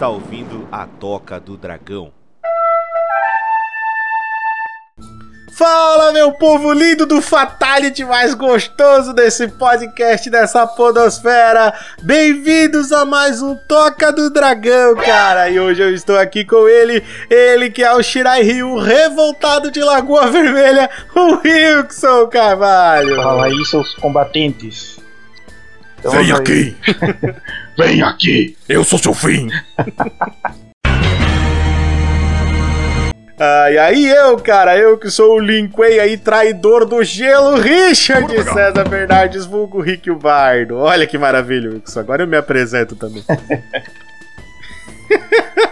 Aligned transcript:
está 0.00 0.08
ouvindo 0.08 0.66
a 0.72 0.86
Toca 0.86 1.38
do 1.38 1.58
Dragão. 1.58 2.10
Fala, 5.58 6.10
meu 6.10 6.32
povo 6.32 6.72
lindo 6.72 7.04
do 7.04 7.20
Fatality 7.20 8.02
mais 8.02 8.32
gostoso 8.32 9.12
desse 9.12 9.46
podcast 9.46 10.30
dessa 10.30 10.66
podosfera. 10.66 11.74
Bem-vindos 12.02 12.92
a 12.92 13.04
mais 13.04 13.42
um 13.42 13.54
Toca 13.68 14.10
do 14.10 14.30
Dragão, 14.30 14.96
cara. 14.96 15.50
E 15.50 15.60
hoje 15.60 15.82
eu 15.82 15.92
estou 15.92 16.18
aqui 16.18 16.46
com 16.46 16.66
ele, 16.66 17.04
ele 17.28 17.68
que 17.68 17.82
é 17.82 17.92
o 17.92 18.02
Shirai 18.02 18.42
Ryu 18.42 18.78
revoltado 18.78 19.70
de 19.70 19.80
Lagoa 19.80 20.30
Vermelha, 20.30 20.88
o 21.14 21.42
Wilson 21.44 22.26
Carvalho. 22.28 23.16
Fala 23.16 23.44
aí, 23.44 23.64
seus 23.66 23.92
combatentes. 23.96 24.98
Então, 25.98 26.12
Vem 26.12 26.32
aqui! 26.32 26.74
Vem 27.80 28.02
aqui! 28.02 28.54
Eu 28.68 28.84
sou 28.84 28.98
seu 28.98 29.14
fim! 29.14 29.48
Ah, 33.42 33.72
e 33.72 33.78
aí 33.78 34.06
eu, 34.06 34.36
cara, 34.36 34.76
eu 34.76 34.98
que 34.98 35.10
sou 35.10 35.36
o 35.36 35.40
Linkway 35.40 35.98
aí, 35.98 36.18
traidor 36.18 36.84
do 36.84 37.02
gelo, 37.02 37.58
Richard 37.58 38.30
César 38.44 38.86
Bernardes, 38.86 39.46
vulgo 39.46 39.80
Rick 39.80 40.10
o 40.10 40.16
Bardo. 40.16 40.76
Olha 40.76 41.06
que 41.06 41.16
maravilha, 41.16 41.70
Wilson. 41.70 42.00
Agora 42.00 42.22
eu 42.22 42.26
me 42.26 42.36
apresento 42.36 42.94
também. 42.94 43.24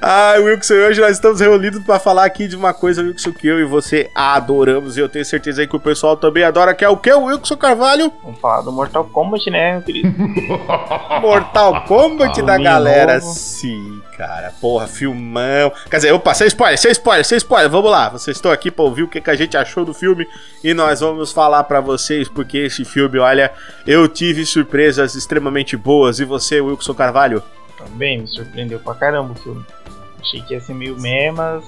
Ah, 0.00 0.34
Wilson, 0.38 0.74
hoje 0.74 1.00
nós 1.00 1.12
estamos 1.12 1.40
reunidos 1.40 1.82
para 1.82 1.98
falar 1.98 2.24
aqui 2.24 2.46
de 2.46 2.56
uma 2.56 2.74
coisa, 2.74 3.02
Wilson, 3.02 3.32
que 3.32 3.46
eu 3.46 3.58
e 3.58 3.64
você 3.64 4.10
adoramos 4.14 4.96
e 4.96 5.00
eu 5.00 5.08
tenho 5.08 5.24
certeza 5.24 5.62
aí 5.62 5.66
que 5.66 5.76
o 5.76 5.80
pessoal 5.80 6.16
também 6.16 6.44
adora, 6.44 6.74
que 6.74 6.84
é 6.84 6.88
o 6.88 6.96
que, 6.96 7.12
Wilson 7.12 7.56
Carvalho? 7.56 8.12
Vamos 8.22 8.40
falar 8.40 8.60
do 8.60 8.72
Mortal 8.72 9.04
Kombat, 9.04 9.50
né, 9.50 9.72
meu 9.72 9.82
querido? 9.82 10.14
Mortal 11.22 11.84
Kombat 11.84 12.42
da 12.42 12.58
galera, 12.58 13.14
novo. 13.14 13.26
sim, 13.26 14.00
cara. 14.16 14.52
Porra, 14.60 14.86
filmão. 14.86 15.72
Quer 15.90 15.96
dizer, 15.96 16.12
opa, 16.12 16.34
sem 16.34 16.46
spoiler, 16.46 16.78
sem 16.78 16.92
spoiler, 16.92 17.24
sem 17.24 17.38
spoiler. 17.38 17.70
Vamos 17.70 17.90
lá, 17.90 18.08
vocês 18.08 18.36
estão 18.36 18.52
aqui 18.52 18.70
para 18.70 18.84
ouvir 18.84 19.04
o 19.04 19.08
que, 19.08 19.20
que 19.20 19.30
a 19.30 19.36
gente 19.36 19.56
achou 19.56 19.84
do 19.84 19.94
filme 19.94 20.26
e 20.62 20.74
nós 20.74 21.00
vamos 21.00 21.32
falar 21.32 21.64
para 21.64 21.80
vocês, 21.80 22.28
porque 22.28 22.58
esse 22.58 22.84
filme, 22.84 23.18
olha, 23.18 23.50
eu 23.86 24.06
tive 24.08 24.44
surpresas 24.44 25.14
extremamente 25.14 25.76
boas. 25.76 26.20
E 26.20 26.24
você, 26.24 26.60
Wilson 26.60 26.94
Carvalho? 26.94 27.42
Também 27.78 28.20
me 28.20 28.26
surpreendeu 28.26 28.80
pra 28.80 28.94
caramba 28.94 29.32
o 29.32 29.36
filme. 29.36 29.64
Achei 30.20 30.42
que 30.42 30.52
ia 30.52 30.60
ser 30.60 30.74
meio 30.74 31.00
meh, 31.00 31.30
mas. 31.30 31.64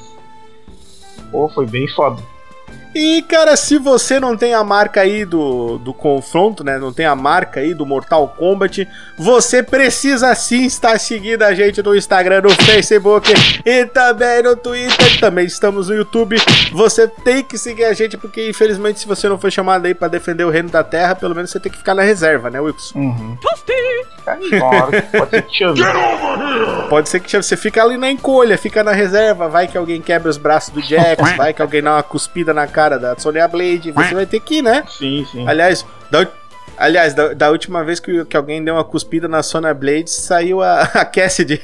Pô, 1.30 1.48
foi 1.48 1.66
bem 1.66 1.86
foda. 1.88 2.20
E, 2.94 3.22
cara, 3.22 3.56
se 3.56 3.78
você 3.78 4.18
não 4.18 4.36
tem 4.36 4.52
a 4.52 4.64
marca 4.64 5.02
aí 5.02 5.24
do, 5.24 5.78
do 5.78 5.94
confronto, 5.94 6.64
né? 6.64 6.76
Não 6.76 6.92
tem 6.92 7.06
a 7.06 7.14
marca 7.14 7.60
aí 7.60 7.72
do 7.72 7.86
Mortal 7.86 8.34
Kombat, 8.36 8.86
você 9.16 9.62
precisa 9.62 10.34
sim 10.34 10.64
estar 10.64 10.98
seguindo 10.98 11.42
a 11.42 11.54
gente 11.54 11.82
no 11.82 11.94
Instagram, 11.94 12.42
no 12.42 12.50
Facebook 12.50 13.32
e 13.64 13.86
também 13.86 14.42
no 14.42 14.56
Twitter. 14.56 15.20
Também 15.20 15.46
estamos 15.46 15.88
no 15.88 15.94
YouTube. 15.94 16.36
Você 16.72 17.06
tem 17.06 17.44
que 17.44 17.56
seguir 17.56 17.84
a 17.84 17.92
gente, 17.92 18.16
porque 18.16 18.48
infelizmente, 18.48 18.98
se 18.98 19.06
você 19.06 19.28
não 19.28 19.38
foi 19.38 19.52
chamado 19.52 19.86
aí 19.86 19.94
para 19.94 20.08
defender 20.08 20.44
o 20.44 20.50
reino 20.50 20.68
da 20.68 20.82
terra, 20.82 21.14
pelo 21.14 21.34
menos 21.34 21.50
você 21.50 21.60
tem 21.60 21.70
que 21.70 21.78
ficar 21.78 21.94
na 21.94 22.02
reserva, 22.02 22.50
né, 22.50 22.60
Wilson? 22.60 22.98
Uhum. 22.98 23.38
Pode 25.12 25.30
ser 25.30 25.42
que 25.42 25.56
chame. 25.56 25.80
Pode 26.88 27.08
ser 27.08 27.20
que 27.20 27.30
chame. 27.30 27.44
Você 27.44 27.56
fica 27.56 27.82
ali 27.82 27.96
na 27.96 28.10
encolha, 28.10 28.58
fica 28.58 28.82
na 28.82 28.92
reserva. 28.92 29.48
Vai 29.48 29.68
que 29.68 29.78
alguém 29.78 30.00
quebra 30.02 30.28
os 30.28 30.36
braços 30.36 30.74
do 30.74 30.80
Jax, 30.80 31.22
vai 31.36 31.54
que 31.54 31.62
alguém 31.62 31.82
dá 31.82 31.94
uma 31.94 32.02
cuspida 32.02 32.52
na 32.52 32.66
cara 32.66 32.79
cara 32.80 32.98
da 32.98 33.14
Sonya 33.18 33.46
Blade, 33.46 33.92
você 33.92 34.14
vai 34.14 34.24
ter 34.24 34.40
que 34.40 34.56
ir, 34.56 34.62
né? 34.62 34.82
Sim, 34.88 35.26
sim. 35.30 35.46
Aliás, 35.46 35.84
da, 36.10 36.26
aliás, 36.78 37.12
da, 37.12 37.34
da 37.34 37.50
última 37.50 37.84
vez 37.84 38.00
que, 38.00 38.24
que, 38.24 38.34
alguém 38.34 38.64
deu 38.64 38.74
uma 38.74 38.84
cuspida 38.84 39.28
na 39.28 39.42
Sonya 39.42 39.74
Blade, 39.74 40.10
saiu 40.10 40.62
a, 40.62 40.80
a 40.94 41.04
Cassidy. 41.04 41.60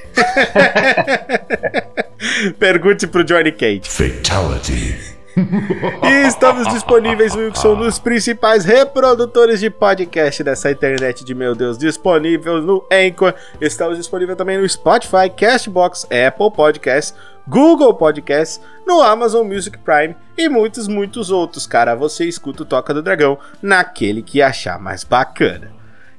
Pergunte 2.58 3.06
pro 3.06 3.24
Johnny 3.24 3.50
Cage. 3.50 3.88
Fatality. 3.88 5.15
E 5.36 6.26
estamos 6.26 6.66
disponíveis, 6.72 7.34
Wilson, 7.34 7.76
nos 7.76 7.98
principais 7.98 8.64
reprodutores 8.64 9.60
de 9.60 9.68
podcast 9.68 10.42
dessa 10.42 10.70
internet 10.70 11.22
de 11.22 11.34
meu 11.34 11.54
Deus, 11.54 11.76
disponível 11.76 12.62
no 12.62 12.82
Anchor, 12.90 13.34
estamos 13.60 13.98
disponíveis 13.98 14.38
também 14.38 14.56
no 14.56 14.66
Spotify, 14.66 15.28
Castbox, 15.36 16.04
Apple 16.04 16.50
Podcasts, 16.56 17.14
Google 17.46 17.92
Podcasts, 17.94 18.60
no 18.86 19.02
Amazon 19.02 19.46
Music 19.46 19.76
Prime 19.78 20.16
e 20.38 20.48
muitos, 20.48 20.88
muitos 20.88 21.30
outros, 21.30 21.66
cara. 21.66 21.94
Você 21.94 22.24
escuta 22.24 22.62
o 22.62 22.66
Toca 22.66 22.94
do 22.94 23.02
Dragão 23.02 23.38
naquele 23.60 24.22
que 24.22 24.40
achar 24.40 24.80
mais 24.80 25.04
bacana. 25.04 25.75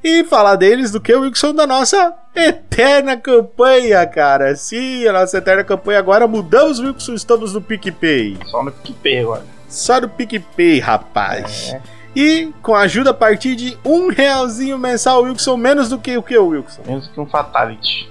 E 0.09 0.23
falar 0.23 0.55
deles 0.55 0.89
do 0.89 1.01
que 1.01 1.13
o 1.13 1.19
Wilson 1.19 1.53
da 1.53 1.67
nossa 1.67 2.13
eterna 2.33 3.17
campanha, 3.17 4.07
cara. 4.07 4.55
Sim, 4.55 5.05
a 5.05 5.11
nossa 5.11 5.37
eterna 5.37 5.65
campanha 5.65 5.99
agora 5.99 6.25
mudamos, 6.25 6.79
Wilson, 6.79 7.13
estamos 7.13 7.53
no 7.53 7.61
PicPay. 7.61 8.37
Só 8.45 8.63
no 8.63 8.71
PicPay 8.71 9.19
agora. 9.19 9.43
Só 9.67 9.99
no 9.99 10.07
PicPay, 10.07 10.79
rapaz. 10.79 11.73
É. 11.73 11.81
E 12.15 12.53
com 12.61 12.73
ajuda 12.73 13.09
a 13.09 13.13
partir 13.13 13.53
de 13.57 13.77
um 13.83 14.07
realzinho 14.07 14.77
mensal, 14.77 15.23
Wilson, 15.23 15.57
menos 15.57 15.89
do 15.89 15.99
que 15.99 16.17
o 16.17 16.23
que, 16.23 16.37
Wilson? 16.37 16.83
Menos 16.87 17.09
que 17.09 17.19
um 17.19 17.25
Fatality 17.25 18.09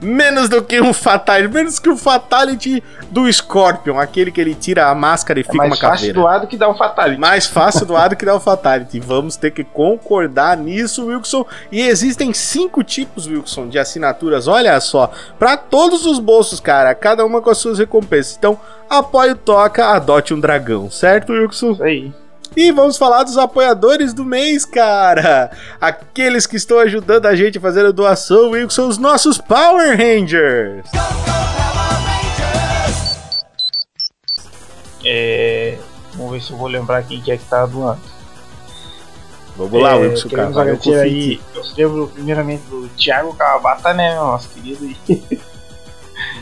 menos 0.00 0.48
do 0.48 0.62
que 0.62 0.80
um 0.80 0.92
Fatality, 0.92 1.52
menos 1.52 1.78
que 1.78 1.88
o 1.88 1.96
Fatality 1.96 2.82
do 3.10 3.30
Scorpion, 3.32 3.98
aquele 3.98 4.30
que 4.30 4.40
ele 4.40 4.54
tira 4.54 4.88
a 4.88 4.94
máscara 4.94 5.40
e 5.40 5.42
é 5.42 5.44
fica 5.44 5.64
uma 5.64 5.76
caveira. 5.76 5.88
Mais 5.88 6.00
fácil 6.00 6.14
doado 6.14 6.46
que 6.46 6.56
dá 6.56 6.68
o 6.68 6.74
Fatality. 6.74 7.20
Mais 7.20 7.46
fácil 7.46 7.86
doado 7.86 8.16
que 8.16 8.24
dá 8.24 8.34
o 8.34 8.40
Fatality. 8.40 9.00
Vamos 9.00 9.36
ter 9.36 9.50
que 9.50 9.64
concordar 9.64 10.56
nisso, 10.56 11.06
Wilson. 11.06 11.46
E 11.70 11.80
existem 11.80 12.32
cinco 12.32 12.82
tipos, 12.82 13.26
Wilson, 13.26 13.68
de 13.68 13.78
assinaturas, 13.78 14.48
olha 14.48 14.78
só, 14.80 15.10
para 15.38 15.56
todos 15.56 16.06
os 16.06 16.18
bolsos, 16.18 16.60
cara, 16.60 16.94
cada 16.94 17.24
uma 17.24 17.40
com 17.40 17.50
as 17.50 17.58
suas 17.58 17.78
recompensas. 17.78 18.36
Então, 18.36 18.58
apoie 18.88 19.32
o 19.32 19.36
Toca, 19.36 19.86
adote 19.86 20.34
um 20.34 20.40
dragão, 20.40 20.90
certo, 20.90 21.32
Wilson? 21.32 21.72
Isso 21.72 21.82
aí. 21.82 22.23
E 22.56 22.70
vamos 22.70 22.96
falar 22.96 23.24
dos 23.24 23.36
apoiadores 23.36 24.14
do 24.14 24.24
mês, 24.24 24.64
cara! 24.64 25.50
Aqueles 25.80 26.46
que 26.46 26.56
estão 26.56 26.78
ajudando 26.78 27.26
a 27.26 27.34
gente 27.34 27.58
a 27.58 27.60
fazer 27.60 27.84
a 27.84 27.90
doação, 27.90 28.56
e 28.56 28.70
são 28.70 28.88
os 28.88 28.96
nossos 28.96 29.38
Power 29.38 29.96
Rangers! 29.96 30.86
É... 35.04 35.76
Vamos 36.14 36.32
ver 36.32 36.42
se 36.42 36.52
eu 36.52 36.56
vou 36.56 36.68
lembrar 36.68 37.02
quem 37.02 37.20
que 37.20 37.32
é 37.32 37.36
que 37.36 37.44
tá 37.44 37.66
doando. 37.66 38.00
Vamos 39.56 39.82
lá, 39.82 39.92
é, 39.92 39.98
Wilson 39.98 40.28
Carvalho. 40.28 40.78
Eu, 40.84 41.00
aí, 41.00 41.40
eu 41.54 41.62
lembro 41.76 42.08
primeiramente 42.08 42.62
do 42.70 42.88
Thiago 42.90 43.34
Cavata, 43.34 43.92
né, 43.92 44.14
nosso 44.16 44.48
querido 44.48 44.88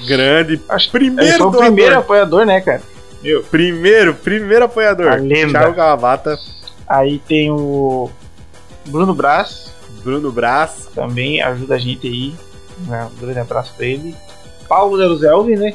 Grande. 0.06 0.60
Acho 0.68 0.90
primeiro, 0.90 1.48
o 1.48 1.52
primeiro 1.52 1.98
apoiador, 1.98 2.44
né, 2.44 2.60
cara? 2.60 2.82
Meu. 3.22 3.42
Primeiro, 3.44 4.14
primeiro 4.14 4.64
apoiador. 4.64 5.12
A 5.12 5.16
lenda. 5.16 5.58
Thiago 5.58 5.74
Kawabata. 5.74 6.38
Aí 6.88 7.18
tem 7.20 7.50
o 7.50 8.10
Bruno 8.86 9.14
Brás. 9.14 9.72
Bruno 10.02 10.32
Brás. 10.32 10.88
Também 10.94 11.40
ajuda 11.40 11.76
a 11.76 11.78
gente 11.78 12.06
aí. 12.06 12.34
Né? 12.86 13.08
Um 13.12 13.20
grande 13.20 13.38
abraço 13.38 13.72
pra 13.76 13.86
ele. 13.86 14.16
Paulo 14.68 14.96
Zeruzelvi, 14.96 15.56
né? 15.56 15.74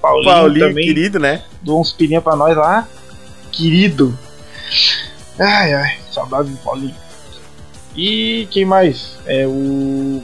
Paulinho, 0.00 0.32
Paulinho 0.32 0.68
também. 0.68 0.86
querido, 0.86 1.18
né? 1.18 1.42
Dou 1.62 1.80
uns 1.80 1.92
pirinha 1.92 2.20
pra 2.20 2.36
nós 2.36 2.56
lá. 2.56 2.86
Querido. 3.50 4.16
Ai, 5.38 5.74
ai. 5.74 5.98
Saudade 6.12 6.50
do 6.50 6.56
Paulinho. 6.58 6.94
E 7.96 8.46
quem 8.50 8.64
mais? 8.64 9.18
É 9.26 9.46
o 9.46 10.22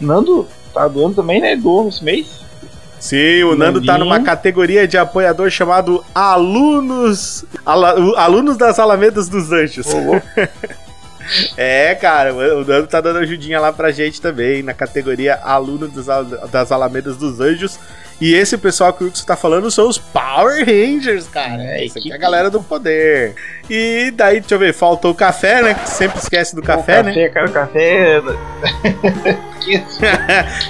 Nando. 0.00 0.48
Tá 0.74 0.88
doando 0.88 1.16
também, 1.16 1.40
né? 1.40 1.54
Doou 1.54 1.88
esse 1.88 2.02
mês. 2.02 2.41
Sim, 3.02 3.42
o 3.42 3.56
Nando 3.56 3.84
tá 3.84 3.98
numa 3.98 4.22
categoria 4.22 4.86
de 4.86 4.96
apoiador 4.96 5.50
chamado 5.50 6.04
Alunos. 6.14 7.44
Ala, 7.66 7.96
alunos 8.16 8.56
das 8.56 8.78
Alamedas 8.78 9.28
dos 9.28 9.50
Anjos. 9.50 9.88
Oh, 9.92 10.20
é, 11.58 11.96
cara, 11.96 12.32
o 12.32 12.64
Nando 12.64 12.86
tá 12.86 13.00
dando 13.00 13.18
ajudinha 13.18 13.58
lá 13.58 13.72
pra 13.72 13.90
gente 13.90 14.20
também, 14.20 14.62
na 14.62 14.72
categoria 14.72 15.34
Alunos 15.34 15.92
das, 15.92 16.28
das 16.48 16.70
Alamedas 16.70 17.16
dos 17.16 17.40
Anjos. 17.40 17.76
E 18.20 18.34
esse 18.34 18.56
pessoal 18.56 18.92
que 18.92 19.02
o 19.02 19.08
Wilson 19.08 19.26
tá 19.26 19.34
falando 19.34 19.68
são 19.68 19.88
os 19.88 19.98
Power 19.98 20.64
Rangers, 20.64 21.26
cara. 21.26 21.60
É, 21.60 21.84
Isso 21.84 21.98
aqui 21.98 22.12
é 22.12 22.14
a 22.14 22.18
galera 22.18 22.48
do 22.48 22.62
poder. 22.62 23.34
E 23.68 24.12
daí, 24.14 24.38
deixa 24.38 24.54
eu 24.54 24.60
ver, 24.60 24.72
faltou 24.72 25.10
o 25.10 25.14
café, 25.14 25.60
né? 25.60 25.74
Sempre 25.86 26.20
esquece 26.20 26.54
do 26.54 26.62
café, 26.62 27.00
o 27.00 27.04
café 27.04 27.20
né? 27.20 27.28
Café, 27.30 27.52
café. 27.52 28.22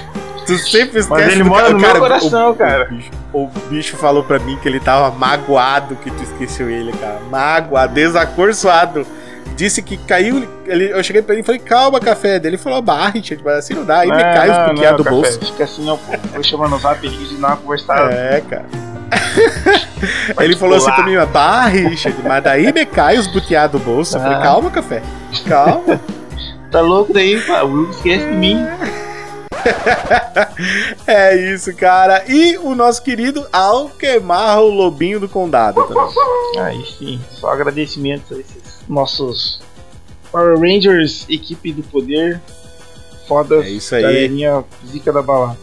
Tu 0.45 0.57
sempre 0.57 0.99
esquece 0.99 1.09
Mas 1.09 1.31
ele 1.31 1.43
mora 1.43 1.69
no 1.69 1.79
cara, 1.79 1.93
meu 1.93 2.01
coração, 2.01 2.51
o, 2.51 2.55
cara. 2.55 2.85
O 2.85 2.95
bicho, 2.95 3.11
o 3.33 3.47
bicho, 3.69 3.97
falou 3.97 4.23
pra 4.23 4.39
mim 4.39 4.57
que 4.57 4.67
ele 4.67 4.79
tava 4.79 5.15
magoado 5.15 5.95
que 5.95 6.11
tu 6.11 6.23
esqueceu 6.23 6.69
ele, 6.69 6.91
cara. 6.93 7.19
Magoado, 7.29 7.93
desacorçoado. 7.93 9.05
Disse 9.55 9.81
que 9.81 9.97
caiu. 9.97 10.47
Ele, 10.65 10.91
eu 10.91 11.03
cheguei 11.03 11.21
pra 11.21 11.33
ele 11.33 11.41
e 11.41 11.45
falei, 11.45 11.59
calma, 11.59 11.99
café. 11.99 12.41
Ele 12.43 12.57
falou, 12.57 12.81
barra, 12.81 13.11
Richard, 13.11 13.43
mas 13.43 13.57
assim 13.59 13.73
não 13.73 13.85
dá. 13.85 13.99
Aí 13.99 14.07
não, 14.07 14.15
me 14.15 14.23
cai 14.23 14.49
os 14.49 14.69
buqueados 14.69 15.05
do 15.05 15.09
bolso. 15.09 15.39
Fica 15.39 15.63
assim, 15.63 15.85
não, 15.85 15.97
pô. 15.97 16.11
Vou 16.33 16.43
chamar 16.43 16.69
no 16.69 16.79
zap 16.79 17.05
e 17.05 17.35
dar 17.35 17.47
uma 17.47 17.57
conversada. 17.57 18.13
É, 18.13 18.41
cara. 18.41 18.65
ele 20.41 20.55
falou 20.55 20.77
assim 20.77 20.91
pra 20.91 21.05
mim, 21.05 21.15
barra, 21.31 21.69
Richard, 21.69 22.17
mas 22.23 22.43
daí 22.43 22.73
me 22.73 22.85
cai 22.85 23.17
os 23.17 23.27
buteados 23.27 23.79
do 23.79 23.85
bolso. 23.85 24.17
Eu 24.17 24.21
falei, 24.21 24.37
ah. 24.37 24.41
calma, 24.41 24.71
café. 24.71 25.01
Calma. 25.47 26.01
tá 26.71 26.81
louco 26.81 27.13
daí, 27.13 27.39
pá. 27.41 27.61
O 27.63 27.71
Will 27.71 27.89
esquece 27.91 28.25
de 28.25 28.33
mim. 28.33 28.65
é 31.07 31.53
isso, 31.53 31.75
cara. 31.75 32.23
E 32.27 32.57
o 32.57 32.75
nosso 32.75 33.01
querido 33.01 33.47
Alquemar, 33.51 34.59
o 34.61 34.69
lobinho 34.69 35.19
do 35.19 35.29
condado 35.29 35.83
também. 35.83 36.59
Aí 36.59 36.85
sim, 36.97 37.21
só 37.31 37.49
agradecimentos 37.49 38.31
a 38.31 38.39
esses 38.39 38.81
nossos 38.87 39.61
Power 40.31 40.59
Rangers, 40.59 41.25
equipe 41.29 41.71
do 41.71 41.83
poder. 41.83 42.41
Foda. 43.27 43.63
É 43.63 43.69
isso 43.69 43.95
aí. 43.95 44.01
Galerinha 44.01 44.63
zica 44.85 45.13
da 45.13 45.21
balada. 45.21 45.57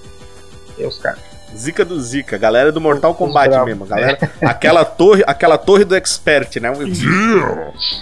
É 0.79 0.87
os 0.87 0.99
caras. 0.99 1.30
Zica 1.57 1.85
do 1.85 2.01
Zica, 2.01 2.39
galera 2.39 2.71
do 2.73 2.81
Mortal 2.81 3.15
Kombat 3.15 3.65
mesmo, 3.65 3.85
galera. 3.85 4.19
Aquela 4.41 4.85
torre, 4.85 5.23
aquela 5.27 5.59
torre 5.59 5.85
do 5.85 5.95
expert, 5.95 6.57
né? 6.61 6.71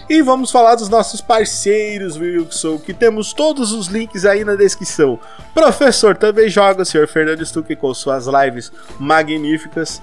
E 0.08 0.22
vamos 0.22 0.50
falar 0.50 0.74
dos 0.74 0.88
nossos 0.88 1.20
parceiros, 1.20 2.16
Wilson, 2.16 2.78
que 2.78 2.92
temos 2.92 3.32
todos 3.32 3.72
os 3.72 3.86
links 3.88 4.24
aí 4.24 4.44
na 4.44 4.54
descrição. 4.54 5.18
Professor 5.54 6.16
também 6.16 6.48
joga, 6.48 6.82
o 6.82 6.86
senhor 6.86 7.08
Fernando 7.08 7.44
Stuck 7.44 7.74
com 7.76 7.92
suas 7.94 8.26
lives 8.26 8.70
magníficas. 8.98 10.00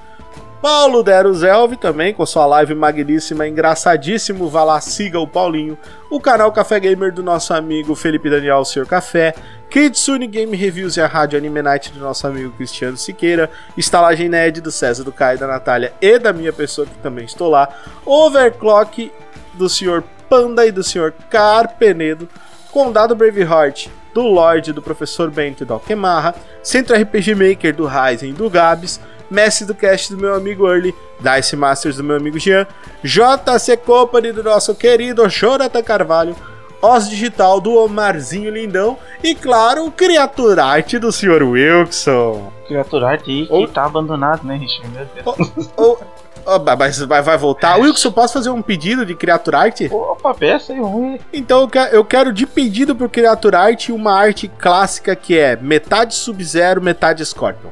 Paulo 0.66 1.04
Deruzelvi 1.04 1.78
também 1.78 2.12
com 2.12 2.26
sua 2.26 2.48
live 2.48 2.74
magníssima, 2.74 3.48
engraçadíssimo. 3.48 4.50
Vá 4.50 4.64
lá, 4.64 4.82
siga 4.82 5.20
o 5.20 5.28
Paulinho. 5.28 5.78
O 6.10 6.20
canal 6.20 6.52
Café 6.52 6.80
Gamer 6.80 7.14
do 7.14 7.22
nosso 7.22 7.54
amigo 7.54 7.94
Felipe 7.94 8.32
Daniel, 8.32 8.58
o 8.58 8.66
Senhor 8.66 8.88
Café. 8.88 9.36
Kitsune 9.70 10.28
Game 10.28 10.56
Reviews 10.56 10.98
e 10.98 11.02
a 11.02 11.08
Rádio 11.08 11.38
Anime 11.38 11.62
Night 11.62 11.92
do 11.92 12.00
nosso 12.00 12.26
amigo 12.26 12.52
Cristiano 12.52 12.98
Siqueira. 12.98 13.50
Estalagem 13.78 14.30
Ned 14.30 14.62
do 14.62 14.72
César 14.72 15.04
do 15.04 15.12
Caio, 15.12 15.38
da 15.38 15.48
Natália 15.48 15.94
e 16.02 16.18
da 16.18 16.32
minha 16.32 16.54
pessoa 16.54 16.88
que 16.88 16.96
também 17.00 17.26
estou 17.26 17.50
lá. 17.50 17.68
Overclock 18.06 19.12
do 19.54 19.70
Senhor 19.70 20.04
Panda 20.30 20.66
e 20.66 20.72
do 20.72 20.84
Senhor 20.84 21.14
Carpenedo. 21.30 22.30
Condado 22.72 23.16
Braveheart 23.16 23.88
do 24.14 24.22
Lorde, 24.22 24.74
do 24.74 24.82
Professor 24.82 25.30
Bento 25.30 25.64
e 25.64 25.66
do 25.66 25.74
Alquemarra. 25.74 26.36
Centro 26.64 26.96
RPG 26.96 27.36
Maker 27.36 27.76
do 27.76 27.86
Ryzen 27.86 28.30
e 28.30 28.34
do 28.34 28.50
Gabs. 28.50 29.00
Mestre 29.30 29.66
do 29.66 29.74
Cast 29.74 30.14
do 30.14 30.22
meu 30.22 30.36
amigo 30.36 30.68
Early, 30.68 30.94
Dice 31.20 31.56
Masters 31.56 31.98
do 31.98 32.04
meu 32.04 32.16
amigo 32.16 32.38
Jean, 32.40 32.68
JC 33.04 33.76
Company 33.78 34.32
do 34.32 34.44
nosso 34.44 34.76
querido 34.76 35.28
Jonathan 35.28 35.82
Carvalho, 35.82 36.36
Os 36.82 37.10
Digital 37.10 37.60
do 37.60 37.74
Omarzinho 37.76 38.52
Lindão 38.52 38.98
e, 39.24 39.34
claro, 39.34 39.86
o 39.86 39.92
Criatura 39.92 40.64
Arte 40.66 41.00
do 41.00 41.12
Sr. 41.12 41.44
Wilson. 41.44 42.52
Criatura 42.68 43.10
Arte 43.10 43.48
Ou- 43.50 43.68
que 43.68 43.74
tá 43.74 43.86
abandonado, 43.86 44.44
né, 44.46 44.56
Richard? 44.58 44.88
Meu 44.90 45.06
Deus. 45.16 45.70
Ô, 45.78 45.98
ô, 46.46 46.60
mas 46.78 47.00
vai, 47.00 47.22
vai 47.22 47.38
voltar? 47.38 47.76
Wilson, 47.78 48.12
posso 48.12 48.34
fazer 48.34 48.50
um 48.50 48.62
pedido 48.62 49.06
de 49.06 49.16
Criatura 49.16 49.60
Arte? 49.60 49.90
Opa, 49.92 50.34
peça 50.34 50.74
aí 50.74 50.80
ruim. 50.80 51.20
Então 51.34 51.62
eu 51.62 51.68
que- 51.68 51.78
eu 51.92 52.06
quero 52.06 52.32
de 52.32 52.46
pedido 52.46 52.96
pro 52.96 53.10
Criatura 53.10 53.60
Arte 53.60 53.92
uma 53.92 54.14
arte 54.14 54.48
clássica 54.48 55.16
que 55.16 55.38
é 55.38 55.56
metade 55.56 56.14
Sub-Zero, 56.16 56.82
metade 56.82 57.26
Scorpion. 57.26 57.70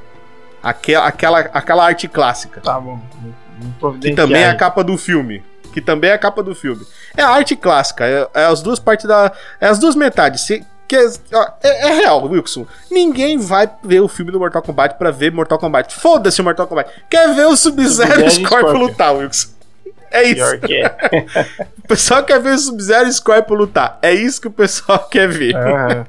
Aquela, 0.61 1.05
aquela, 1.07 1.39
aquela 1.39 1.85
arte 1.85 2.07
clássica. 2.07 2.61
Tá 2.61 2.79
bom. 2.79 2.99
Que 4.01 4.13
também 4.15 4.41
é 4.41 4.49
a 4.49 4.55
capa 4.55 4.83
do 4.83 4.97
filme. 4.97 5.43
Que 5.73 5.81
também 5.81 6.11
é 6.11 6.13
a 6.13 6.17
capa 6.17 6.41
do 6.43 6.53
filme. 6.55 6.85
É 7.17 7.21
a 7.23 7.29
arte 7.29 7.55
clássica. 7.55 8.05
É, 8.05 8.27
é 8.33 8.45
as 8.45 8.61
duas 8.61 8.79
partes 8.79 9.05
da. 9.07 9.31
É 9.59 9.67
as 9.67 9.79
duas 9.79 9.95
metades. 9.95 10.41
Se- 10.41 10.63
que 10.87 10.95
é, 10.95 11.05
é- 11.63 11.87
é 11.87 11.93
real, 12.01 12.23
Wilson. 12.25 12.67
Ninguém 12.91 13.37
vai 13.37 13.69
ver 13.83 14.01
o 14.01 14.07
filme 14.07 14.31
do 14.31 14.37
Mortal 14.39 14.61
Kombat 14.61 14.95
pra 14.97 15.09
ver 15.11 15.31
Mortal 15.31 15.57
Kombat. 15.57 15.95
Foda-se 15.95 16.39
o 16.39 16.43
Mortal 16.43 16.67
Kombat. 16.67 16.89
Quer 17.09 17.33
ver 17.33 17.47
o 17.47 17.55
Sub-Zero 17.57 18.21
e 18.21 18.25
e 18.25 18.29
Scorpion 18.29 18.77
lutar, 18.77 19.15
Wilson. 19.15 19.49
É 20.11 20.23
isso. 20.23 20.35
Pior 20.35 20.59
que 20.59 20.75
é. 20.75 21.65
O 21.83 21.87
pessoal 21.87 22.23
quer 22.23 22.39
ver 22.39 22.53
o 22.53 22.57
Sub-Zero 22.59 23.07
e 23.09 23.13
Scorpion 23.13 23.55
lutar. 23.55 23.97
É 24.01 24.13
isso 24.13 24.39
que 24.39 24.47
o 24.47 24.51
pessoal 24.51 24.99
quer 25.09 25.27
ver. 25.27 25.55
Ah, 25.55 26.05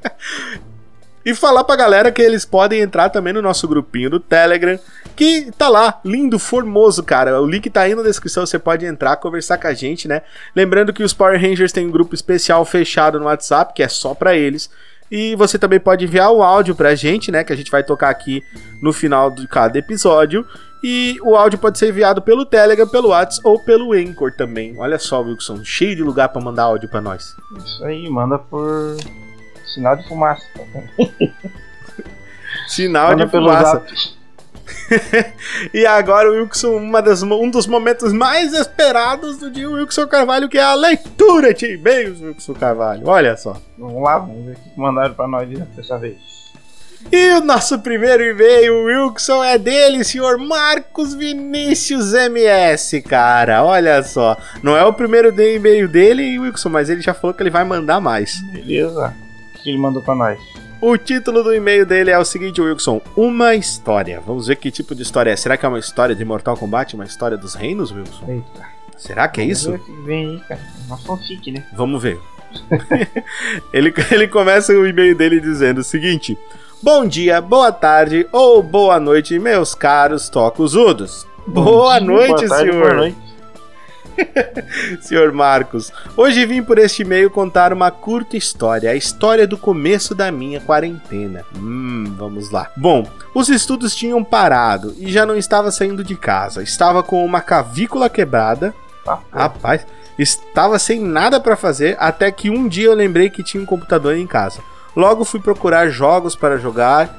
E 1.25 1.35
falar 1.35 1.65
pra 1.65 1.75
galera 1.77 2.13
que 2.13 2.21
eles 2.21 2.45
podem 2.45 2.81
entrar 2.81 3.09
também 3.09 3.33
no 3.33 3.41
nosso 3.41 3.67
grupinho 3.67 4.11
do 4.11 4.21
Telegram, 4.21 4.79
que 5.17 5.51
tá 5.57 5.69
lá, 5.69 6.01
lindo, 6.05 6.39
formoso, 6.39 7.03
cara. 7.03 7.41
O 7.41 7.47
link 7.47 7.69
tá 7.71 7.83
aí 7.83 7.95
na 7.95 8.03
descrição, 8.03 8.45
você 8.45 8.59
pode 8.59 8.85
entrar, 8.85 9.17
conversar 9.17 9.59
com 9.59 9.67
a 9.67 9.75
gente, 9.75 10.09
né? 10.09 10.23
Lembrando 10.55 10.93
que 10.93 11.03
os 11.03 11.13
Power 11.13 11.41
Rangers 11.41 11.73
têm 11.73 11.87
um 11.87 11.91
grupo 11.91 12.15
especial 12.15 12.65
fechado 12.65 13.19
no 13.19 13.27
WhatsApp, 13.27 13.73
que 13.75 13.83
é 13.83 13.89
só 13.89 14.15
pra 14.15 14.35
eles. 14.37 14.71
E 15.11 15.37
você 15.37 15.59
também 15.59 15.79
pode 15.79 16.05
enviar 16.05 16.33
o 16.33 16.43
áudio 16.43 16.75
pra 16.75 16.95
gente, 16.95 17.31
né? 17.31 17.45
Que 17.45 17.53
a 17.53 17.57
gente 17.57 17.71
vai 17.71 17.85
tocar 17.85 18.09
aqui 18.09 18.43
no 18.83 18.93
final 18.93 19.31
de 19.31 19.47
cada 19.47 19.79
episódio. 19.79 20.47
E 20.83 21.19
o 21.23 21.37
áudio 21.37 21.59
pode 21.59 21.79
ser 21.79 21.89
enviado 21.89 22.21
pelo 22.21 22.45
Telegram, 22.45 22.87
pelo 22.87 23.09
WhatsApp 23.09 23.47
ou 23.47 23.59
pelo 23.59 23.93
Anchor 23.93 24.33
também. 24.33 24.75
Olha 24.77 24.99
só, 24.99 25.23
Wilson, 25.23 25.65
cheio 25.65 25.95
de 25.97 26.03
lugar 26.03 26.29
pra 26.31 26.43
mandar 26.43 26.65
áudio 26.65 26.89
pra 26.89 27.01
nós. 27.01 27.35
isso 27.57 27.85
aí, 27.85 28.09
manda 28.11 28.39
por 28.39 28.97
sinal 29.75 29.97
de 29.97 30.07
fumaça. 30.09 30.45
Sinal 32.69 33.11
manda 33.11 33.25
de 33.25 33.31
fumaça. 33.31 33.73
zap. 33.73 34.15
E 35.73 35.85
agora, 35.87 36.31
Wilson, 36.31 36.77
uma 36.77 37.01
das- 37.03 37.23
um 37.23 37.51
dos 37.51 37.67
momentos 37.67 38.13
mais 38.13 38.53
esperados 38.53 39.39
do 39.39 39.51
dia 39.51 39.69
Wilson 39.71 40.07
Carvalho, 40.07 40.49
que 40.49 40.59
é 40.59 40.63
a 40.63 40.75
leitura 40.75 41.53
de 41.55 41.75
e-mails, 41.75 42.21
Wilson 42.21 42.55
Carvalho. 42.55 43.07
Olha 43.07 43.37
só. 43.37 43.57
Vamos 43.79 44.03
lá, 44.03 44.19
vamos 44.19 44.45
ver 44.47 44.53
o 44.53 44.55
que 44.57 44.81
mandaram 44.81 45.15
pra 45.15 45.27
nós 45.29 45.49
dessa 45.49 45.99
vez. 45.99 46.17
E 47.13 47.33
o 47.35 47.41
nosso 47.43 47.79
primeiro 47.81 48.23
e-mail, 48.25 48.85
Wilson, 48.85 49.45
é 49.45 49.59
dele, 49.59 50.03
senhor 50.05 50.39
Marcos 50.39 51.13
Vinícius 51.15 52.15
MS, 52.15 53.03
cara. 53.03 53.63
Olha 53.63 54.03
só. 54.03 54.35
Não 54.63 54.75
é 54.75 54.83
o 54.87 54.93
primeiro 54.93 55.29
e-mail 55.39 55.87
dele, 55.87 56.39
Wilson, 56.39 56.71
mas 56.71 56.89
ele 56.89 57.03
já 57.03 57.13
falou 57.13 57.35
que 57.35 57.43
ele 57.43 57.51
vai 57.51 57.63
mandar 57.65 58.01
mais. 58.01 58.41
Beleza? 58.51 59.15
O 59.55 59.59
que 59.63 59.69
ele 59.69 59.79
mandou 59.79 60.03
pra 60.03 60.15
nós? 60.15 60.39
O 60.87 60.99
título 60.99 61.43
do 61.43 61.55
e-mail 61.55 61.87
dele 61.87 62.11
é 62.11 62.19
o 62.19 62.25
seguinte, 62.27 62.61
Wilson: 62.61 63.01
Uma 63.17 63.55
história. 63.55 64.21
Vamos 64.21 64.49
ver 64.49 64.57
que 64.57 64.71
tipo 64.71 64.95
de 64.95 65.01
história 65.01 65.31
é. 65.31 65.37
Será 65.37 65.57
que 65.57 65.65
é 65.65 65.69
uma 65.69 65.79
história 65.79 66.15
de 66.15 66.23
Mortal 66.27 66.59
Kombat? 66.59 66.95
Uma 66.95 67.07
história 67.07 67.39
dos 67.39 67.55
reinos, 67.55 67.91
Wilson? 67.91 68.23
Eita. 68.29 68.69
Será 68.95 69.27
que 69.27 69.41
é 69.41 69.45
Vamos 69.45 69.59
isso? 69.59 69.79
que 69.79 69.93
vem 70.03 70.27
aí, 70.27 70.41
cara. 70.41 70.61
Uma 70.87 70.99
fanfic, 70.99 71.51
né? 71.51 71.65
Vamos 71.73 72.03
ver. 72.03 72.21
ele, 73.73 73.95
ele 74.13 74.29
começa 74.29 74.75
o 74.75 74.87
e-mail 74.87 75.17
dele 75.17 75.41
dizendo 75.41 75.79
o 75.79 75.83
seguinte: 75.83 76.37
Bom 76.83 77.07
dia, 77.07 77.41
boa 77.41 77.73
tarde 77.73 78.29
ou 78.31 78.63
boa 78.63 79.01
noite, 79.01 79.39
meus 79.39 79.75
caros 79.75 80.29
tocuzudos. 80.29 81.27
Boa 81.47 81.95
Bom 81.95 81.99
dia, 81.99 82.07
noite, 82.07 82.29
boa 82.29 82.49
tarde, 82.49 82.71
senhor. 82.71 82.83
Boa 82.83 82.95
noite. 82.95 83.34
Senhor 85.01 85.33
Marcos, 85.33 85.93
hoje 86.17 86.45
vim 86.47 86.63
por 86.63 86.79
este 86.79 87.03
e-mail 87.03 87.31
contar 87.31 87.73
uma 87.73 87.91
curta 87.91 88.37
história, 88.37 88.91
a 88.91 88.95
história 88.95 89.47
do 89.47 89.57
começo 89.57 90.15
da 90.15 90.31
minha 90.31 90.61
quarentena. 90.61 91.45
Hum, 91.57 92.15
vamos 92.17 92.51
lá. 92.51 92.71
Bom, 92.77 93.07
os 93.35 93.49
estudos 93.49 93.95
tinham 93.95 94.23
parado 94.23 94.95
e 94.99 95.11
já 95.11 95.27
não 95.27 95.37
estava 95.37 95.71
saindo 95.71 96.05
de 96.05 96.17
casa. 96.17 96.63
Estava 96.63 97.03
com 97.03 97.25
uma 97.25 97.41
cavícula 97.41 98.09
quebrada. 98.09 98.75
Pô. 99.05 99.19
Rapaz, 99.33 99.87
estava 100.19 100.79
sem 100.79 101.01
nada 101.01 101.41
para 101.41 101.57
fazer 101.57 101.97
até 101.99 102.31
que 102.31 102.51
um 102.51 102.67
dia 102.69 102.87
eu 102.87 102.95
lembrei 102.95 103.29
que 103.29 103.43
tinha 103.43 103.63
um 103.63 103.67
computador 103.67 104.17
em 104.17 104.27
casa. 104.27 104.61
Logo 104.97 105.25
fui 105.25 105.41
procurar 105.41 105.89
jogos 105.89 106.37
para 106.37 106.57
jogar, 106.57 107.15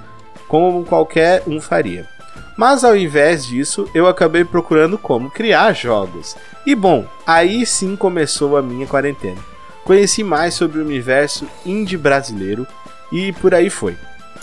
como 0.47 0.85
qualquer 0.85 1.43
um 1.45 1.59
faria. 1.59 2.14
Mas 2.57 2.83
ao 2.83 2.95
invés 2.95 3.45
disso, 3.45 3.89
eu 3.93 4.07
acabei 4.07 4.45
procurando 4.45 4.97
como 4.97 5.29
criar 5.29 5.73
jogos. 5.73 6.35
E 6.65 6.73
bom, 6.73 7.05
aí 7.25 7.65
sim 7.65 7.95
começou 7.95 8.55
a 8.55 8.61
minha 8.61 8.87
quarentena. 8.87 9.41
Conheci 9.83 10.23
mais 10.23 10.53
sobre 10.53 10.79
o 10.79 10.83
universo 10.83 11.45
indie 11.65 11.97
brasileiro 11.97 12.65
e 13.11 13.31
por 13.33 13.53
aí 13.53 13.69
foi. 13.69 13.95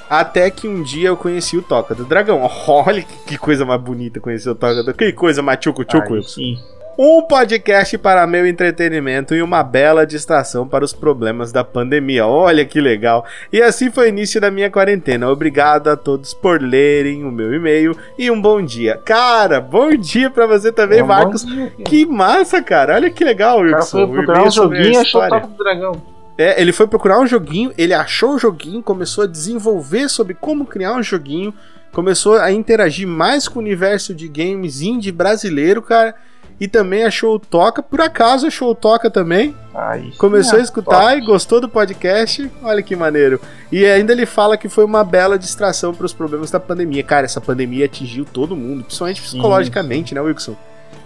Até 0.08 0.50
que 0.50 0.68
um 0.68 0.82
dia 0.82 1.08
eu 1.08 1.16
conheci 1.16 1.56
o 1.56 1.62
Toca 1.62 1.94
do 1.94 2.04
Dragão. 2.04 2.42
Olha 2.68 3.02
que, 3.02 3.38
coisa 3.38 3.64
mais 3.64 3.80
bonita 3.80 4.20
conhecer 4.20 4.50
o 4.50 4.54
Toca 4.54 4.82
do 4.82 4.92
Que 4.92 5.12
coisa 5.12 5.40
mais 5.40 5.58
tchucu-tchucu. 5.58 6.22
Sim. 6.22 6.58
Um 6.98 7.22
podcast 7.22 7.96
para 7.96 8.26
meu 8.26 8.46
entretenimento 8.46 9.34
e 9.34 9.42
uma 9.42 9.62
bela 9.62 10.06
distração 10.06 10.68
para 10.68 10.84
os 10.84 10.92
problemas 10.92 11.50
da 11.50 11.64
pandemia. 11.64 12.26
Olha 12.26 12.66
que 12.66 12.80
legal! 12.82 13.24
E 13.50 13.62
assim 13.62 13.90
foi 13.90 14.06
o 14.06 14.08
início 14.10 14.38
da 14.40 14.50
minha 14.50 14.70
quarentena. 14.70 15.30
Obrigado 15.30 15.88
a 15.88 15.96
todos 15.96 16.34
por 16.34 16.60
lerem 16.60 17.24
o 17.24 17.32
meu 17.32 17.54
e-mail 17.54 17.96
e 18.18 18.30
um 18.30 18.40
bom 18.40 18.60
dia. 18.62 19.00
Cara, 19.04 19.58
bom 19.58 19.96
dia 19.96 20.28
para 20.28 20.46
você 20.46 20.70
também, 20.70 20.98
É 20.98 21.02
um 21.04 21.06
Marcos. 21.06 21.46
dia. 21.46 21.72
Que 21.82 22.04
massa, 22.04 22.62
cara! 22.62 22.94
Olha 22.94 23.10
que 23.10 23.24
legal, 23.24 23.56
cara 23.64 23.76
Wilson. 23.76 24.08
procurar 24.08 24.42
um 24.44 24.50
joguinho 24.50 24.92
e 24.92 24.96
achou 24.96 25.22
o 25.24 25.28
topo 25.28 25.46
do 25.46 25.56
dragão. 25.56 26.02
É, 26.36 26.60
ele 26.60 26.72
foi 26.72 26.86
procurar 26.86 27.18
um 27.20 27.26
joguinho, 27.26 27.72
ele 27.78 27.94
achou 27.94 28.34
o 28.34 28.38
joguinho, 28.38 28.82
começou 28.82 29.24
a 29.24 29.26
desenvolver 29.26 30.08
sobre 30.10 30.34
como 30.34 30.66
criar 30.66 30.92
um 30.94 31.02
joguinho, 31.02 31.54
começou 31.92 32.36
a 32.36 32.52
interagir 32.52 33.06
mais 33.08 33.48
com 33.48 33.58
o 33.58 33.62
universo 33.62 34.14
de 34.14 34.28
games 34.28 34.82
indie 34.82 35.10
brasileiro, 35.12 35.80
cara. 35.80 36.14
E 36.62 36.68
também 36.68 37.02
achou 37.02 37.34
o 37.34 37.38
Toca, 37.40 37.82
por 37.82 38.00
acaso 38.00 38.46
achou 38.46 38.70
o 38.70 38.74
Toca 38.76 39.10
também. 39.10 39.52
Sim, 39.94 40.12
Começou 40.16 40.58
a 40.58 40.60
ah, 40.60 40.62
escutar 40.62 41.08
top. 41.08 41.16
e 41.16 41.20
gostou 41.26 41.60
do 41.60 41.68
podcast. 41.68 42.48
Olha 42.62 42.80
que 42.80 42.94
maneiro. 42.94 43.40
E 43.72 43.84
ainda 43.84 44.12
ele 44.12 44.24
fala 44.24 44.56
que 44.56 44.68
foi 44.68 44.84
uma 44.84 45.02
bela 45.02 45.36
distração 45.36 45.92
para 45.92 46.06
os 46.06 46.12
problemas 46.12 46.52
da 46.52 46.60
pandemia. 46.60 47.02
Cara, 47.02 47.24
essa 47.24 47.40
pandemia 47.40 47.86
atingiu 47.86 48.24
todo 48.24 48.54
mundo, 48.54 48.84
principalmente 48.84 49.20
psicologicamente, 49.20 50.14
né, 50.14 50.20
Wilson? 50.20 50.54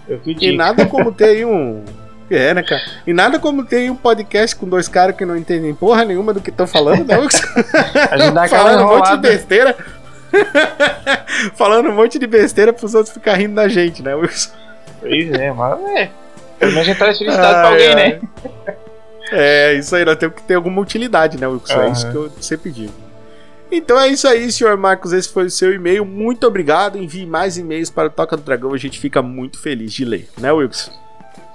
Eu 0.07 0.19
que 0.19 0.47
E 0.47 0.55
nada 0.55 0.85
como 0.85 1.11
ter 1.11 1.25
aí 1.25 1.43
um, 1.47 1.83
É, 2.31 2.53
né, 2.53 2.63
cara? 2.63 2.83
E 3.07 3.15
nada 3.15 3.39
como 3.39 3.65
ter 3.65 3.91
um 3.91 3.97
podcast 3.97 4.55
com 4.57 4.69
dois 4.69 4.89
caras 4.89 5.17
que 5.17 5.25
não 5.25 5.39
entendem 5.39 5.75
porra 5.75 6.05
nenhuma 6.05 6.35
do 6.35 6.41
que 6.43 6.51
estão 6.51 6.67
falando, 6.67 7.07
né, 7.07 7.17
Wilson? 7.17 7.47
A 8.13 8.19
gente 8.19 8.35
dá 8.35 8.43
aquela 8.43 8.63
Falando 8.63 8.83
um 8.83 8.95
monte 8.95 9.11
de 9.11 9.17
besteira. 9.17 9.75
Falando 11.57 11.89
um 11.89 11.95
monte 11.95 12.19
de 12.19 12.27
besteira 12.27 12.75
pros 12.75 12.95
outros 12.95 13.15
ficarem 13.15 13.47
rindo 13.47 13.55
da 13.55 13.69
gente, 13.69 14.03
né, 14.03 14.15
Wilson? 14.15 14.66
Pois 15.09 15.33
é, 15.33 15.53
mas 15.53 15.81
é. 15.97 16.11
Pelo 16.59 16.73
menos 16.73 16.89
a 16.89 16.91
gente 16.91 16.99
traz 16.99 17.19
felicidade 17.19 17.53
pra 17.55 17.69
Ai, 17.69 17.73
alguém, 17.73 17.89
ai. 17.89 17.95
né? 17.95 18.21
É, 19.33 19.75
isso 19.75 19.95
aí, 19.97 20.05
nós 20.05 20.17
temos 20.17 20.37
que 20.37 20.43
ter 20.43 20.55
alguma 20.55 20.81
utilidade, 20.81 21.39
né, 21.39 21.47
Wilson? 21.47 21.73
É 21.75 21.77
Aham. 21.77 21.93
isso 21.93 22.11
que 22.11 22.17
eu 22.17 22.31
sempre 22.41 22.71
digo. 22.71 22.93
Então 23.71 23.99
é 24.01 24.09
isso 24.09 24.29
aí, 24.29 24.51
senhor 24.53 24.77
Marcos. 24.77 25.13
Esse 25.13 25.29
foi 25.29 25.47
o 25.47 25.51
seu 25.51 25.75
e-mail. 25.75 26.05
Muito 26.05 26.47
obrigado. 26.47 26.97
Envie 26.97 27.27
mais 27.27 27.59
e-mails 27.59 27.91
para 27.91 28.07
o 28.07 28.11
Toca 28.11 28.37
do 28.37 28.43
Dragão. 28.45 28.73
A 28.73 28.79
gente 28.79 28.99
fica 29.01 29.21
muito 29.21 29.61
feliz 29.61 29.93
de 29.93 30.05
ler, 30.05 30.29
né, 30.39 30.53
Wilson? 30.53 30.93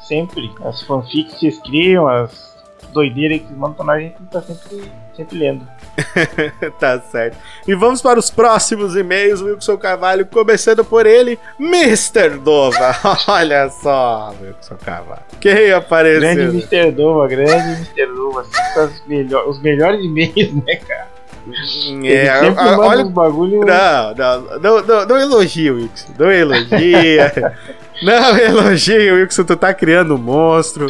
Sempre. 0.08 0.52
As 0.66 0.82
fanfics 0.84 1.34
que 1.36 1.40
vocês 1.40 1.60
criam, 1.64 2.08
as 2.08 2.54
doideiras 2.92 3.40
que 3.40 3.54
mandam 3.54 3.74
pra 3.76 3.86
nós, 3.86 3.96
a 3.98 4.00
gente 4.02 4.16
tá 4.30 4.42
sempre, 4.42 4.92
sempre 5.16 5.38
lendo. 5.40 5.66
tá 6.80 7.00
certo. 7.00 7.38
E 7.68 7.76
vamos 7.76 8.02
para 8.02 8.18
os 8.20 8.30
próximos 8.30 8.96
e-mails, 8.96 9.42
Wilson 9.42 9.78
Carvalho, 9.78 10.26
começando 10.26 10.84
por 10.84 11.06
ele, 11.06 11.38
Mr. 11.60 12.38
Dova. 12.40 12.96
Olha 13.28 13.70
só, 13.70 14.34
Wilson 14.42 14.78
Carvalho. 14.84 15.22
Quem 15.40 15.54
Grande 15.54 15.72
apareceu? 15.74 16.50
Mr. 16.50 16.92
Dova, 16.92 17.28
grande 17.28 17.54
Mr. 17.54 18.06
Dova. 18.08 18.46
as 18.78 19.08
melhor- 19.08 19.48
os 19.48 19.62
melhores 19.62 20.04
e-mails, 20.04 20.54
né, 20.66 20.76
cara? 20.78 21.08
É, 22.04 22.30
a- 22.30 22.78
olha. 22.80 23.04
bagulho. 23.06 23.62
Não, 23.66 24.14
não, 24.16 24.60
não, 24.60 24.82
não, 24.86 25.06
não 25.08 25.18
elogia, 25.18 25.74
Wilson. 25.74 26.14
Não 26.18 26.32
elogia. 26.32 27.34
não 28.04 28.38
elogia, 28.38 29.14
Wilson. 29.16 29.44
Tu 29.44 29.56
tá 29.58 29.74
criando 29.74 30.14
um 30.16 30.20
monstro. 30.20 30.86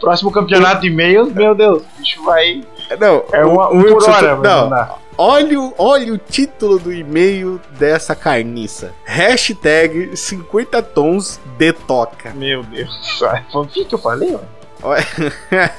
Próximo 0.00 0.30
campeonato 0.30 0.80
de 0.80 0.88
e-mails, 0.88 1.32
meu 1.32 1.54
Deus, 1.54 1.82
o 1.82 2.00
bicho 2.00 2.22
vai. 2.24 2.62
Não, 2.96 3.24
É 3.32 3.44
uma, 3.44 3.68
o 3.70 3.76
um 3.78 3.82
por 3.82 4.08
hora, 4.08 4.34
vai 4.36 4.50
não, 4.50 4.64
mandar. 4.64 4.98
Olha, 5.20 5.60
o- 5.60 5.74
olha 5.78 6.12
o 6.14 6.18
título 6.18 6.78
do 6.78 6.92
e-mail 6.92 7.60
dessa 7.78 8.14
carniça. 8.14 8.92
Hashtag 9.04 10.16
50 10.16 10.80
tons 10.82 11.40
de 11.58 11.72
toca. 11.72 12.30
Meu 12.34 12.62
Deus. 12.62 13.20
Ah, 13.24 13.42
Fanfic 13.52 13.86
que 13.86 13.94
eu 13.94 13.98
falei. 13.98 14.38
Olha- 14.82 15.04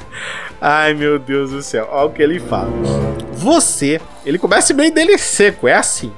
Ai, 0.62 0.94
meu 0.94 1.18
Deus 1.18 1.52
do 1.52 1.62
céu. 1.62 1.88
Olha 1.92 2.06
o 2.08 2.12
que 2.12 2.22
ele 2.22 2.40
fala. 2.40 2.70
Você, 3.32 4.02
ele 4.26 4.38
começa 4.38 4.74
meio 4.74 4.94
dele 4.94 5.18
seco, 5.18 5.68
é 5.68 5.74
assim. 5.74 6.12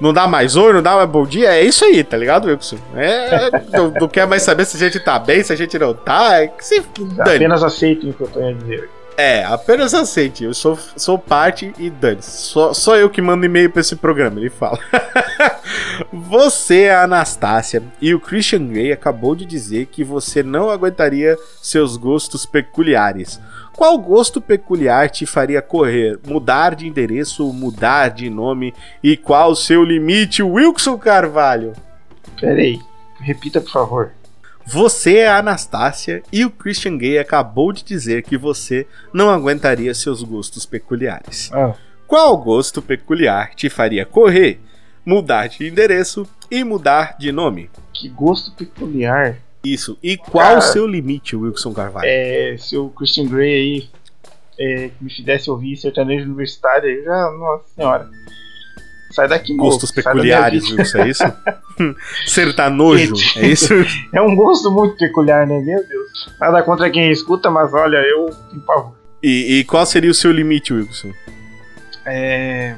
Não 0.00 0.12
dá 0.12 0.26
mais 0.26 0.56
oi, 0.56 0.72
não 0.74 0.82
dá 0.82 0.96
mais 0.96 1.08
bom 1.08 1.24
dia, 1.24 1.54
é 1.54 1.62
isso 1.62 1.82
aí, 1.84 2.04
tá 2.04 2.18
ligado, 2.18 2.48
Wilson? 2.48 2.76
É, 2.94 3.50
não, 3.72 3.90
não 3.98 4.08
quer 4.08 4.26
mais 4.26 4.42
saber 4.42 4.66
se 4.66 4.76
a 4.76 4.80
gente 4.80 5.00
tá 5.02 5.18
bem, 5.18 5.42
se 5.42 5.52
a 5.52 5.56
gente 5.56 5.78
não 5.78 5.94
tá, 5.94 6.42
é 6.42 6.48
que 6.48 6.62
se. 6.62 6.82
Apenas 7.20 7.64
aceitem 7.64 8.10
o 8.10 8.12
que 8.12 8.20
eu 8.20 8.28
tô 8.28 8.44
a 8.46 8.52
dizer. 8.52 8.90
É, 9.16 9.42
apenas 9.44 9.94
aceite. 9.94 10.44
Eu 10.44 10.52
sou, 10.52 10.78
sou 10.96 11.18
parte 11.18 11.72
e 11.78 11.88
dane. 11.88 12.22
Só, 12.22 12.74
só 12.74 12.96
eu 12.96 13.08
que 13.08 13.22
mando 13.22 13.46
e-mail 13.46 13.70
pra 13.70 13.80
esse 13.80 13.96
programa, 13.96 14.38
ele 14.38 14.50
fala. 14.50 14.78
você 16.12 16.82
é 16.82 16.94
a 16.94 17.04
Anastácia 17.04 17.82
e 18.00 18.14
o 18.14 18.20
Christian 18.20 18.66
Grey 18.66 18.92
acabou 18.92 19.34
de 19.34 19.46
dizer 19.46 19.86
que 19.86 20.04
você 20.04 20.42
não 20.42 20.70
aguentaria 20.70 21.36
seus 21.62 21.96
gostos 21.96 22.44
peculiares. 22.44 23.40
Qual 23.74 23.98
gosto 23.98 24.40
peculiar 24.40 25.10
te 25.10 25.26
faria 25.26 25.60
correr? 25.60 26.18
Mudar 26.26 26.74
de 26.74 26.86
endereço, 26.86 27.52
mudar 27.52 28.08
de 28.08 28.30
nome? 28.30 28.74
E 29.02 29.16
qual 29.16 29.50
o 29.50 29.56
seu 29.56 29.82
limite, 29.82 30.42
Wilson 30.42 30.96
Carvalho? 30.98 31.74
Pera 32.40 32.60
aí. 32.60 32.80
Repita, 33.20 33.60
por 33.60 33.70
favor. 33.70 34.12
Você 34.66 35.18
é 35.18 35.28
a 35.28 35.38
Anastácia 35.38 36.22
e 36.32 36.44
o 36.44 36.50
Christian 36.50 36.98
Gay 36.98 37.18
acabou 37.18 37.72
de 37.72 37.84
dizer 37.84 38.22
que 38.22 38.36
você 38.36 38.86
não 39.12 39.30
aguentaria 39.30 39.94
seus 39.94 40.22
gostos 40.22 40.66
peculiares. 40.66 41.50
Ah, 41.52 41.74
Qual 42.06 42.36
gosto 42.36 42.82
peculiar 42.82 43.54
te 43.54 43.68
faria 43.70 44.04
correr, 44.04 44.60
mudar 45.04 45.46
de 45.46 45.68
endereço 45.68 46.28
e 46.50 46.64
mudar 46.64 47.16
de 47.18 47.30
nome? 47.32 47.70
que 47.92 48.08
gosto 48.10 48.52
peculiar. 48.52 49.38
Isso. 49.64 49.96
E 50.02 50.16
qual 50.18 50.58
o 50.58 50.60
seu 50.60 50.86
limite, 50.86 51.34
Wilson 51.34 51.72
Carvalho? 51.72 52.06
É, 52.06 52.56
se 52.58 52.76
o 52.76 52.90
Christian 52.90 53.26
Grey 53.26 53.54
aí 53.54 53.88
é, 54.60 54.90
me 55.00 55.10
fizesse 55.10 55.50
ouvir 55.50 55.76
sertanejo 55.76 56.24
universitário, 56.26 56.88
aí 56.88 57.02
já, 57.02 57.30
nossa 57.32 57.64
senhora. 57.74 58.10
Sai 59.16 59.28
daqui, 59.28 59.54
moço, 59.54 59.70
Gostos 59.70 59.90
peculiares. 59.92 60.70
Wilson, 60.70 60.98
é 60.98 61.08
isso? 61.08 61.24
Sertanojo, 62.26 63.14
é 63.36 63.46
isso? 63.46 63.72
É 64.12 64.20
um 64.20 64.36
gosto 64.36 64.70
muito 64.70 64.94
peculiar, 64.98 65.46
né? 65.46 65.58
Meu 65.58 65.82
Deus. 65.88 66.30
Nada 66.38 66.62
contra 66.62 66.90
quem 66.90 67.10
escuta, 67.10 67.50
mas 67.50 67.72
olha, 67.72 67.96
eu 67.96 68.26
tenho 68.50 68.60
pavor. 68.60 68.92
E, 69.22 69.60
e 69.60 69.64
qual 69.64 69.86
seria 69.86 70.10
o 70.10 70.14
seu 70.14 70.30
limite, 70.30 70.74
Wilson? 70.74 71.12
É. 72.04 72.74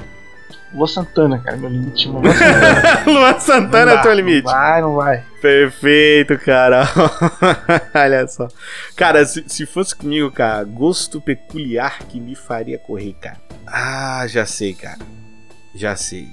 Lua 0.73 0.87
Santana, 0.87 1.39
cara, 1.39 1.57
meu 1.57 1.69
limite 1.69 2.03
chama 2.03 2.21
Lua 2.23 2.33
Santana. 2.33 3.03
Luan 3.05 3.39
Santana 3.39 3.91
é 3.91 3.97
teu 4.01 4.13
limite. 4.13 4.45
Não 4.45 4.53
vai, 4.53 4.81
não 4.81 4.95
vai. 4.95 5.23
Perfeito, 5.41 6.37
cara. 6.37 6.87
Olha 7.93 8.25
só. 8.29 8.47
Cara, 8.95 9.25
se, 9.25 9.43
se 9.45 9.65
fosse 9.65 9.93
comigo, 9.93 10.31
cara, 10.31 10.63
gosto 10.63 11.19
peculiar 11.19 11.99
que 12.07 12.17
me 12.17 12.33
faria 12.33 12.77
correr, 12.77 13.13
cara. 13.19 13.37
Ah, 13.67 14.25
já 14.25 14.45
sei, 14.45 14.73
cara. 14.73 14.99
Já 15.73 15.95
sei. 15.95 16.29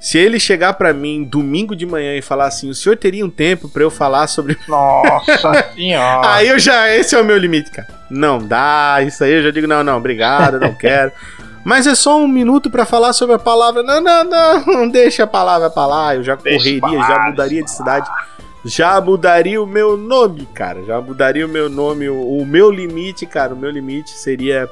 Se 0.00 0.16
ele 0.16 0.38
chegar 0.38 0.74
pra 0.74 0.92
mim 0.94 1.24
domingo 1.24 1.74
de 1.74 1.84
manhã 1.84 2.14
e 2.14 2.22
falar 2.22 2.46
assim, 2.46 2.70
o 2.70 2.74
senhor 2.74 2.96
teria 2.96 3.24
um 3.26 3.30
tempo 3.30 3.68
pra 3.68 3.82
eu 3.82 3.90
falar 3.90 4.26
sobre. 4.28 4.56
Nossa 4.68 5.72
senhora. 5.74 6.34
Aí 6.34 6.48
eu 6.48 6.58
já. 6.58 6.94
Esse 6.94 7.14
é 7.14 7.20
o 7.20 7.24
meu 7.24 7.36
limite, 7.36 7.70
cara. 7.70 7.88
Não 8.08 8.38
dá, 8.38 8.98
isso 9.02 9.24
aí 9.24 9.32
eu 9.32 9.42
já 9.42 9.50
digo, 9.50 9.66
não, 9.66 9.82
não, 9.82 9.96
obrigado, 9.96 10.60
não 10.60 10.72
quero. 10.76 11.12
Mas 11.64 11.86
é 11.86 11.94
só 11.94 12.18
um 12.18 12.28
minuto 12.28 12.70
pra 12.70 12.86
falar 12.86 13.12
sobre 13.12 13.34
a 13.34 13.38
palavra. 13.38 13.82
Não, 13.82 14.00
não, 14.00 14.24
não, 14.24 14.64
não 14.64 14.88
deixa 14.88 15.24
a 15.24 15.26
palavra 15.26 15.68
pra 15.68 15.86
lá. 15.86 16.14
Eu 16.14 16.22
já 16.22 16.36
correria, 16.36 16.80
já 16.80 17.26
mudaria 17.26 17.62
de 17.62 17.70
cidade. 17.70 18.08
Já 18.64 19.00
mudaria 19.00 19.60
o 19.60 19.66
meu 19.66 19.96
nome, 19.96 20.46
cara. 20.54 20.82
Já 20.84 21.00
mudaria 21.00 21.44
o 21.44 21.48
meu 21.48 21.68
nome. 21.68 22.08
O, 22.08 22.38
o 22.38 22.46
meu 22.46 22.70
limite, 22.70 23.26
cara, 23.26 23.52
o 23.52 23.56
meu 23.56 23.70
limite 23.70 24.10
seria 24.10 24.68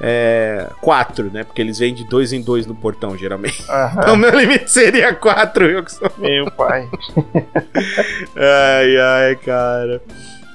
é, 0.00 0.68
quatro, 0.80 1.30
né? 1.32 1.44
Porque 1.44 1.60
eles 1.60 1.78
vêm 1.78 1.92
de 1.94 2.04
dois 2.04 2.32
em 2.32 2.40
dois 2.40 2.66
no 2.66 2.74
portão, 2.74 3.16
geralmente. 3.16 3.64
Aham, 3.68 4.00
Então, 4.02 4.16
meu 4.16 4.30
limite 4.38 4.70
seria 4.70 5.14
quatro, 5.14 5.64
eu 5.66 5.82
que 5.82 5.92
sou. 5.92 6.10
meu 6.18 6.50
pai. 6.50 6.88
Ai, 8.36 8.96
ai, 8.96 9.36
cara. 9.36 10.00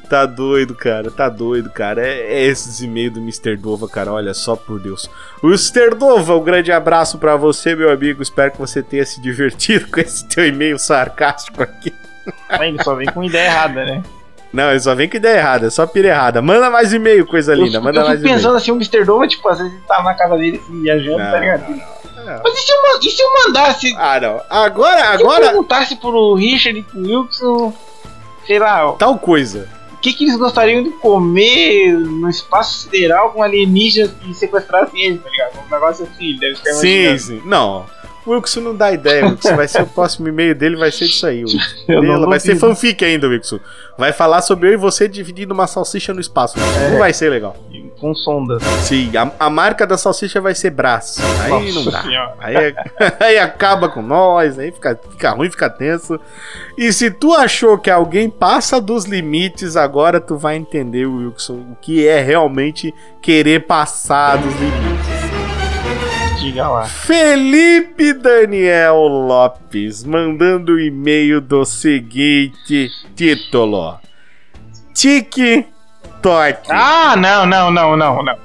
Tá 0.10 0.26
doido, 0.26 0.76
cara. 0.76 1.10
Tá 1.10 1.28
doido, 1.30 1.70
cara. 1.72 2.06
É, 2.06 2.34
é 2.34 2.44
esses 2.44 2.82
e-mails 2.82 3.14
do 3.14 3.20
Mr. 3.20 3.56
Dova, 3.58 3.88
cara. 3.88 4.12
Olha 4.14 4.34
só 4.34 4.56
por 4.56 4.80
Deus. 4.80 5.10
O 5.42 5.48
Mr. 5.48 5.96
Dova, 5.96 6.36
um 6.36 6.44
grande 6.44 6.72
abraço 6.72 7.18
pra 7.18 7.36
você, 7.36 7.76
meu 7.76 7.90
amigo. 7.92 8.22
Espero 8.22 8.52
que 8.52 8.60
você 8.60 8.84
tenha 8.84 9.06
se 9.06 9.20
divertido 9.22 9.88
com 9.92 10.00
esse 10.00 10.28
teu 10.28 10.46
e-mail 10.46 10.78
sarcástico 10.78 11.64
aqui. 11.64 11.94
Aí 12.48 12.70
Ele 12.70 12.84
só 12.84 12.94
vem 12.96 13.08
com 13.08 13.24
ideia 13.24 13.48
errada, 13.48 13.86
né? 13.86 14.04
Não, 14.54 14.70
ele 14.70 14.80
só 14.80 14.94
vem 14.94 15.10
com 15.10 15.18
ideia 15.18 15.38
errada, 15.40 15.66
é 15.68 15.70
só 15.72 15.86
pira 15.88 16.10
errada. 16.10 16.42
Manda 16.42 16.70
mais 16.70 16.94
e-mail, 16.94 17.26
coisa 17.26 17.56
linda. 17.56 17.78
eu, 17.78 17.82
Manda 17.82 18.02
eu 18.02 18.06
mais 18.06 18.20
fico 18.22 18.32
pensando 18.34 18.56
assim, 18.56 18.72
o 18.72 18.76
Mr. 18.76 19.04
Dova, 19.04 19.28
tipo, 19.28 19.50
às 19.50 19.58
vezes 19.58 19.74
ele 19.74 19.82
tá 19.88 20.04
na 20.04 20.14
casa 20.14 20.38
dele 20.38 20.62
assim, 20.64 20.82
viajando, 20.82 21.18
Não, 21.18 21.32
tá 21.32 21.40
ligado? 21.40 21.70
não, 21.70 22.26
não. 22.26 22.42
Mas 22.44 22.54
e 22.54 22.58
se, 22.62 22.72
eu, 22.72 23.00
e 23.02 23.10
se 23.12 23.22
eu 23.22 23.34
mandasse. 23.46 23.96
Ah, 23.98 24.20
não. 24.20 24.42
Agora, 24.50 24.98
Se 25.18 25.24
eu 25.24 25.30
agora. 25.30 25.46
perguntasse 25.48 25.96
pro 25.96 26.36
Richard 26.36 26.78
e 26.80 26.84
pro 26.84 27.00
Wilson, 27.02 27.74
sei 28.46 28.60
lá, 28.60 28.92
o 28.92 28.94
Tal 28.94 29.18
coisa. 29.18 29.68
que, 30.02 30.14
que 30.14 30.24
eles 30.26 30.36
gostariam 30.38 30.84
de 30.84 30.92
comer 30.92 31.92
no 31.98 32.30
espaço 32.30 32.78
sideral 32.84 33.32
com 33.32 33.42
alienígenas 33.42 34.12
que 34.22 34.34
sequestrassem 34.36 35.02
eles, 35.02 35.24
tá 35.24 35.30
ligado? 35.30 35.52
Um 35.66 35.70
negócio 35.74 36.06
assim, 36.06 36.38
deve 36.38 36.56
ficar 36.56 36.74
Sim, 36.74 36.88
imaginando. 37.06 37.20
sim. 37.20 37.42
Não. 37.50 37.86
O 38.26 38.32
Wilson 38.32 38.62
não 38.62 38.76
dá 38.76 38.92
ideia, 38.92 39.26
Wilson. 39.26 39.56
Vai 39.56 39.68
ser 39.68 39.82
o 39.82 39.86
próximo 39.88 40.28
e-mail 40.28 40.56
dele, 40.56 40.76
vai 40.78 40.92
ser 40.92 41.06
disso 41.06 41.26
aí, 41.28 41.44
Wilson. 41.46 42.26
Vai 42.28 42.40
ser 42.40 42.56
fanfic 42.56 43.04
ainda, 43.04 43.28
Wilson. 43.28 43.60
Vai 43.98 44.14
falar 44.14 44.42
sobre 44.42 44.70
eu 44.70 44.74
e 44.74 44.78
você 44.78 45.08
dividindo 45.08 45.54
uma 45.54 45.68
salsicha 45.68 46.14
no 46.14 46.22
espaço. 46.22 46.58
É. 46.60 46.90
Não 46.92 47.00
vai 47.00 47.14
ser 47.14 47.30
legal. 47.30 47.56
Com 48.00 48.14
sondas. 48.16 48.62
Sim, 48.82 49.16
a, 49.16 49.32
a 49.46 49.50
marca 49.50 49.88
da 49.88 49.98
salsicha 49.98 50.42
vai 50.42 50.54
ser 50.54 50.72
braço. 50.72 51.22
Aí 51.42 51.50
Nossa 51.50 51.74
não 51.74 51.92
dá. 51.92 52.02
Senhora. 52.04 52.36
Aí, 52.40 52.56
é- 52.56 52.76
aí 53.20 53.38
acaba 53.40 53.88
com 53.88 54.02
nós, 54.02 54.60
aí 54.60 54.72
fica, 54.72 55.00
fica 55.12 55.30
ruim, 55.32 55.50
fica 55.50 55.70
tenso. 55.70 56.20
E 56.78 56.92
se 56.92 57.10
tu 57.12 57.34
achou 57.34 57.78
que 57.78 57.90
alguém 57.90 58.30
passa 58.30 58.82
dos 58.82 59.06
limites, 59.06 59.78
agora 59.78 60.20
tu 60.20 60.36
vai 60.38 60.56
entender, 60.58 61.06
Wilson, 61.06 61.54
o 61.72 61.78
que 61.82 62.06
é 62.06 62.20
realmente 62.22 62.94
querer 63.22 63.66
passar 63.68 64.38
dos 64.38 64.54
limites. 64.56 65.13
Diga 66.44 66.68
lá. 66.68 66.84
Felipe 66.84 68.12
Daniel 68.12 68.98
Lopes 68.98 70.04
mandando 70.04 70.74
o 70.74 70.80
e-mail 70.80 71.40
do 71.40 71.64
seguinte 71.64 72.90
título: 73.16 73.98
TikTok. 74.94 76.70
Ah, 76.70 77.16
não, 77.16 77.46
não, 77.46 77.72
não, 77.72 77.96
não, 77.96 78.22
não. 78.22 78.38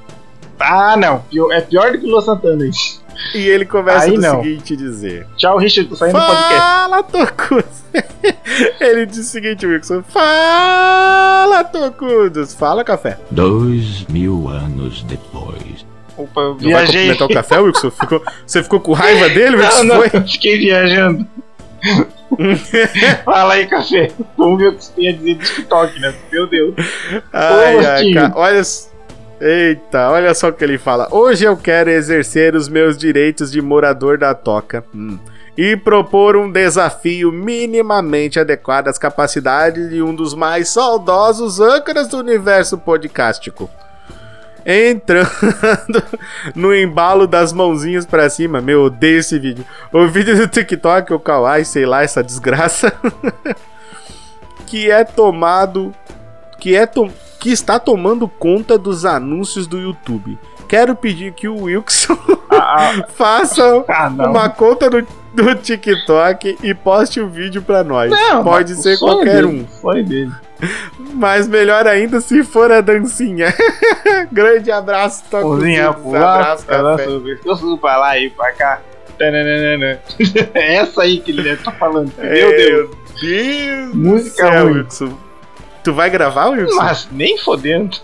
Ah, 0.61 0.97
não. 0.97 1.25
É 1.51 1.61
pior 1.61 1.91
do 1.91 1.99
que 1.99 2.07
o 2.07 2.11
Lua 2.11 2.23
Santana 2.23 2.69
isso. 2.69 3.03
E 3.35 3.49
ele 3.49 3.65
começa 3.67 4.05
Aí 4.07 4.15
do 4.15 4.21
não. 4.21 4.45
seguinte 4.45 4.77
dizer: 4.77 5.27
Tchau, 5.37 5.59
Richard, 5.59 5.91
tô 5.91 5.97
saindo 5.97 6.21
do 6.21 6.25
podcast. 6.25 6.55
Fala, 6.55 7.03
Tocudos! 7.03 7.83
ele 8.81 9.07
diz 9.07 9.19
o 9.19 9.25
seguinte, 9.25 9.67
Wilson: 9.67 10.05
Fala, 10.05 11.65
Tocudos! 11.65 12.55
Fala, 12.55 12.85
café. 12.85 13.19
Dois 13.29 14.05
mil 14.07 14.47
anos 14.47 15.03
depois. 15.03 15.88
Opa, 16.19 16.41
eu 16.41 16.49
Não 16.49 16.55
vai 16.73 16.85
viajei. 16.85 16.85
cumprimentar 17.13 17.29
o 17.29 17.35
café, 17.35 17.59
Wilson? 17.61 17.91
Ficou- 17.91 18.23
você 18.47 18.63
ficou 18.63 18.81
com 18.81 18.93
raiva 18.93 19.29
dele, 19.31 19.57
Não, 19.57 19.65
Wilson? 19.65 19.83
não, 19.85 19.97
Foi? 19.97 20.11
eu 20.13 20.27
fiquei 20.29 20.59
viajando. 20.59 21.27
Fala 23.25 23.55
aí, 23.55 23.67
café. 23.67 24.11
Vamos 24.37 24.59
ver 24.59 24.69
o 24.69 24.73
que 24.75 24.85
você 24.85 24.93
tem 24.93 25.09
a 25.09 25.13
dizer 25.13 25.35
do 25.35 25.45
TikTok, 25.45 26.01
né? 26.01 26.15
Meu 26.33 26.47
Deus. 26.47 26.75
Ai, 27.33 27.87
ai, 27.87 28.13
cara, 28.13 28.33
olha. 28.37 28.63
Eita, 29.41 30.11
olha 30.11 30.35
só 30.35 30.49
o 30.49 30.53
que 30.53 30.65
ele 30.65 30.79
fala. 30.79 31.07
Hoje 31.13 31.45
eu 31.45 31.57
quero 31.57 31.89
exercer 31.91 32.57
os 32.57 32.69
meus 32.69 32.99
direitos 32.99 33.53
de 33.53 33.63
morador 33.63 34.19
da 34.19 34.35
toca. 34.35 34.85
hum, 34.93 35.17
E 35.57 35.77
propor 35.77 36.35
um 36.37 36.51
desafio 36.51 37.31
minimamente 37.31 38.41
adequado 38.41 38.89
às 38.89 38.99
capacidades 38.99 39.91
de 39.91 40.03
um 40.03 40.13
dos 40.13 40.35
mais 40.35 40.69
saudosos 40.71 41.61
âncoras 41.61 42.09
do 42.09 42.19
universo 42.19 42.77
podcástico. 42.79 43.71
Entrando 44.71 45.31
no 46.55 46.75
embalo 46.75 47.27
das 47.27 47.55
mãozinhas 47.55 48.05
pra 48.05 48.29
cima. 48.29 48.61
Meu, 48.61 48.81
eu 48.81 48.85
odeio 48.85 49.21
esse 49.21 49.39
vídeo. 49.39 49.65
O 49.91 50.07
vídeo 50.07 50.37
do 50.37 50.47
TikTok, 50.47 51.11
o 51.15 51.19
Kawaii, 51.19 51.65
sei 51.65 51.87
lá, 51.87 52.03
essa 52.03 52.23
desgraça. 52.23 52.93
que 54.67 54.91
é 54.91 55.05
tomado 55.05 55.95
que, 56.59 56.77
é 56.77 56.85
to- 56.85 57.11
que 57.41 57.51
está 57.51 57.79
tomando 57.79 58.29
conta 58.29 58.77
dos 58.77 59.07
anúncios 59.07 59.67
do 59.67 59.79
YouTube. 59.79 60.39
Quero 60.69 60.95
pedir 60.95 61.33
que 61.33 61.49
o 61.49 61.63
Wilson 61.63 62.19
Ah, 62.53 63.07
faça 63.15 63.85
ah, 63.89 64.09
uma 64.09 64.51
conta 64.51 64.91
no, 64.91 65.07
no 65.35 65.55
TikTok 65.55 66.59
e 66.63 66.75
poste 66.75 67.21
o 67.21 67.29
vídeo 67.29 67.63
pra 67.63 67.83
nós. 67.83 68.11
Não, 68.11 68.45
Pode 68.45 68.75
ser 68.75 68.99
qualquer 68.99 69.37
dele, 69.43 69.47
um, 69.47 69.67
Sonho 69.67 70.05
dele. 70.05 70.33
Mas 71.15 71.47
melhor 71.49 71.87
ainda 71.87 72.21
se 72.21 72.43
for 72.43 72.71
a 72.73 72.81
dancinha. 72.81 73.55
Grande 74.33 74.71
abraço, 74.71 75.25
Toco. 75.31 75.49
Mãozinha 75.49 75.89
Zitos. 75.89 76.03
pro 76.03 76.17
Abraço, 76.17 76.67
café. 76.67 76.83
balança 76.83 77.11
o 77.11 77.21
pescoço 77.21 77.79
pra 77.79 77.97
lá 77.97 78.19
e 78.19 78.31
pra 78.31 78.53
cá. 78.53 78.81
É 80.55 80.77
essa 80.77 81.03
aí 81.03 81.19
que 81.19 81.33
ele 81.33 81.43
deve 81.43 81.57
estar 81.57 81.73
falando. 81.73 82.13
Meu 82.17 82.51
Deus. 82.57 82.91
Deus 83.21 83.95
Música 83.95 84.45
do 84.47 84.53
céu, 84.53 84.65
ruim. 84.65 84.73
Wilson. 84.75 85.19
Tu 85.83 85.93
vai 85.93 86.09
gravar, 86.11 86.49
Wilson? 86.51 86.77
Mas 86.77 87.09
nem 87.11 87.37
fodendo. 87.39 87.97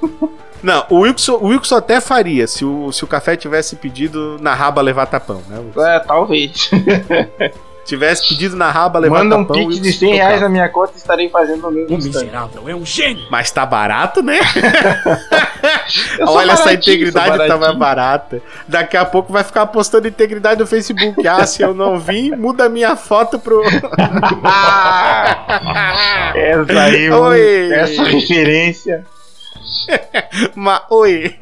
Não, 0.63 0.87
o 0.89 1.01
Wilson, 1.01 1.35
o 1.35 1.47
Wilson 1.49 1.77
até 1.77 2.01
faria 2.01 2.47
se 2.47 2.65
o, 2.65 2.91
se 2.91 3.05
o 3.05 3.07
café 3.07 3.37
tivesse 3.37 3.77
pedido 3.77 4.39
na 4.41 4.55
raba 4.55 4.81
levar 4.83 5.07
tapão, 5.07 5.43
né? 5.49 5.59
Wilson? 5.59 5.87
É, 5.87 6.01
talvez. 6.01 6.71
Tivesse 7.85 8.29
pedido 8.29 8.57
na 8.57 8.71
raba 8.71 8.99
levar 8.99 9.25
Manda 9.25 9.37
um 9.37 9.45
pix 9.45 9.77
o 9.77 9.81
de 9.81 9.89
Wilson 9.89 9.99
100 9.99 10.15
reais 10.15 10.41
na 10.41 10.49
minha 10.49 10.69
conta 10.69 10.93
e 10.95 10.97
estarei 10.97 11.29
fazendo 11.29 11.69
o 11.69 11.71
mesmo 11.71 11.97
instante. 11.97 13.27
Mas 13.31 13.51
tá 13.51 13.67
barato, 13.67 14.23
né? 14.23 14.39
Olha, 16.27 16.53
essa 16.53 16.73
integridade 16.73 17.37
tava 17.37 17.59
baratinho. 17.59 17.79
barata. 17.79 18.43
Daqui 18.67 18.97
a 18.97 19.05
pouco 19.05 19.33
vai 19.33 19.45
ficar 19.45 19.67
postando 19.67 20.09
integridade 20.09 20.61
no 20.61 20.67
Facebook. 20.67 21.27
Ah, 21.27 21.47
se 21.47 21.63
eu 21.63 21.75
não 21.75 21.99
vim, 21.99 22.31
muda 22.33 22.69
minha 22.69 22.97
foto 22.97 23.39
pro. 23.39 23.63
Essa 26.35 26.81
aí, 26.83 27.11
Oi. 27.11 27.73
essa 27.73 28.03
referência. 28.05 29.05
Mas, 30.55 30.83
oi. 30.91 31.35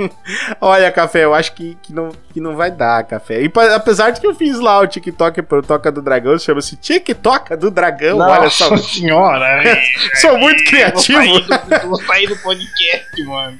Olha, 0.61 0.91
café, 0.93 1.25
eu 1.25 1.35
acho 1.35 1.53
que, 1.55 1.77
que, 1.83 1.93
não, 1.93 2.11
que 2.33 2.41
não 2.41 2.57
vai 2.57 2.71
dar, 2.71 3.03
café. 3.05 3.43
E 3.43 3.49
pa- 3.49 3.75
apesar 3.75 4.11
de 4.11 4.21
que 4.21 4.27
eu 4.27 4.35
fiz 4.35 4.59
lá 4.61 4.79
o 4.81 4.87
TikTok 4.87 5.43
pro 5.43 5.63
Toca 5.63 5.91
do 5.91 6.01
Dragão, 6.03 6.39
chama-se 6.39 6.77
TikTok 6.77 7.57
do 7.57 7.71
Dragão. 7.71 8.19
Olha 8.19 8.49
só. 8.51 8.71
Nossa 8.71 8.89
senhora. 8.89 9.63
Sou 10.21 10.39
muito 10.39 10.59
Vou 10.63 10.67
criativo. 10.71 11.19
sair, 11.19 11.43
do, 11.81 11.89
vou 11.89 12.03
sair 12.03 12.27
do 12.29 12.37
podcast, 12.37 13.25
mano. 13.25 13.59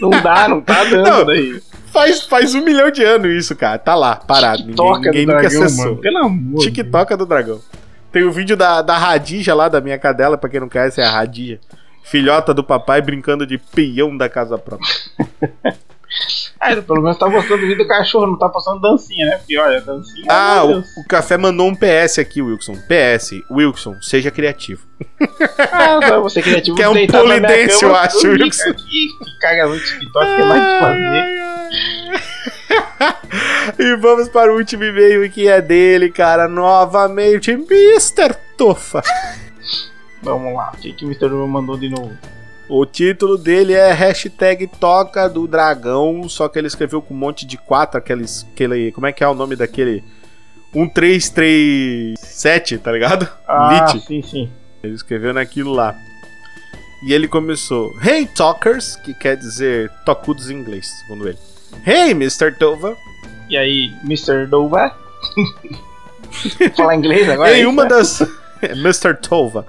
Não 0.00 0.10
dá, 0.10 0.48
não 0.48 0.60
tá 0.60 0.84
dando 0.84 1.08
Não. 1.08 1.24
daí. 1.24 1.62
Faz, 1.92 2.22
faz 2.22 2.54
um 2.54 2.64
milhão 2.64 2.90
de 2.90 3.04
anos 3.04 3.30
isso, 3.32 3.54
cara. 3.54 3.78
Tá 3.78 3.94
lá, 3.94 4.16
parado. 4.16 4.60
Ninguém, 4.60 4.74
Toca 4.76 5.00
ninguém 5.10 5.26
do 5.26 5.32
nunca 5.32 5.48
dragão, 5.48 5.64
acessou. 5.64 5.84
mano. 5.86 5.96
Pelo 5.98 6.18
amor. 6.18 6.60
TikTok 6.60 7.16
do 7.16 7.26
dragão. 7.26 7.60
Tem 8.10 8.24
o 8.24 8.32
vídeo 8.32 8.56
da, 8.56 8.82
da 8.82 8.96
Radija 8.98 9.54
lá, 9.54 9.68
da 9.68 9.80
minha 9.80 9.98
cadela, 9.98 10.36
pra 10.36 10.50
quem 10.50 10.60
não 10.60 10.68
conhece, 10.68 11.00
é 11.00 11.04
a 11.04 11.10
Radija. 11.10 11.60
Filhota 12.02 12.52
do 12.52 12.64
papai 12.64 13.00
brincando 13.00 13.46
de 13.46 13.58
peão 13.58 14.16
da 14.16 14.28
casa 14.28 14.58
própria. 14.58 14.88
Ah, 16.60 16.76
pelo 16.80 17.02
menos 17.02 17.18
tá 17.18 17.28
postando 17.28 17.62
vídeo 17.62 17.78
do 17.78 17.88
cachorro, 17.88 18.28
não 18.28 18.38
tá 18.38 18.48
postando 18.48 18.80
dancinha, 18.80 19.26
né? 19.26 19.38
Porque 19.38 19.58
olha, 19.58 19.80
dancinha. 19.80 20.26
Ah, 20.28 20.62
meu 20.64 20.78
o, 20.78 21.00
o 21.00 21.04
café 21.08 21.36
mandou 21.36 21.66
um 21.66 21.74
PS 21.74 22.20
aqui, 22.20 22.40
Wilson. 22.40 22.74
PS, 22.74 23.32
Wilson, 23.50 24.00
seja 24.00 24.30
criativo. 24.30 24.86
Ah, 25.72 25.98
não, 26.08 26.22
você 26.22 26.38
é 26.38 26.42
criativo. 26.42 26.76
Que 26.78 26.82
é 26.84 26.88
um 26.88 27.06
polidense, 27.06 27.84
eu 27.84 27.96
acho, 27.96 28.28
Wilson. 28.28 28.70
Aqui, 28.70 29.08
que 29.24 29.38
caga 29.40 29.66
no 29.66 29.76
TikTok, 29.76 30.36
tem 30.36 30.44
mais 30.44 30.62
o 30.62 30.66
que 30.66 30.78
fazer. 30.84 31.42
e 33.82 33.96
vamos 33.96 34.28
para 34.28 34.52
o 34.52 34.56
último 34.56 34.84
e-mail 34.84 35.28
que 35.30 35.48
é 35.48 35.60
dele, 35.60 36.10
cara. 36.10 36.46
Novamente, 36.46 37.50
Mr. 37.50 38.36
Tofa. 38.56 39.02
Vamos 40.22 40.54
lá, 40.54 40.72
o 40.74 40.78
que, 40.78 40.92
que 40.92 41.04
o 41.04 41.08
Mr. 41.08 41.26
Luma 41.26 41.60
mandou 41.60 41.76
de 41.76 41.88
novo? 41.88 42.12
O 42.68 42.86
título 42.86 43.36
dele 43.36 43.72
é 43.74 43.92
hashtag 43.92 44.66
Toca 44.66 45.28
do 45.28 45.48
Dragão, 45.48 46.28
só 46.28 46.48
que 46.48 46.58
ele 46.58 46.68
escreveu 46.68 47.02
com 47.02 47.12
um 47.12 47.16
monte 47.16 47.44
de 47.44 47.58
quatro, 47.58 47.98
aqueles. 47.98 48.46
Aquele, 48.52 48.92
como 48.92 49.06
é 49.06 49.12
que 49.12 49.22
é 49.22 49.28
o 49.28 49.34
nome 49.34 49.56
daquele? 49.56 50.02
1337, 50.74 52.78
tá 52.78 52.92
ligado? 52.92 53.28
Ah, 53.46 53.92
Lit. 53.92 54.06
sim, 54.06 54.22
sim. 54.22 54.50
Ele 54.82 54.94
escreveu 54.94 55.34
naquilo 55.34 55.72
lá. 55.72 55.94
E 57.06 57.12
ele 57.12 57.28
começou: 57.28 57.92
Hey 58.00 58.26
Talkers, 58.26 58.96
que 58.96 59.12
quer 59.12 59.36
dizer 59.36 59.90
tocudos 60.06 60.48
em 60.48 60.54
inglês, 60.54 60.86
segundo 61.00 61.28
ele. 61.28 61.36
Hey 61.86 62.12
Mr. 62.12 62.56
Tova. 62.58 62.96
E 63.50 63.56
aí, 63.56 63.92
Mr. 64.04 64.46
Dova? 64.46 64.96
Falar 66.76 66.96
inglês 66.96 67.28
agora? 67.28 67.54
em 67.54 67.62
é 67.62 67.68
uma 67.68 67.86
das. 67.86 68.22
Mr. 68.70 69.14
Tova. 69.14 69.66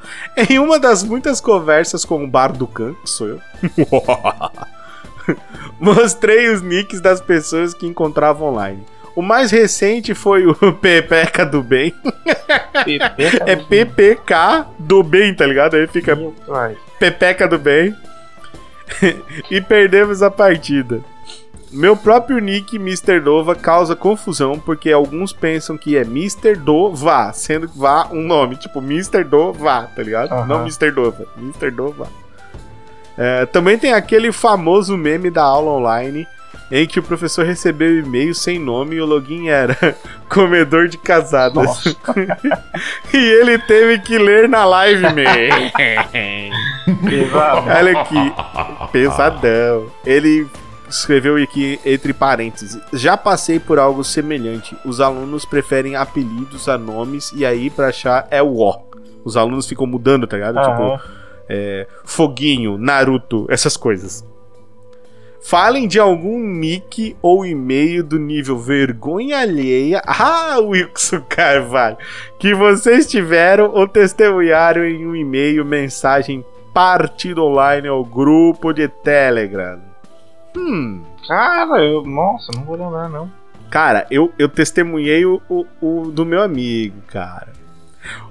Em 0.49 0.59
uma 0.59 0.79
das 0.79 1.03
muitas 1.03 1.41
conversas 1.41 2.05
com 2.05 2.23
o 2.23 2.27
Bar 2.27 2.53
do 2.53 2.67
Khan, 2.67 2.93
que 3.03 3.09
sou 3.09 3.27
eu. 3.27 3.41
Mostrei 5.79 6.49
os 6.49 6.61
nicks 6.61 7.01
das 7.01 7.21
pessoas 7.21 7.73
que 7.73 7.87
encontrava 7.87 8.43
online. 8.43 8.83
O 9.15 9.21
mais 9.21 9.51
recente 9.51 10.13
foi 10.13 10.45
o 10.45 10.55
Pepeca 10.73 11.45
do 11.45 11.61
Bem. 11.61 11.93
Pepeca 12.85 13.43
É 13.45 13.55
PPK 13.55 14.65
do 14.79 15.03
Bem, 15.03 15.33
tá 15.33 15.45
ligado? 15.45 15.75
Aí 15.75 15.87
fica. 15.87 16.17
Pepeca 16.99 17.47
do 17.47 17.59
Bem. 17.59 17.95
e 19.49 19.61
perdemos 19.61 20.21
a 20.21 20.29
partida. 20.29 21.01
Meu 21.73 21.97
próprio 21.97 22.37
nick 22.37 22.75
Mr. 22.75 23.19
Dova 23.19 23.55
causa 23.55 23.95
confusão 23.95 24.59
porque 24.59 24.91
alguns 24.91 25.33
pensam 25.33 25.75
que 25.75 25.97
é 25.97 26.01
Mr. 26.01 26.55
Dova, 26.55 27.33
sendo 27.33 27.67
que 27.67 27.75
vá 27.77 28.07
um 28.11 28.21
nome, 28.21 28.55
tipo 28.55 28.79
Mr. 28.79 29.23
Dova, 29.23 29.89
tá 29.95 30.03
ligado? 30.03 30.31
Aham. 30.31 30.45
Não 30.45 30.61
Mr. 30.61 30.91
Dova, 30.91 31.25
Mr. 31.35 31.71
Dova. 31.71 32.07
É, 33.17 33.47
também 33.47 33.77
tem 33.77 33.91
aquele 33.91 34.31
famoso 34.31 34.95
meme 34.95 35.31
da 35.31 35.43
aula 35.43 35.71
online 35.71 36.27
em 36.71 36.87
que 36.87 36.99
o 36.99 37.03
professor 37.03 37.45
recebeu 37.45 37.99
e-mail 37.99 38.33
sem 38.33 38.57
nome 38.59 38.95
e 38.95 39.01
o 39.01 39.05
login 39.05 39.49
era 39.49 39.75
comedor 40.29 40.87
de 40.87 40.97
casadas. 40.97 41.97
E 43.13 43.17
ele 43.17 43.59
teve 43.59 43.99
que 43.99 44.17
ler 44.17 44.49
na 44.49 44.65
live, 44.65 45.03
man. 45.03 45.13
Olha 47.77 48.01
aqui, 48.01 48.33
pesadão. 48.91 49.85
Ele 50.03 50.47
escreveu 50.97 51.35
aqui 51.37 51.79
entre 51.85 52.13
parênteses: 52.13 52.79
Já 52.91 53.17
passei 53.17 53.59
por 53.59 53.79
algo 53.79 54.03
semelhante. 54.03 54.77
Os 54.85 54.99
alunos 54.99 55.45
preferem 55.45 55.95
apelidos 55.95 56.69
a 56.69 56.77
nomes 56.77 57.31
e 57.35 57.45
aí 57.45 57.69
pra 57.69 57.87
achar 57.87 58.27
é 58.29 58.41
o 58.41 58.59
O. 58.59 58.93
Os 59.23 59.37
alunos 59.37 59.67
ficam 59.67 59.87
mudando, 59.87 60.27
tá 60.27 60.35
ligado? 60.35 60.57
Aham. 60.57 60.97
Tipo, 60.97 61.23
é, 61.49 61.87
Foguinho, 62.03 62.77
Naruto, 62.77 63.45
essas 63.49 63.77
coisas. 63.77 64.25
Falem 65.41 65.89
de 65.89 65.99
algum 65.99 66.39
nick 66.39 67.17
ou 67.21 67.45
e-mail 67.45 68.01
do 68.01 68.17
nível 68.17 68.57
vergonha 68.57 69.39
alheia. 69.39 70.01
Ah, 70.05 70.57
Wilson 70.59 71.21
Carvalho. 71.27 71.97
Que 72.39 72.55
vocês 72.55 73.07
tiveram 73.07 73.69
ou 73.73 73.85
testemunharam 73.85 74.85
em 74.85 75.05
um 75.05 75.13
e-mail, 75.13 75.65
mensagem, 75.65 76.45
partido 76.73 77.43
online 77.43 77.89
ou 77.89 78.05
grupo 78.05 78.71
de 78.71 78.87
Telegram. 78.87 79.92
Hum. 80.55 81.03
Cara, 81.27 81.83
eu. 81.83 82.03
Nossa, 82.03 82.51
não 82.55 82.63
vou 82.63 82.75
lembrar, 82.75 83.09
não. 83.09 83.31
Cara, 83.69 84.05
eu, 84.11 84.31
eu 84.37 84.47
testemunhei 84.47 85.25
o, 85.25 85.41
o, 85.49 85.65
o 85.81 86.11
do 86.11 86.25
meu 86.25 86.41
amigo, 86.41 87.01
cara. 87.07 87.51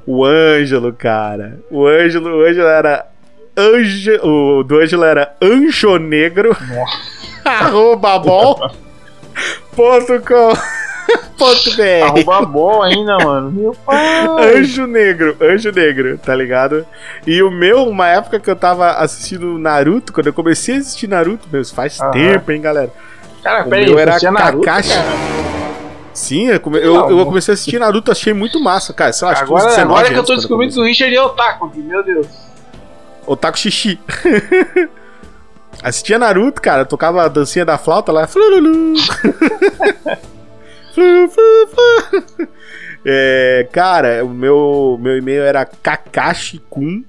O 0.06 0.24
Ângelo, 0.24 0.92
cara. 0.92 1.58
O 1.70 1.86
Ângelo, 1.86 2.38
o 2.38 2.42
Ângelo 2.42 2.68
era. 2.68 3.06
Anjo, 3.56 4.12
o 4.26 4.62
do 4.62 4.78
Ângelo 4.78 5.04
era 5.04 5.34
Anjo 5.42 5.98
Negro. 5.98 6.56
Nossa. 6.68 7.22
arroba 7.44 8.18
bol. 8.18 8.70
ponto 9.74 10.20
com. 10.20 10.52
Arroba 12.04 12.42
bom 12.46 12.82
ainda, 12.82 13.16
mano. 13.18 13.50
Meu 13.54 13.74
pai. 13.84 13.98
Anjo 14.56 14.86
Negro, 14.86 15.36
Anjo 15.40 15.72
Negro, 15.72 16.18
tá 16.18 16.34
ligado? 16.34 16.86
E 17.26 17.42
o 17.42 17.50
meu, 17.50 17.84
uma 17.88 18.06
época 18.08 18.38
que 18.38 18.48
eu 18.48 18.54
tava 18.56 18.92
assistindo 18.92 19.58
Naruto, 19.58 20.12
quando 20.12 20.28
eu 20.28 20.32
comecei 20.32 20.76
a 20.76 20.78
assistir 20.78 21.08
Naruto, 21.08 21.48
meus, 21.50 21.70
faz 21.70 22.00
Aham. 22.00 22.10
tempo, 22.12 22.52
hein, 22.52 22.60
galera? 22.60 22.90
Cara, 23.42 23.66
O 23.66 23.70
peraí, 23.70 23.86
meu 23.86 23.94
você 23.94 24.00
era 24.02 24.10
assistia 24.12 24.30
Naruto, 24.30 24.64
Kakashi. 24.64 24.88
cara? 24.94 25.04
Sim, 26.14 26.48
eu, 26.48 26.60
come- 26.60 26.78
eu, 26.78 26.94
eu 27.18 27.24
comecei 27.26 27.52
a 27.52 27.54
assistir 27.54 27.80
Naruto, 27.80 28.12
achei 28.12 28.32
muito 28.32 28.60
massa, 28.60 28.92
cara. 28.92 29.12
Sei 29.12 29.26
lá, 29.26 29.32
acho 29.32 29.42
que 29.44 29.48
Agora, 29.50 29.66
19 29.68 29.90
agora 29.92 30.12
que 30.12 30.18
eu 30.18 30.24
tô 30.24 30.36
descobrindo 30.36 30.74
que 30.74 30.80
o 30.80 30.84
Richard 30.84 31.14
é 31.14 31.22
otaku, 31.22 31.72
meu 31.74 32.02
Deus. 32.04 32.26
Otaku 33.26 33.58
Xixi. 33.58 33.98
Assistia 35.82 36.18
Naruto, 36.18 36.60
cara, 36.62 36.84
tocava 36.84 37.24
a 37.24 37.28
dancinha 37.28 37.64
da 37.64 37.78
flauta 37.78 38.12
lá. 38.12 38.28
É, 43.04 43.66
cara, 43.72 44.24
o 44.24 44.28
meu, 44.28 44.96
meu 45.00 45.18
e-mail 45.18 45.42
era 45.42 45.64
kakashikun 45.64 47.02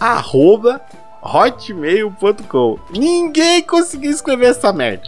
arroba 0.00 0.80
hotmail.com. 1.22 2.78
Ninguém 2.90 3.62
conseguia 3.62 4.10
escrever 4.10 4.46
essa 4.46 4.72
merda. 4.72 5.04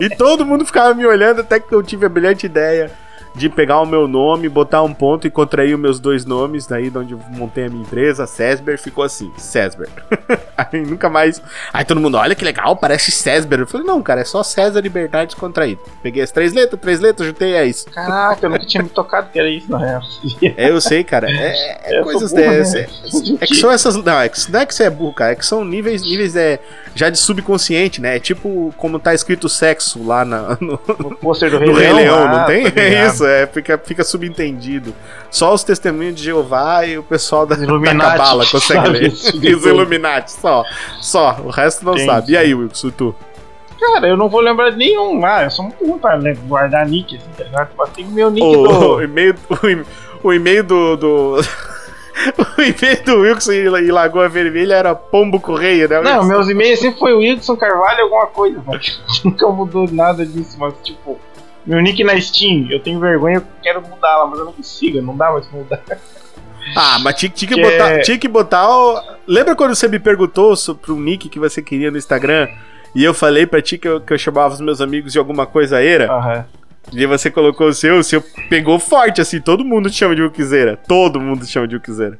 E 0.00 0.08
todo 0.08 0.46
mundo 0.46 0.64
ficava 0.64 0.94
me 0.94 1.04
olhando 1.04 1.40
até 1.40 1.58
que 1.58 1.74
eu 1.74 1.82
tive 1.82 2.06
a 2.06 2.08
brilhante 2.08 2.46
ideia 2.46 2.92
de 3.36 3.50
pegar 3.50 3.80
o 3.80 3.86
meu 3.86 4.08
nome, 4.08 4.48
botar 4.48 4.82
um 4.82 4.94
ponto 4.94 5.26
e 5.26 5.30
contrair 5.30 5.74
os 5.74 5.80
meus 5.80 6.00
dois 6.00 6.24
nomes, 6.24 6.66
daí 6.66 6.88
de 6.88 6.96
onde 6.96 7.12
eu 7.12 7.20
montei 7.28 7.66
a 7.66 7.68
minha 7.68 7.82
empresa, 7.82 8.26
Cesber, 8.26 8.78
ficou 8.78 9.04
assim, 9.04 9.30
Cesber. 9.36 9.88
Aí 10.56 10.80
nunca 10.86 11.10
mais. 11.10 11.42
Aí 11.70 11.84
todo 11.84 12.00
mundo, 12.00 12.16
olha 12.16 12.34
que 12.34 12.44
legal, 12.44 12.74
parece 12.76 13.10
Cesber. 13.10 13.60
Eu 13.60 13.66
falei, 13.66 13.86
não, 13.86 14.02
cara, 14.02 14.22
é 14.22 14.24
só 14.24 14.42
César 14.42 14.80
Liberdade 14.80 15.32
descontraído. 15.32 15.80
Peguei 16.02 16.22
as 16.22 16.30
três 16.30 16.54
letras, 16.54 16.80
três 16.80 16.98
letras, 16.98 17.28
juntei, 17.28 17.54
é 17.54 17.66
isso. 17.66 17.90
Caraca, 17.90 18.46
eu 18.46 18.50
nunca 18.50 18.64
tinha 18.64 18.82
me 18.82 18.88
tocado 18.88 19.28
que 19.30 19.38
era 19.38 19.50
isso, 19.50 19.70
na 19.70 19.78
real. 19.78 20.00
É, 20.56 20.70
eu 20.70 20.80
sei, 20.80 21.04
cara. 21.04 21.30
É, 21.30 21.98
é 21.98 22.00
coisas 22.02 22.32
burro, 22.32 22.42
né? 22.42 22.58
dessas. 22.58 22.74
É, 23.40 23.46
que 23.46 23.54
são 23.54 23.70
essas. 23.70 23.96
Não, 23.96 24.18
é 24.18 24.28
que, 24.30 24.50
não 24.50 24.60
é 24.60 24.66
que 24.66 24.74
você 24.74 24.84
é 24.84 24.90
burro, 24.90 25.12
cara. 25.12 25.32
É 25.32 25.34
que 25.34 25.44
são 25.44 25.62
níveis, 25.62 26.02
níveis 26.02 26.34
é, 26.34 26.58
já 26.94 27.10
de 27.10 27.18
subconsciente, 27.18 28.00
né? 28.00 28.16
É 28.16 28.20
tipo 28.20 28.72
como 28.78 28.98
tá 28.98 29.12
escrito 29.12 29.48
sexo 29.48 30.02
lá 30.02 30.24
na, 30.24 30.56
no, 30.60 30.80
No 30.98 31.16
pôster 31.16 31.50
do 31.50 31.58
Rei 31.72 31.92
Leão, 31.92 32.24
ah, 32.24 32.38
não 32.38 32.46
tem? 32.46 32.70
tô 32.70 32.80
É 32.80 33.06
isso, 33.06 33.25
é, 33.26 33.46
fica, 33.46 33.76
fica 33.78 34.04
subentendido. 34.04 34.94
Só 35.30 35.52
os 35.52 35.62
testemunhos 35.64 36.14
de 36.14 36.24
Jeová 36.24 36.84
e 36.86 36.96
o 36.98 37.02
pessoal 37.02 37.46
da, 37.46 37.54
Os 37.54 37.60
da 37.60 37.66
Illuminati, 37.66 38.16
Cabala 38.16 38.46
consegue 38.46 38.88
ler. 38.88 39.12
E 39.42 39.54
os. 39.54 39.66
Illuminati, 39.66 40.32
só. 40.32 40.64
Só, 41.00 41.36
o 41.44 41.50
resto 41.50 41.84
não 41.84 41.94
Entendi. 41.94 42.06
sabe. 42.06 42.32
E 42.32 42.36
aí, 42.36 42.54
Wilson, 42.54 42.90
tu? 42.90 43.14
Cara, 43.78 44.08
eu 44.08 44.16
não 44.16 44.28
vou 44.28 44.40
lembrar 44.40 44.70
de 44.70 44.76
nenhum. 44.78 45.24
Ah, 45.24 45.44
eu 45.44 45.50
sou 45.50 45.64
muito 45.64 45.84
ruim 45.84 45.98
pra 45.98 46.18
guardar 46.46 46.86
nick, 46.86 47.16
assim, 47.16 47.30
tá 47.36 47.44
ligado? 47.44 47.68
Tipo, 47.68 47.86
tem 47.88 48.04
o 48.06 48.10
meu 48.10 48.30
nick 48.30 48.46
O, 48.46 48.62
do. 48.62 48.94
o 48.94 49.02
e-mail, 49.02 49.34
o 50.22 50.32
e-mail 50.32 50.64
do. 50.64 50.96
do... 50.96 51.40
o 52.58 52.62
e-mail 52.62 53.04
do 53.04 53.20
Wilson 53.20 53.52
e 53.52 53.90
Lagoa 53.90 54.28
Vermelha 54.28 54.74
era 54.74 54.94
Pombo 54.94 55.38
Correio, 55.38 55.88
né? 55.88 56.00
Não, 56.00 56.14
Wilson? 56.20 56.28
meus 56.28 56.48
e-mails 56.48 56.80
sempre 56.80 56.98
foi 56.98 57.12
Wilson 57.12 57.56
Carvalho 57.56 58.04
alguma 58.04 58.26
coisa, 58.28 58.58
velho. 58.60 58.80
Nunca 59.24 59.46
mudou 59.48 59.86
nada 59.92 60.24
disso, 60.24 60.56
mas 60.58 60.74
tipo, 60.82 61.18
meu 61.66 61.80
nick 61.80 62.02
na 62.04 62.18
Steam, 62.20 62.66
eu 62.70 62.80
tenho 62.80 63.00
vergonha, 63.00 63.36
eu 63.36 63.42
quero 63.62 63.82
mudar 63.82 64.18
lá, 64.18 64.26
mas 64.26 64.38
eu 64.38 64.44
não 64.46 64.52
consigo, 64.52 65.00
não 65.02 65.16
dá 65.16 65.32
mais 65.32 65.46
pra 65.46 65.58
mudar. 65.58 65.80
Ah, 66.76 66.98
mas 66.98 67.14
tinha, 67.14 67.30
tinha 67.30 67.48
que 67.48 67.54
Que 67.54 67.62
botar. 67.62 67.90
é- 67.92 67.98
Tinha 68.00 68.18
que 68.18 68.26
botar. 68.26 68.68
o- 68.68 69.00
Lembra 69.24 69.54
quando 69.54 69.72
você 69.76 69.86
me 69.86 70.00
perguntou 70.00 70.56
sobre 70.56 70.90
um 70.90 70.98
nick 71.00 71.28
que 71.28 71.38
você 71.38 71.62
queria 71.62 71.92
no 71.92 71.96
Instagram? 71.96 72.48
E 72.92 73.04
eu 73.04 73.14
falei 73.14 73.46
pra 73.46 73.62
ti 73.62 73.78
que 73.78 73.86
eu, 73.86 74.00
que 74.00 74.12
eu 74.12 74.18
chamava 74.18 74.52
os 74.52 74.60
meus 74.60 74.80
amigos 74.80 75.12
de 75.12 75.18
alguma 75.18 75.46
coisa 75.46 75.80
era? 75.80 76.10
Aham. 76.12 76.44
E 76.92 76.98
aí 76.98 77.06
você 77.06 77.30
colocou 77.30 77.68
o 77.68 77.72
seu, 77.72 77.98
o 77.98 78.02
seu 78.02 78.20
pegou 78.48 78.80
forte, 78.80 79.20
assim, 79.20 79.40
todo 79.40 79.64
mundo 79.64 79.88
te 79.88 79.94
chama 79.96 80.16
de 80.16 80.22
Ukizeira. 80.22 80.76
Todo 80.76 81.20
mundo 81.20 81.46
te 81.46 81.52
chama 81.52 81.68
de 81.68 81.76
Ukizeira. 81.76 82.18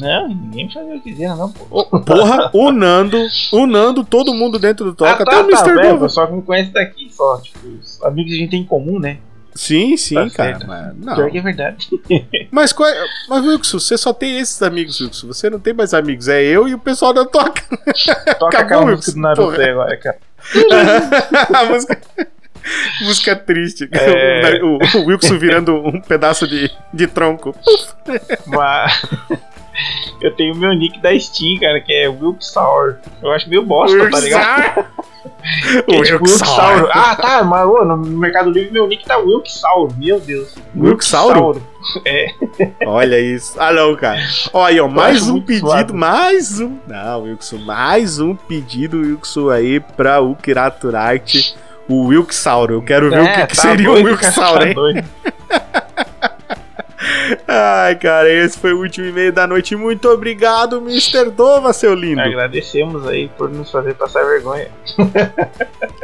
Não, 0.00 0.28
ninguém 0.28 0.70
fazia 0.70 0.94
o 0.96 1.00
que 1.00 1.12
quiser, 1.12 1.28
não, 1.36 1.50
pô. 1.52 1.84
Porra, 2.00 2.50
o 2.52 2.70
Nando, 2.72 3.18
o 3.52 3.66
Nando, 3.66 4.04
todo 4.04 4.34
mundo 4.34 4.58
dentro 4.58 4.84
do 4.86 4.94
Toca, 4.94 5.10
ah, 5.10 5.14
até 5.22 5.24
tá, 5.24 5.40
o 5.42 5.44
Mr. 5.50 5.64
tá, 5.64 5.82
Dova. 5.82 5.94
o 5.94 6.00
pessoal 6.00 6.26
que 6.26 6.32
me 6.34 6.42
conhece 6.42 6.70
daqui 6.72 7.08
só, 7.12 7.40
tipo, 7.40 7.58
os 7.68 8.02
amigos 8.02 8.30
que 8.32 8.36
a 8.36 8.40
gente 8.40 8.50
tem 8.50 8.60
em 8.62 8.64
comum, 8.64 8.98
né? 8.98 9.18
Sim, 9.54 9.96
sim, 9.96 10.14
Tá 10.16 10.28
cara. 10.30 10.50
certo. 10.58 10.66
Mas, 10.66 10.96
não. 10.98 11.14
Pior 11.14 11.30
que 11.30 11.38
é 11.38 11.40
verdade. 11.40 11.88
Mas, 12.50 12.72
qual 12.72 12.88
é- 12.88 13.04
mas, 13.28 13.44
Wilson, 13.46 13.78
você 13.78 13.96
só 13.96 14.12
tem 14.12 14.36
esses 14.38 14.60
amigos, 14.62 15.00
Wilson. 15.00 15.28
Você 15.28 15.48
não 15.48 15.60
tem 15.60 15.72
mais 15.72 15.94
amigos. 15.94 16.26
É 16.26 16.42
eu 16.42 16.66
e 16.68 16.74
o 16.74 16.78
pessoal 16.78 17.12
da 17.12 17.24
Toca. 17.24 17.62
Toca 18.38 18.58
Acabou, 18.58 18.88
Wilson, 18.88 18.96
música 18.96 19.12
do 19.12 19.20
Naruto 19.20 19.52
porra. 19.52 19.70
agora, 19.70 19.96
cara. 19.96 20.18
a 21.54 21.64
música. 21.66 22.00
Música 23.02 23.36
triste. 23.36 23.88
É. 23.92 24.58
O, 24.64 24.78
o 24.98 25.06
Wilson 25.06 25.38
virando 25.38 25.74
um 25.76 26.00
pedaço 26.00 26.48
de, 26.48 26.68
de 26.92 27.06
tronco. 27.06 27.54
Mas 28.46 29.02
eu 30.20 30.34
tenho 30.34 30.54
o 30.54 30.56
meu 30.56 30.72
nick 30.74 31.00
da 31.00 31.18
Steam, 31.18 31.58
cara, 31.60 31.80
que 31.80 31.92
é 31.92 32.08
Wilk 32.08 32.44
Sour. 32.44 32.96
Eu 33.22 33.30
acho 33.32 33.48
meio 33.48 33.62
bosta, 33.64 34.10
tá 34.10 34.20
ligado? 34.20 34.84
O 35.88 35.92
É 35.94 36.02
tipo. 36.02 36.24
Ah, 36.92 37.16
tá, 37.16 37.44
mas 37.44 37.66
ô, 37.66 37.84
no 37.84 37.96
Mercado 37.98 38.50
Livre 38.50 38.72
meu 38.72 38.86
nick 38.86 39.04
tá 39.04 39.18
Wilk 39.18 39.50
Sour, 39.50 39.90
meu 39.98 40.18
Deus. 40.20 40.54
Wilk 40.76 41.04
Sauro? 41.04 41.34
Sauro. 41.34 41.62
É, 42.06 42.28
Olha 42.86 43.20
isso. 43.20 43.54
Ah, 43.60 43.72
não, 43.72 43.94
cara. 43.94 44.18
Olha 44.54 44.72
aí, 44.72 44.80
ó, 44.80 44.88
mais 44.88 45.28
um 45.28 45.40
pedido, 45.40 45.66
suave. 45.66 45.92
mais 45.92 46.60
um. 46.60 46.78
Não, 46.86 47.22
Wilson, 47.24 47.58
mais 47.58 48.18
um 48.18 48.34
pedido, 48.34 48.98
Wilson, 49.00 49.50
aí 49.50 49.80
pra 49.80 50.20
o 50.22 50.34
Kiraturarte, 50.34 51.54
o 51.86 52.06
Wilk 52.06 52.34
Sauro. 52.34 52.74
Eu 52.74 52.82
quero 52.82 53.10
ver 53.10 53.20
o 53.20 53.24
que, 53.24 53.28
É, 53.40 53.46
que 53.46 53.54
tá 53.56 53.62
seria 53.62 53.90
o 53.90 53.94
doido, 53.94 54.06
Wilk 54.06 54.20
cara, 54.22 54.32
Sauro, 54.32 54.60
tá 54.62 54.68
hein? 54.68 54.74
doido. 54.74 55.04
Ai, 57.46 57.94
cara, 57.96 58.30
esse 58.30 58.58
foi 58.58 58.72
o 58.72 58.78
último 58.80 59.06
e-mail 59.06 59.32
da 59.32 59.46
noite. 59.46 59.74
Muito 59.76 60.08
obrigado, 60.08 60.78
Mr. 60.78 61.30
Dova, 61.30 61.72
seu 61.72 61.94
lindo. 61.94 62.20
Agradecemos 62.20 63.06
aí 63.06 63.28
por 63.28 63.50
nos 63.50 63.70
fazer 63.70 63.94
passar 63.94 64.24
vergonha. 64.24 64.68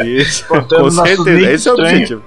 Isso, 0.04 0.46
Contando 0.46 0.82
com 0.84 0.90
certeza. 0.90 1.50
Esse 1.52 1.68
é 1.68 1.72
o 1.72 1.74
objetivo. 1.74 2.22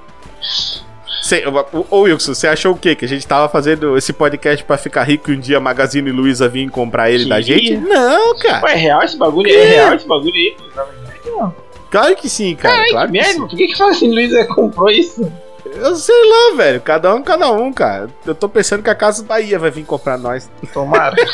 Cê- 1.22 1.44
ô, 1.90 2.02
Wilson, 2.02 2.34
você 2.34 2.48
achou 2.48 2.74
o 2.74 2.78
quê? 2.78 2.96
Que 2.96 3.06
a 3.06 3.08
gente 3.08 3.26
tava 3.26 3.48
fazendo 3.48 3.98
esse 3.98 4.12
podcast 4.12 4.64
pra 4.66 4.78
ficar 4.78 5.04
rico 5.04 5.32
e 5.32 5.36
um 5.38 5.40
dia 5.40 5.58
a 5.58 5.62
Magazine 5.62 6.12
Luiza 6.12 6.50
vir 6.50 6.70
comprar 6.70 7.10
ele 7.10 7.26
da 7.30 7.42
Queria. 7.42 7.56
gente? 7.58 7.78
Não, 7.78 8.38
cara. 8.38 8.66
Ué, 8.66 8.74
é 8.74 8.76
real 8.76 9.02
esse 9.04 9.18
bagulho 9.18 9.50
aí? 9.50 9.56
É 9.56 9.64
real 9.64 9.94
esse 9.96 10.08
bagulho 10.08 10.34
aí? 10.34 10.58
Na 10.76 10.84
verdade, 10.84 11.20
não. 11.26 11.56
Claro 11.90 12.16
que 12.18 12.28
sim, 12.28 12.56
cara. 12.56 12.76
Ai, 12.76 12.90
claro 12.90 13.12
que 13.12 13.18
que 13.20 13.24
merda, 13.24 13.40
por 13.48 13.58
que 13.58 13.68
que 13.68 13.78
fala 13.78 13.92
assim, 13.92 14.12
Luiz 14.12 14.48
comprou 14.48 14.90
isso? 14.90 15.32
Eu 15.76 15.96
sei 15.96 16.30
lá, 16.30 16.58
velho. 16.58 16.82
Cada 16.82 17.14
um, 17.14 17.22
cada 17.22 17.52
um, 17.52 17.74
cara. 17.74 18.10
Eu 18.26 18.36
tô 18.36 18.48
pensando 18.48 18.84
que 18.84 18.90
a 18.90 18.96
Casa 18.96 19.24
Bahia 19.24 19.60
vai 19.60 19.72
vir 19.72 19.86
comprar 19.86 20.18
nós. 20.18 20.50
Tomara. 20.74 21.16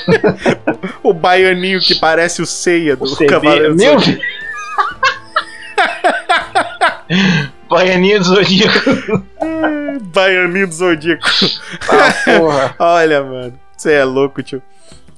O 1.01 1.13
baianinho 1.13 1.79
que 1.79 1.95
parece 1.95 2.41
o 2.41 2.45
ceia 2.45 2.95
do 2.95 3.05
O 3.05 3.27
Cavaleiro 3.27 3.75
do 3.75 3.75
meu 3.75 3.99
Zodíaco. 3.99 4.21
Baianinha 7.69 8.19
do 8.19 8.25
Zodíaco. 8.25 9.23
Baianinho 10.13 10.67
do 10.67 10.73
Zodíaco. 10.73 11.27
Ah, 11.89 12.39
porra. 12.39 12.75
Olha, 12.79 13.23
mano. 13.23 13.59
Você 13.75 13.93
é 13.93 14.03
louco, 14.03 14.43
tio. 14.43 14.61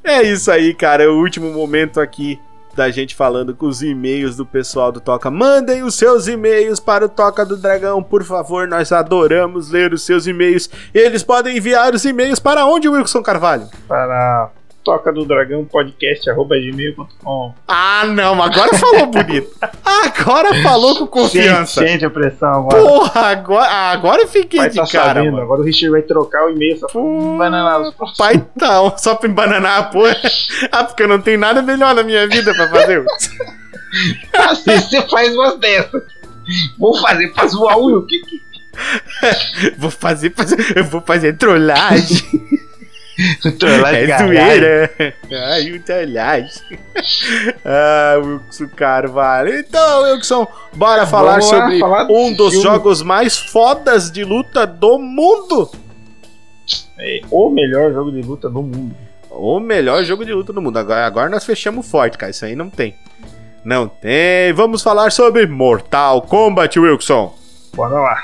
É 0.03 0.21
isso 0.21 0.51
aí, 0.51 0.73
cara. 0.73 1.03
É 1.03 1.07
o 1.07 1.17
último 1.17 1.51
momento 1.51 1.99
aqui 1.99 2.39
da 2.75 2.89
gente 2.89 3.15
falando 3.15 3.55
com 3.55 3.65
os 3.65 3.81
e-mails 3.81 4.37
do 4.37 4.45
pessoal 4.45 4.91
do 4.91 4.99
Toca. 4.99 5.29
Mandem 5.29 5.83
os 5.83 5.95
seus 5.95 6.27
e-mails 6.27 6.79
para 6.79 7.05
o 7.05 7.09
Toca 7.09 7.45
do 7.45 7.57
Dragão, 7.57 8.01
por 8.01 8.23
favor. 8.23 8.67
Nós 8.67 8.91
adoramos 8.91 9.69
ler 9.69 9.93
os 9.93 10.03
seus 10.03 10.27
e-mails. 10.27 10.69
Eles 10.93 11.23
podem 11.23 11.57
enviar 11.57 11.93
os 11.93 12.05
e-mails 12.05 12.39
para 12.39 12.65
onde, 12.65 12.87
Wilson 12.87 13.21
Carvalho? 13.21 13.67
Para 13.87 14.49
toca 14.83 15.11
do 15.11 15.25
dragão 15.25 15.63
podcast 15.65 16.29
arroba 16.29 16.55
gmail.com. 16.57 17.53
Ah, 17.67 18.03
não. 18.05 18.41
Agora 18.41 18.73
falou 18.75 19.07
bonito. 19.07 19.51
Agora 19.83 20.61
falou 20.61 20.97
com 20.97 21.07
confiança. 21.07 21.81
Sente, 21.81 21.91
sente 21.91 22.05
a 22.05 22.09
pressão 22.09 22.49
agora. 22.49 22.83
Porra, 22.83 23.21
agora, 23.27 23.69
agora 23.69 24.21
eu 24.21 24.27
fiquei 24.27 24.59
Pai 24.59 24.69
de 24.69 24.75
tá 24.77 24.87
cara, 24.87 25.19
sabendo, 25.19 25.31
mano. 25.33 25.43
agora 25.43 25.61
o 25.61 25.63
Richard 25.63 25.91
vai 25.91 26.01
trocar 26.01 26.45
o 26.45 26.49
e-mail 26.49 26.77
só 26.77 26.87
pra 26.87 27.01
Pô, 27.01 27.37
bananar 27.37 27.81
os 27.81 27.93
próximos. 27.93 28.17
Pai 28.17 28.45
tá, 28.57 28.97
só 28.97 29.15
pra 29.15 29.29
embananar 29.29 29.79
a 29.79 29.83
porra. 29.83 30.15
Ah, 30.71 30.83
porque 30.83 31.03
eu 31.03 31.07
não 31.07 31.21
tenho 31.21 31.39
nada 31.39 31.61
melhor 31.61 31.93
na 31.93 32.03
minha 32.03 32.27
vida 32.27 32.53
pra 32.53 32.67
fazer. 32.69 33.03
Vezes 34.65 34.89
você 34.89 35.01
faz 35.07 35.33
umas 35.33 35.57
dessas. 35.59 36.03
Vou 36.77 36.99
fazer 36.99 37.27
pra 37.33 37.47
zoar 37.47 37.77
o 37.77 37.85
Will. 37.85 38.05
Que, 38.05 38.19
que... 38.21 38.41
vou 39.77 39.91
fazer, 39.91 40.33
fazer, 40.33 40.77
eu 40.77 40.83
vou 40.83 41.01
fazer 41.01 41.33
trollagem. 41.33 42.61
Trollagem, 43.59 44.11
é 44.11 44.17
zoeira. 44.17 45.15
Ai, 45.49 45.71
o 45.71 45.81
trollagem. 45.81 46.61
Ah, 47.65 48.15
Wilson 48.23 48.67
Carvalho. 48.75 49.57
Então, 49.57 50.03
Wilson, 50.03 50.47
bora 50.73 51.05
falar 51.07 51.35
lá, 51.35 51.41
sobre 51.41 51.79
falar 51.79 52.07
um 52.09 52.33
dos 52.33 52.51
filme. 52.53 52.63
jogos 52.63 53.01
mais 53.01 53.37
fodas 53.37 54.11
de 54.11 54.23
luta 54.23 54.65
do 54.67 54.99
mundo. 54.99 55.69
É 56.99 57.21
o 57.29 57.49
melhor 57.49 57.91
jogo 57.93 58.11
de 58.11 58.21
luta 58.21 58.49
do 58.49 58.61
mundo. 58.61 58.95
O 59.29 59.59
melhor 59.59 60.03
jogo 60.03 60.25
de 60.25 60.33
luta 60.33 60.51
do 60.51 60.61
mundo. 60.61 60.77
Agora, 60.77 61.05
agora 61.05 61.29
nós 61.29 61.45
fechamos 61.45 61.89
forte, 61.89 62.17
cara. 62.17 62.31
Isso 62.31 62.45
aí 62.45 62.55
não 62.55 62.69
tem. 62.69 62.95
Não 63.63 63.87
tem. 63.87 64.51
Vamos 64.53 64.81
falar 64.83 65.11
sobre 65.11 65.45
Mortal 65.47 66.21
Kombat, 66.23 66.79
Wilson. 66.79 67.33
Bora 67.73 67.95
lá. 67.95 68.21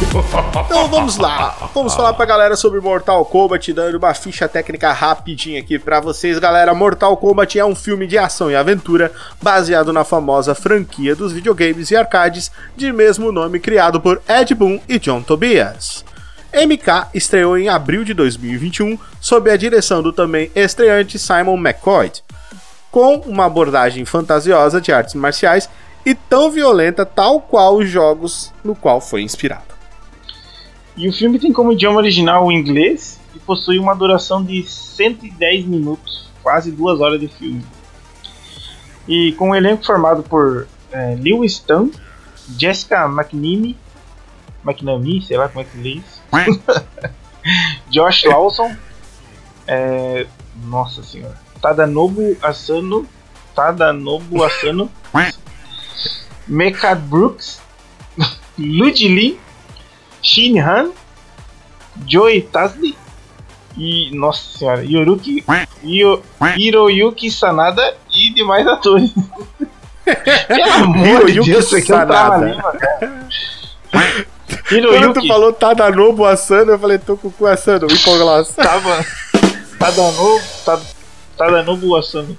Então 0.00 0.86
vamos 0.86 1.16
lá, 1.16 1.70
vamos 1.74 1.92
falar 1.92 2.12
pra 2.12 2.24
galera 2.24 2.54
sobre 2.54 2.80
Mortal 2.80 3.24
Kombat, 3.24 3.72
dando 3.72 3.98
uma 3.98 4.14
ficha 4.14 4.48
técnica 4.48 4.92
rapidinha 4.92 5.58
aqui 5.58 5.76
pra 5.76 5.98
vocês, 5.98 6.38
galera. 6.38 6.72
Mortal 6.72 7.16
Kombat 7.16 7.58
é 7.58 7.64
um 7.64 7.74
filme 7.74 8.06
de 8.06 8.16
ação 8.16 8.48
e 8.48 8.54
aventura 8.54 9.10
baseado 9.42 9.92
na 9.92 10.04
famosa 10.04 10.54
franquia 10.54 11.16
dos 11.16 11.32
videogames 11.32 11.90
e 11.90 11.96
arcades 11.96 12.52
de 12.76 12.92
mesmo 12.92 13.32
nome 13.32 13.58
criado 13.58 14.00
por 14.00 14.22
Ed 14.28 14.54
Boon 14.54 14.78
e 14.88 15.00
John 15.00 15.20
Tobias. 15.20 16.04
MK 16.54 17.08
estreou 17.12 17.58
em 17.58 17.68
abril 17.68 18.04
de 18.04 18.14
2021 18.14 18.96
sob 19.20 19.50
a 19.50 19.56
direção 19.56 20.00
do 20.00 20.12
também 20.12 20.48
estreante 20.54 21.18
Simon 21.18 21.56
McCoy, 21.56 22.12
com 22.92 23.16
uma 23.26 23.46
abordagem 23.46 24.04
fantasiosa 24.04 24.80
de 24.80 24.92
artes 24.92 25.14
marciais 25.14 25.68
e 26.06 26.14
tão 26.14 26.52
violenta 26.52 27.04
tal 27.04 27.40
qual 27.40 27.76
os 27.76 27.88
jogos 27.88 28.52
no 28.62 28.76
qual 28.76 29.00
foi 29.00 29.22
inspirado. 29.22 29.77
E 30.98 31.08
o 31.08 31.12
filme 31.12 31.38
tem 31.38 31.52
como 31.52 31.72
idioma 31.72 31.98
original 31.98 32.44
o 32.44 32.50
inglês 32.50 33.20
e 33.32 33.38
possui 33.38 33.78
uma 33.78 33.94
duração 33.94 34.42
de 34.42 34.64
110 34.64 35.64
minutos, 35.64 36.28
quase 36.42 36.72
duas 36.72 37.00
horas 37.00 37.20
de 37.20 37.28
filme. 37.28 37.64
E 39.06 39.30
com 39.34 39.50
um 39.50 39.54
elenco 39.54 39.86
formado 39.86 40.24
por 40.24 40.66
é, 40.90 41.14
Lewis 41.14 41.60
Tan, 41.60 41.88
Jessica 42.58 43.04
McNamee, 43.06 43.76
McNamee, 44.66 45.22
sei 45.22 45.36
lá 45.36 45.48
como 45.48 45.60
é 45.60 45.64
que 45.64 45.78
lê 45.78 46.00
isso, 46.02 46.20
Josh 47.90 48.24
Lawson, 48.24 48.74
é, 49.68 50.26
nossa 50.64 51.04
senhora, 51.04 51.38
Tadanobu 51.62 52.36
Asano, 52.42 53.06
Tadanobu 53.54 54.42
Asano, 54.42 54.90
Mecca 56.48 56.92
Brooks, 56.96 57.60
Ludley 58.58 59.38
Shin 60.22 60.58
Han, 60.58 60.90
Joey 62.06 62.42
Tasli 62.42 62.96
e, 63.76 64.10
nossa 64.16 64.58
senhora, 64.58 64.84
Yoruki, 64.84 65.44
Yo, 65.84 66.20
Hiroyuki 66.56 67.30
Sanada 67.30 67.96
e 68.12 68.34
demais 68.34 68.66
atores. 68.66 69.12
Pelo 70.48 70.72
amor 70.72 71.26
de 71.26 71.40
Deus, 71.40 71.66
isso 71.66 71.76
aqui 71.76 71.92
é 71.92 71.96
um 71.96 72.06
trava-língua, 72.06 72.72
cara. 72.78 73.28
Quando 74.68 75.12
tu 75.14 75.26
falou 75.26 75.52
Tadanobu 75.52 76.24
Asano, 76.24 76.72
eu 76.72 76.78
falei, 76.78 76.98
tô 76.98 77.16
com 77.16 77.28
o 77.28 77.30
cu 77.30 77.46
assando, 77.46 77.86
hipogloss. 77.86 78.54
Tava. 78.54 79.04
Tadanobu, 79.78 80.40
Tad, 80.64 80.82
Tadanobu 81.36 81.96
Asano. 81.96 82.36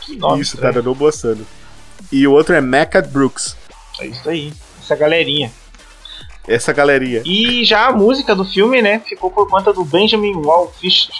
Que 0.00 0.16
nome, 0.16 0.40
Isso, 0.40 0.54
estranho. 0.54 0.74
Tadanobu 0.74 1.06
Asano. 1.06 1.46
E 2.10 2.26
o 2.26 2.32
outro 2.32 2.54
é 2.54 2.60
Mecha 2.60 3.02
Brooks. 3.02 3.56
É 4.00 4.06
isso 4.06 4.28
aí, 4.28 4.52
essa 4.80 4.96
galerinha 4.96 5.50
essa 6.46 6.72
galeria. 6.72 7.22
E 7.24 7.64
já 7.64 7.86
a 7.86 7.92
música 7.92 8.34
do 8.34 8.44
filme, 8.44 8.82
né, 8.82 9.00
ficou 9.00 9.30
por 9.30 9.48
conta 9.48 9.72
do 9.72 9.84
Benjamin 9.84 10.34
Wallfisch, 10.36 11.10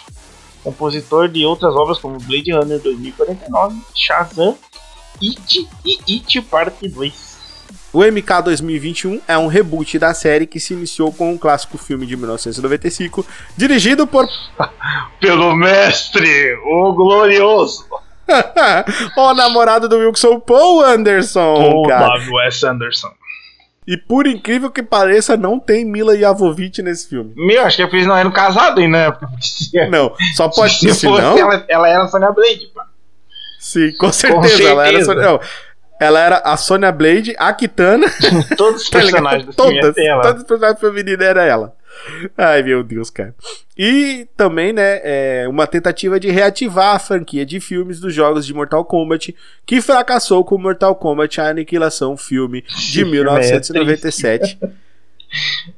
compositor 0.63 1.29
de 1.29 1.45
outras 1.45 1.75
obras 1.75 1.99
como 1.99 2.19
Blade 2.19 2.53
Runner 2.53 2.81
2049, 2.81 3.77
Shazam, 3.95 4.57
It 5.23 5.69
e 5.85 6.15
It 6.15 6.43
Parte 6.43 6.89
2. 6.89 7.33
O 7.93 8.03
MK 8.03 8.43
2021 8.45 9.21
é 9.29 9.37
um 9.37 9.49
reboot 9.49 9.99
da 9.99 10.15
série 10.15 10.47
que 10.47 10.59
se 10.59 10.73
iniciou 10.73 11.13
com 11.13 11.31
um 11.31 11.37
clássico 11.37 11.77
filme 11.77 12.07
de 12.07 12.17
1995, 12.17 13.27
dirigido 13.55 14.07
por. 14.07 14.27
Pelo 15.21 15.55
mestre, 15.55 16.55
o 16.65 16.93
glorioso! 16.95 17.85
o 19.17 19.35
namorado 19.35 19.89
do 19.89 19.99
Wilson, 19.99 20.41
Paul 20.41 20.83
Anderson! 20.83 21.55
Paul 21.55 21.87
W.S. 21.87 22.67
Anderson. 22.67 23.11
E 23.87 23.97
por 23.97 24.27
incrível 24.29 24.71
que 24.71 24.83
pareça, 24.83 25.37
não 25.37 25.59
tem 25.59 25.85
Mila 25.85 26.17
Jovovich 26.17 26.81
nesse 26.83 27.09
filme. 27.09 27.33
Meu, 27.35 27.65
acho 27.65 27.77
que 27.77 27.97
eles 27.97 28.07
não 28.07 28.17
eram 28.17 28.31
casados 28.31 28.83
ainda, 28.83 29.11
né? 29.11 29.17
Não, 29.91 30.15
só 30.37 30.49
pode 30.49 30.79
ser. 30.79 30.95
Se 30.95 31.07
não... 31.07 31.37
ela, 31.37 31.65
ela 31.69 31.89
era 31.89 32.05
a 32.05 32.09
Sonya 32.09 32.31
Blade, 32.31 32.71
pá. 32.73 32.87
Sim, 33.59 33.93
com 33.97 34.13
certeza. 34.13 34.41
Com 34.41 34.49
certeza. 34.49 34.71
Ela, 34.71 34.87
era 34.87 35.05
Sonya... 35.05 35.23
não, 35.23 35.41
ela 36.01 36.21
era 36.21 36.37
a 36.39 36.57
Sonya 36.57 36.93
Blade, 36.93 37.35
a 37.39 37.53
Kitana. 37.53 38.07
Todos 38.57 38.83
os 38.83 38.91
tá 38.91 38.99
personagens 38.99 39.47
do 39.47 39.53
filme 39.53 39.81
todas, 39.81 39.95
Todos 40.23 40.43
os 40.43 40.47
personagens 40.47 40.81
femininos 40.81 41.25
era 41.25 41.45
ela. 41.45 41.75
Ai, 42.37 42.63
meu 42.63 42.83
Deus, 42.83 43.11
cara. 43.11 43.35
E 43.77 44.27
também, 44.37 44.73
né, 44.73 45.01
é 45.03 45.49
uma 45.49 45.67
tentativa 45.67 46.19
de 46.19 46.31
reativar 46.31 46.95
a 46.95 46.99
franquia 46.99 47.47
de 47.47 47.61
filmes 47.61 48.01
dos 48.01 48.13
jogos 48.15 48.47
de 48.47 48.53
Mortal 48.53 48.85
Kombat, 48.85 49.35
que 49.65 49.81
fracassou 49.81 50.45
com 50.45 50.59
Mortal 50.59 50.95
Kombat 50.95 51.41
A 51.41 51.49
Aniquilação, 51.49 52.17
filme 52.17 52.65
de 52.91 53.05
1997. 53.05 54.59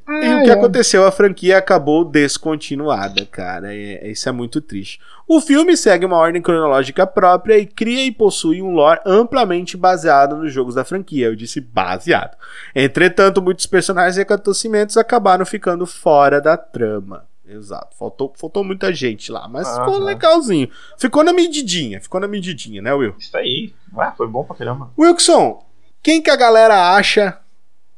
E 0.09 0.35
o 0.35 0.45
que 0.45 0.51
aconteceu? 0.51 1.07
A 1.07 1.13
franquia 1.13 1.59
acabou 1.59 2.05
descontinuada, 2.05 3.25
cara. 3.27 3.75
É, 3.75 4.11
isso 4.11 4.29
é 4.29 4.33
muito 4.33 4.61
triste. 4.61 5.01
O 5.27 5.41
filme 5.41 5.77
segue 5.77 6.05
uma 6.05 6.17
ordem 6.17 6.43
cronológica 6.43 7.07
própria 7.07 7.59
e 7.59 7.67
cria 7.67 8.05
e 8.05 8.13
possui 8.13 8.61
um 8.61 8.71
lore 8.71 9.01
amplamente 9.07 9.77
baseado 9.77 10.37
nos 10.37 10.53
jogos 10.53 10.75
da 10.75 10.85
franquia. 10.85 11.27
Eu 11.27 11.37
disse 11.37 11.61
baseado. 11.61 12.37
Entretanto, 12.75 13.41
muitos 13.41 13.67
personagens 13.67 14.17
e 14.17 14.23
acontecimentos 14.23 14.97
acabaram 14.97 15.47
ficando 15.47 15.87
fora 15.87 16.41
da 16.41 16.57
trama. 16.57 17.27
Exato. 17.47 17.95
Faltou, 17.97 18.33
faltou 18.37 18.65
muita 18.65 18.93
gente 18.93 19.31
lá, 19.31 19.47
mas 19.49 19.69
ficou 19.69 19.99
legalzinho. 19.99 20.69
Ficou 20.99 21.23
na 21.23 21.33
medidinha, 21.33 22.01
ficou 22.01 22.21
na 22.21 22.27
medidinha, 22.27 22.83
né, 22.83 22.93
Will? 22.93 23.15
Isso 23.19 23.37
aí. 23.37 23.73
Ué, 23.95 24.13
foi 24.17 24.27
bom 24.27 24.45
pra 24.45 24.57
caramba. 24.57 24.91
Wilson, 24.99 25.63
quem 26.03 26.21
que 26.23 26.31
a 26.31 26.37
galera 26.37 26.95
acha 26.97 27.39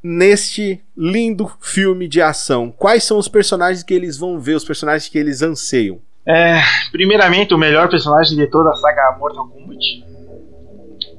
neste 0.07 0.81
lindo 0.97 1.51
filme 1.61 2.07
de 2.07 2.23
ação? 2.23 2.71
Quais 2.71 3.03
são 3.03 3.19
os 3.19 3.27
personagens 3.27 3.83
que 3.83 3.93
eles 3.93 4.17
vão 4.17 4.39
ver, 4.39 4.55
os 4.55 4.65
personagens 4.65 5.09
que 5.09 5.19
eles 5.19 5.43
anseiam? 5.43 5.99
É, 6.25 6.61
primeiramente, 6.93 7.53
o 7.53 7.59
melhor 7.59 7.89
personagem 7.89 8.37
de 8.37 8.47
toda 8.47 8.71
a 8.71 8.77
saga 8.77 9.17
Mortal 9.19 9.49
Kombat. 9.49 10.05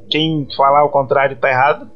Quem 0.10 0.48
falar 0.56 0.86
o 0.86 0.90
contrário 0.90 1.36
tá 1.36 1.50
errado. 1.50 1.92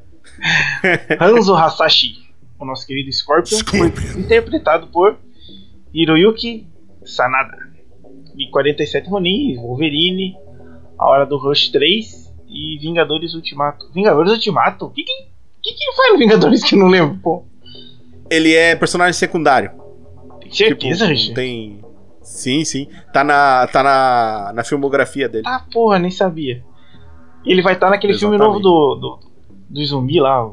Hanzo 1.20 1.54
Hasashi, 1.54 2.14
o 2.58 2.64
nosso 2.64 2.86
querido 2.86 3.12
Scorpion, 3.12 3.58
Scorpion, 3.58 3.90
foi 3.90 4.20
interpretado 4.20 4.86
por 4.86 5.16
Hiroyuki 5.92 6.66
Sanada. 7.04 7.68
E 8.36 8.48
47 8.50 9.08
Ronin, 9.08 9.56
Wolverine, 9.56 10.36
A 10.98 11.06
Hora 11.06 11.26
do 11.26 11.36
Rush 11.36 11.68
3 11.68 12.32
e 12.48 12.78
Vingadores 12.78 13.34
Ultimato. 13.34 13.90
Vingadores 13.92 14.32
Ultimato? 14.32 14.86
O 14.86 14.90
que, 14.90 15.02
que 15.02 15.28
que, 15.68 15.74
que 15.74 15.84
ele 15.84 15.96
faz 15.96 16.12
no 16.12 16.18
Vingadores 16.18 16.64
que 16.64 16.74
eu 16.74 16.78
não 16.78 16.88
lembro, 16.88 17.18
pô? 17.22 17.44
Ele 18.30 18.54
é 18.54 18.76
personagem 18.76 19.12
secundário. 19.12 19.70
Tem 20.40 20.52
certeza, 20.52 21.14
tipo, 21.14 21.34
Tem. 21.34 21.80
Sim, 22.22 22.64
sim. 22.64 22.88
Tá 23.12 23.24
na, 23.24 23.66
tá 23.66 23.82
na, 23.82 24.52
na 24.54 24.64
filmografia 24.64 25.28
dele. 25.28 25.44
Ah, 25.46 25.64
porra, 25.72 25.98
nem 25.98 26.10
sabia. 26.10 26.62
Ele 27.44 27.62
vai 27.62 27.74
estar 27.74 27.86
tá 27.86 27.90
naquele 27.90 28.12
Exatamente. 28.12 28.38
filme 28.38 28.52
novo 28.52 28.60
do, 28.60 28.94
do, 28.96 29.20
do 29.70 29.86
zumbi 29.86 30.20
lá, 30.20 30.50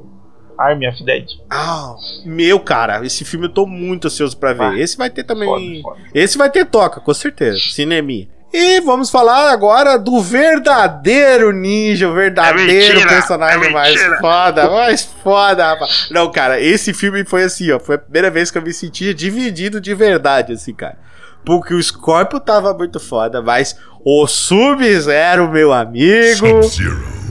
Army 0.58 0.88
of 0.88 1.04
Dead. 1.04 1.26
Ah, 1.50 1.96
meu 2.26 2.60
cara, 2.60 3.06
esse 3.06 3.26
filme 3.26 3.48
eu 3.48 3.54
tô 3.54 3.66
muito 3.66 4.08
ansioso 4.08 4.38
pra 4.38 4.54
ver. 4.54 4.64
Ah, 4.64 4.80
esse 4.80 4.98
vai 4.98 5.10
ter 5.10 5.24
também. 5.24 5.82
Foda, 5.82 5.98
foda. 6.00 6.10
Esse 6.14 6.38
vai 6.38 6.50
ter 6.50 6.66
toca, 6.66 7.02
com 7.02 7.14
certeza. 7.14 7.60
Cinemia. 7.60 8.30
E 8.58 8.80
vamos 8.80 9.10
falar 9.10 9.52
agora 9.52 10.00
do 10.00 10.22
verdadeiro 10.22 11.52
ninja, 11.52 12.08
o 12.08 12.14
verdadeiro 12.14 12.72
É 12.72 12.74
mentira, 12.74 13.10
personagem 13.10 13.68
é 13.68 13.70
mais 13.70 14.02
foda, 14.22 14.70
mais 14.70 15.04
foda, 15.04 15.68
rapaz. 15.74 16.08
Não, 16.10 16.32
cara, 16.32 16.62
esse 16.62 16.94
filme 16.94 17.26
foi 17.26 17.44
assim, 17.44 17.70
ó. 17.72 17.82
Foi 17.82 17.96
a 17.96 18.00
primeira 18.00 18.32
vez 18.32 18.50
que 18.50 18.58
eu 18.58 18.62
me 18.62 18.72
sentia 18.72 19.14
dividido 19.14 19.82
de 19.82 19.94
verdade, 19.94 20.54
assim, 20.54 20.74
cara. 20.74 20.98
Porque 21.44 21.74
o 21.74 21.84
Scorpio 21.84 22.40
tava 22.40 22.74
muito 22.74 22.98
foda, 22.98 23.42
mas 23.42 23.78
o 24.06 24.26
Sub-Zero, 24.26 25.52
meu 25.52 25.74
amigo. 25.74 26.62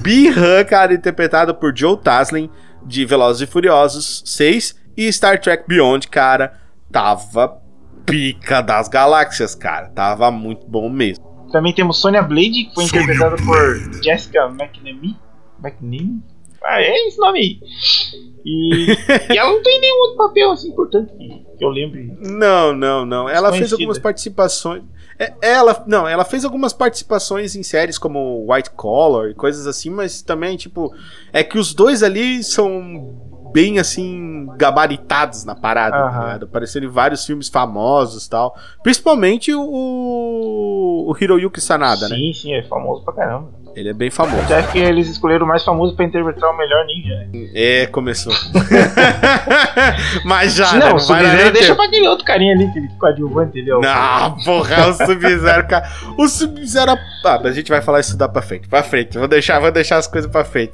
Bihan, 0.03 0.63
cara, 0.65 0.93
interpretado 0.93 1.55
por 1.55 1.75
Joe 1.75 1.97
Taslin, 1.97 2.51
de 2.85 3.07
Velozes 3.07 3.49
e 3.49 3.51
Furiosos 3.51 4.23
6 4.27 4.77
e 4.95 5.11
Star 5.11 5.41
Trek 5.41 5.65
Beyond, 5.67 6.07
cara, 6.09 6.53
tava 6.93 7.64
pica 8.05 8.61
das 8.61 8.89
galáxias, 8.89 9.55
cara. 9.55 9.89
Tava 9.89 10.31
muito 10.31 10.67
bom 10.67 10.89
mesmo. 10.89 11.25
Também 11.53 11.73
temos 11.73 11.99
Sonya 11.99 12.23
Blade, 12.23 12.65
que 12.65 12.75
foi 12.75 12.85
interpretada 12.85 13.37
por 13.37 14.03
Jessica 14.03 14.47
McNamee. 14.47 15.17
McNamee? 15.63 16.23
Ah, 16.65 16.81
é 16.81 17.07
esse 17.07 17.19
nome 17.19 17.39
aí. 17.39 17.61
E, 18.45 18.87
e 19.33 19.39
ela 19.39 19.51
não 19.51 19.63
tem 19.63 19.81
nenhum 19.81 20.01
outro 20.01 20.17
papel 20.17 20.51
assim 20.51 20.71
importante 20.71 21.13
que, 21.15 21.65
eu 21.65 21.69
lembre. 21.69 22.17
Não, 22.21 22.75
não, 22.75 23.05
não. 23.05 23.29
Ela 23.29 23.53
fez 23.53 23.73
algumas 23.73 23.99
participações. 23.99 24.83
É, 25.19 25.33
ela, 25.41 25.85
não, 25.87 26.09
ela 26.09 26.25
fez 26.25 26.45
algumas 26.45 26.73
participações 26.73 27.55
em 27.55 27.63
séries 27.63 27.99
como 27.99 28.51
White 28.53 28.71
Collar 28.71 29.31
e 29.31 29.35
coisas 29.35 29.67
assim, 29.67 29.91
mas 29.91 30.23
também, 30.23 30.57
tipo, 30.57 30.93
é 31.33 31.45
que 31.45 31.57
os 31.57 31.73
dois 31.73 32.03
ali 32.03 32.43
são 32.43 33.34
bem 33.55 33.79
assim 33.79 34.49
gabaritados 34.57 35.45
na 35.45 35.55
parada, 35.55 35.97
tá 35.97 36.19
ligado? 36.19 36.45
Apareceram 36.47 36.87
em 36.87 36.91
vários 36.91 37.25
filmes 37.25 37.49
famosos, 37.49 38.27
tal. 38.27 38.57
Principalmente 38.83 39.55
o, 39.55 41.07
o 41.09 41.17
Hiroyuki 41.19 41.61
Sanada, 41.61 42.09
né? 42.09 42.17
sim, 42.17 42.33
sim, 42.33 42.53
é 42.53 42.65
famoso 42.65 43.05
pra 43.05 43.15
caramba. 43.15 43.49
Ele 43.77 43.89
é 43.89 43.93
bem 43.93 44.11
famoso. 44.11 44.43
Até 44.43 44.63
que 44.65 44.79
eles 44.79 45.09
escolheram 45.09 45.45
o 45.45 45.49
mais 45.49 45.65
famoso 45.65 45.97
pra 45.97 46.05
interpretar 46.05 46.51
o 46.51 46.57
melhor 46.57 46.85
ninja. 46.87 47.15
né? 47.15 47.51
É, 47.55 47.87
começou. 47.87 48.33
mas 50.25 50.55
já, 50.55 50.73
né? 50.75 50.79
não, 50.79 50.97
o 50.97 50.99
vai 51.01 51.23
dar 51.23 51.31
Sub-Zero 51.31 51.53
deixa 51.53 51.75
pra 51.75 51.85
aquele 51.85 52.09
outro 52.09 52.25
carinha 52.25 52.55
ali, 52.55 52.67
aquele 52.67 52.89
coadjuvante 52.99 53.59
ali, 53.59 53.73
ó. 53.73 53.81
Não, 53.81 54.37
porra, 54.45 54.75
é 54.77 54.87
o 54.87 54.95
Sub-Zero, 54.95 55.67
cara. 55.67 55.89
O 56.17 56.29
Sub-Zero. 56.29 56.93
Ah, 57.25 57.41
a 57.43 57.51
gente 57.51 57.69
vai 57.69 57.83
falar 57.83 58.01
isso 58.01 58.17
da 58.17 58.29
pra 58.29 58.43
frente. 58.43 58.69
Pra 58.69 58.83
frente. 58.83 59.19
Vou 59.19 59.27
deixar, 59.27 59.59
vou 59.59 59.73
deixar 59.73 59.97
as 59.97 60.07
coisas 60.07 60.31
pra 60.31 60.45
frente. 60.45 60.73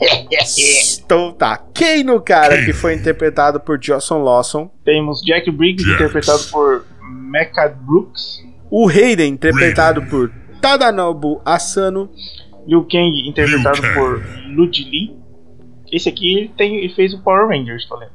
então 1.04 1.32
tá. 1.32 1.56
Kano, 1.74 2.20
cara, 2.20 2.64
que 2.64 2.72
foi 2.72 2.94
interpretado 2.94 3.60
por 3.60 3.78
Johnson 3.78 4.22
Lawson. 4.22 4.70
Temos 4.84 5.20
Jack 5.22 5.50
Briggs, 5.50 5.88
interpretado 5.88 6.42
por 6.50 6.86
Mecha 7.02 7.68
Brooks. 7.68 8.42
O 8.70 8.88
Hayden, 8.88 9.32
interpretado 9.34 10.02
por 10.06 10.32
Tadanobu 10.60 11.40
Asano. 11.44 12.08
Liu 12.66 12.86
Kang, 12.90 13.28
interpretado 13.28 13.80
por 13.94 14.22
Lud 14.54 14.84
Lee. 14.84 15.16
Esse 15.90 16.08
aqui 16.08 16.36
ele, 16.38 16.48
tem, 16.56 16.76
ele 16.76 16.94
fez 16.94 17.12
o 17.12 17.18
Power 17.22 17.48
Rangers, 17.48 17.86
tô 17.88 17.96
lendo. 17.96 18.12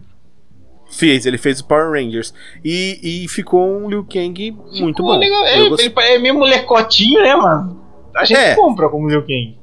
Fez, 0.89 1.25
ele 1.25 1.37
fez 1.37 1.59
o 1.59 1.65
Power 1.67 1.91
Rangers. 1.91 2.33
E, 2.63 3.23
e 3.25 3.27
ficou 3.27 3.67
um 3.67 3.89
Liu 3.89 4.05
Kang 4.05 4.51
muito 4.51 4.77
Ficou 4.97 5.13
bom. 5.13 5.17
legal. 5.17 5.45
Eu 5.47 5.75
É, 5.75 5.81
ele 5.81 5.93
é 5.97 6.19
meio 6.19 6.35
molecotinho, 6.35 7.21
né, 7.21 7.35
mano? 7.35 7.81
A 8.15 8.23
gente 8.23 8.37
É. 8.37 8.55
compra 8.55 8.87
como 8.87 9.09
Liu 9.09 9.21
Kang. 9.21 9.57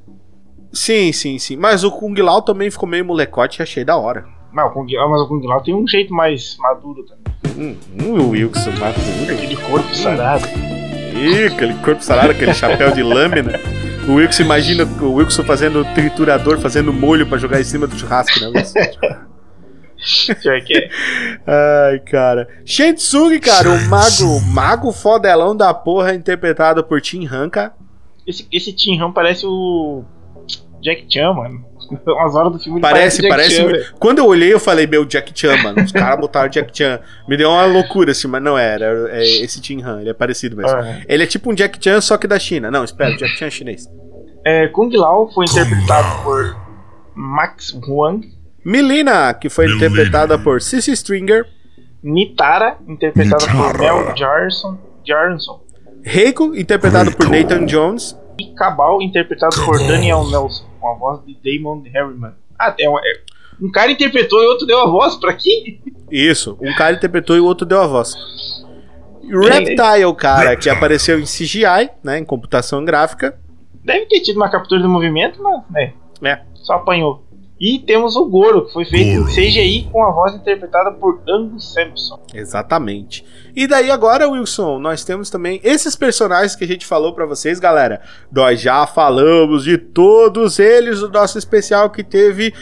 Sim, 0.72 1.12
sim, 1.12 1.38
sim. 1.38 1.56
Mas 1.56 1.84
o 1.84 1.90
Kung 1.90 2.14
Lao 2.14 2.40
também 2.40 2.70
ficou 2.70 2.88
meio 2.88 3.04
molecote 3.04 3.60
e 3.60 3.62
achei 3.62 3.84
da 3.84 3.96
hora. 3.96 4.24
Não, 4.52 4.66
o 4.66 4.70
Kung, 4.70 4.86
ah, 4.96 5.08
mas 5.08 5.20
o 5.20 5.28
Kung 5.28 5.46
Lao 5.46 5.62
tem 5.62 5.74
um 5.74 5.86
jeito 5.86 6.14
mais 6.14 6.56
maduro 6.58 7.04
também. 7.04 7.22
Hum, 7.56 7.76
hum, 8.00 8.20
o 8.20 8.30
Wilson, 8.30 8.70
maduro. 8.72 9.32
Aquele 9.32 9.56
corpo 9.56 9.94
sarado. 9.94 10.46
Ih, 11.14 11.46
aquele 11.46 11.74
corpo 11.74 12.02
sarado, 12.02 12.30
aquele 12.30 12.54
chapéu 12.54 12.90
de 12.92 13.02
lâmina. 13.02 13.60
O 14.08 14.14
Wilson 14.14 14.42
imagina 14.42 14.84
o 14.84 15.12
Wilson 15.14 15.44
fazendo 15.44 15.84
triturador, 15.94 16.58
fazendo 16.58 16.92
molho 16.92 17.26
pra 17.26 17.38
jogar 17.38 17.60
em 17.60 17.64
cima 17.64 17.86
do 17.86 17.96
churrasco, 17.96 18.40
né. 18.40 18.62
Ai, 21.46 22.00
cara. 22.00 22.48
Shintsugi, 22.64 23.38
cara, 23.38 23.70
o 23.70 23.88
mago, 23.88 24.40
mago 24.52 24.92
fodelão 24.92 25.56
da 25.56 25.72
porra, 25.72 26.14
interpretado 26.14 26.82
por 26.82 27.00
Tim 27.00 27.26
Han, 27.26 27.48
cara. 27.48 27.74
Esse, 28.26 28.46
esse 28.50 28.72
Tim 28.72 28.98
Han 29.00 29.12
parece 29.12 29.46
o 29.46 30.02
Jack 30.82 31.06
Chan, 31.08 31.32
mano. 31.32 31.64
Umas 32.06 32.34
horas 32.34 32.52
do 32.52 32.58
filme 32.58 32.80
Parece, 32.80 33.20
Jack 33.20 33.28
parece. 33.28 33.56
Chan. 33.56 33.94
Quando 33.98 34.18
eu 34.18 34.26
olhei, 34.26 34.52
eu 34.52 34.58
falei, 34.58 34.86
meu, 34.86 35.04
Jack 35.04 35.32
Chan, 35.34 35.56
mano. 35.62 35.82
Os 35.82 35.92
caras 35.92 36.18
botaram 36.18 36.48
Jack 36.48 36.76
Chan. 36.76 37.00
Me 37.28 37.36
deu 37.36 37.50
uma 37.50 37.66
loucura, 37.66 38.12
assim, 38.12 38.28
mas 38.28 38.42
não 38.42 38.56
era. 38.56 39.10
É 39.10 39.22
esse 39.22 39.60
Tim 39.60 39.82
Han, 39.82 40.00
ele 40.00 40.10
é 40.10 40.14
parecido 40.14 40.56
mesmo. 40.56 40.70
Aham. 40.76 41.02
Ele 41.06 41.22
é 41.22 41.26
tipo 41.26 41.50
um 41.50 41.54
Jack 41.54 41.78
Chan, 41.82 42.00
só 42.00 42.16
que 42.16 42.26
da 42.26 42.38
China. 42.38 42.70
Não, 42.70 42.82
espera, 42.82 43.16
Jack 43.16 43.36
Chan 43.36 43.46
é 43.46 43.50
chinês. 43.50 43.88
É, 44.44 44.68
Kung 44.68 44.90
Lao 44.96 45.30
foi 45.32 45.44
interpretado 45.44 46.22
por 46.24 46.56
Max 47.14 47.72
Huang. 47.86 48.26
Melina, 48.64 49.34
que 49.34 49.48
foi 49.48 49.66
interpretada 49.66 50.38
por 50.38 50.60
Cissy 50.62 50.92
Stringer. 50.92 51.44
Nitara, 52.02 52.78
interpretada 52.88 53.46
por 53.46 53.78
Mel 53.78 54.16
Jarson. 54.16 54.78
Jarson. 55.06 55.60
Reiko, 56.04 56.54
interpretado 56.56 57.12
por 57.12 57.28
Nathan 57.28 57.66
Jones. 57.66 58.16
E 58.38 58.54
Cabal, 58.54 59.00
interpretado 59.02 59.54
por 59.64 59.78
Daniel 59.78 60.24
Nelson, 60.28 60.64
com 60.82 60.88
a 60.90 60.94
voz 60.94 61.20
de 61.24 61.34
Damon 61.42 61.82
Harriman. 61.94 62.34
Ah, 62.58 62.74
é, 62.78 62.84
é- 62.84 63.22
um 63.60 63.70
cara 63.70 63.92
interpretou 63.92 64.42
e 64.42 64.46
outro 64.46 64.66
deu 64.66 64.80
a 64.80 64.86
voz 64.86 65.14
pra 65.16 65.32
quem? 65.34 65.80
Isso, 66.10 66.58
um 66.60 66.74
cara 66.74 66.96
interpretou 66.96 67.36
e 67.36 67.40
o 67.40 67.44
outro 67.44 67.64
deu 67.64 67.80
a 67.80 67.86
voz. 67.86 68.14
O 69.24 69.40
Reptile, 69.48 70.14
cara, 70.18 70.56
que 70.56 70.68
apareceu 70.68 71.18
em 71.18 71.24
CGI, 71.24 71.90
né, 72.02 72.18
em 72.18 72.24
computação 72.24 72.84
gráfica. 72.84 73.38
Deve 73.84 74.06
ter 74.06 74.20
tido 74.20 74.36
uma 74.36 74.50
captura 74.50 74.80
de 74.82 74.88
movimento, 74.88 75.40
mas 75.42 75.62
né, 75.70 75.92
É. 76.22 76.42
só 76.54 76.74
apanhou. 76.74 77.24
E 77.62 77.78
temos 77.78 78.16
o 78.16 78.26
Goro, 78.26 78.66
que 78.66 78.72
foi 78.72 78.84
feito 78.84 79.20
em 79.20 79.24
CGI 79.24 79.88
com 79.92 80.04
a 80.04 80.10
voz 80.10 80.34
interpretada 80.34 80.90
por 80.90 81.20
Angus 81.28 81.72
Sampson. 81.72 82.18
Exatamente. 82.34 83.24
E 83.54 83.68
daí 83.68 83.88
agora, 83.88 84.28
Wilson, 84.28 84.80
nós 84.80 85.04
temos 85.04 85.30
também 85.30 85.60
esses 85.62 85.94
personagens 85.94 86.56
que 86.56 86.64
a 86.64 86.66
gente 86.66 86.84
falou 86.84 87.12
pra 87.12 87.24
vocês, 87.24 87.60
galera. 87.60 88.00
Nós 88.32 88.60
já 88.60 88.84
falamos 88.84 89.62
de 89.62 89.78
todos 89.78 90.58
eles 90.58 91.02
no 91.02 91.08
nosso 91.08 91.38
especial 91.38 91.88
que 91.90 92.02
teve 92.02 92.52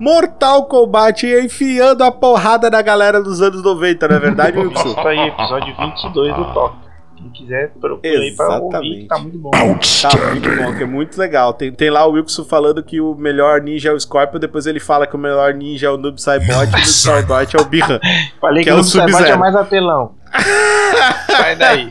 Mortal 0.00 0.64
Kombat 0.64 1.26
enfiando 1.26 2.02
a 2.02 2.10
porrada 2.10 2.70
na 2.70 2.80
galera 2.80 3.22
dos 3.22 3.42
anos 3.42 3.62
90, 3.62 4.08
não 4.08 4.16
é 4.16 4.18
verdade, 4.18 4.56
Wilson? 4.58 4.88
Isso 4.88 5.06
aí, 5.06 5.28
episódio 5.28 5.76
22 5.76 6.34
do 6.34 6.54
Top. 6.54 6.85
Quem 7.16 7.30
quiser 7.30 7.70
procurar 7.80 8.10
aí 8.14 8.36
pra 8.36 8.46
ouvir, 8.58 8.66
Exatamente. 8.66 9.00
que 9.02 9.08
tá 9.08 9.18
muito 9.18 9.38
bom. 9.38 9.50
Tá 9.50 10.30
muito 10.30 10.56
bom, 10.56 10.74
que 10.76 10.82
é 10.82 10.86
muito 10.86 11.18
legal. 11.18 11.54
Tem, 11.54 11.72
tem 11.72 11.90
lá 11.90 12.06
o 12.06 12.12
Wilson 12.12 12.44
falando 12.44 12.82
que 12.82 13.00
o 13.00 13.14
melhor 13.14 13.60
ninja 13.62 13.88
é 13.88 13.92
o 13.92 13.98
Scorpion, 13.98 14.38
depois 14.38 14.66
ele 14.66 14.78
fala 14.80 15.06
que 15.06 15.16
o 15.16 15.18
melhor 15.18 15.54
ninja 15.54 15.86
é 15.86 15.90
o 15.90 15.96
Noob 15.96 16.20
Saibot 16.20 16.50
e 16.50 16.54
o 16.54 16.70
Noob 16.70 16.86
Saibot 16.86 17.56
é 17.56 17.60
o 17.60 17.64
Bihan. 17.64 17.98
Falei 18.40 18.62
Que 18.62 18.64
que, 18.64 18.70
é 18.70 18.74
o 18.74 18.80
o 18.80 18.84
Cyborg 18.84 19.10
Sub-Zero. 19.12 19.32
é 19.34 19.36
mais 19.36 19.56
apelão. 19.56 20.14
Sai 21.30 21.56
daí. 21.56 21.90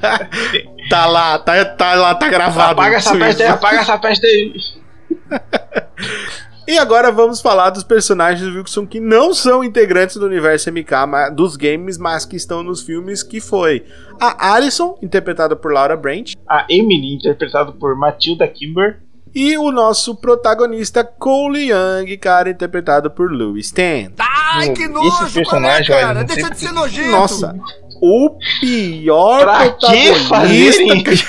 Tá 0.89 1.05
lá, 1.07 1.39
tá, 1.39 1.65
tá 1.65 1.95
lá, 1.95 2.15
tá 2.15 2.27
gravado. 2.29 2.73
apaga 2.79 2.97
essa 2.97 3.17
peste 3.17 3.41
aí, 3.43 3.49
apaga 3.49 3.79
essa 3.79 3.97
peste 3.97 4.25
aí. 4.25 4.53
E 6.67 6.79
agora 6.79 7.11
vamos 7.11 7.41
falar 7.41 7.69
dos 7.69 7.83
personagens 7.83 8.49
do 8.51 8.57
Wilson 8.57 8.87
que 8.87 8.99
não 8.99 9.33
são 9.35 9.63
integrantes 9.63 10.15
do 10.17 10.25
universo 10.25 10.71
MK 10.71 11.29
dos 11.35 11.55
games, 11.55 11.97
mas 11.97 12.25
que 12.25 12.35
estão 12.35 12.63
nos 12.63 12.81
filmes, 12.81 13.21
que 13.21 13.39
foi 13.39 13.85
a 14.19 14.53
Alison, 14.53 14.97
interpretada 15.01 15.55
por 15.55 15.71
Laura 15.71 15.95
Branch, 15.95 16.33
A 16.49 16.65
Emily, 16.67 17.15
interpretado 17.15 17.73
por 17.73 17.95
Matilda 17.95 18.47
Kimber. 18.47 18.97
e 19.33 19.55
o 19.59 19.71
nosso 19.71 20.15
protagonista 20.15 21.03
Cole 21.03 21.69
Young, 21.69 22.17
cara, 22.17 22.49
interpretado 22.49 23.11
por 23.11 23.31
Louis 23.31 23.67
Stan. 23.67 24.11
Ai, 24.17 24.69
que 24.73 24.83
Esse 24.83 24.91
nojo, 24.91 25.33
personagem, 25.33 25.85
qual 25.87 25.99
é, 25.99 26.01
cara? 26.01 26.19
não 26.19 26.25
Deixa 26.25 26.49
de 26.49 26.57
ser 26.59 26.71
nojento. 26.71 27.11
Nossa, 27.11 27.55
o 28.01 28.37
pior 28.59 29.41
Pra 29.41 29.69
protagonista 29.69 30.95
que 31.03 31.23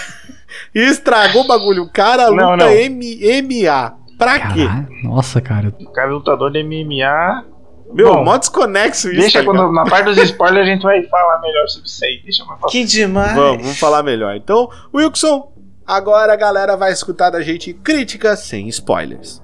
estragou 0.81 1.43
o 1.43 1.47
bagulho. 1.47 1.83
O 1.83 1.93
cara 1.93 2.31
Não, 2.31 2.53
luta 2.53 2.65
não. 2.65 2.71
M 2.73 3.43
MA. 3.43 4.06
Pra 4.19 4.53
quê? 4.53 4.67
Caralho, 4.67 4.89
nossa, 5.05 5.41
cara. 5.41 5.73
O 5.81 5.91
cara 5.93 6.11
é 6.11 6.13
lutador 6.13 6.51
de 6.51 6.63
MMA. 6.63 7.45
Meu, 7.93 8.15
Bom, 8.15 8.25
mó 8.25 8.37
desconexo 8.37 9.09
isso. 9.09 9.21
Deixa 9.21 9.39
tá 9.39 9.45
quando 9.45 9.71
na 9.73 9.85
parte 9.85 10.07
dos 10.07 10.19
spoilers 10.25 10.67
a 10.67 10.71
gente 10.71 10.83
vai 10.83 11.03
falar 11.05 11.41
melhor 11.41 11.69
sobre 11.69 11.89
isso 11.89 12.05
aí. 12.05 12.21
Deixa 12.23 12.45
mais 12.45 12.61
Que 12.73 12.85
demais. 12.85 13.35
Vamos, 13.35 13.63
vamos 13.63 13.79
falar 13.79 14.03
melhor. 14.03 14.35
Então, 14.35 14.69
Wilson, 14.93 15.53
agora 15.87 16.33
a 16.33 16.37
galera 16.37 16.77
vai 16.77 16.93
escutar 16.93 17.31
da 17.31 17.41
gente 17.43 17.73
críticas 17.73 18.41
sem 18.41 18.69
spoilers. 18.69 19.41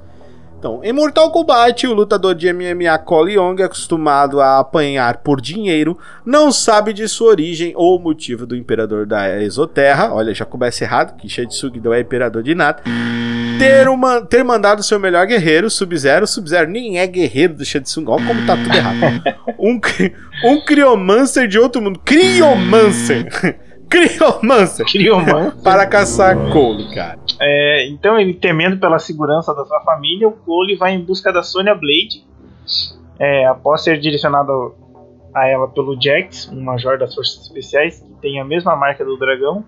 Então, 0.62 0.78
em 0.84 0.92
Mortal 0.92 1.28
Kombat, 1.32 1.88
o 1.88 1.92
lutador 1.92 2.36
de 2.36 2.52
MMA 2.52 2.96
Cole 2.98 3.32
Young, 3.32 3.60
acostumado 3.64 4.40
a 4.40 4.60
apanhar 4.60 5.16
por 5.16 5.40
dinheiro, 5.40 5.98
não 6.24 6.52
sabe 6.52 6.92
de 6.92 7.08
sua 7.08 7.30
origem 7.30 7.72
ou 7.74 7.98
motivo 7.98 8.46
do 8.46 8.54
imperador 8.54 9.04
da 9.04 9.42
Exoterra. 9.42 10.14
Olha, 10.14 10.32
já 10.32 10.44
começa 10.44 10.84
errado, 10.84 11.16
que 11.16 11.28
Shitsugi 11.28 11.80
não 11.80 11.92
é 11.92 11.98
imperador 11.98 12.44
de 12.44 12.54
nada. 12.54 12.80
Ter, 13.62 13.88
uma, 13.88 14.20
ter 14.20 14.42
mandado 14.42 14.82
seu 14.82 14.98
melhor 14.98 15.24
guerreiro, 15.24 15.70
Sub-Zero. 15.70 16.26
Sub-Zero 16.26 16.68
nem 16.68 16.98
é 16.98 17.06
guerreiro 17.06 17.54
do 17.54 17.64
Shitsugi. 17.64 18.08
Olha 18.08 18.26
como 18.26 18.44
tá 18.44 18.56
tudo 18.56 18.74
errado. 18.74 19.22
Um, 19.56 19.78
um 20.44 20.60
Criomancer 20.64 21.46
de 21.46 21.56
outro 21.56 21.80
mundo. 21.80 22.00
Criomancer! 22.00 23.28
Criomancer 23.88 24.84
Criomancer. 24.86 25.62
para 25.62 25.86
caçar 25.86 26.36
Cole, 26.50 26.92
cara. 26.92 27.16
É, 27.40 27.86
então, 27.86 28.18
ele 28.18 28.34
temendo 28.34 28.78
pela 28.78 28.98
segurança 28.98 29.54
da 29.54 29.64
sua 29.64 29.80
família, 29.84 30.26
o 30.26 30.32
Cole 30.32 30.74
vai 30.74 30.94
em 30.94 31.04
busca 31.04 31.32
da 31.32 31.44
Sonya 31.44 31.76
Blade. 31.76 32.26
É, 33.20 33.46
após 33.46 33.84
ser 33.84 34.00
direcionado 34.00 34.74
a 35.32 35.46
ela 35.46 35.68
pelo 35.68 35.96
Jax, 36.00 36.48
um 36.52 36.60
major 36.60 36.98
das 36.98 37.14
forças 37.14 37.42
especiais, 37.42 38.00
que 38.00 38.12
tem 38.20 38.40
a 38.40 38.44
mesma 38.44 38.74
marca 38.74 39.04
do 39.04 39.16
dragão, 39.16 39.64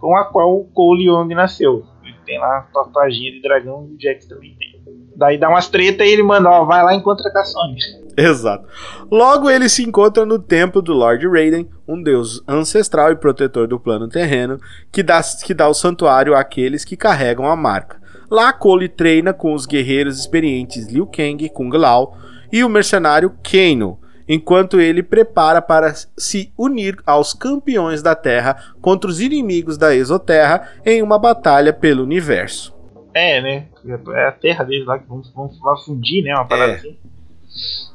com 0.00 0.16
a 0.16 0.24
qual 0.24 0.56
o 0.56 0.64
Cole 0.64 1.08
Young 1.08 1.34
nasceu. 1.34 1.84
Tem 2.26 2.38
lá 2.38 2.68
a 2.74 3.08
de 3.08 3.40
dragão 3.40 3.88
e 3.88 3.94
o 3.94 4.00
Jax 4.00 4.26
também 4.26 4.54
tem. 4.58 4.76
Daí 5.16 5.38
dá 5.38 5.48
umas 5.48 5.68
treta 5.68 6.04
e 6.04 6.10
ele 6.10 6.22
manda, 6.22 6.50
ó, 6.50 6.64
vai 6.64 6.82
lá 6.82 6.92
e 6.92 6.98
encontra 6.98 7.30
com 7.30 7.38
a 7.38 7.44
Sonya. 7.44 7.76
Exato. 8.16 8.66
Logo 9.10 9.48
ele 9.48 9.68
se 9.68 9.82
encontra 9.82 10.26
no 10.26 10.38
templo 10.38 10.82
do 10.82 10.92
Lord 10.92 11.26
Raiden, 11.26 11.68
um 11.86 12.02
deus 12.02 12.42
ancestral 12.46 13.12
e 13.12 13.16
protetor 13.16 13.66
do 13.66 13.80
plano 13.80 14.08
terreno, 14.08 14.58
que 14.90 15.02
dá, 15.02 15.20
que 15.44 15.54
dá 15.54 15.68
o 15.68 15.74
santuário 15.74 16.34
àqueles 16.34 16.84
que 16.84 16.96
carregam 16.96 17.46
a 17.46 17.56
marca. 17.56 18.00
Lá 18.30 18.52
Cole 18.52 18.88
treina 18.88 19.32
com 19.32 19.54
os 19.54 19.66
guerreiros 19.66 20.18
experientes 20.18 20.88
Liu 20.88 21.06
Kang, 21.06 21.48
Kung 21.50 21.70
Lao 21.70 22.16
e 22.52 22.64
o 22.64 22.68
mercenário 22.68 23.32
Kano, 23.42 23.98
enquanto 24.28 24.80
ele 24.80 25.02
prepara 25.02 25.60
para 25.62 25.92
se 26.16 26.52
unir 26.58 26.96
aos 27.06 27.32
campeões 27.34 28.02
da 28.02 28.14
Terra 28.14 28.72
contra 28.80 29.08
os 29.10 29.20
inimigos 29.20 29.76
da 29.78 29.94
Exoterra 29.94 30.68
em 30.84 31.02
uma 31.02 31.18
batalha 31.18 31.72
pelo 31.72 32.02
universo. 32.02 32.74
É, 33.14 33.40
né? 33.40 33.66
É 34.14 34.26
a 34.28 34.32
terra 34.32 34.62
deles 34.64 34.86
lá 34.86 34.98
que 34.98 35.08
vão, 35.08 35.22
vão, 35.34 35.48
vão 35.48 35.76
fundir, 35.78 36.22
né? 36.22 36.34
Uma 36.34 36.44
parada 36.46 36.72
É. 36.72 36.76
assim. 36.76 36.96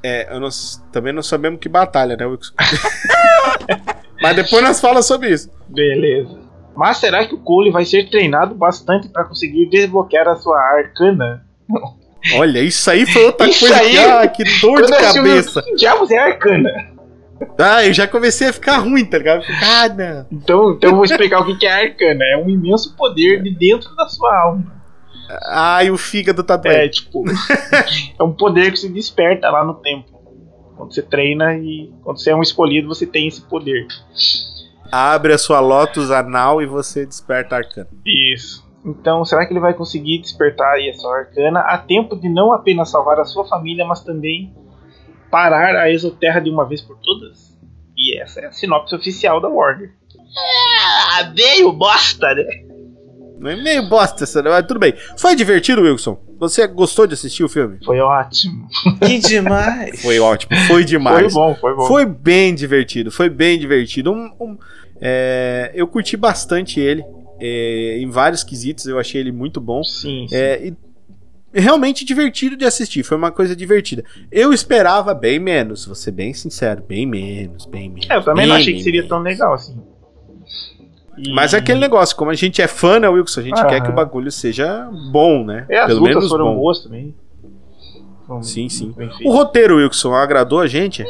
É, 0.02 0.34
eu 0.36 0.40
não- 0.40 0.50
também 0.92 1.14
não 1.14 1.22
sabemos 1.22 1.60
que 1.60 1.70
batalha, 1.70 2.16
né, 2.18 2.26
Wilson? 2.26 2.54
Mas 4.22 4.36
depois 4.36 4.64
nós 4.64 4.80
falamos 4.82 5.06
sobre 5.06 5.30
isso. 5.32 5.50
Beleza. 5.68 6.40
Mas 6.76 6.98
será 6.98 7.26
que 7.28 7.36
o 7.36 7.40
Cole 7.40 7.70
vai 7.72 7.86
ser 7.86 8.10
treinado 8.10 8.56
bastante 8.56 9.10
para 9.10 9.26
conseguir 9.26 9.70
desbloquear 9.70 10.28
a 10.28 10.36
sua 10.38 10.58
arcana? 10.60 11.46
Olha, 12.36 12.60
isso 12.60 12.90
aí 12.90 13.06
foi 13.06 13.26
outra 13.26 13.48
Isso 13.50 13.60
coisa 13.62 13.76
aí- 13.78 13.92
que, 13.92 13.98
ah, 13.98 14.28
que 14.28 14.44
dor 14.62 14.82
de 14.86 14.92
cabeça. 14.92 15.62
Que 15.64 15.76
diabos 15.76 16.12
é 16.12 16.18
arcana? 16.18 16.70
Ah, 17.58 17.84
eu 17.86 17.92
já 17.94 18.08
comecei 18.08 18.50
a 18.50 18.54
ficar 18.54 18.78
ruim, 18.78 19.04
tá 19.04 19.18
ligado? 19.18 19.44
Ah, 19.64 19.90
não. 19.90 20.28
Então, 20.32 20.72
então 20.74 20.90
eu 20.92 20.96
vou 20.96 21.04
explicar 21.06 21.40
o 21.42 21.58
que 21.58 21.66
é 21.66 21.72
arcana. 21.72 22.24
É 22.34 22.38
um 22.38 22.48
imenso 22.50 22.96
poder 22.96 23.42
de 23.42 23.50
dentro 23.56 23.96
da 23.96 24.08
sua 24.08 24.32
alma. 24.44 24.82
Ai, 25.50 25.90
o 25.90 25.98
fígado 25.98 26.44
tá 26.44 26.54
É, 26.56 26.58
doendo. 26.58 26.90
tipo, 26.92 27.24
é 28.20 28.24
um 28.24 28.32
poder 28.34 28.72
que 28.72 28.78
se 28.78 28.90
desperta 28.90 29.50
lá 29.50 29.64
no 29.66 29.74
templo. 29.76 30.20
Quando 30.78 30.94
você 30.94 31.02
treina 31.02 31.56
e 31.58 31.92
quando 32.04 32.20
você 32.20 32.30
é 32.32 32.36
um 32.36 32.42
escolhido, 32.42 32.88
você 32.88 33.06
tem 33.08 33.28
esse 33.28 33.42
poder. 33.42 33.88
Abre 34.92 35.34
a 35.34 35.38
sua 35.38 35.60
Lotus 35.60 36.12
anal 36.12 36.62
e 36.62 36.66
você 36.66 37.06
desperta 37.06 37.56
a 37.56 37.60
arcana. 37.60 37.88
Isso. 38.06 38.64
Então, 38.84 39.24
será 39.24 39.46
que 39.46 39.54
ele 39.54 39.60
vai 39.60 39.74
conseguir 39.74 40.20
despertar 40.20 40.74
aí 40.74 40.90
a 40.90 40.94
sua 40.96 41.20
arcana 41.20 41.60
a 41.60 41.78
tempo 41.78 42.16
de 42.16 42.28
não 42.30 42.52
apenas 42.52 42.90
salvar 42.90 43.20
a 43.20 43.26
sua 43.26 43.48
família, 43.48 43.86
mas 43.86 44.02
também 44.04 44.54
parar 45.30 45.76
a 45.76 45.92
Exoterra 45.92 46.42
de 46.42 46.50
uma 46.50 46.66
vez 46.68 46.82
por 46.82 46.98
todas? 46.98 47.58
E 47.98 48.20
essa 48.20 48.40
é 48.42 48.46
a 48.48 48.52
sinopse 48.52 48.96
oficial 48.96 49.40
da 49.40 49.48
Warner. 49.48 49.92
Ah, 51.18 51.32
meio 51.36 51.72
bosta, 51.74 52.34
né? 52.34 52.44
Não 53.38 53.50
é 53.52 53.56
meio 53.56 53.88
bosta 53.90 54.24
essa, 54.24 54.42
mas 54.44 54.66
tudo 54.68 54.80
bem. 54.80 54.94
Foi 55.18 55.36
divertido, 55.36 55.82
Wilson? 55.82 56.20
Você 56.40 56.66
gostou 56.68 57.06
de 57.06 57.14
assistir 57.14 57.44
o 57.44 57.50
filme? 57.50 57.78
Foi 57.84 58.00
ótimo. 58.00 58.68
Que 59.06 59.20
demais. 59.20 60.02
Foi 60.02 60.20
ótimo, 60.20 60.56
foi 60.68 60.84
demais. 60.84 61.32
Foi 61.34 61.42
bom, 61.42 61.56
foi 61.56 61.76
bom. 61.76 61.86
Foi 61.88 62.06
bem 62.06 62.54
divertido, 62.56 63.12
foi 63.12 63.30
bem 63.30 63.60
divertido. 63.60 64.12
Um- 64.12 64.32
um- 64.40 64.58
é, 65.00 65.72
eu 65.74 65.88
curti 65.88 66.16
bastante 66.18 66.80
ele. 66.80 67.04
É, 67.42 67.98
em 68.00 68.10
vários 68.10 68.44
quesitos, 68.44 68.86
eu 68.86 69.00
achei 69.00 69.20
ele 69.20 69.32
muito 69.32 69.60
bom. 69.60 69.84
Sim, 69.84 70.28
sim. 70.30 70.36
É, 70.36 70.68
e 70.68 70.74
realmente 71.54 72.06
divertido 72.06 72.56
de 72.56 72.64
assistir, 72.64 73.04
foi 73.04 73.18
uma 73.18 73.32
coisa 73.32 73.56
divertida. 73.56 74.04
Eu 74.32 74.54
esperava 74.54 75.14
bem 75.14 75.40
menos, 75.40 75.86
vou 75.86 75.96
ser 75.96 76.12
bem 76.12 76.34
sincero, 76.34 76.82
bem 76.88 77.06
menos, 77.06 77.66
bem 77.66 77.90
menos. 77.90 78.10
É, 78.10 78.16
eu 78.16 78.24
também 78.24 78.48
não 78.48 78.56
achei 78.56 78.74
que 78.74 78.84
seria 78.84 79.02
menos. 79.02 79.10
tão 79.10 79.20
legal 79.20 79.54
assim. 79.54 79.78
E- 81.18 81.34
Mas 81.34 81.54
é 81.54 81.58
aquele 81.58 81.80
negócio, 81.80 82.16
como 82.16 82.32
a 82.32 82.36
gente 82.36 82.62
é 82.62 82.68
fã, 82.68 83.00
né, 83.00 83.10
Wilson? 83.10 83.42
A 83.42 83.44
gente 83.44 83.60
Aham. 83.60 83.68
quer 83.68 83.82
que 83.84 83.90
o 83.90 83.94
bagulho 83.94 84.32
seja 84.32 84.90
bom, 85.12 85.44
né? 85.44 85.66
É, 85.70 85.80
as 85.80 85.88
Pelo 85.88 86.00
lutas 86.00 86.16
menos 86.16 86.30
foram 86.30 86.46
bom. 86.46 86.56
boas 86.56 86.80
também. 86.84 87.14
Foram 88.26 88.42
Sim, 88.44 88.70
sim. 88.70 88.96
O 89.26 89.32
roteiro, 89.32 89.76
Wilson, 89.76 90.14
agradou 90.14 90.60
a 90.62 90.68
gente? 90.68 91.04
O 91.04 91.06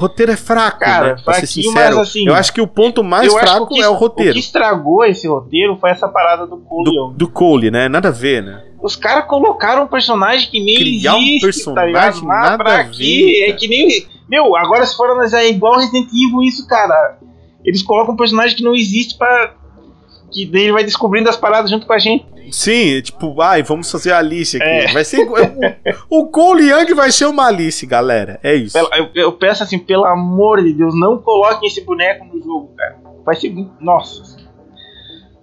roteiro 0.00 0.32
é 0.32 0.36
fraco, 0.36 0.78
Cara, 0.80 1.14
né? 1.16 1.22
Pra 1.24 1.34
ser 1.34 1.40
fraquinho, 1.46 1.64
sincero. 1.66 1.96
mas 1.96 2.08
assim, 2.08 2.26
eu 2.26 2.34
acho 2.34 2.52
que 2.52 2.60
o 2.60 2.66
ponto 2.66 3.04
mais 3.04 3.32
fraco 3.32 3.68
que- 3.68 3.80
é 3.80 3.88
o 3.88 3.94
roteiro. 3.94 4.30
O 4.30 4.34
que 4.34 4.40
estragou 4.40 5.04
esse 5.04 5.28
roteiro 5.28 5.76
foi 5.80 5.90
essa 5.90 6.08
parada 6.08 6.46
do 6.46 6.56
Cole 6.58 6.84
Do, 6.84 7.14
do 7.16 7.28
Cole, 7.28 7.70
né? 7.70 7.88
Nada 7.88 8.08
a 8.08 8.12
ver, 8.12 8.42
né? 8.42 8.64
Os 8.82 8.96
caras 8.96 9.26
colocaram 9.26 9.82
um 9.84 9.86
personagem 9.86 10.50
que 10.50 10.58
nem 10.58 10.74
Criar 10.74 11.14
um 11.14 11.18
existe, 11.18 11.40
personagem 11.42 11.92
tá 11.92 12.00
ligado? 12.06 12.24
Mas 12.24 12.50
nada 12.50 12.64
pra 12.64 12.80
a 12.80 12.82
ver? 12.84 13.42
É 13.48 13.52
que 13.52 13.68
nem... 13.68 14.06
Meu, 14.28 14.56
agora 14.56 14.86
se 14.86 14.96
for 14.96 15.10
analisar, 15.10 15.42
é 15.42 15.48
igual 15.50 15.78
Resident 15.78 16.08
Evil 16.08 16.42
isso, 16.42 16.66
cara. 16.66 17.18
Eles 17.64 17.82
colocam 17.82 18.14
um 18.14 18.16
personagem 18.16 18.56
que 18.56 18.62
não 18.62 18.74
existe 18.74 19.18
pra... 19.18 19.54
Que 20.32 20.46
daí 20.46 20.62
ele 20.62 20.72
vai 20.72 20.84
descobrindo 20.84 21.28
as 21.28 21.36
paradas 21.36 21.70
junto 21.70 21.86
com 21.86 21.92
a 21.92 21.98
gente. 21.98 22.24
Sim, 22.50 23.00
tipo, 23.00 23.40
ai, 23.40 23.62
vamos 23.62 23.90
fazer 23.90 24.12
a 24.12 24.18
Alice 24.18 24.56
aqui. 24.56 24.66
É. 24.66 24.92
Vai 24.92 25.04
ser 25.04 25.20
o, 25.20 26.20
o 26.20 26.26
Cole 26.26 26.68
Young 26.68 26.94
vai 26.94 27.12
ser 27.12 27.26
uma 27.26 27.46
Alice, 27.46 27.84
galera. 27.86 28.40
É 28.42 28.54
isso. 28.54 28.76
Eu, 28.76 29.08
eu 29.14 29.32
peço 29.32 29.62
assim, 29.62 29.78
pelo 29.78 30.04
amor 30.04 30.62
de 30.62 30.72
Deus, 30.72 30.98
não 30.98 31.18
coloquem 31.18 31.68
esse 31.68 31.80
boneco 31.82 32.24
no 32.24 32.42
jogo, 32.42 32.74
cara. 32.76 32.96
Vai 33.24 33.36
ser. 33.36 33.54
Nossa. 33.80 34.38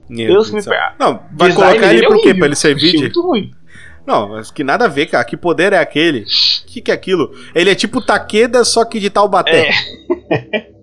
Meu 0.09 0.27
Deus 0.27 0.49
que 0.49 0.55
me 0.55 0.63
perdoe. 0.63 0.95
Não, 0.99 1.19
vai 1.33 1.49
Design 1.49 1.55
colocar 1.55 1.93
ele 1.93 2.05
é 2.05 2.07
por 2.07 2.21
quê? 2.21 2.33
Pra 2.33 2.45
ele 2.45 2.55
servir 2.55 3.09
de. 3.09 3.11
Não, 4.05 4.29
mas 4.29 4.49
que 4.49 4.63
nada 4.63 4.85
a 4.85 4.87
ver, 4.87 5.07
cara. 5.07 5.25
Que 5.25 5.35
poder 5.35 5.73
é 5.73 5.79
aquele? 5.79 6.21
O 6.21 6.67
que, 6.67 6.81
que 6.81 6.91
é 6.91 6.93
aquilo? 6.93 7.31
Ele 7.53 7.69
é 7.69 7.75
tipo 7.75 8.05
Takeda, 8.05 8.63
só 8.63 8.85
que 8.85 8.99
de 9.01 9.09
Taubaté. 9.09 9.69
É. 10.29 10.71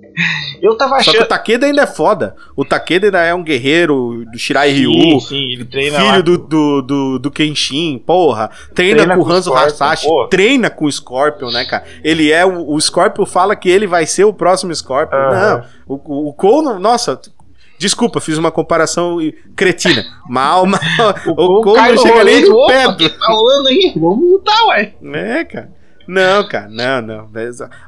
Eu 0.62 0.76
tava 0.76 0.96
Só 1.02 1.10
que 1.10 1.16
achando... 1.16 1.24
o 1.24 1.28
Takeda 1.28 1.66
ainda 1.66 1.82
é 1.82 1.86
foda. 1.86 2.36
O 2.56 2.64
Takeda 2.64 3.06
ainda 3.06 3.22
é 3.22 3.34
um 3.34 3.42
guerreiro 3.42 4.24
do 4.30 4.38
Shirai 4.38 4.70
Sim, 4.70 4.76
Ryu. 4.76 5.20
sim, 5.20 5.52
ele 5.52 5.64
treina 5.64 6.02
lá 6.02 6.10
Filho 6.12 6.22
do, 6.22 6.38
do, 6.38 6.82
do, 6.82 7.18
do 7.18 7.30
Kenshin, 7.30 7.98
porra. 7.98 8.50
Treina, 8.74 8.98
Treina 8.98 9.16
com 9.16 9.22
o 9.22 9.32
Hanzo 9.32 9.50
Scorpion, 9.50 9.66
Hasashi, 9.66 10.08
treina 10.30 10.70
com 10.70 10.84
o 10.84 10.92
Scorpion, 10.92 11.50
né, 11.50 11.64
cara? 11.64 11.84
Ele 12.02 12.30
é. 12.30 12.44
O, 12.44 12.74
o 12.74 12.80
Scorpion 12.80 13.26
fala 13.26 13.56
que 13.56 13.68
ele 13.68 13.86
vai 13.86 14.06
ser 14.06 14.24
o 14.24 14.32
próximo 14.32 14.74
Scorpion. 14.74 15.18
Aham. 15.18 15.56
Não. 15.56 15.96
O, 15.96 16.28
o 16.28 16.32
Cole, 16.32 16.80
nossa. 16.80 17.20
Desculpa, 17.76 18.20
fiz 18.20 18.38
uma 18.38 18.52
comparação 18.52 19.18
cretina. 19.56 20.04
Mal, 20.28 20.64
mal. 20.64 20.80
O, 21.26 21.60
Cole 21.60 21.76
não 21.76 21.84
Kylo 21.84 21.98
chega 21.98 22.24
nem 22.24 22.42
pé 22.66 22.88
o 22.88 22.96
que 22.96 23.08
tá 23.08 23.26
rolando 23.26 23.68
aí? 23.68 23.92
Vamos 23.96 24.30
lutar, 24.30 24.66
ué. 24.68 24.94
É, 25.12 25.44
cara. 25.44 25.70
Não, 26.06 26.46
cara, 26.48 26.68
não, 26.68 27.00
não. 27.02 27.30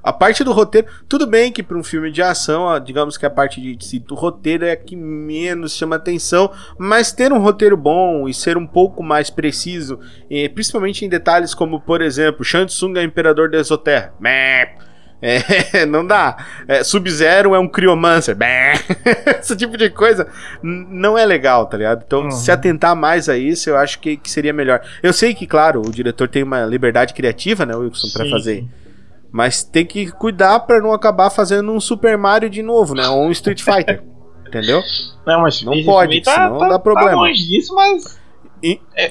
A 0.02 0.12
parte 0.12 0.42
do 0.42 0.52
roteiro, 0.52 0.86
tudo 1.08 1.26
bem 1.26 1.52
que 1.52 1.62
para 1.62 1.76
um 1.76 1.82
filme 1.84 2.10
de 2.10 2.22
ação, 2.22 2.62
ó, 2.62 2.78
digamos 2.78 3.16
que 3.16 3.26
a 3.26 3.30
parte 3.30 3.60
de, 3.60 3.76
de- 3.76 3.98
do 4.00 4.14
roteiro 4.14 4.64
é 4.64 4.72
a 4.72 4.76
que 4.76 4.96
menos 4.96 5.74
chama 5.74 5.96
atenção, 5.96 6.50
mas 6.78 7.12
ter 7.12 7.32
um 7.32 7.38
roteiro 7.40 7.76
bom 7.76 8.28
e 8.28 8.34
ser 8.34 8.56
um 8.56 8.66
pouco 8.66 9.02
mais 9.02 9.28
preciso, 9.30 9.98
eh, 10.30 10.48
principalmente 10.48 11.04
em 11.04 11.08
detalhes 11.08 11.54
como, 11.54 11.80
por 11.80 12.00
exemplo, 12.00 12.44
Shang 12.44 12.66
Tsung 12.66 12.96
é 12.98 13.02
imperador 13.02 13.50
da 13.50 13.58
Exoterra. 13.58 14.14
Meh. 14.20 14.85
É, 15.20 15.84
não 15.86 16.06
dá. 16.06 16.36
É, 16.68 16.84
Sub-Zero 16.84 17.54
é 17.54 17.58
um 17.58 17.68
Criomancer. 17.68 18.36
Esse 19.40 19.56
tipo 19.56 19.76
de 19.76 19.88
coisa 19.90 20.28
não 20.62 21.16
é 21.16 21.24
legal, 21.24 21.66
tá 21.66 21.76
ligado? 21.76 22.02
Então, 22.06 22.24
Uhum. 22.24 22.30
se 22.30 22.50
atentar 22.52 22.94
mais 22.94 23.28
a 23.28 23.36
isso, 23.36 23.70
eu 23.70 23.76
acho 23.76 23.98
que, 23.98 24.16
que 24.16 24.30
seria 24.30 24.52
melhor. 24.52 24.80
Eu 25.02 25.12
sei 25.12 25.34
que, 25.34 25.46
claro, 25.46 25.80
o 25.80 25.90
diretor 25.90 26.28
tem 26.28 26.42
uma 26.42 26.64
liberdade 26.66 27.14
criativa, 27.14 27.64
né, 27.64 27.74
Wilson, 27.74 28.08
pra 28.12 28.24
Sim, 28.24 28.30
fazer. 28.30 28.64
Mas 29.32 29.62
tem 29.62 29.84
que 29.84 30.10
cuidar 30.12 30.60
pra 30.60 30.80
não 30.80 30.92
acabar 30.92 31.30
fazendo 31.30 31.72
um 31.72 31.80
Super 31.80 32.16
Mario 32.16 32.48
de 32.48 32.62
novo, 32.62 32.94
né? 32.94 33.06
Ou 33.08 33.26
um 33.26 33.30
Street 33.30 33.62
Fighter. 33.62 34.02
entendeu? 34.46 34.82
Não, 35.26 35.42
mas 35.42 35.62
Não 35.62 35.82
pode, 35.84 36.20
tá, 36.22 36.32
senão 36.32 36.58
tá, 36.58 36.68
dá 36.68 36.78
problema. 36.78 37.10
Tá 37.10 37.16
longe 37.16 37.42
disso, 37.48 37.74
mas 37.74 38.18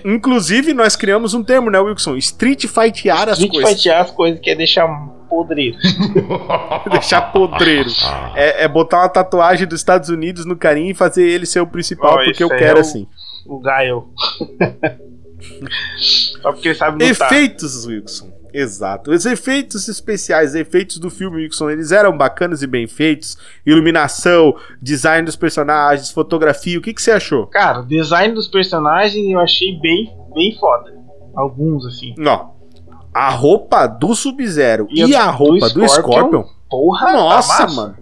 Inclusive, 0.03 0.74
nós 0.74 0.95
criamos 0.95 1.34
um 1.34 1.43
termo, 1.43 1.70
né, 1.70 1.80
Wilson? 1.80 2.16
Street 2.18 2.66
Fightear 2.66 3.30
as 3.30 3.38
gente 3.38 3.51
coisas. 3.51 3.70
fatiar 3.72 4.01
as 4.01 4.12
coisas 4.12 4.39
que 4.39 4.49
é 4.49 4.56
deixar 4.56 4.88
podreiro. 5.36 5.77
Deixar 6.91 7.21
podreiro. 7.33 7.89
É, 8.36 8.63
é 8.63 8.67
botar 8.67 8.99
uma 9.01 9.09
tatuagem 9.09 9.67
dos 9.67 9.79
Estados 9.81 10.07
Unidos 10.09 10.45
no 10.45 10.55
carinho 10.55 10.91
e 10.91 10.93
fazer 10.93 11.27
ele 11.27 11.45
ser 11.45 11.59
o 11.59 11.67
principal, 11.67 12.13
Ó, 12.15 12.23
porque 12.23 12.43
eu 12.43 12.49
quero 12.49 12.77
é 12.77 12.81
o- 12.81 12.81
assim. 12.81 13.07
O 13.45 13.59
Gael. 13.59 14.07
Só 16.41 16.51
porque 16.51 16.69
ele 16.69 16.75
sabe 16.75 17.05
lutar. 17.05 17.31
Efeitos, 17.31 17.86
Wilson. 17.86 18.33
Exato. 18.53 19.11
Os 19.11 19.25
efeitos 19.25 19.88
especiais, 19.89 20.51
os 20.51 20.55
efeitos 20.55 20.97
do 20.97 21.09
filme, 21.09 21.43
Wilson, 21.43 21.69
eles 21.69 21.91
eram 21.91 22.17
bacanas 22.17 22.61
e 22.63 22.67
bem 22.67 22.88
feitos. 22.88 23.38
Iluminação, 23.65 24.55
design 24.81 25.25
dos 25.25 25.36
personagens, 25.36 26.09
fotografia. 26.09 26.79
O 26.79 26.81
que, 26.81 26.93
que 26.93 27.01
você 27.01 27.11
achou? 27.11 27.47
Cara, 27.47 27.81
o 27.81 27.86
design 27.86 28.33
dos 28.33 28.47
personagens 28.47 29.29
eu 29.29 29.39
achei 29.39 29.77
bem, 29.81 30.09
bem 30.33 30.57
foda. 30.57 30.95
Alguns, 31.36 31.86
assim. 31.86 32.15
Ó, 32.25 32.55
a 33.16 33.30
roupa 33.30 33.88
do 33.88 34.13
Sub-Zero 34.13 34.88
E 34.91 35.05
e, 35.05 35.16
a 35.16 35.30
a 35.30 35.32
do 35.32 35.38
roupa 35.38 35.70
do 35.70 35.88
Scorpion, 35.88 35.88
Scorpion. 35.88 36.43
Porra, 36.70 37.13
Nossa, 37.13 37.68
mano. 37.68 37.95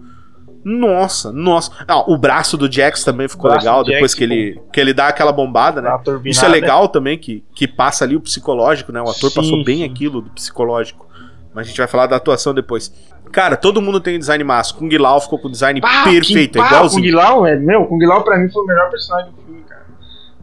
Nossa, 0.64 1.30
nossa. 1.30 1.70
Ah, 1.86 2.10
o 2.10 2.16
braço 2.16 2.56
do 2.56 2.72
Jax 2.72 3.04
também 3.04 3.28
ficou 3.28 3.50
legal 3.50 3.84
depois 3.84 4.12
Jax 4.12 4.14
que 4.14 4.24
ele, 4.24 4.60
que 4.72 4.80
ele 4.80 4.94
dá 4.94 5.08
aquela 5.08 5.30
bombada, 5.30 5.80
né? 5.82 5.90
Isso 6.24 6.44
é 6.44 6.48
legal 6.48 6.88
também, 6.88 7.18
que, 7.18 7.44
que 7.54 7.68
passa 7.68 8.02
ali 8.04 8.16
o 8.16 8.20
psicológico, 8.20 8.90
né? 8.90 9.00
O 9.00 9.08
ator 9.08 9.30
Sim, 9.30 9.36
passou 9.36 9.62
bem 9.64 9.78
sim. 9.78 9.84
aquilo 9.84 10.22
do 10.22 10.30
psicológico. 10.30 11.06
Mas 11.54 11.66
a 11.66 11.68
gente 11.68 11.78
vai 11.78 11.86
falar 11.86 12.06
da 12.06 12.16
atuação 12.16 12.52
depois. 12.54 12.92
Cara, 13.30 13.56
todo 13.56 13.80
mundo 13.82 14.00
tem 14.00 14.18
design 14.18 14.42
massa. 14.42 14.74
Kung 14.74 14.88
Lao 14.96 15.20
ficou 15.20 15.38
com 15.38 15.50
design 15.50 15.80
Pá, 15.80 16.04
perfeito, 16.04 16.54
que 16.54 16.58
é 16.58 16.62
pá, 16.62 16.68
igualzinho. 16.68 17.02
Kung 17.04 17.14
Lao, 17.14 17.42
velho. 17.42 17.60
Meu, 17.60 17.86
Kung 17.86 18.04
Lao 18.04 18.24
pra 18.24 18.38
mim 18.38 18.48
foi 18.50 18.62
o 18.62 18.66
melhor 18.66 18.90
personagem 18.90 19.32
do 19.32 19.42
filme, 19.42 19.62
cara. 19.68 19.84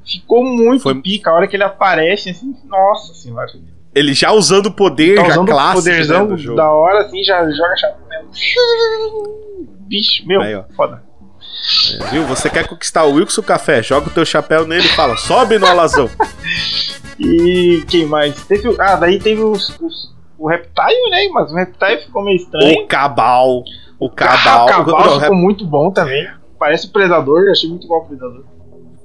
Ficou 0.06 0.46
muito 0.46 0.84
Foi- 0.84 1.02
pica. 1.02 1.32
A 1.32 1.34
hora 1.34 1.48
que 1.48 1.56
ele 1.56 1.64
aparece, 1.64 2.30
assim, 2.30 2.56
nossa 2.70 3.14
senhora. 3.14 3.48
Ele 3.94 4.14
já 4.14 4.32
usando 4.32 4.68
o 4.68 4.72
poder, 4.72 5.16
Tá 5.16 5.24
já 5.26 5.32
usando 5.32 5.48
o 5.50 5.52
clássico 5.52 5.88
né, 5.90 5.92
poderzão 5.92 6.38
jogo. 6.38 6.56
da 6.58 6.72
hora, 6.72 7.00
assim, 7.02 7.24
já 7.24 7.42
joga 7.50 7.76
chapéu. 7.78 8.02
Bicho, 9.88 10.26
meu, 10.28 10.42
Aí, 10.42 10.56
ó. 10.56 10.64
foda. 10.76 11.04
Viu? 12.12 12.24
Você 12.26 12.50
quer 12.50 12.66
conquistar 12.68 13.04
o 13.04 13.14
Wilson 13.14 13.42
Café, 13.44 13.84
joga 13.84 14.08
o 14.08 14.12
teu 14.12 14.26
chapéu 14.26 14.66
nele 14.66 14.86
e 14.86 14.96
fala, 14.96 15.18
sobe 15.18 15.58
no 15.60 15.68
alazão. 15.68 16.10
E 17.24 17.84
quem 17.88 18.08
mais? 18.08 18.34
Teve, 18.46 18.76
ah, 18.80 18.96
daí 18.96 19.20
teve 19.20 19.44
os, 19.44 19.70
os- 19.80 20.12
o 20.40 20.48
Reptile, 20.50 21.10
né? 21.12 21.28
Mas 21.32 21.52
o 21.52 21.56
Reptile 21.56 22.00
ficou 22.00 22.24
meio 22.24 22.38
estranho. 22.38 22.82
o 22.82 22.88
Cabal. 22.88 23.64
O 24.00 24.08
Ah, 24.08 24.10
Cabal. 24.16 24.66
o 24.66 24.68
Cabal 24.86 25.20
ficou 25.20 25.36
muito 25.36 25.64
bom 25.68 25.92
também. 25.92 26.28
Parece 26.58 26.88
o 26.88 26.92
Predador, 26.92 27.48
achei 27.52 27.70
muito 27.70 27.86
igual 27.86 28.02
o 28.02 28.06
Predador. 28.08 28.44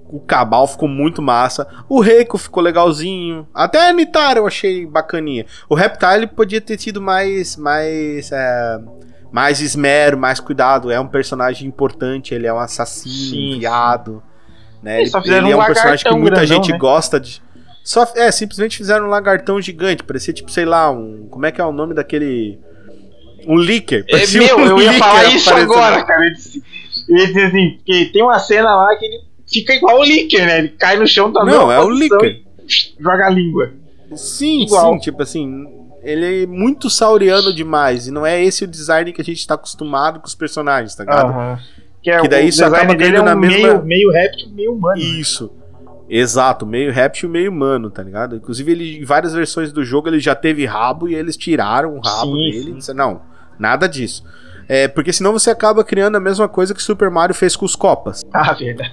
O 0.09 0.21
Cabal 0.21 0.67
ficou 0.67 0.89
muito 0.89 1.21
massa. 1.21 1.67
O 1.89 2.01
Reiko 2.01 2.39
ficou 2.39 2.63
legalzinho. 2.63 3.47
Até 3.53 3.89
a 3.89 3.93
Nitara 3.93 4.39
eu 4.39 4.47
achei 4.47 4.87
bacaninha. 4.87 5.47
O 5.69 5.75
Reptile 5.75 6.27
podia 6.27 6.61
ter 6.61 6.77
tido 6.77 7.01
mais. 7.01 7.57
mais. 7.57 8.31
é, 8.33 8.79
mais 9.33 9.61
esmero, 9.61 10.17
mais 10.17 10.41
cuidado. 10.41 10.91
É 10.91 11.01
um 11.01 11.09
personagem 11.09 11.69
importante, 11.69 12.35
ele 12.35 12.47
é 12.47 12.53
um 12.53 12.59
assassino, 12.59 13.59
viado. 13.59 14.23
Né? 14.83 15.05
Fizeram 15.05 15.49
ele 15.49 15.53
é 15.53 15.57
um 15.57 15.61
um 15.61 15.65
personagem 15.65 16.05
que 16.05 16.17
muita 16.17 16.37
grandão, 16.37 16.57
gente 16.57 16.73
né? 16.73 16.79
gosta 16.79 17.19
de. 17.19 17.43
Só, 17.83 18.07
é, 18.17 18.31
simplesmente 18.33 18.79
fizeram 18.79 19.07
um 19.07 19.09
lagartão 19.09 19.61
gigante. 19.61 20.03
Parecia 20.03 20.33
tipo, 20.33 20.51
sei 20.51 20.65
lá, 20.65 20.91
um. 20.91 21.27
Como 21.29 21.45
é 21.47 21.53
que 21.53 21.61
é 21.61 21.65
o 21.65 21.73
nome 21.73 21.95
daquele. 21.95 22.59
Um 23.47 23.57
leaker. 23.57 24.05
É, 24.09 24.27
meu, 24.39 24.59
um 24.59 24.67
eu 24.67 24.81
ia 24.81 24.93
falar 24.95 25.25
isso 25.25 25.53
agora, 25.53 26.05
cara. 26.05 26.27
Eu, 26.27 26.33
disse, 26.33 26.63
eu 27.09 27.17
ia 27.17 27.27
dizer 27.27 27.47
assim, 27.47 27.79
que 27.85 28.07
tem 28.07 28.23
uma 28.23 28.39
cena 28.39 28.75
lá 28.75 28.97
que 28.97 29.05
ele 29.05 29.21
fica 29.47 29.74
igual 29.74 29.99
o 30.01 30.05
Licker, 30.05 30.44
né? 30.47 30.59
Ele 30.59 30.68
cai 30.70 30.97
no 30.97 31.07
chão 31.07 31.32
também. 31.32 31.55
Não, 31.55 31.70
é 31.70 31.80
o 31.80 31.88
leaker. 31.88 32.42
Joga 32.99 33.26
a 33.26 33.30
língua. 33.30 33.72
Sim, 34.14 34.62
Igual. 34.62 34.94
sim, 34.94 34.99
tipo 35.01 35.22
assim, 35.22 35.66
ele 36.03 36.44
é 36.44 36.47
muito 36.47 36.88
sauriano 36.88 37.53
demais 37.53 38.07
e 38.07 38.11
não 38.12 38.24
é 38.24 38.42
esse 38.42 38.64
o 38.64 38.66
design 38.68 39.12
que 39.12 39.20
a 39.20 39.24
gente 39.24 39.44
tá 39.47 39.55
acostumado 39.55 40.20
com 40.20 40.26
os 40.26 40.34
personagens, 40.34 40.94
tá 40.94 41.03
ligado? 41.05 41.30
Aham. 41.30 41.59
Que, 42.03 42.11
é 42.11 42.20
Que 42.20 42.28
daí 42.28 42.47
o 42.47 42.49
isso 42.49 42.64
acaba 42.64 42.94
dele 42.94 43.16
é 43.16 43.20
um 43.20 43.24
na 43.24 43.34
mesma- 43.34 43.59
meio, 43.68 43.84
meio 43.84 44.11
réptil, 44.12 44.49
meio 44.51 44.72
humano. 44.74 44.97
né? 45.01 45.03
Isso. 45.05 45.51
Exato, 46.09 46.64
meio 46.64 46.92
réptil, 46.92 47.28
meio 47.28 47.51
humano, 47.51 47.90
tá 47.90 48.01
ligado? 48.01 48.36
Inclusive, 48.36 48.70
ele, 48.70 48.99
em 48.99 49.05
várias 49.05 49.32
versões 49.34 49.72
do 49.72 49.84
jogo 49.84 50.09
ele 50.09 50.20
já 50.20 50.36
teve 50.36 50.64
rabo 50.64 51.09
e 51.09 51.14
eles 51.16 51.36
tiraram 51.36 51.97
o 51.97 52.01
rabo 52.01 52.36
Sim, 52.36 52.51
dele. 52.51 52.80
sim. 52.80 52.94
Não, 52.94 53.20
nada 53.59 53.88
disso. 53.88 54.22
É, 54.69 54.89
porque 54.89 55.12
senão 55.12 55.33
você 55.33 55.51
acaba 55.51 55.85
criando 55.85 56.17
a 56.17 56.21
mesma 56.21 56.49
coisa 56.49 56.75
que 56.75 56.83
Super 56.83 57.11
Mario 57.11 57.35
fez 57.35 57.55
com 57.57 57.64
os 57.64 57.77
copas. 57.77 58.23
Ah, 58.33 58.53
verdade. 58.53 58.93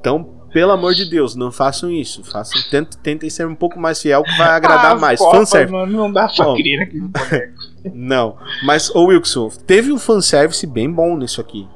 Então, 0.00 0.24
pelo 0.52 0.72
amor 0.72 0.94
de 0.94 1.08
Deus, 1.08 1.34
não 1.36 1.52
façam 1.52 1.90
isso. 1.90 2.24
Façam, 2.24 2.60
tentem, 2.70 2.98
tentem 3.02 3.30
ser 3.30 3.46
um 3.46 3.54
pouco 3.54 3.78
mais 3.78 4.00
fiel 4.02 4.22
que 4.22 4.36
vai 4.36 4.48
agradar 4.48 4.92
Ah, 4.92 4.98
mais. 4.98 5.18
copas, 5.20 5.38
Fanservice. 5.38 5.72
mano, 5.72 5.92
não 5.92 6.12
dá 6.12 6.26
pra 6.28 6.46
naquele 6.48 6.86
boneco. 7.00 7.72
Não, 7.92 8.36
mas, 8.64 8.94
ô 8.94 9.06
Wilson, 9.06 9.48
teve 9.66 9.90
um 9.92 9.98
fanservice 9.98 10.64
bem 10.68 10.88
bom 10.90 11.16
nisso 11.16 11.40
aqui. 11.40 11.68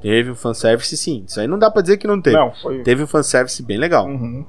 Teve 0.00 0.30
um 0.30 0.34
fanservice 0.36 0.96
sim. 0.96 1.24
Isso 1.26 1.40
aí 1.40 1.46
não 1.48 1.58
dá 1.58 1.68
pra 1.70 1.82
dizer 1.82 1.96
que 1.96 2.06
não 2.06 2.20
teve. 2.20 2.36
Não, 2.36 2.52
foi. 2.62 2.82
Teve 2.82 3.02
um 3.02 3.06
fanservice 3.08 3.60
bem 3.62 3.76
legal. 3.76 4.06
Uhum. 4.06 4.44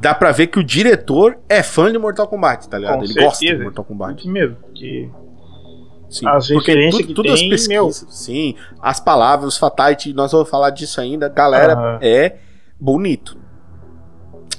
Dá 0.00 0.14
pra 0.14 0.30
ver 0.32 0.48
que 0.48 0.58
o 0.58 0.64
diretor 0.64 1.38
é 1.48 1.62
fã 1.62 1.90
de 1.90 1.98
Mortal 1.98 2.28
Kombat, 2.28 2.68
tá 2.68 2.78
ligado? 2.78 2.98
Com 2.98 3.04
Ele 3.04 3.14
gosta 3.14 3.30
de 3.30 3.36
certeza. 3.46 3.64
Mortal 3.64 3.84
Kombat. 3.84 4.12
Muito 4.14 4.28
mesmo. 4.30 4.56
Porque 4.56 5.08
Sim. 6.14 6.26
As 6.28 6.46
Porque 6.48 6.70
referências 6.70 7.02
tudo, 7.02 7.08
que 7.08 7.14
todas 7.14 7.40
tem, 7.40 7.52
as 7.52 7.66
pesquisas, 7.66 8.06
sim, 8.10 8.54
as 8.80 9.00
palavras, 9.00 9.54
os 9.54 9.58
fatality, 9.58 10.12
nós 10.12 10.30
vamos 10.30 10.48
falar 10.48 10.70
disso 10.70 11.00
ainda. 11.00 11.28
Galera, 11.28 11.72
Aham. 11.72 11.98
é 12.00 12.36
bonito. 12.78 13.36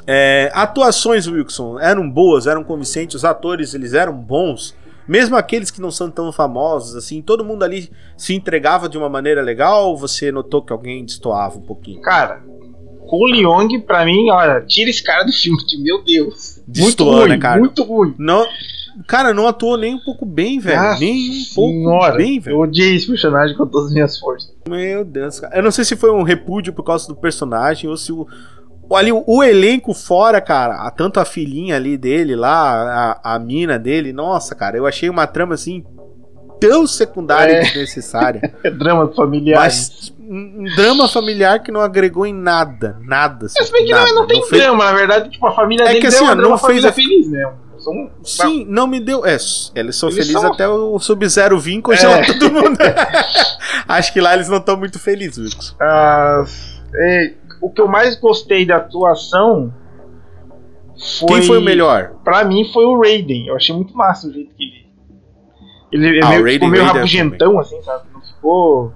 É, 0.06 0.52
atuações, 0.54 1.28
Wilson, 1.28 1.80
eram 1.80 2.10
boas, 2.10 2.46
eram 2.46 2.64
convincentes, 2.64 3.16
os 3.16 3.26
atores, 3.26 3.74
eles 3.74 3.94
eram 3.94 4.14
bons. 4.14 4.76
Mesmo 5.08 5.36
aqueles 5.38 5.72
que 5.72 5.80
não 5.80 5.92
são 5.92 6.10
tão 6.10 6.32
famosos, 6.32 6.96
assim, 6.96 7.22
todo 7.22 7.46
mundo 7.46 7.64
ali 7.64 7.90
se 8.18 8.34
entregava 8.34 8.90
de 8.90 8.98
uma 8.98 9.08
maneira 9.08 9.42
legal 9.42 9.90
ou 9.90 9.98
você 9.98 10.32
notou 10.32 10.62
que 10.62 10.74
alguém 10.74 11.06
destoava 11.06 11.58
um 11.58 11.62
pouquinho? 11.62 12.02
Cara, 12.02 12.42
o 13.02 13.26
Leong, 13.26 13.80
pra 13.86 14.04
mim, 14.04 14.30
olha, 14.32 14.62
tira 14.62 14.90
esse 14.90 15.04
cara 15.04 15.24
do 15.24 15.32
filme, 15.32 15.58
que, 15.66 15.78
meu 15.78 16.04
Deus. 16.04 16.58
Muito 16.68 16.86
Destoa, 16.88 17.20
ruim, 17.22 17.30
né, 17.30 17.38
cara? 17.38 17.60
muito 17.60 17.84
ruim. 17.84 18.16
Não, 18.18 18.46
cara, 19.08 19.34
não 19.34 19.48
atuou 19.48 19.78
nem 19.78 19.96
um 19.96 20.00
pouco 20.04 20.26
bem, 20.26 20.60
velho. 20.60 20.82
Nossa 20.82 21.00
nem 21.00 21.30
um 21.30 21.56
pouco 21.56 21.74
senhora, 21.74 22.16
bem, 22.18 22.40
velho. 22.40 22.56
Eu 22.56 22.60
odiei 22.62 22.96
esse 22.96 23.08
personagem 23.08 23.56
com 23.58 23.66
todas 23.68 23.88
as 23.88 23.94
minhas 23.94 24.18
forças. 24.20 24.54
Meu 24.68 25.04
Deus, 25.06 25.40
cara. 25.40 25.56
Eu 25.58 25.64
não 25.64 25.72
sei 25.72 25.84
se 25.86 25.96
foi 25.96 26.12
um 26.12 26.24
repúdio 26.24 26.74
por 26.74 26.84
causa 26.84 27.08
do 27.08 27.16
personagem 27.16 27.90
ou 27.90 27.98
se 27.98 28.12
o. 28.12 28.28
Ali, 28.94 29.12
o, 29.12 29.24
o 29.26 29.44
elenco 29.44 29.94
fora, 29.96 30.40
cara, 30.40 30.76
a- 30.86 30.92
tanto 30.92 31.20
a 31.20 31.26
filhinha 31.26 31.76
ali 31.76 31.98
dele 31.98 32.36
lá, 32.36 33.20
a, 33.24 33.34
a 33.36 33.40
mina 33.40 33.80
dele, 33.80 34.14
nossa, 34.14 34.54
cara, 34.54 34.78
eu 34.78 34.86
achei 34.86 35.10
uma 35.10 35.26
trama 35.26 35.56
assim 35.56 35.84
tão 36.60 36.86
secundária 36.88 37.52
É. 37.54 37.62
e 37.62 37.66
desnecessária. 37.66 38.54
É 38.64 38.70
drama 38.70 39.12
familiar. 39.14 39.60
mas 39.60 40.14
um, 40.20 40.64
drama 40.76 41.08
familiar 41.08 41.60
que 41.64 41.72
não 41.72 41.82
agregou 41.82 42.26
em 42.28 42.34
nada, 42.34 42.98
nada. 43.02 43.48
assim, 43.48 43.56
Mas 43.60 43.72
bem 43.72 43.86
que 43.86 43.92
nada. 43.92 44.06
não, 44.06 44.16
não 44.22 44.28
tem 44.28 44.44
fez- 44.46 44.62
drama, 44.62 44.86
na 44.86 44.94
verdade, 44.94 45.30
tipo, 45.32 45.46
a 45.48 45.52
família 45.52 45.84
É 45.84 45.88
dele 45.88 46.00
que 46.00 46.06
é 46.06 46.10
assim, 46.10 46.24
uma, 46.24 46.32
ó, 46.32 46.36
não 46.36 46.50
uma 46.50 46.58
fez 46.60 46.86
a- 46.86 46.92
feliz, 46.92 47.30
né? 47.30 47.52
São, 48.24 48.50
Sim, 48.50 48.66
não 48.68 48.88
me 48.88 49.00
deu. 49.00 49.26
É, 49.26 49.34
eles 49.34 49.96
são 49.96 50.10
Eles 50.10 50.16
felizes 50.26 50.32
são- 50.42 50.52
até 50.54 50.68
o 50.68 50.98
Sub-Zero 51.00 51.60
vir 51.60 51.82
congelar 51.82 52.20
É. 52.20 52.26
todo 52.34 52.52
mundo. 52.52 52.78
Acho 53.88 54.12
que 54.14 54.20
lá 54.20 54.34
eles 54.34 54.50
não 54.50 54.58
estão 54.58 54.76
muito 54.78 54.98
felizes. 55.00 55.76
Ah, 55.80 56.44
é, 56.96 57.34
o 57.62 57.70
que 57.70 57.80
eu 57.82 57.88
mais 57.88 58.16
gostei 58.20 58.66
da 58.66 58.78
atuação 58.78 59.74
foi. 61.20 61.28
Quem 61.28 61.42
foi 61.44 61.58
o 61.60 61.62
melhor? 61.62 62.14
Pra 62.24 62.44
mim 62.44 62.70
foi 62.74 62.86
o 62.86 63.00
Raiden. 63.00 63.48
Eu 63.48 63.56
achei 63.56 63.76
muito 63.76 63.96
massa 63.96 64.28
o 64.28 64.34
jeito 64.34 64.54
que 64.56 64.64
ele. 64.64 64.86
Ele 65.92 66.20
Ah, 66.24 66.28
o 66.28 66.30
meio, 66.30 66.42
Raiden- 66.44 66.54
ficou 66.54 66.70
meio 66.70 66.84
Raiden 66.84 67.02
rabugentão, 67.02 67.60
assim, 67.60 67.82
sabe? 67.84 68.06
Não 68.14 68.22
ficou. 68.22 68.94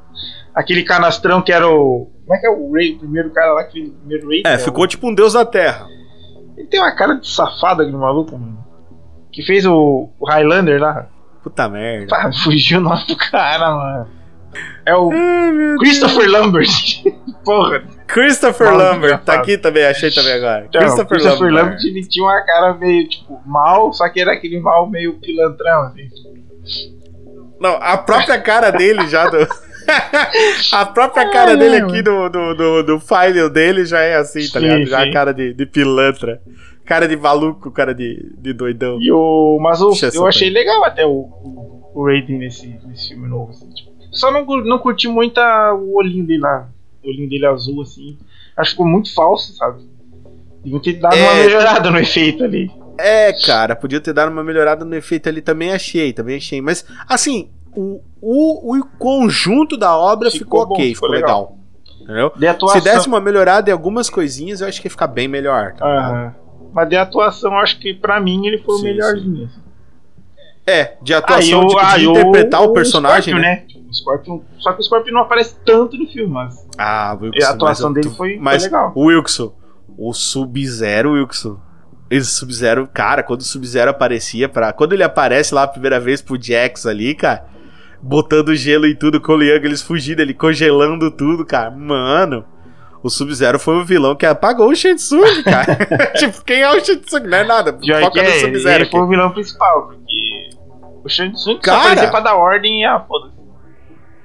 Aquele 0.55 0.83
canastrão 0.83 1.41
que 1.41 1.51
era 1.51 1.67
o. 1.69 2.09
Como 2.25 2.35
é 2.35 2.39
que 2.39 2.47
é 2.47 2.49
o 2.49 2.71
Raiden? 2.73 2.95
O 2.95 2.99
primeiro 2.99 3.29
cara 3.31 3.53
lá 3.53 3.63
que 3.65 3.73
fez 3.73 3.89
o 3.89 3.91
primeiro 3.93 4.27
Raiden? 4.27 4.51
É, 4.51 4.55
o- 4.55 4.59
ficou 4.59 4.87
tipo 4.87 5.07
um 5.07 5.13
deus 5.13 5.33
da 5.33 5.45
terra. 5.45 5.87
Ele 6.57 6.67
tem 6.67 6.79
uma 6.79 6.93
cara 6.95 7.13
de 7.15 7.27
safado 7.29 7.81
aquele 7.83 7.95
maluco, 7.97 8.37
mano. 8.37 8.65
Que 9.31 9.43
fez 9.43 9.65
o, 9.65 10.09
o 10.19 10.25
Highlander 10.29 10.79
lá. 10.81 11.07
Puta 11.43 11.69
merda. 11.69 12.07
Pá, 12.07 12.31
fugiu 12.31 12.79
o 12.79 12.81
nome 12.81 13.05
do 13.07 13.15
cara, 13.15 13.71
mano. 13.71 14.07
É 14.85 14.95
o 14.95 15.11
Ai, 15.11 15.75
Christopher 15.79 16.29
Lambert. 16.29 16.69
Porra. 17.45 17.83
Christopher 18.07 18.75
Lambert, 18.75 19.23
tá 19.23 19.35
aqui 19.35 19.57
também, 19.57 19.85
achei 19.85 20.11
também 20.11 20.33
agora. 20.33 20.65
Então, 20.67 20.81
Christopher, 20.81 21.07
Christopher 21.07 21.51
Lambert. 21.51 21.75
Lambert, 21.75 21.85
ele 21.85 22.07
tinha 22.07 22.25
uma 22.25 22.45
cara 22.45 22.73
meio, 22.73 23.07
tipo, 23.07 23.41
mal, 23.45 23.93
só 23.93 24.09
que 24.09 24.19
era 24.19 24.33
aquele 24.33 24.59
mal 24.59 24.89
meio 24.89 25.19
pilantrão, 25.19 25.83
assim. 25.83 26.09
Não, 27.59 27.77
a 27.81 27.97
própria 27.97 28.39
cara 28.41 28.71
dele 28.71 29.07
já 29.07 29.27
do. 29.27 29.37
a 30.73 30.85
própria 30.85 31.29
cara 31.31 31.51
Ai, 31.51 31.57
dele 31.57 31.77
aqui 31.77 32.01
do, 32.01 32.29
do, 32.29 32.53
do, 32.53 32.83
do 32.83 32.99
file 32.99 33.49
dele 33.49 33.85
já 33.85 33.99
é 33.99 34.15
assim, 34.15 34.47
tá 34.47 34.59
Sim, 34.59 34.65
ligado? 34.65 34.85
Já 34.85 35.01
sim. 35.03 35.09
a 35.09 35.13
cara 35.13 35.33
de, 35.33 35.53
de 35.53 35.65
pilantra. 35.65 36.41
Cara 36.89 37.07
de 37.07 37.15
maluco, 37.15 37.69
cara 37.71 37.93
de, 37.93 38.33
de 38.39 38.51
doidão. 38.51 38.99
E 38.99 39.11
o, 39.11 39.59
mas 39.61 39.79
o, 39.79 39.91
eu 40.13 40.25
achei 40.25 40.49
frente. 40.49 40.53
legal 40.53 40.83
até 40.83 41.05
o, 41.05 41.11
o, 41.11 41.91
o 41.93 42.05
Raiden 42.05 42.39
nesse, 42.39 42.67
nesse 42.87 43.09
filme 43.09 43.27
novo. 43.27 43.51
Assim, 43.51 43.69
tipo. 43.69 43.91
Só 44.11 44.31
não, 44.31 44.43
não 44.63 44.79
curti 44.79 45.07
muito 45.07 45.37
a- 45.37 45.71
o 45.75 45.95
olhinho 45.97 46.25
dele 46.25 46.41
lá. 46.41 46.67
O 47.03 47.07
olhinho 47.09 47.29
dele 47.29 47.45
azul, 47.45 47.83
assim. 47.83 48.17
Acho 48.57 48.71
que 48.71 48.75
ficou 48.75 48.87
muito 48.87 49.13
falso, 49.13 49.53
sabe? 49.53 49.87
Deviam 50.63 50.81
ter 50.81 50.93
dado 50.93 51.15
uma 51.15 51.31
É. 51.31 51.43
melhorada 51.43 51.91
no 51.91 51.99
efeito 51.99 52.43
ali. 52.43 52.71
É, 52.97 53.31
cara, 53.33 53.75
podia 53.75 54.01
ter 54.01 54.11
dado 54.11 54.31
uma 54.31 54.43
melhorada 54.43 54.83
no 54.83 54.95
efeito 54.95 55.29
ali, 55.29 55.41
também 55.41 55.71
achei, 55.71 56.11
também 56.11 56.37
achei. 56.37 56.59
Mas, 56.59 56.83
assim, 57.07 57.49
o, 57.73 58.01
o, 58.19 58.75
o 58.77 58.83
conjunto 58.97 59.77
da 59.77 59.95
obra 59.95 60.31
ficou, 60.31 60.61
Ficou 60.61 60.65
bom, 60.65 60.73
ok, 60.73 60.95
ficou 60.95 61.07
ficou 61.09 61.21
legal. 61.21 61.57
Entendeu? 62.01 62.31
De 62.35 62.47
atuação, 62.47 62.81
Se 62.81 62.83
desse 62.83 63.07
uma 63.07 63.21
melhorada 63.21 63.69
em 63.69 63.73
algumas 63.73 64.09
coisinhas, 64.09 64.59
eu 64.59 64.67
acho 64.67 64.81
que 64.81 64.87
ia 64.87 64.91
ficar 64.91 65.05
bem 65.07 65.27
melhor. 65.27 65.75
Tá 65.75 65.87
ligado? 65.87 66.48
Mas 66.73 66.89
de 66.89 66.95
atuação, 66.95 67.57
acho 67.57 67.79
que 67.79 67.93
pra 67.93 68.19
mim 68.19 68.45
ele 68.47 68.59
foi 68.59 68.75
Sim, 68.75 68.81
o 68.81 68.83
melhorzinho. 68.85 69.45
assim. 69.45 69.61
É, 70.67 70.97
de 71.01 71.13
Ah, 71.13 71.17
atuação, 71.17 71.61
o- 71.61 71.67
tipo, 71.67 71.79
ah, 71.79 71.97
de 71.97 72.07
o- 72.07 72.11
interpretar 72.11 72.61
o, 72.61 72.73
personagem, 72.73 73.33
Scorpion, 73.33 73.41
né? 73.41 73.55
né? 73.55 73.65
Tipo, 73.67 73.89
o 73.89 73.93
Scorpion- 73.93 74.41
só 74.59 74.73
que 74.73 74.81
o 74.81 74.83
Scorpion 74.83 75.13
não 75.13 75.21
aparece 75.21 75.55
tanto 75.65 75.97
no 75.97 76.07
filme, 76.07 76.31
mas 76.31 76.67
Ah, 76.77 77.17
Wilson, 77.19 77.37
E 77.39 77.43
a 77.43 77.49
atuação 77.49 77.89
mas 77.89 77.95
dele 77.95 78.09
tu- 78.09 78.15
foi- 78.17 78.33
foi 78.35 78.39
mas, 78.39 78.63
legal. 78.63 78.93
Wilson, 78.95 79.53
o 79.97 80.13
Sub-Zero, 80.13 81.13
Wilson. 81.13 81.59
Esse 82.09 82.31
Sub-Zero, 82.31 82.87
cara, 82.91 83.21
quando 83.23 83.41
o 83.41 83.43
Sub-Zero 83.43 83.91
aparecia 83.91 84.47
para 84.49 84.71
Quando 84.73 84.93
ele 84.93 85.03
aparece 85.03 85.53
lá 85.53 85.63
a 85.63 85.67
primeira 85.67 85.99
vez 85.99 86.21
pro 86.21 86.41
Jax 86.41 86.85
ali, 86.85 87.13
cara. 87.15 87.45
botando 88.01 88.55
gelo 88.55 88.85
e 88.87 88.95
tudo, 88.95 89.19
com 89.19 89.33
o 89.33 89.37
Liang, 89.37 89.65
eles 89.65 89.81
fugindo, 89.81 90.21
ele 90.21 90.33
congelando 90.33 91.11
tudo, 91.11 91.45
cara. 91.45 91.69
Mano, 91.69 92.45
o 93.01 93.09
Sub-Zero 93.09 93.59
foi 93.59 93.75
o 93.75 93.85
vilão 93.85 94.15
que 94.15 94.25
apagou 94.25 94.69
o 94.69 94.75
Shensung, 94.75 95.43
cara. 95.43 95.77
tipo, 96.17 96.43
quem 96.43 96.61
é 96.61 96.69
o 96.69 96.83
Shensung? 96.83 97.27
Não 97.27 97.37
é 97.37 97.43
nada. 97.43 97.73
Pior 97.73 98.01
Foca 98.01 98.21
no 98.21 98.27
é, 98.27 98.31
ele, 98.31 98.39
Sub-Zero 98.41 98.83
ele 98.83 98.91
foi 98.91 98.99
o 98.99 99.07
vilão 99.07 99.31
principal, 99.31 99.87
porque 99.87 100.49
o 101.03 101.09
Shansung 101.09 101.55
só 101.55 101.59
Cara! 101.61 101.79
aparecia 101.79 102.09
pra 102.11 102.19
dar 102.19 102.35
ordem 102.35 102.81
e 102.81 102.85
ah, 102.85 102.99
foda-se. 103.07 103.39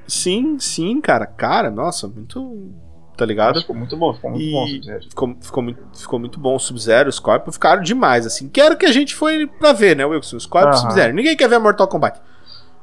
Sim, 0.07 0.59
sim, 0.59 1.01
cara. 1.01 1.27
Cara, 1.27 1.71
nossa, 1.71 2.07
muito. 2.09 2.73
Tá 3.17 3.25
ligado? 3.25 3.61
Ficou 3.61 3.77
muito 3.77 3.97
bom, 3.97 4.13
ficou 4.13 4.31
muito 4.31 4.43
E- 4.45 4.51
bom 4.51 4.65
o 4.65 4.69
Sub-Zero. 4.69 5.03
Ficou, 5.09 5.37
ficou, 5.41 5.63
muito, 5.63 5.81
ficou 5.97 6.19
muito 6.19 6.41
bom 6.41 6.57
o 6.57 6.59
Sub-Zero, 6.59 7.09
o 7.09 7.13
Scorpion 7.13 7.53
ficaram 7.53 7.81
demais, 7.81 8.27
assim. 8.27 8.49
Que 8.49 8.61
era 8.61 8.75
o 8.75 8.77
que 8.77 8.87
a 8.87 8.93
gente 8.93 9.15
foi 9.15 9.47
pra 9.47 9.73
ver, 9.73 9.97
né, 9.97 10.05
Wilson? 10.05 10.37
O 10.37 10.41
Scorpion 10.41 10.73
e 10.73 10.75
o. 10.75 10.79
Sub-Zero. 10.79 11.15
Ninguém 11.15 11.37
quer 11.37 11.49
ver 11.49 11.59
Mortal 11.59 11.87
Kombat. 11.87 12.21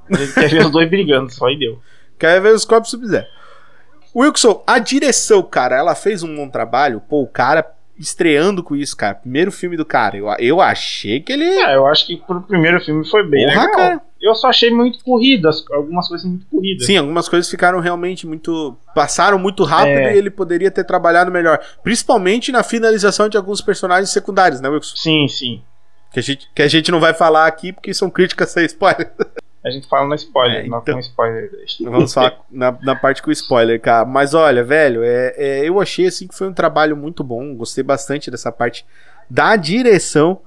Ele 0.09 0.31
quer 0.31 0.49
ver 0.49 0.65
os 0.65 0.71
dois 0.71 0.89
brigando, 0.89 1.29
só 1.31 1.49
e 1.49 1.59
deu. 1.59 1.79
Quer 2.19 2.39
ver 2.39 2.53
o 2.53 2.59
Scorpion 2.59 2.85
e 2.85 2.87
o 2.87 2.91
Sub-Zero. 2.91 3.25
Wilson, 4.15 4.63
a 4.67 4.79
direção, 4.79 5.41
cara, 5.43 5.77
ela 5.77 5.95
fez 5.95 6.23
um 6.23 6.35
bom 6.35 6.47
trabalho. 6.49 7.01
Pô, 7.01 7.21
o 7.21 7.27
cara 7.27 7.65
estreando 7.97 8.63
com 8.63 8.75
isso, 8.75 8.97
cara. 8.97 9.15
Primeiro 9.15 9.51
filme 9.51 9.77
do 9.77 9.85
cara. 9.85 10.17
Eu, 10.17 10.27
eu 10.39 10.59
achei 10.61 11.19
que 11.19 11.31
ele. 11.31 11.45
É, 11.45 11.75
eu 11.75 11.85
acho 11.87 12.07
que 12.07 12.17
pro 12.17 12.41
primeiro 12.41 12.79
filme 12.83 13.07
foi 13.07 13.23
bem 13.27 13.45
Porra, 13.45 13.61
legal. 13.61 13.75
cara. 13.77 14.01
Eu 14.19 14.35
só 14.35 14.49
achei 14.49 14.69
muito 14.71 15.03
corrido, 15.03 15.47
as- 15.49 15.63
algumas 15.71 16.07
coisas 16.07 16.27
muito 16.27 16.45
corridas. 16.47 16.85
Sim, 16.85 16.97
algumas 16.97 17.27
coisas 17.29 17.49
ficaram 17.49 17.79
realmente 17.79 18.25
muito. 18.27 18.75
passaram 18.93 19.37
muito 19.39 19.63
rápido 19.63 19.97
É. 19.97 20.13
e 20.13 20.17
ele 20.17 20.29
poderia 20.29 20.69
ter 20.71 20.83
trabalhado 20.83 21.31
melhor. 21.31 21.59
Principalmente 21.83 22.51
na 22.51 22.61
finalização 22.63 23.27
de 23.29 23.37
alguns 23.37 23.61
personagens 23.61 24.11
secundários, 24.11 24.61
né, 24.61 24.69
Wilson? 24.69 24.95
Sim, 24.95 25.27
sim. 25.27 25.61
Que 26.13 26.19
a 26.19 26.23
gente, 26.23 26.49
que 26.53 26.61
a 26.61 26.67
gente 26.67 26.91
não 26.91 26.99
vai 26.99 27.13
falar 27.13 27.47
aqui 27.47 27.71
porque 27.73 27.93
são 27.93 28.09
críticas 28.09 28.49
sem 28.51 28.65
spoiler. 28.65 29.11
A 29.63 29.69
gente 29.69 29.87
fala 29.87 30.07
no 30.07 30.15
spoiler, 30.15 30.65
É, 30.65 30.67
não 30.67 30.79
então. 30.79 30.95
com 30.95 30.99
spoiler. 30.99 31.51
Vamos 31.81 32.13
falar 32.13 32.39
na, 32.49 32.71
na 32.81 32.95
parte 32.95 33.21
com 33.21 33.29
spoiler, 33.31 33.79
cara. 33.79 34.05
Mas 34.05 34.33
olha, 34.33 34.63
velho, 34.63 35.03
é, 35.03 35.33
é, 35.37 35.69
eu 35.69 35.79
achei 35.79 36.07
assim 36.07 36.27
que 36.27 36.35
foi 36.35 36.47
um 36.47 36.53
trabalho 36.53 36.97
muito 36.97 37.23
bom. 37.23 37.55
Gostei 37.55 37.83
bastante 37.83 38.31
dessa 38.31 38.51
parte 38.51 38.83
da 39.29 39.55
direção 39.55 40.39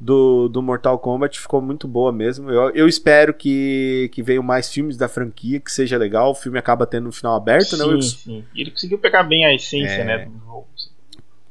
do, 0.00 0.48
do 0.48 0.62
Mortal 0.62 0.96
Kombat. 0.98 1.40
Ficou 1.40 1.60
muito 1.60 1.88
boa 1.88 2.12
mesmo. 2.12 2.50
Eu, 2.50 2.70
eu 2.70 2.88
espero 2.88 3.34
que, 3.34 4.08
que 4.12 4.22
venham 4.22 4.42
mais 4.44 4.72
filmes 4.72 4.96
da 4.96 5.08
franquia, 5.08 5.58
que 5.58 5.70
seja 5.72 5.98
legal. 5.98 6.30
O 6.30 6.34
filme 6.34 6.58
acaba 6.58 6.86
tendo 6.86 7.08
um 7.08 7.12
final 7.12 7.34
aberto, 7.34 7.76
né, 7.76 7.84
sim, 7.84 7.90
Wilson? 7.90 8.16
sim. 8.16 8.44
Ele 8.54 8.70
conseguiu 8.70 8.98
pegar 8.98 9.24
bem 9.24 9.44
a 9.44 9.52
essência, 9.52 10.02
É. 10.02 10.04
né, 10.04 10.18
do 10.26 10.38
jogo. 10.38 10.66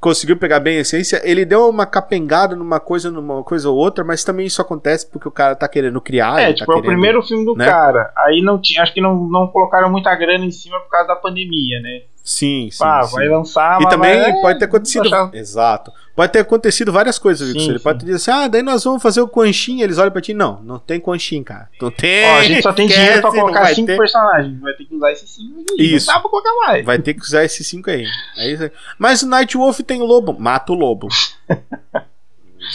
Conseguiu 0.01 0.35
pegar 0.35 0.59
bem 0.59 0.79
a 0.79 0.81
essência. 0.81 1.21
Ele 1.23 1.45
deu 1.45 1.69
uma 1.69 1.85
capengada 1.85 2.55
numa 2.55 2.79
coisa, 2.79 3.11
numa 3.11 3.43
coisa 3.43 3.69
ou 3.69 3.77
outra, 3.77 4.03
mas 4.03 4.23
também 4.23 4.47
isso 4.47 4.61
acontece 4.61 5.09
porque 5.09 5.27
o 5.27 5.31
cara 5.31 5.55
tá 5.55 5.67
querendo 5.67 6.01
criar. 6.01 6.41
é, 6.41 6.45
ele 6.45 6.55
tipo, 6.55 6.71
tá 6.71 6.77
é 6.77 6.81
o 6.81 6.83
primeiro 6.83 7.21
filme 7.21 7.45
do 7.45 7.55
né? 7.55 7.67
cara. 7.67 8.11
Aí 8.17 8.41
não 8.41 8.59
tinha, 8.59 8.81
acho 8.81 8.93
que 8.93 8.99
não, 8.99 9.15
não 9.27 9.47
colocaram 9.47 9.89
muita 9.91 10.13
grana 10.15 10.43
em 10.43 10.51
cima 10.51 10.79
por 10.79 10.89
causa 10.89 11.09
da 11.09 11.15
pandemia, 11.15 11.79
né? 11.81 12.01
Sim, 12.31 12.69
sim. 12.71 12.83
ah, 12.83 13.03
sim. 13.03 13.15
vai 13.15 13.27
lançar, 13.29 13.81
E 13.81 13.89
também 13.89 14.19
vai- 14.19 14.33
pode 14.41 14.59
ter 14.59 14.65
acontecido. 14.65 15.09
Exato. 15.33 15.91
Pode 16.15 16.31
ter 16.33 16.39
acontecido 16.39 16.91
várias 16.91 17.17
coisas, 17.17 17.47
Sim, 17.47 17.53
Wilson. 17.53 17.69
Ele 17.71 17.77
sim. 17.79 17.83
pode 17.83 17.99
ter 17.99 18.05
dito 18.05 18.15
assim: 18.15 18.31
ah, 18.31 18.47
daí 18.47 18.61
nós 18.61 18.83
vamos 18.83 19.01
fazer 19.01 19.21
o 19.21 19.27
Quanchin. 19.27 19.81
Eles 19.81 19.97
olham 19.97 20.11
pra 20.11 20.21
ti. 20.21 20.33
Não, 20.33 20.61
não 20.61 20.77
tem 20.77 20.99
Quanchin, 20.99 21.41
cara. 21.43 21.69
Não 21.81 21.89
tem. 21.89 22.25
Ó, 22.29 22.37
a 22.37 22.43
gente 22.43 22.61
só 22.61 22.73
tem 22.73 22.87
dinheiro 22.87 23.21
pra 23.21 23.31
colocar 23.31 23.65
cinco 23.73 23.87
ter. 23.87 23.97
personagens. 23.97 24.59
Vai 24.59 24.73
ter 24.73 24.85
que 24.85 24.95
usar 24.95 25.11
esses 25.11 25.29
cinco 25.29 25.61
aqui. 25.61 25.95
Isso. 25.95 26.07
Não 26.07 26.13
dá 26.15 26.19
pra 26.19 26.29
colocar 26.29 26.53
mais. 26.67 26.85
Vai 26.85 26.99
ter 26.99 27.13
que 27.13 27.21
usar 27.21 27.43
esses 27.45 27.65
cinco 27.67 27.89
aí. 27.89 28.05
É 28.37 28.51
isso 28.51 28.63
aí. 28.63 28.71
Mas 28.99 29.21
o 29.23 29.27
Night 29.27 29.55
Wolf 29.57 29.79
tem 29.79 30.01
o 30.01 30.05
lobo. 30.05 30.35
Mata 30.39 30.71
o 30.73 30.75
lobo. 30.75 31.07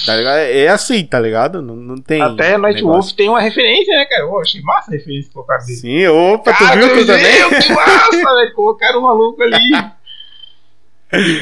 Tá 0.05 0.17
ligado? 0.17 0.39
É 0.39 0.69
assim, 0.69 1.05
tá 1.05 1.19
ligado? 1.19 1.63
Não, 1.63 1.77
não 1.77 1.97
tem. 1.97 2.21
Até 2.21 2.59
Night 2.59 2.77
negócio. 2.77 3.01
Wolf 3.01 3.13
tem 3.13 3.29
uma 3.29 3.41
referência, 3.41 3.97
né, 3.97 4.05
cara? 4.05 4.23
Eu 4.23 4.41
achei 4.41 4.61
massa 4.61 4.91
a 4.91 4.95
referência 4.95 5.29
que 5.29 5.35
colocaram 5.35 5.65
dele. 5.65 5.79
Sim, 5.79 6.07
opa, 6.09 6.53
tu 6.53 6.59
Cara, 6.59 6.77
viu 6.77 6.89
tu 6.89 6.95
meu 6.97 7.07
também? 7.07 7.61
Que 7.63 7.73
massa, 7.73 8.35
velho. 8.35 8.55
Colocaram 8.55 8.99
um 8.99 9.03
maluco 9.03 9.43
ali. 9.43 9.57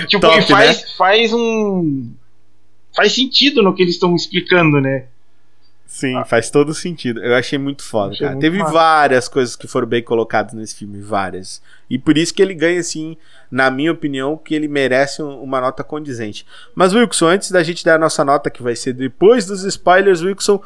Tipo, 0.09 0.21
Top, 0.21 0.43
faz, 0.43 0.93
faz 0.93 1.33
um. 1.33 2.13
Faz 2.95 3.15
sentido 3.15 3.63
no 3.63 3.75
que 3.75 3.83
eles 3.83 3.95
estão 3.95 4.15
explicando, 4.15 4.81
né? 4.81 5.07
Sim, 5.95 6.21
faz 6.25 6.51
todo 6.51 6.75
sentido. 6.75 7.23
Eu 7.23 7.37
achei 7.37 7.57
muito 7.57 7.85
foda, 7.85 8.11
Achei 8.15 8.21
cara. 8.27 8.33
muito 8.33 8.43
Teve 8.43 8.59
massa. 8.59 8.73
várias 8.73 9.29
coisas 9.29 9.55
que 9.55 9.69
foram 9.69 9.87
bem 9.87 10.03
colocadas 10.03 10.53
nesse 10.53 10.75
filme, 10.75 11.01
várias. 11.01 11.63
E 11.89 11.97
por 11.97 12.19
isso 12.19 12.35
que 12.35 12.43
ele 12.43 12.53
ganha, 12.53 12.81
assim, 12.81 13.17
na 13.49 13.71
minha 13.71 13.93
opinião, 13.93 14.37
que 14.37 14.57
ele 14.57 14.67
merece 14.67 15.23
um- 15.23 15.41
uma 15.41 15.61
nota 15.61 15.85
condizente. 15.85 16.45
Mas, 16.75 16.93
Wilson, 16.93 17.29
antes 17.29 17.53
da 17.53 17.63
gente 17.63 17.85
dar 17.85 17.95
a 17.95 17.99
nossa 17.99 18.25
nota, 18.25 18.51
que 18.51 18.61
vai 18.61 18.75
ser 18.75 18.93
depois 18.93 19.47
dos 19.47 19.63
spoilers, 19.63 20.21
Wilson, 20.21 20.61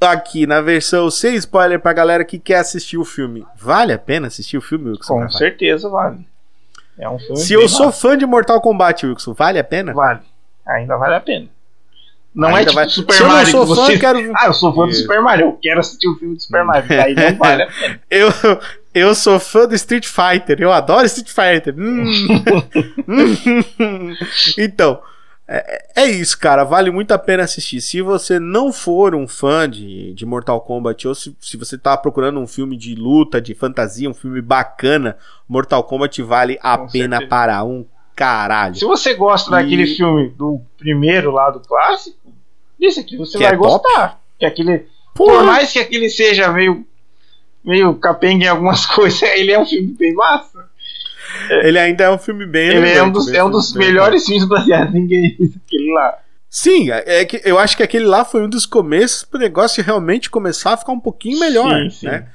aqui 0.00 0.46
na 0.48 0.60
versão 0.60 1.08
sem 1.12 1.36
spoiler 1.36 1.78
pra 1.80 1.92
galera 1.92 2.24
que 2.24 2.38
quer 2.38 2.56
assistir 2.58 2.98
o 2.98 3.04
filme. 3.04 3.46
Vale 3.56 3.92
a 3.92 3.98
pena 3.98 4.26
assistir 4.26 4.56
o 4.58 4.60
filme, 4.60 4.90
Wilson? 4.90 5.14
Com 5.14 5.20
Carvalho? 5.20 5.38
certeza 5.38 5.88
vale. 5.88 6.26
É 6.98 7.08
um 7.08 7.18
filme. 7.20 7.36
Se 7.36 7.52
eu 7.54 7.68
sou 7.68 7.86
massa. 7.86 8.00
fã 8.00 8.18
de 8.18 8.26
Mortal 8.26 8.60
Kombat, 8.60 9.06
Wilson, 9.06 9.32
vale 9.32 9.60
a 9.60 9.64
pena? 9.64 9.92
Vale. 9.94 10.20
Ainda 10.66 10.96
vale 10.96 11.14
a 11.14 11.20
pena. 11.20 11.46
Não 12.34 12.48
Ainda 12.48 12.62
é 12.62 12.64
tipo 12.64 12.74
vai- 12.74 12.88
Super 12.88 13.12
Se 13.14 13.22
eu 13.22 13.28
Mario 13.28 13.50
sou 13.52 13.60
que 13.66 13.74
fã, 13.74 13.74
você. 13.86 13.98
quero- 13.98 14.32
Ah, 14.36 14.46
eu 14.46 14.54
sou 14.54 14.74
fã 14.74 14.86
do. 14.86 14.92
Super 14.94 15.22
Mario. 15.22 15.46
Eu 15.46 15.52
quero 15.62 15.80
assistir 15.80 16.08
o 16.08 16.16
filme 16.16 16.34
do 16.34 16.40
Super 16.40 16.64
Mario. 16.64 17.00
Aí 17.02 17.14
não 17.14 17.34
vale 17.38 17.62
a 17.62 17.66
pena. 17.68 18.00
Eu, 18.10 18.28
eu 18.92 19.14
sou 19.14 19.38
fã 19.38 19.66
do 19.68 19.74
Street 19.76 20.06
Fighter, 20.06 20.60
eu 20.60 20.72
adoro 20.72 21.06
Street 21.06 21.28
Fighter. 21.28 21.74
Hum. 21.78 22.04
então, 24.58 25.00
é, 25.46 26.02
é 26.02 26.06
isso, 26.10 26.38
cara. 26.38 26.64
Vale 26.64 26.90
muito 26.90 27.12
a 27.12 27.18
pena 27.18 27.42
assistir. 27.44 27.80
Se 27.80 28.00
você 28.00 28.38
não 28.40 28.72
for 28.72 29.14
um 29.14 29.28
fã 29.28 29.68
de, 29.68 30.12
de 30.14 30.24
Mortal 30.26 30.60
Kombat, 30.60 31.06
ou 31.06 31.14
se, 31.14 31.36
se 31.40 31.56
você 31.56 31.76
tá 31.78 31.96
procurando 31.96 32.40
um 32.40 32.46
filme 32.46 32.76
de 32.76 32.94
luta, 32.94 33.40
de 33.40 33.54
fantasia, 33.54 34.08
um 34.08 34.14
filme 34.14 34.40
bacana, 34.40 35.16
Mortal 35.48 35.84
Kombat 35.84 36.22
vale 36.22 36.58
a 36.62 36.78
Com 36.78 36.88
pena 36.88 37.16
certeza. 37.18 37.28
para 37.30 37.62
um 37.64 37.84
caralho. 38.14 38.74
Se 38.74 38.84
você 38.84 39.14
gosta 39.14 39.48
E- 39.50 39.52
daquele 39.52 39.86
filme 39.86 40.28
do 40.30 40.60
primeiro 40.78 41.30
lá 41.30 41.50
do 41.50 41.60
clássico, 41.60 42.16
desse 42.78 43.00
aqui 43.00 43.16
você 43.16 43.38
Que 43.38 43.44
vai 43.44 43.54
é 43.54 43.56
top. 43.56 43.68
gostar. 43.84 44.20
Que 44.38 44.46
aquele, 44.46 44.86
por 45.14 45.42
mais 45.44 45.72
que 45.72 45.78
aquele 45.78 46.08
seja 46.08 46.50
meio 46.52 46.86
meio 47.64 47.94
capenga 47.94 48.44
em 48.44 48.48
algumas 48.48 48.84
coisas, 48.86 49.22
ele 49.22 49.50
é 49.52 49.58
um 49.58 49.64
filme 49.66 49.94
bem 49.98 50.12
massa. 50.14 50.68
ele 51.62 51.78
ainda 51.78 52.04
é 52.04 52.10
um 52.10 52.18
filme 52.18 52.44
bem 52.46 52.68
Ele 52.68 52.90
é 52.90 53.02
um 53.02 53.10
dos, 53.10 53.28
é 53.32 53.42
um 53.42 53.50
dos 53.50 53.72
bem- 53.72 53.86
melhores 53.88 54.24
filmes 54.26 54.44
baseados 54.46 54.94
em 54.94 55.06
games, 55.06 55.56
aquele 55.66 55.92
lá. 55.92 56.18
Sim, 56.50 56.90
é 56.92 57.20
é 57.20 57.24
que 57.24 57.40
eu 57.44 57.58
acho 57.58 57.76
que 57.76 57.82
aquele 57.82 58.04
lá 58.04 58.24
foi 58.24 58.44
um 58.44 58.48
dos 58.48 58.64
começos 58.66 59.24
pro 59.24 59.40
negócio 59.40 59.82
realmente 59.82 60.30
começar 60.30 60.74
a 60.74 60.76
ficar 60.76 60.92
um 60.92 61.00
pouquinho 61.00 61.40
melhor, 61.40 61.72
Sim, 61.84 61.90
sim. 61.90 62.06
né? 62.06 62.28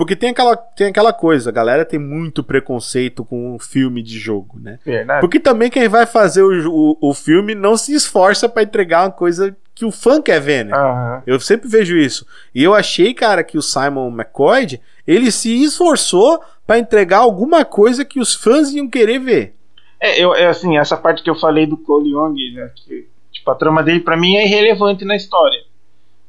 Porque 0.00 0.16
tem 0.16 0.30
aquela, 0.30 0.56
tem 0.56 0.86
aquela 0.86 1.12
coisa, 1.12 1.50
a 1.50 1.52
galera 1.52 1.84
tem 1.84 2.00
muito 2.00 2.42
preconceito 2.42 3.22
com 3.22 3.54
o 3.54 3.58
filme 3.58 4.02
de 4.02 4.18
jogo, 4.18 4.58
né? 4.58 4.78
Verdade. 4.82 5.20
Porque 5.20 5.38
também 5.38 5.68
quem 5.68 5.90
vai 5.90 6.06
fazer 6.06 6.42
o, 6.42 6.70
o, 6.70 7.10
o 7.10 7.12
filme 7.12 7.54
não 7.54 7.76
se 7.76 7.92
esforça 7.92 8.48
pra 8.48 8.62
entregar 8.62 9.02
uma 9.02 9.12
coisa 9.12 9.54
que 9.74 9.84
o 9.84 9.92
fã 9.92 10.22
quer 10.22 10.40
ver, 10.40 10.64
né? 10.64 10.72
Aham. 10.74 11.22
Eu 11.26 11.38
sempre 11.38 11.68
vejo 11.68 11.98
isso. 11.98 12.26
E 12.54 12.64
eu 12.64 12.74
achei, 12.74 13.12
cara, 13.12 13.44
que 13.44 13.58
o 13.58 13.62
Simon 13.62 14.08
McCoy, 14.08 14.80
ele 15.06 15.30
se 15.30 15.62
esforçou 15.62 16.42
pra 16.66 16.78
entregar 16.78 17.18
alguma 17.18 17.62
coisa 17.62 18.02
que 18.02 18.18
os 18.18 18.34
fãs 18.34 18.70
iam 18.70 18.88
querer 18.88 19.18
ver. 19.18 19.54
É, 20.00 20.18
eu, 20.18 20.34
é 20.34 20.46
assim, 20.46 20.78
essa 20.78 20.96
parte 20.96 21.22
que 21.22 21.28
eu 21.28 21.38
falei 21.38 21.66
do 21.66 21.76
Cole 21.76 22.08
Young, 22.08 22.54
né, 22.54 22.70
que, 22.74 23.06
tipo, 23.30 23.50
a 23.50 23.54
trama 23.54 23.82
dele 23.82 24.00
pra 24.00 24.16
mim 24.16 24.36
é 24.36 24.46
irrelevante 24.46 25.04
na 25.04 25.14
história. 25.14 25.60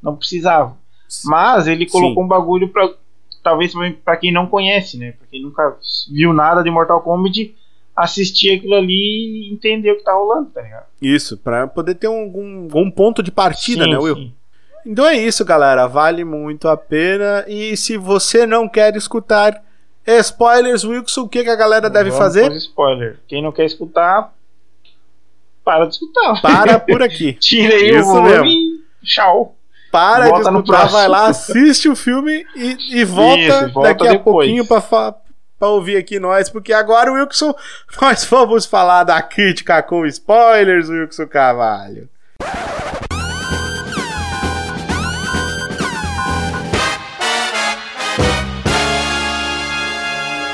Não 0.04 0.18
precisava. 0.18 0.76
Mas 1.24 1.68
ele 1.68 1.86
colocou 1.86 2.22
Sim. 2.22 2.26
um 2.26 2.28
bagulho 2.28 2.68
pra. 2.68 2.90
Talvez 3.44 3.74
pra 4.06 4.18
quem 4.18 4.32
não 4.32 4.46
conhece, 4.48 4.98
né? 4.98 5.14
Pra 5.14 5.28
quem 5.30 5.42
nunca 5.42 5.76
viu 6.12 6.32
nada 6.34 6.62
de 6.64 6.70
Mortal 6.70 7.02
Kombat, 7.02 7.56
assistir 7.96 8.52
aquilo 8.58 8.76
ali 8.76 9.50
e 9.50 9.54
entender 9.54 9.92
o 9.92 9.98
que 9.98 10.04
tá 10.04 10.14
rolando, 10.14 10.50
tá 10.52 10.62
ligado? 10.62 10.86
Isso, 11.02 11.38
pra 11.38 11.68
poder 11.68 11.96
ter 11.96 12.08
um, 12.08 12.24
um, 12.24 12.68
um 12.74 12.92
ponto 12.92 13.24
de 13.24 13.32
partida, 13.32 13.84
Sim, 13.86 13.90
né, 13.92 13.98
Will? 13.98 14.16
sim. 14.16 14.34
Então 14.86 15.06
é 15.06 15.16
isso, 15.16 15.44
galera. 15.46 15.86
Vale 15.88 16.24
muito 16.24 16.68
a 16.68 16.76
pena. 16.76 17.46
E 17.48 17.76
se 17.78 17.98
você 17.98 18.46
não 18.48 18.68
quer 18.68 18.96
escutar 18.96 19.64
spoilers, 20.08 20.84
Wilson, 20.84 21.22
o 21.22 21.30
que, 21.30 21.44
que 21.44 21.50
a 21.50 21.56
galera 21.56 21.88
deve 21.90 22.10
Vamos 22.10 22.18
fazer? 22.24 22.52
spoiler. 22.54 23.20
Quem 23.28 23.44
não 23.44 23.52
quer 23.52 23.66
escutar, 23.66 24.34
para 25.64 25.86
de 25.86 25.94
escutar. 25.94 26.42
Para 26.42 26.80
por 26.80 27.02
aqui. 27.04 27.34
Tira 27.34 27.76
aí 27.76 27.90
Isso 27.92 28.10
o 28.10 28.14
volume 28.14 28.44
mesmo. 28.44 28.84
tchau. 29.04 29.56
Para 29.92 30.30
Volta 30.30 30.50
de 30.50 30.58
escutar, 30.58 30.86
vai 30.88 31.08
lá, 31.08 31.28
assiste 31.28 31.90
o 31.90 31.96
filme 31.96 32.46
e, 32.56 33.02
e 33.02 33.04
volta, 33.04 33.42
Isso, 33.42 33.74
volta 33.74 33.90
daqui 33.90 34.08
a 34.08 34.12
depois. 34.12 34.48
pouquinho 34.48 34.66
pra, 34.66 34.82
pra 35.60 35.68
ouvir 35.68 35.98
aqui 35.98 36.18
nós, 36.18 36.50
porque 36.50 36.72
agora, 36.72 37.12
Wilson, 37.12 37.54
nós 38.02 38.24
vamos 38.24 38.66
falar 38.66 39.04
da 39.04 39.22
crítica 39.22 39.84
com 39.84 40.06
spoilers, 40.06 40.88
Wilson 40.88 41.28
Carvalho. 41.28 42.10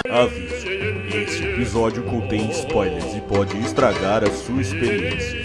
Aviso: 0.10 0.68
esse 1.16 1.44
episódio 1.44 2.04
contém 2.04 2.50
spoilers 2.52 3.16
e 3.16 3.22
pode 3.22 3.58
estragar 3.60 4.24
a 4.24 4.32
sua 4.32 4.62
experiência. 4.62 5.44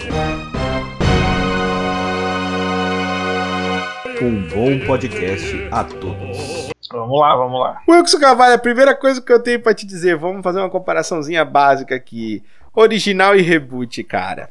Um 4.23 4.47
bom 4.47 4.85
podcast 4.85 5.67
a 5.69 5.83
todos. 5.83 6.69
Vamos 6.89 7.19
lá, 7.19 7.35
vamos 7.35 7.59
lá. 7.59 7.81
Wilson 7.89 8.19
Cavalho, 8.19 8.53
a 8.53 8.57
primeira 8.57 8.95
coisa 8.95 9.21
que 9.21 9.33
eu 9.33 9.41
tenho 9.43 9.59
pra 9.59 9.73
te 9.73 9.85
dizer, 9.85 10.15
vamos 10.15 10.41
fazer 10.41 10.59
uma 10.59 10.69
comparaçãozinha 10.69 11.43
básica 11.43 11.93
aqui. 11.93 12.41
Original 12.73 13.35
e 13.35 13.41
reboot, 13.41 14.01
cara. 14.05 14.49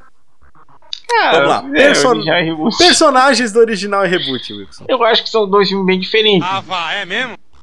Cara, 1.08 1.46
Vamos 1.46 1.48
lá. 1.72 1.78
é, 1.80 1.86
Person- 1.86 2.08
original 2.10 2.38
e 2.40 2.44
reboot. 2.44 2.76
Personagens 2.78 3.52
do 3.52 3.60
original 3.60 4.04
e 4.04 4.08
reboot, 4.08 4.52
Wilson. 4.52 4.84
Eu 4.88 5.02
acho 5.04 5.22
que 5.24 5.30
são 5.30 5.48
dois 5.48 5.68
filmes 5.68 5.86
bem 5.86 5.98
diferentes. 6.00 6.46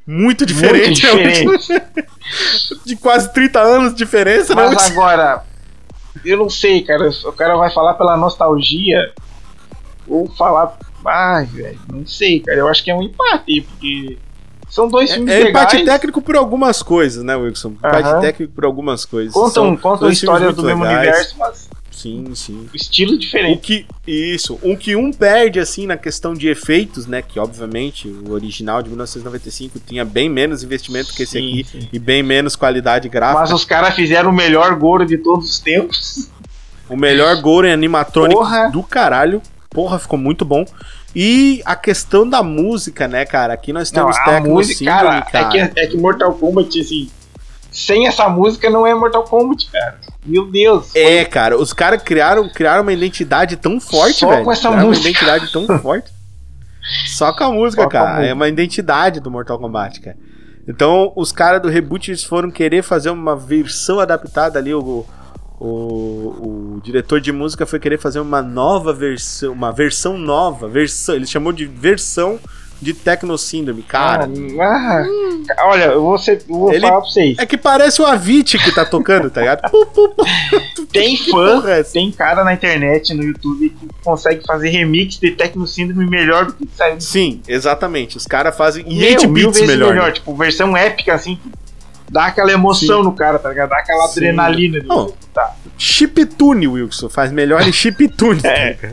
Muito 0.07 0.45
diferente. 0.47 1.05
Muito 1.05 1.59
diferentes. 1.59 1.67
de 2.85 2.95
quase 2.95 3.31
30 3.33 3.59
anos 3.59 3.91
de 3.91 3.97
diferença, 3.99 4.55
né? 4.55 4.63
Mas 4.63 4.71
Wilson? 4.75 4.91
agora, 4.93 5.43
eu 6.25 6.37
não 6.37 6.49
sei, 6.49 6.81
cara. 6.81 7.07
O 7.25 7.31
cara 7.33 7.55
vai 7.55 7.69
falar 7.71 7.93
pela 7.93 8.17
nostalgia 8.17 9.13
ou 10.07 10.27
falar. 10.35 10.75
Ai, 11.05 11.45
velho, 11.45 11.79
não 11.91 12.05
sei, 12.05 12.39
cara. 12.39 12.57
Eu 12.59 12.67
acho 12.67 12.83
que 12.83 12.91
é 12.91 12.95
um 12.95 13.01
empate, 13.03 13.61
porque 13.61 14.17
são 14.69 14.87
dois 14.87 15.11
filmes 15.13 15.33
É 15.33 15.43
legais. 15.43 15.51
empate 15.73 15.85
técnico 15.85 16.21
por 16.21 16.35
algumas 16.35 16.83
coisas, 16.83 17.23
né, 17.23 17.35
Wilson? 17.35 17.69
Empate 17.69 18.21
técnico 18.21 18.53
por 18.53 18.65
algumas 18.65 19.05
coisas. 19.05 19.33
Contam, 19.33 19.75
contam 19.77 20.09
histórias 20.09 20.55
do 20.55 20.61
muito 20.63 20.67
mesmo 20.67 20.83
legais. 20.83 21.07
universo, 21.07 21.35
mas 21.39 21.69
Sim, 21.91 22.33
sim. 22.33 22.65
estilo 22.73 23.13
O 23.15 23.17
diferente. 23.17 23.59
que, 23.59 23.85
isso, 24.07 24.57
o 24.61 24.77
que 24.77 24.95
um 24.95 25.11
perde, 25.11 25.59
assim, 25.59 25.85
na 25.85 25.97
questão 25.97 26.33
de 26.33 26.47
efeitos, 26.47 27.05
né? 27.07 27.21
Que, 27.21 27.37
obviamente, 27.39 28.07
o 28.07 28.31
original 28.31 28.81
de 28.81 28.87
1995 28.89 29.79
tinha 29.85 30.05
bem 30.05 30.29
menos 30.29 30.63
investimento 30.63 31.13
que 31.13 31.23
esse 31.23 31.33
Sim, 31.33 31.49
aqui 31.49 31.63
sim. 31.65 31.89
e 31.91 31.99
bem 31.99 32.23
menos 32.23 32.55
qualidade 32.55 33.09
gráfica. 33.09 33.41
Mas 33.41 33.51
os 33.51 33.65
caras 33.65 33.95
fizeram 33.95 34.29
o 34.29 34.33
melhor 34.33 34.75
Goro 34.75 35.05
de 35.05 35.17
todos 35.17 35.49
os 35.49 35.59
tempos. 35.59 36.29
O 36.87 36.95
melhor 36.95 37.35
Goren 37.41 37.73
animatrônico 37.73 38.39
Porra. 38.39 38.69
do 38.69 38.81
caralho. 38.81 39.41
Porra, 39.69 39.99
ficou 39.99 40.17
muito 40.17 40.43
bom. 40.43 40.65
E 41.15 41.61
a 41.65 41.75
questão 41.75 42.27
da 42.27 42.41
música, 42.43 43.07
né, 43.07 43.25
cara? 43.25 43.53
Aqui 43.53 43.71
nós 43.73 43.91
Não, 43.91 44.03
temos 44.03 44.17
Techno 44.23 44.49
música, 44.49 44.85
cara, 44.85 45.21
cara. 45.21 45.57
É, 45.57 45.67
que, 45.67 45.79
é 45.79 45.87
que 45.87 45.97
Mortal 45.97 46.33
Kombat, 46.33 46.79
assim, 46.79 47.09
sem 47.71 48.07
essa 48.07 48.27
música 48.29 48.69
não 48.69 48.85
é 48.85 48.93
Mortal 48.93 49.23
Kombat, 49.23 49.69
cara. 49.71 49.99
Meu 50.25 50.49
Deus. 50.49 50.95
É, 50.95 51.23
cara, 51.25 51.57
os 51.57 51.71
caras 51.73 52.01
criaram, 52.03 52.47
criaram 52.49 52.81
uma 52.83 52.93
identidade 52.93 53.55
tão 53.57 53.79
forte, 53.79 54.19
Só 54.19 54.29
velho. 54.29 54.43
com 54.43 54.51
essa 54.51 54.67
criaram 54.69 54.87
música. 54.87 55.05
uma 55.05 55.09
identidade 55.11 55.51
tão 55.51 55.67
forte. 55.79 56.11
Só 57.07 57.31
com 57.33 57.43
a 57.43 57.51
música, 57.51 57.83
Só 57.83 57.89
com 57.89 57.97
a 57.97 57.99
cara. 58.01 58.11
É 58.13 58.17
música. 58.19 58.35
uma 58.35 58.47
identidade 58.47 59.19
do 59.19 59.29
Mortal 59.31 59.59
Kombat, 59.59 60.01
cara. 60.01 60.17
Então, 60.67 61.11
os 61.15 61.31
caras 61.31 61.61
do 61.61 61.67
reboot 61.69 62.11
eles 62.11 62.23
foram 62.23 62.51
querer 62.51 62.83
fazer 62.83 63.09
uma 63.09 63.35
versão 63.35 63.99
adaptada 63.99 64.59
ali. 64.59 64.73
O, 64.73 65.05
o, 65.59 66.75
o 66.77 66.81
diretor 66.83 67.19
de 67.19 67.31
música 67.31 67.65
foi 67.65 67.79
querer 67.79 67.97
fazer 67.99 68.19
uma 68.19 68.41
nova 68.41 68.93
versão, 68.93 69.51
uma 69.51 69.71
versão 69.71 70.17
nova, 70.17 70.67
versão. 70.67 71.15
Ele 71.15 71.27
chamou 71.27 71.51
de 71.51 71.65
versão 71.65 72.39
de 72.81 72.93
Techno 72.93 73.37
Syndrome, 73.37 73.81
cara. 73.81 74.29
Ah, 74.57 75.03
ah, 75.57 75.67
olha, 75.67 75.83
eu 75.85 76.01
vou, 76.01 76.17
ser, 76.17 76.41
eu 76.47 76.55
vou 76.55 76.71
Ele- 76.71 76.79
falar 76.79 77.01
pra 77.01 77.09
vocês. 77.09 77.37
É 77.37 77.45
que 77.45 77.57
parece 77.57 78.01
o 78.01 78.05
Avicii 78.05 78.57
que 78.57 78.71
tá 78.73 78.85
tocando, 78.85 79.29
tá 79.29 79.41
ligado? 79.41 79.69
Tem 80.89 81.17
fã, 81.17 81.61
é 81.67 81.83
tem 81.83 82.09
cara 82.09 82.43
na 82.45 82.53
internet, 82.53 83.13
no 83.13 83.21
YouTube, 83.23 83.69
que 83.69 83.87
consegue 84.01 84.45
fazer 84.45 84.69
remix 84.69 85.15
de 85.19 85.31
Tecno 85.31 85.67
Síndrome 85.67 86.09
melhor 86.09 86.45
do 86.45 86.53
que 86.53 86.67
saiu. 86.73 87.01
Sim, 87.01 87.41
exatamente. 87.49 88.15
Os 88.15 88.25
caras 88.25 88.55
fazem 88.55 88.85
em 88.87 88.97
Meu, 88.97 89.09
8 89.09 89.29
mil 89.29 89.51
bits 89.51 89.67
melhor. 89.67 89.89
melhor. 89.89 90.07
né? 90.07 90.11
Tipo, 90.13 90.33
versão 90.35 90.75
épica, 90.77 91.13
assim, 91.13 91.37
dá 92.09 92.25
aquela 92.25 92.51
emoção 92.51 93.03
no 93.03 93.11
cara, 93.13 93.37
tá 93.39 93.49
ligado? 93.49 93.69
Dá 93.69 93.77
aquela 93.77 94.07
Sim. 94.07 94.19
adrenalina 94.19 94.79
de 94.81 94.87
Não. 94.87 95.05
você 95.05 95.13
escutar. 95.19 95.55
Chiptune, 95.77 96.67
Wilson. 96.67 97.09
Faz 97.09 97.31
melhor 97.31 97.61
em 97.67 97.71
chiptune. 97.71 98.41
É. 98.45 98.73
tá? 98.73 98.89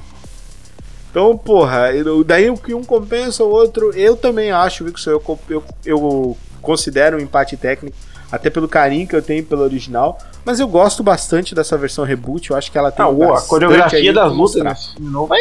Então, 1.11 1.37
porra, 1.37 1.89
daí 2.27 2.51
o 2.51 2.59
que 2.59 2.75
um 2.75 2.85
compensa 2.85 3.43
o 3.43 3.49
outro, 3.49 3.91
eu 3.95 4.15
também 4.17 4.51
acho, 4.51 4.85
Wilson, 4.85 5.11
eu, 5.13 5.39
eu, 5.49 5.65
eu 5.85 6.37
considero 6.61 7.17
um 7.17 7.21
empate 7.21 7.57
técnico, 7.57 7.97
até 8.31 8.51
pelo 8.51 8.69
carinho 8.69 9.07
que 9.09 9.17
eu 9.17 9.23
tenho 9.23 9.43
pelo 9.43 9.63
original, 9.63 10.19
mas 10.45 10.61
eu 10.61 10.69
gosto 10.69 11.03
bastante 11.03 11.55
dessa 11.55 11.75
versão 11.79 12.05
reboot, 12.05 12.51
eu 12.51 12.57
acho 12.57 12.71
que 12.71 12.77
ela 12.77 12.93
tem 12.93 13.03
Ah, 13.03 13.09
ô, 13.09 13.33
a 13.33 13.41
coreografia 13.41 14.13
das 14.13 14.31
lutas 14.31 14.63
nesse 14.63 14.93
filme 14.95 15.11
novo 15.11 15.35
é. 15.35 15.39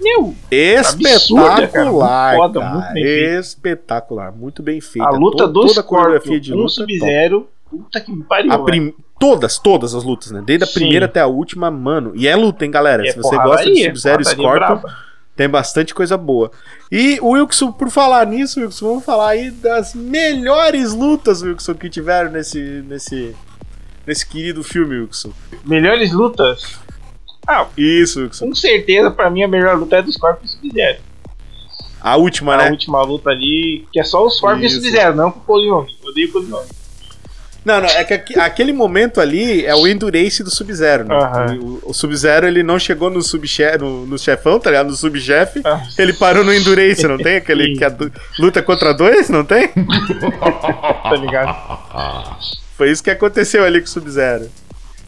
Meu, 0.00 0.34
Espetacular, 0.50 1.60
muito 1.60 1.72
foda, 2.36 2.60
cara, 2.60 2.72
muito 2.74 2.92
bem 2.94 3.02
feito. 3.04 3.40
espetacular, 3.40 4.32
muito 4.32 4.62
bem 4.62 4.80
feita. 4.80 5.08
a 5.08 5.12
luta 5.12 5.46
To- 5.46 5.52
do 5.52 5.66
toda 5.66 5.80
a 5.80 5.82
coreografia 5.82 6.40
de 6.40 6.52
luta. 6.52 6.74
top. 6.76 6.92
Sub-Zero, 6.92 7.48
puta 7.70 8.00
que 8.00 8.16
pariu. 8.24 8.64
Prim- 8.64 8.94
Todas, 9.18 9.58
todas 9.58 9.94
as 9.94 10.04
lutas, 10.04 10.30
né? 10.30 10.42
Desde 10.44 10.64
a 10.64 10.66
Sim. 10.66 10.74
primeira 10.74 11.06
até 11.06 11.20
a 11.20 11.26
última, 11.26 11.70
mano. 11.70 12.12
E 12.14 12.28
é 12.28 12.36
luta, 12.36 12.66
hein, 12.66 12.70
galera? 12.70 13.02
É 13.06 13.12
Se 13.12 13.16
você 13.16 13.34
gosta 13.34 13.40
de 13.40 13.70
porradaria, 13.70 13.84
Sub-Zero 13.86 14.20
e 14.20 14.24
Scorpion, 14.26 14.80
tem 15.34 15.48
bastante 15.48 15.94
coisa 15.94 16.18
boa. 16.18 16.50
E 16.92 17.18
o 17.22 17.30
Wilson, 17.30 17.72
por 17.72 17.88
falar 17.88 18.26
nisso, 18.26 18.60
Wilson, 18.60 18.86
vamos 18.88 19.04
falar 19.06 19.30
aí 19.30 19.50
das 19.50 19.94
melhores 19.94 20.92
lutas, 20.92 21.40
Wilson, 21.42 21.72
que 21.74 21.88
tiveram 21.88 22.30
nesse, 22.30 22.60
nesse, 22.86 23.34
nesse 24.06 24.26
querido 24.26 24.62
filme, 24.62 24.98
Wilson. 25.00 25.30
Melhores 25.64 26.12
lutas? 26.12 26.78
Ah, 27.46 27.66
Isso, 27.76 28.28
com 28.38 28.54
certeza, 28.54 29.10
pra 29.10 29.30
mim, 29.30 29.42
a 29.44 29.48
melhor 29.48 29.78
luta 29.78 29.96
é 29.96 30.02
do 30.02 30.12
Scorpion 30.12 30.44
e 30.44 30.48
Sub-Zero. 30.48 30.98
A 32.00 32.16
última, 32.16 32.54
A 32.54 32.58
né? 32.58 32.70
última 32.70 33.02
luta 33.02 33.30
ali, 33.30 33.86
que 33.92 34.00
é 34.00 34.04
só 34.04 34.24
o 34.24 34.30
Scorpion 34.30 34.62
e 34.62 34.66
Isso. 34.66 34.76
Sub-Zero, 34.76 35.14
não 35.14 35.30
com 35.30 35.38
o 35.40 35.42
Polion. 35.42 35.86
Odeio 36.04 36.28
o 36.28 36.32
Polion. 36.32 36.62
Não, 37.64 37.80
não, 37.80 37.88
é 37.88 38.04
que 38.04 38.38
aquele 38.38 38.72
momento 38.72 39.20
ali 39.20 39.66
é 39.66 39.74
o 39.74 39.88
Endurance 39.88 40.40
do 40.44 40.50
Sub-Zero, 40.54 41.04
né? 41.04 41.16
Aham. 41.16 41.58
O, 41.60 41.90
o 41.90 41.92
Sub-Zero, 41.92 42.46
ele 42.46 42.62
não 42.62 42.78
chegou 42.78 43.10
no, 43.10 43.20
subche 43.20 43.64
no, 43.76 44.06
no 44.06 44.16
chefão, 44.16 44.60
tá 44.60 44.70
ligado? 44.70 44.88
No 44.88 44.94
subchefe. 44.94 45.62
Ah. 45.64 45.82
Ele 45.98 46.12
parou 46.12 46.44
no 46.44 46.54
Endurance, 46.54 47.04
não 47.08 47.18
tem? 47.18 47.36
Aquele 47.38 47.76
que 47.76 47.84
é 47.84 47.92
luta 48.38 48.62
contra 48.62 48.94
dois, 48.94 49.28
não 49.28 49.44
tem? 49.44 49.68
Tá 51.02 51.14
ligado? 51.16 51.56
Foi 52.76 52.90
isso 52.90 53.02
que 53.02 53.10
aconteceu 53.10 53.64
ali 53.64 53.80
com 53.80 53.86
o 53.86 53.90
Sub-Zero. 53.90 54.48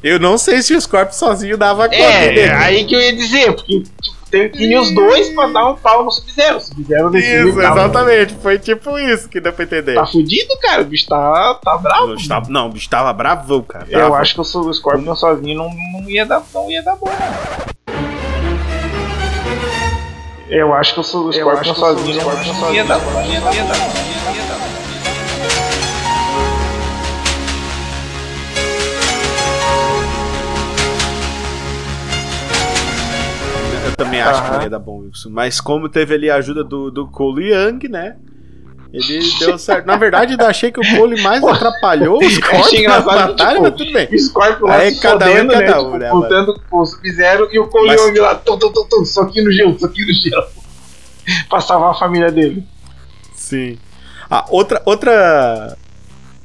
Eu 0.03 0.21
não 0.21 0.39
sei 0.39 0.63
se 0.63 0.75
o 0.75 0.81
Scorpion 0.81 1.13
sozinho 1.13 1.57
dava 1.59 1.89
conta 1.89 1.97
dele. 1.97 2.41
É, 2.41 2.53
aí 2.55 2.85
que 2.85 2.95
eu 2.95 3.01
ia 3.01 3.13
dizer, 3.17 3.53
porque 3.55 3.83
tipo, 4.01 4.17
tem 4.31 4.49
que 4.49 4.63
ir 4.65 4.77
os 4.79 4.95
dois 4.95 5.31
pra 5.31 5.47
dar 5.49 5.71
um 5.71 5.75
pau 5.77 6.05
no 6.05 6.11
Sub-Zero. 6.13 6.59
O 6.59 6.61
Sub-Zero 6.61 7.17
Isso, 7.17 7.57
tá- 7.61 7.73
exatamente. 7.73 8.35
Foi 8.41 8.59
tipo 8.59 8.97
isso 8.99 9.29
que 9.29 9.41
deu 9.41 9.53
pra 9.53 9.65
entender. 9.65 9.95
Tá 9.95 10.07
fudido, 10.07 10.57
cara. 10.63 10.83
O 10.83 10.85
bicho 10.85 11.07
tá, 11.09 11.55
tá 11.65 11.77
bravo. 11.79 12.15
Tava- 12.29 12.49
não, 12.49 12.67
o 12.69 12.71
bicho 12.71 12.89
tava 12.89 13.13
bravão, 13.13 13.63
cara. 13.63 13.87
Eu 13.89 13.99
bravão. 13.99 14.17
acho 14.19 14.35
que 14.35 14.41
o 14.41 14.73
Scorpion 14.73 15.15
sozinho 15.17 15.59
não, 15.59 15.71
não, 16.01 16.09
ia 16.09 16.25
dar, 16.25 16.43
não 16.55 16.71
ia 16.71 16.83
dar 16.83 16.95
bom. 16.95 17.11
Eu 20.49 20.73
acho 20.75 20.95
que 20.95 21.01
o 21.01 21.03
Scorpion 21.03 21.75
sozinho 21.75 22.17
não, 22.23 22.55
não 22.61 22.75
ia 22.75 22.85
dar 22.85 22.99
bom. 23.01 24.48
Também 33.99 34.21
acho 34.23 34.43
que 34.45 34.51
não 34.53 34.63
ia 34.63 34.71
dar 34.71 34.79
bom, 34.79 35.01
Wilson. 35.01 35.29
Mas 35.31 35.61
como 35.61 35.89
teve 35.89 36.15
ali 36.15 36.31
a 36.31 36.37
ajuda 36.37 36.63
do, 36.63 36.91
do 36.91 37.09
Cole 37.09 37.53
Young, 37.53 37.89
né? 37.89 38.17
Ele 38.93 39.21
deu 39.41 39.59
certo. 39.59 39.85
Na 39.87 39.97
verdade, 39.97 40.35
eu 40.39 40.47
achei 40.47 40.73
que 40.73 40.81
o 40.81 40.97
Cole 40.97 41.21
mais 41.21 41.45
atrapalhou 41.45 42.19
os 42.25 42.39
cortes 42.39 42.83
na 42.85 43.01
batalha, 43.01 43.55
tipo, 43.57 43.63
mas 43.63 43.75
tudo 43.75 43.93
bem. 43.93 44.09
O 44.11 44.19
Scorpion 44.19 44.67
lá 44.67 44.77
Aí 44.77 44.95
cada 44.99 45.27
um 45.27 45.29
é 45.29 45.33
fodendo, 45.33 45.53
cada 45.53 45.65
né? 45.67 45.79
um, 45.79 45.85
tipo, 45.85 45.99
né, 45.99 46.13
lutando 46.13 46.61
com 46.71 46.79
o 46.79 46.87
Sub-Zero 46.87 47.49
e 47.53 47.59
o 47.59 47.67
Cole 47.69 47.89
Mas- 47.89 48.01
Young 48.01 48.19
lá, 48.21 48.35
tum, 48.37 48.57
tum, 48.59 48.73
tum, 48.73 48.87
tum, 48.89 49.05
soquinho 49.05 49.45
no 49.45 49.53
gelo, 49.53 49.79
soquinho 49.79 50.07
no 50.07 50.15
gelo. 50.15 50.47
pra 51.51 51.61
salvar 51.61 51.91
a 51.91 51.95
família 51.95 52.33
dele. 52.33 52.65
Sim. 53.35 53.77
Ah, 54.31 54.47
outra, 54.49 54.81
outra. 54.87 55.77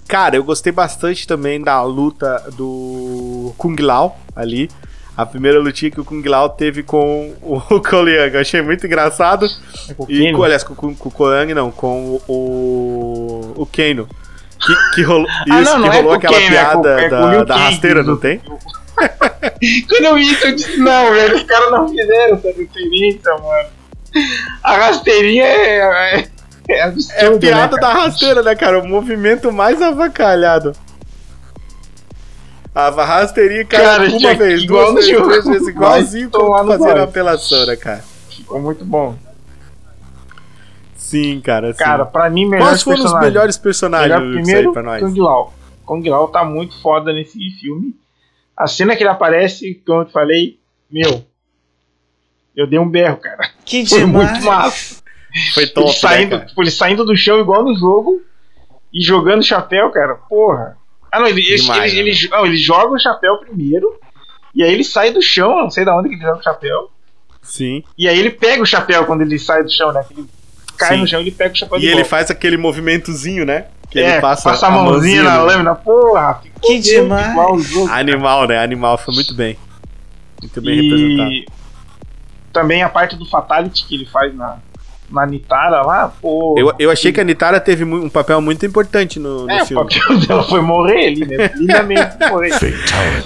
Cara, 0.08 0.36
eu 0.36 0.44
gostei 0.44 0.72
bastante 0.74 1.26
também 1.26 1.62
da 1.62 1.82
luta 1.84 2.44
do 2.58 3.54
Kung 3.58 3.76
Lao 3.80 4.18
ali. 4.36 4.70
A 5.16 5.26
primeira 5.26 5.60
lutinha 5.60 5.92
que 5.92 6.02
o 6.02 6.06
Kung 6.06 6.24
Lao 6.28 6.50
teve 6.50 6.82
com 6.82 7.34
o 7.42 7.62
Young. 7.70 8.34
Eu 8.34 8.40
achei 8.42 8.62
muito 8.62 8.86
engraçado. 8.86 9.48
E, 10.10 10.32
com, 10.32 10.44
aliás, 10.44 10.64
com, 10.64 10.76
com, 10.76 10.96
com 10.96 11.24
o 11.24 11.34
Young, 11.34 11.54
não, 11.54 11.72
com 11.72 12.20
o. 12.28 13.54
O 13.56 13.66
Kano. 13.68 14.08
Que, 14.60 14.96
que 14.96 15.02
rolou, 15.04 15.28
Ah, 15.30 15.62
isso, 15.62 15.72
não, 15.72 15.80
não 15.80 15.90
que 15.90 15.98
é 15.98 16.02
rolou 16.02 16.14
aquela 16.16 16.34
Kano, 16.34 16.46
é 16.46 16.50
piada 16.50 17.02
é 17.02 17.10
com 17.10 17.16
da, 17.16 17.44
da 17.44 17.58
rasteira, 17.58 18.02
não 18.02 18.18
tem? 18.18 18.40
Quando 19.90 20.06
eu 20.06 20.16
vi 20.16 20.32
isso, 20.32 20.48
eu 20.48 20.56
disse, 20.56 20.78
não, 20.78 21.12
velho, 21.12 21.36
os 21.36 21.44
caras 21.44 21.72
não 21.72 21.90
fizeram 21.90 22.36
essa 22.36 22.48
referência, 22.48 23.32
mano. 23.34 23.70
A 24.64 24.78
rasteirinha 24.78 25.44
é, 25.44 25.80
é, 25.80 26.28
é 26.70 26.84
absurdo, 26.84 27.36
É 27.36 27.40
piada 27.40 27.76
né, 27.76 27.82
da 27.82 27.94
rasteira, 27.94 28.44
né, 28.44 28.56
cara? 28.56 28.80
O 28.80 28.88
movimento 28.88 29.52
mais 29.52 29.82
avacalhado. 29.82 30.74
A 32.76 32.90
rasteirinha, 32.90 33.66
cara, 33.66 33.84
Cara, 33.84 34.10
uma 34.10 34.34
vez, 34.34 34.66
duas 34.66 34.94
vezes, 34.96 35.10
jogo. 35.10 35.28
três 35.30 35.46
vezes, 35.46 35.68
igualzinho 35.68 36.30
como 36.32 36.64
na 36.64 36.78
pau. 36.78 37.04
apelação, 37.04 37.66
né, 37.68 37.76
cara? 37.76 38.04
Ficou 38.30 38.60
muito 38.60 38.84
bom. 38.84 39.16
Sim, 40.96 41.40
cara, 41.42 41.72
sim. 41.74 41.78
Cara, 41.78 42.06
pra 42.06 42.30
mim, 42.32 42.48
melhor 42.48 42.70
Quais 42.70 42.82
foram 42.82 43.06
os 43.06 43.20
melhores 43.20 43.58
personagens 43.58 44.20
Melhor 44.20 44.34
primeiro, 44.34 44.70
aí 44.70 44.74
pra 44.74 44.82
nós? 44.82 45.02
Kung 45.02 45.20
Lao. 45.20 45.54
Kung 45.86 46.10
Lao 46.10 46.28
tá 46.30 46.44
muito 46.44 46.82
foda 46.82 47.14
nesse 47.14 47.38
filme. 47.60 47.94
A 48.58 48.66
cena 48.66 48.96
que 48.96 49.04
ele 49.04 49.10
aparece, 49.10 49.76
como 49.86 50.02
eu 50.02 50.06
te 50.06 50.12
falei, 50.12 50.60
meu, 50.90 51.24
eu 52.56 52.66
dei 52.66 52.80
um 52.80 52.90
berro, 52.90 53.18
cara. 53.18 53.50
Que 53.64 53.86
Foi 53.86 54.06
muito 54.06 54.42
massa. 54.44 55.04
Foi 55.54 55.68
top, 55.68 55.90
ele, 55.90 55.98
saindo, 55.98 56.38
né, 56.38 56.46
tipo, 56.46 56.62
ele 56.62 56.72
saindo 56.72 57.06
do 57.06 57.16
chão 57.16 57.40
igual 57.40 57.64
no 57.64 57.76
jogo 57.76 58.22
e 58.92 59.04
jogando 59.04 59.44
chapéu, 59.44 59.92
cara. 59.92 60.16
Porra. 60.16 60.78
Ah, 61.14 61.20
não, 61.20 61.28
ele, 61.28 61.42
Demais, 61.42 61.94
ele, 61.94 62.04
né? 62.04 62.10
ele, 62.10 62.30
não, 62.30 62.46
ele 62.46 62.58
joga 62.58 62.92
o 62.92 63.00
chapéu 63.00 63.38
primeiro. 63.38 63.88
E 64.56 64.64
aí 64.64 64.74
ele 64.74 64.84
sai 64.84 65.12
do 65.12 65.22
chão, 65.22 65.62
não 65.62 65.70
sei 65.70 65.86
de 65.86 65.92
onde 65.92 66.10
que 66.10 66.16
ele 66.16 66.24
joga 66.24 66.40
o 66.40 66.44
chapéu. 66.44 66.90
Sim. 67.44 67.84
E 67.96 68.08
aí 68.10 68.18
ele 68.18 68.32
pega 68.32 68.64
o 68.64 68.66
chapéu 68.66 69.06
quando 69.06 69.22
ele 69.22 69.38
sai 69.38 69.64
do 69.64 69.72
chão, 69.72 69.92
né? 69.92 70.04
Ele 70.10 70.28
cai 70.76 70.96
Sim. 70.96 71.02
no 71.02 71.08
chão 71.08 71.20
e 71.20 71.24
ele 71.24 71.32
pega 71.32 71.54
o 71.54 71.58
chapéu 71.58 71.78
E 71.80 71.86
ele 71.86 71.94
volta. 71.96 72.10
faz 72.10 72.32
aquele 72.32 72.58
movimentozinho, 72.58 73.46
né? 73.46 73.66
Que 73.92 74.00
é, 74.00 74.14
ele 74.14 74.22
passa, 74.22 74.50
passa 74.50 74.66
a 74.68 74.72
mãozinha, 74.72 75.22
a 75.22 75.24
mãozinha 75.24 75.24
na 75.24 75.44
lâmina. 75.44 75.76
Porra, 75.76 76.42
que 76.60 76.80
demais. 76.80 77.68
Jogo, 77.68 77.92
Animal, 77.92 78.48
né? 78.48 78.58
Animal, 78.58 78.98
foi 78.98 79.14
muito 79.14 79.36
bem. 79.36 79.56
Muito 80.42 80.62
bem 80.62 80.80
e... 80.80 80.82
representado. 80.82 81.54
Também 82.52 82.82
a 82.82 82.90
parte 82.90 83.16
do 83.16 83.26
Fatality 83.30 83.86
que 83.86 83.96
ele 83.96 84.06
faz 84.06 84.34
na, 84.36 84.58
na 85.14 85.26
Nitara 85.26 85.82
lá, 85.82 86.14
pô. 86.22 86.56
Eu, 86.58 86.74
eu 86.80 86.92
achei 86.92 87.14
que 87.14 87.22
a 87.22 87.24
Nitara 87.24 87.60
teve 87.60 87.84
um 87.84 88.10
papel 88.10 88.42
muito 88.42 88.66
importante 88.66 89.20
no, 89.20 89.46
no 89.46 89.52
é, 89.52 89.66
filme. 89.66 89.84
O 89.84 89.88
papel 89.88 90.20
dela 90.28 90.44
foi 90.44 90.62
morrer 90.62 91.08
ali, 91.08 91.26
né? 91.26 91.52
Lindamente 91.56 92.18
morrer. 92.30 92.52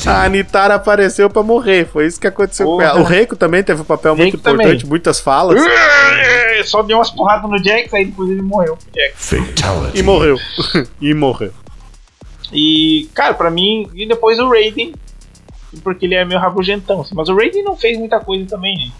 a 0.05 0.29
Nitara 0.29 0.75
apareceu 0.75 1.29
pra 1.29 1.41
morrer, 1.41 1.85
foi 1.85 2.05
isso 2.05 2.19
que 2.19 2.27
aconteceu 2.27 2.67
com 2.67 2.81
ela. 2.81 2.99
O 2.99 3.03
Reiko 3.03 3.35
também 3.35 3.63
teve 3.63 3.81
um 3.81 3.85
papel 3.85 4.13
Reiko 4.13 4.31
muito 4.31 4.43
também. 4.43 4.65
importante, 4.65 4.87
muitas 4.87 5.19
falas. 5.19 5.61
Só 6.65 6.81
deu 6.83 6.97
umas 6.97 7.09
porradas 7.09 7.49
no 7.49 7.57
Jax, 7.63 7.93
aí 7.93 8.05
depois 8.05 8.29
ele 8.29 8.41
morreu. 8.41 8.77
E 9.93 10.03
morreu. 10.03 10.37
e 10.99 11.13
morreu. 11.13 11.51
E, 12.51 13.09
cara, 13.13 13.33
pra 13.33 13.49
mim, 13.49 13.89
e 13.93 14.05
depois 14.05 14.39
o 14.39 14.49
Raiden, 14.49 14.93
porque 15.83 16.05
ele 16.05 16.15
é 16.15 16.25
meio 16.25 16.39
rabugentão, 16.39 17.01
assim, 17.01 17.13
mas 17.13 17.29
o 17.29 17.35
Raiden 17.35 17.63
não 17.63 17.75
fez 17.75 17.97
muita 17.97 18.19
coisa 18.19 18.45
também, 18.45 18.75
né? 18.77 18.91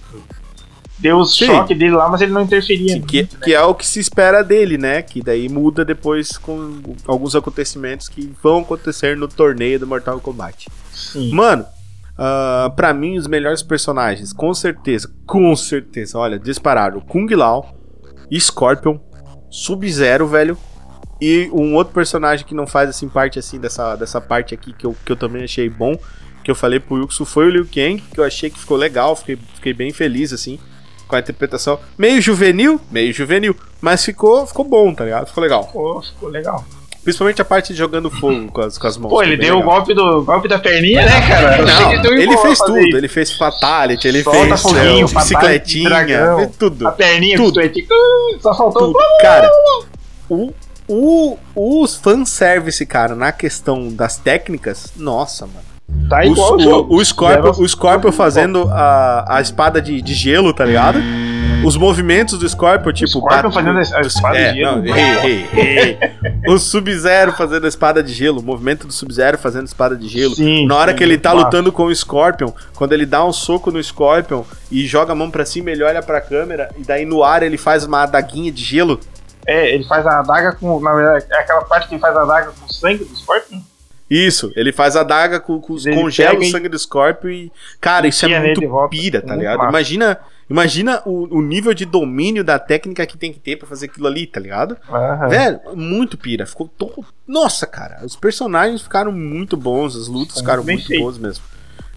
Deu 0.98 1.18
o 1.18 1.26
choque 1.26 1.76
dele 1.76 1.96
lá, 1.96 2.10
mas 2.10 2.22
ele 2.22 2.32
não 2.32 2.42
interferia. 2.42 2.94
Sim, 2.94 3.02
que, 3.02 3.18
muito, 3.18 3.36
né? 3.36 3.42
que, 3.44 3.54
é 3.54 3.62
o 3.62 3.76
que 3.76 3.86
se 3.86 4.00
espera 4.00 4.44
dele, 4.44 4.78
né? 4.78 5.02
Que 5.02 5.22
daí 5.22 5.48
muda 5.48 5.86
depois 5.86 6.38
com 6.38 6.82
alguns 7.06 7.36
acontecimentos 7.36 8.10
que 8.10 8.34
vão 8.42 8.60
acontecer 8.60 9.16
no 9.16 9.28
torneio 9.28 9.80
do 9.80 9.88
Mortal 9.88 10.20
Kombat. 10.20 10.68
Sim. 10.92 11.32
Mano, 11.34 11.66
uh, 12.14 12.76
pra 12.76 12.94
mim, 12.94 13.18
os 13.18 13.28
melhores 13.28 13.62
personagens, 13.62 14.34
com 14.34 14.54
certeza, 14.54 15.12
com 15.26 15.56
certeza, 15.56 16.18
olha, 16.18 16.40
dispararam 16.40 17.00
Kung 17.00 17.28
Lao, 17.34 17.76
Scorpion, 18.40 19.00
Sub-Zero, 19.50 20.28
velho. 20.28 20.58
E 21.20 21.50
um 21.52 21.74
outro 21.74 21.96
personagem 21.96 22.46
que 22.46 22.54
não 22.54 22.68
faz 22.68 22.90
assim 22.92 23.10
parte 23.10 23.40
assim 23.40 23.60
dessa, 23.60 23.96
dessa 23.96 24.22
parte 24.22 24.54
aqui 24.54 24.72
que 24.72 24.86
eu, 24.86 24.96
que 25.04 25.12
eu 25.12 25.16
também 25.16 25.44
achei 25.44 25.68
bom, 25.68 25.98
que 26.44 26.52
eu 26.52 26.54
falei 26.54 26.80
pro 26.80 26.98
Yuxu, 26.98 27.26
foi 27.26 27.48
o 27.48 27.50
Liu 27.50 27.66
Kang, 27.66 28.00
que 28.00 28.20
eu 28.20 28.24
achei 28.24 28.52
que 28.52 28.60
ficou 28.60 28.78
legal, 28.78 29.16
fiquei, 29.16 29.36
fiquei 29.56 29.74
bem 29.74 29.92
feliz 29.92 30.32
assim 30.32 30.60
com 31.08 31.16
a 31.16 31.20
interpretação 31.20 31.80
meio 31.98 32.22
juvenil, 32.22 32.80
meio 32.92 33.14
juvenil, 33.14 33.56
mas 33.82 34.04
ficou, 34.04 34.46
ficou 34.46 34.66
bom, 34.66 34.94
tá 34.94 35.06
ligado? 35.06 35.28
Ficou 35.28 35.44
legal. 35.44 35.64
Ficou, 35.66 36.02
ficou 36.02 36.30
legal. 36.30 36.66
Principalmente 37.08 37.42
a 37.42 37.46
parte 37.46 37.72
de 37.72 37.80
jogando 37.80 38.12
fogo 38.12 38.52
com 38.52 38.60
as, 38.60 38.78
com 38.78 38.86
as 38.86 38.98
mãos. 38.98 39.10
Pô, 39.10 39.24
ele 39.24 39.38
deu 39.38 39.60
o 39.60 39.64
golpe, 39.64 39.94
do, 39.94 40.26
golpe 40.26 40.50
da 40.50 40.60
perninha, 40.60 41.06
né, 41.06 41.26
cara? 41.26 41.64
Não, 41.64 42.14
ele 42.14 42.38
fez 42.38 42.60
tudo. 42.60 42.80
Isso. 42.80 42.98
Ele 42.98 43.08
fez 43.08 43.32
fatality, 43.32 44.10
ele 44.10 44.24
Solta 44.24 44.40
fez 44.40 44.62
foguinho, 44.62 45.08
céu, 45.08 45.20
bicicletinha, 45.22 45.90
dragão, 45.90 46.38
fez 46.40 46.56
tudo. 46.58 46.86
A 46.86 46.92
perninha, 46.92 47.38
tudo. 47.38 47.62
Só 48.42 48.54
faltou... 48.54 48.92
Tudo. 48.92 49.00
Cara, 49.22 49.50
o, 50.30 50.54
o, 50.86 51.38
os 51.56 51.96
fanservice, 51.96 52.86
cara, 52.86 53.16
na 53.16 53.32
questão 53.32 53.88
das 53.88 54.18
técnicas, 54.18 54.92
nossa, 54.98 55.46
mano. 55.46 55.67
Tá 56.10 56.26
igual 56.26 56.58
o, 56.58 56.94
o, 56.94 56.96
o, 56.98 57.06
Scorpio, 57.06 57.52
o 57.52 57.68
Scorpio 57.68 58.12
fazendo 58.12 58.70
a, 58.70 59.38
a 59.38 59.42
espada 59.42 59.82
de, 59.82 60.02
de 60.02 60.14
gelo, 60.14 60.54
tá 60.54 60.64
ligado? 60.64 61.00
Os 61.66 61.76
movimentos 61.76 62.38
do 62.38 62.48
Scorpio, 62.48 62.94
tipo. 62.94 63.18
O 63.18 63.22
Scorpion 63.22 63.52
fazendo 63.52 63.78
a 63.78 64.02
espada 64.02 64.38
é, 64.38 64.52
de 64.52 64.60
gelo. 64.60 64.78
Não, 64.78 64.86
ei, 64.96 65.48
ei, 65.54 65.98
ei. 66.00 66.00
o 66.48 66.58
Sub-Zero 66.58 67.34
fazendo 67.34 67.66
a 67.66 67.68
espada 67.68 68.04
de 68.04 68.14
gelo. 68.14 68.40
O 68.40 68.44
movimento 68.44 68.88
do 68.88 68.94
Sub-Zero 68.94 69.38
fazendo 69.38 69.64
a 69.64 69.66
espada 69.66 69.96
de 69.96 70.08
gelo. 70.08 70.36
Sim, 70.36 70.66
Na 70.68 70.76
hora 70.76 70.92
sim, 70.92 70.98
que 70.98 71.04
ele 71.04 71.18
tá 71.18 71.34
lutando 71.34 71.72
com 71.72 71.86
o 71.86 71.96
Scorpion, 71.96 72.52
quando 72.76 72.94
ele 72.94 73.06
dá 73.06 73.26
um 73.26 73.34
soco 73.34 73.72
no 73.72 73.84
Scorpion 73.84 74.44
e 74.72 74.86
joga 74.86 75.14
a 75.14 75.16
mão 75.16 75.32
pra 75.32 75.46
cima, 75.46 75.72
ele 75.72 75.84
olha 75.84 76.02
pra 76.02 76.22
câmera 76.22 76.70
e 76.78 76.84
daí 76.84 77.06
no 77.06 77.24
ar 77.24 77.44
ele 77.44 77.58
faz 77.58 77.84
uma 77.84 78.04
adaguinha 78.04 78.52
de 78.52 78.64
gelo. 78.64 79.00
É, 79.46 79.74
ele 79.74 79.84
faz 79.86 80.06
a 80.06 80.20
adaga 80.20 80.54
com. 80.54 80.80
Na 80.80 80.94
verdade, 80.94 81.26
é 81.30 81.40
aquela 81.40 81.62
parte 81.62 81.88
que 81.88 81.96
ele 81.96 82.02
faz 82.02 82.16
a 82.16 82.22
adaga 82.22 82.52
com 82.60 82.68
sangue 82.68 83.04
do 83.04 83.16
Scorpion? 83.16 83.60
Isso, 84.10 84.52
ele 84.56 84.72
faz 84.72 84.96
a 84.96 85.04
daga 85.04 85.40
com, 85.40 85.60
com 85.60 85.76
congela 85.78 86.40
o 86.40 86.46
sangue 86.46 86.70
do 86.70 86.80
Scorpio 86.80 87.30
e. 87.30 87.52
Cara, 87.80 88.08
isso 88.08 88.26
é 88.26 88.40
muito 88.40 88.90
pira, 88.90 89.22
tá 89.22 89.36
ligado? 89.36 89.58
Massa. 89.58 89.70
Imagina, 89.70 90.18
imagina 90.50 91.02
o, 91.06 91.38
o, 91.38 91.42
nível 91.42 91.74
de 91.74 91.84
domínio 91.86 92.42
da 92.42 92.58
técnica 92.58 93.06
que 93.06 93.18
tem 93.18 93.34
que 93.34 93.40
ter 93.40 93.58
para 93.58 93.68
fazer 93.68 93.88
aquilo 93.88 94.08
ali, 94.08 94.26
tá 94.26 94.40
ligado? 94.40 94.78
Uhum. 94.90 95.30
Velho, 95.30 95.60
muito 95.76 96.18
pira. 96.18 96.46
Ficou 96.46 96.70
todo. 96.70 97.06
Nossa, 97.28 97.68
cara, 97.68 98.00
os 98.06 98.16
personagens 98.16 98.82
ficaram 98.82 99.12
muito 99.12 99.58
bons, 99.58 99.96
as 99.96 100.08
lutas 100.08 100.38
ficaram 100.38 100.64
muito, 100.64 100.88
muito 100.88 101.02
boas 101.02 101.18
mesmo. 101.18 101.44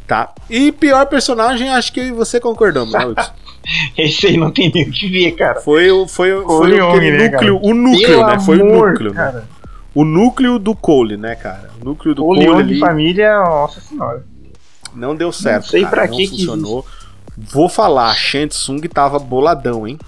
Tá. 0.04 0.34
E 0.50 0.72
pior 0.72 1.06
personagem, 1.06 1.70
acho 1.70 1.92
que 1.92 2.10
você 2.10 2.40
concordamos, 2.40 2.92
né, 2.92 3.14
Esse 3.96 4.26
aí 4.26 4.36
não 4.36 4.50
tem 4.50 4.68
nem 4.74 4.88
o 4.88 4.90
que 4.90 5.08
ver, 5.08 5.30
cara. 5.36 5.60
Foi, 5.60 5.88
foi, 6.08 6.08
foi, 6.08 6.44
foi 6.44 6.80
o 6.80 6.88
aquele 6.88 7.10
né, 7.12 7.28
núcleo, 7.28 7.60
o 7.62 7.72
núcleo, 7.72 8.26
né? 8.26 8.40
Foi 8.40 8.60
amor, 8.60 8.88
o 8.88 8.90
núcleo, 8.90 9.10
né? 9.14 9.16
cara. 9.16 9.32
né? 9.32 9.59
O 9.94 10.04
núcleo 10.04 10.58
do 10.58 10.74
Cole, 10.74 11.16
né, 11.16 11.34
cara? 11.34 11.70
O 11.80 11.84
núcleo 11.84 12.14
do 12.14 12.24
o 12.24 12.34
Cole. 12.34 12.74
De 12.74 12.80
família, 12.80 13.38
nossa 13.40 13.80
senhora. 13.80 14.24
Não 14.94 15.14
deu 15.14 15.32
certo. 15.32 15.64
Não 15.64 15.70
sei 15.70 15.82
cara, 15.82 15.90
pra 15.90 16.06
não 16.06 16.16
que 16.16 16.28
funcionou. 16.28 16.82
Que 16.82 16.88
Vou 17.36 17.68
falar, 17.68 18.14
Shang 18.14 18.48
Tsung 18.48 18.80
tava 18.88 19.18
boladão, 19.18 19.86
hein? 19.86 19.98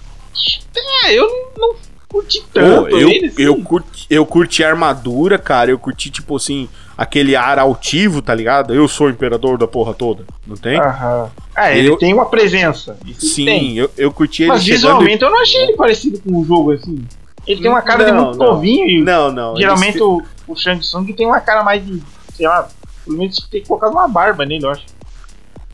É, 1.05 1.14
eu 1.14 1.28
não 1.57 1.74
curti 2.09 2.45
tanto. 2.53 2.91
eu, 2.91 3.09
ele, 3.09 3.33
eu, 3.39 3.57
curti, 3.62 4.07
eu 4.11 4.26
curti 4.26 4.62
a 4.62 4.68
armadura, 4.68 5.39
cara. 5.39 5.70
Eu 5.70 5.78
curti, 5.78 6.11
tipo 6.11 6.37
assim, 6.37 6.68
aquele 6.97 7.35
ar 7.35 7.59
altivo, 7.59 8.20
tá 8.20 8.35
ligado? 8.35 8.74
Eu 8.74 8.87
sou 8.87 9.07
o 9.07 9.11
imperador 9.11 9.57
da 9.57 9.66
porra 9.66 9.95
toda, 9.95 10.24
não 10.47 10.57
tem? 10.57 10.78
Aham. 10.78 11.30
Ah, 11.55 11.72
ele 11.72 11.89
eu, 11.89 11.97
tem 11.97 12.12
uma 12.12 12.26
presença. 12.26 12.97
sim, 13.18 13.78
eu, 13.78 13.91
eu 13.97 14.12
curti 14.12 14.43
ele 14.43 14.53
Mas 14.53 14.64
visualmente 14.64 15.22
eu 15.22 15.30
não 15.30 15.41
achei 15.41 15.62
ele 15.62 15.76
parecido 15.76 16.20
com 16.20 16.39
o 16.39 16.45
jogo 16.45 16.72
assim. 16.72 17.03
Ele 17.47 17.61
tem 17.61 17.70
uma 17.70 17.82
cara 17.82 18.05
não, 18.05 18.07
de 18.07 18.24
muito 18.24 18.38
não. 18.38 18.47
novinho 18.55 18.86
e. 18.86 19.03
Não, 19.03 19.32
não. 19.32 19.57
Geralmente 19.57 19.97
eles... 19.97 20.03
o, 20.03 20.22
o 20.47 20.57
Shang 20.57 20.80
Tsung 20.80 21.12
tem 21.12 21.26
uma 21.26 21.40
cara 21.40 21.62
mais 21.62 21.84
de. 21.84 22.03
Sei 22.34 22.47
lá, 22.47 22.68
pelo 23.05 23.18
menos 23.18 23.36
tem 23.51 23.61
que 23.61 23.68
colocar 23.68 23.88
uma 23.88 24.09
barba 24.09 24.45
nele, 24.45 24.64
eu 24.64 24.70
acho. 24.70 24.86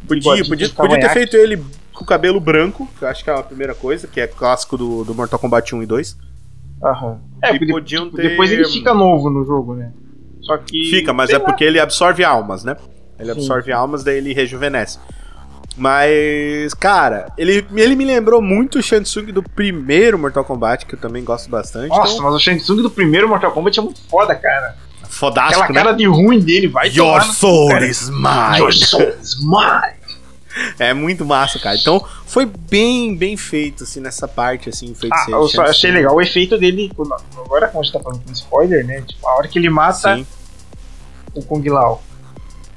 Podia, 0.06 0.44
podia, 0.44 0.68
podia 0.70 1.00
ter 1.00 1.10
feito 1.10 1.36
ele 1.36 1.62
com 1.92 2.04
o 2.04 2.06
cabelo 2.06 2.40
branco, 2.40 2.88
que 2.98 3.04
eu 3.04 3.08
acho 3.08 3.22
que 3.22 3.28
é 3.28 3.34
a 3.34 3.42
primeira 3.42 3.74
coisa, 3.74 4.06
que 4.06 4.20
é 4.20 4.26
clássico 4.26 4.78
do, 4.78 5.04
do 5.04 5.14
Mortal 5.14 5.38
Kombat 5.38 5.74
1 5.74 5.82
e 5.82 5.86
2. 5.86 6.16
Aham. 6.82 7.20
É, 7.42 7.54
e 7.54 7.66
podiam 7.66 8.08
ter... 8.10 8.30
depois 8.30 8.50
ele 8.50 8.64
fica 8.64 8.94
novo 8.94 9.28
no 9.28 9.44
jogo, 9.44 9.74
né? 9.74 9.92
Só 10.40 10.56
que. 10.56 10.90
Fica, 10.90 11.12
mas 11.12 11.30
é 11.30 11.38
lá. 11.38 11.44
porque 11.44 11.64
ele 11.64 11.78
absorve 11.78 12.24
almas, 12.24 12.64
né? 12.64 12.76
Ele 13.18 13.32
Sim. 13.32 13.40
absorve 13.40 13.72
almas, 13.72 14.04
daí 14.04 14.16
ele 14.16 14.32
rejuvenesce. 14.32 14.98
Mas, 15.78 16.74
cara, 16.74 17.32
ele, 17.38 17.64
ele 17.74 17.94
me 17.94 18.04
lembrou 18.04 18.42
muito 18.42 18.80
o 18.80 18.82
Shang 18.82 19.04
Tsung 19.04 19.26
do 19.26 19.42
primeiro 19.42 20.18
Mortal 20.18 20.44
Kombat, 20.44 20.84
que 20.84 20.96
eu 20.96 20.98
também 20.98 21.22
gosto 21.22 21.48
bastante. 21.48 21.88
Nossa, 21.88 22.14
então... 22.14 22.24
mas 22.24 22.34
o 22.34 22.40
Shang 22.40 22.60
Tsung 22.60 22.82
do 22.82 22.90
primeiro 22.90 23.28
Mortal 23.28 23.52
Kombat 23.52 23.78
é 23.78 23.82
muito 23.82 24.00
foda, 24.10 24.34
cara. 24.34 24.76
Fodástico, 25.08 25.62
Aquela 25.62 25.84
cara 25.84 25.92
né? 25.92 25.98
de 25.98 26.06
ruim 26.06 26.40
dele 26.40 26.66
vai 26.66 26.88
Your 26.88 27.22
soul 27.22 27.70
no... 27.70 27.84
is 27.84 28.10
mine. 28.10 28.58
Your 28.58 28.72
soul 28.72 29.08
is 29.22 29.36
mine. 29.38 29.98
É 30.76 30.92
muito 30.92 31.24
massa, 31.24 31.56
cara. 31.60 31.76
Então, 31.76 32.04
foi 32.26 32.44
bem, 32.44 33.16
bem 33.16 33.36
feito, 33.36 33.84
assim, 33.84 34.00
nessa 34.00 34.26
parte, 34.26 34.68
assim, 34.68 34.92
feito 34.92 35.14
ah, 35.14 35.26
eu 35.28 35.46
só 35.46 35.62
achei 35.62 35.92
legal 35.92 36.16
o 36.16 36.20
efeito 36.20 36.58
dele, 36.58 36.90
agora 37.36 37.68
como 37.68 37.80
a 37.80 37.84
gente 37.84 37.92
tá 37.92 38.00
falando 38.00 38.24
com 38.24 38.32
spoiler, 38.32 38.84
né, 38.84 39.02
tipo, 39.02 39.24
a 39.28 39.36
hora 39.36 39.46
que 39.46 39.56
ele 39.56 39.70
mata 39.70 40.16
Sim. 40.16 40.26
o 41.32 41.42
Kung 41.44 41.62
Lao. 41.68 42.02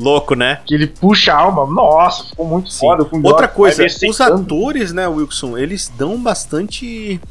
Louco, 0.02 0.36
né? 0.36 0.60
Que 0.66 0.74
ele 0.74 0.88
puxa 0.88 1.34
a 1.34 1.38
alma. 1.38 1.66
Nossa, 1.66 2.24
ficou 2.26 2.46
muito 2.46 2.72
Sim. 2.72 2.80
foda. 2.80 3.08
Outra 3.24 3.48
coisa, 3.48 3.86
os 3.86 4.22
atores, 4.22 4.92
né, 4.92 5.08
Wilson, 5.08 5.58
eles 5.58 5.92
dão 5.98 6.22
bastante. 6.22 7.22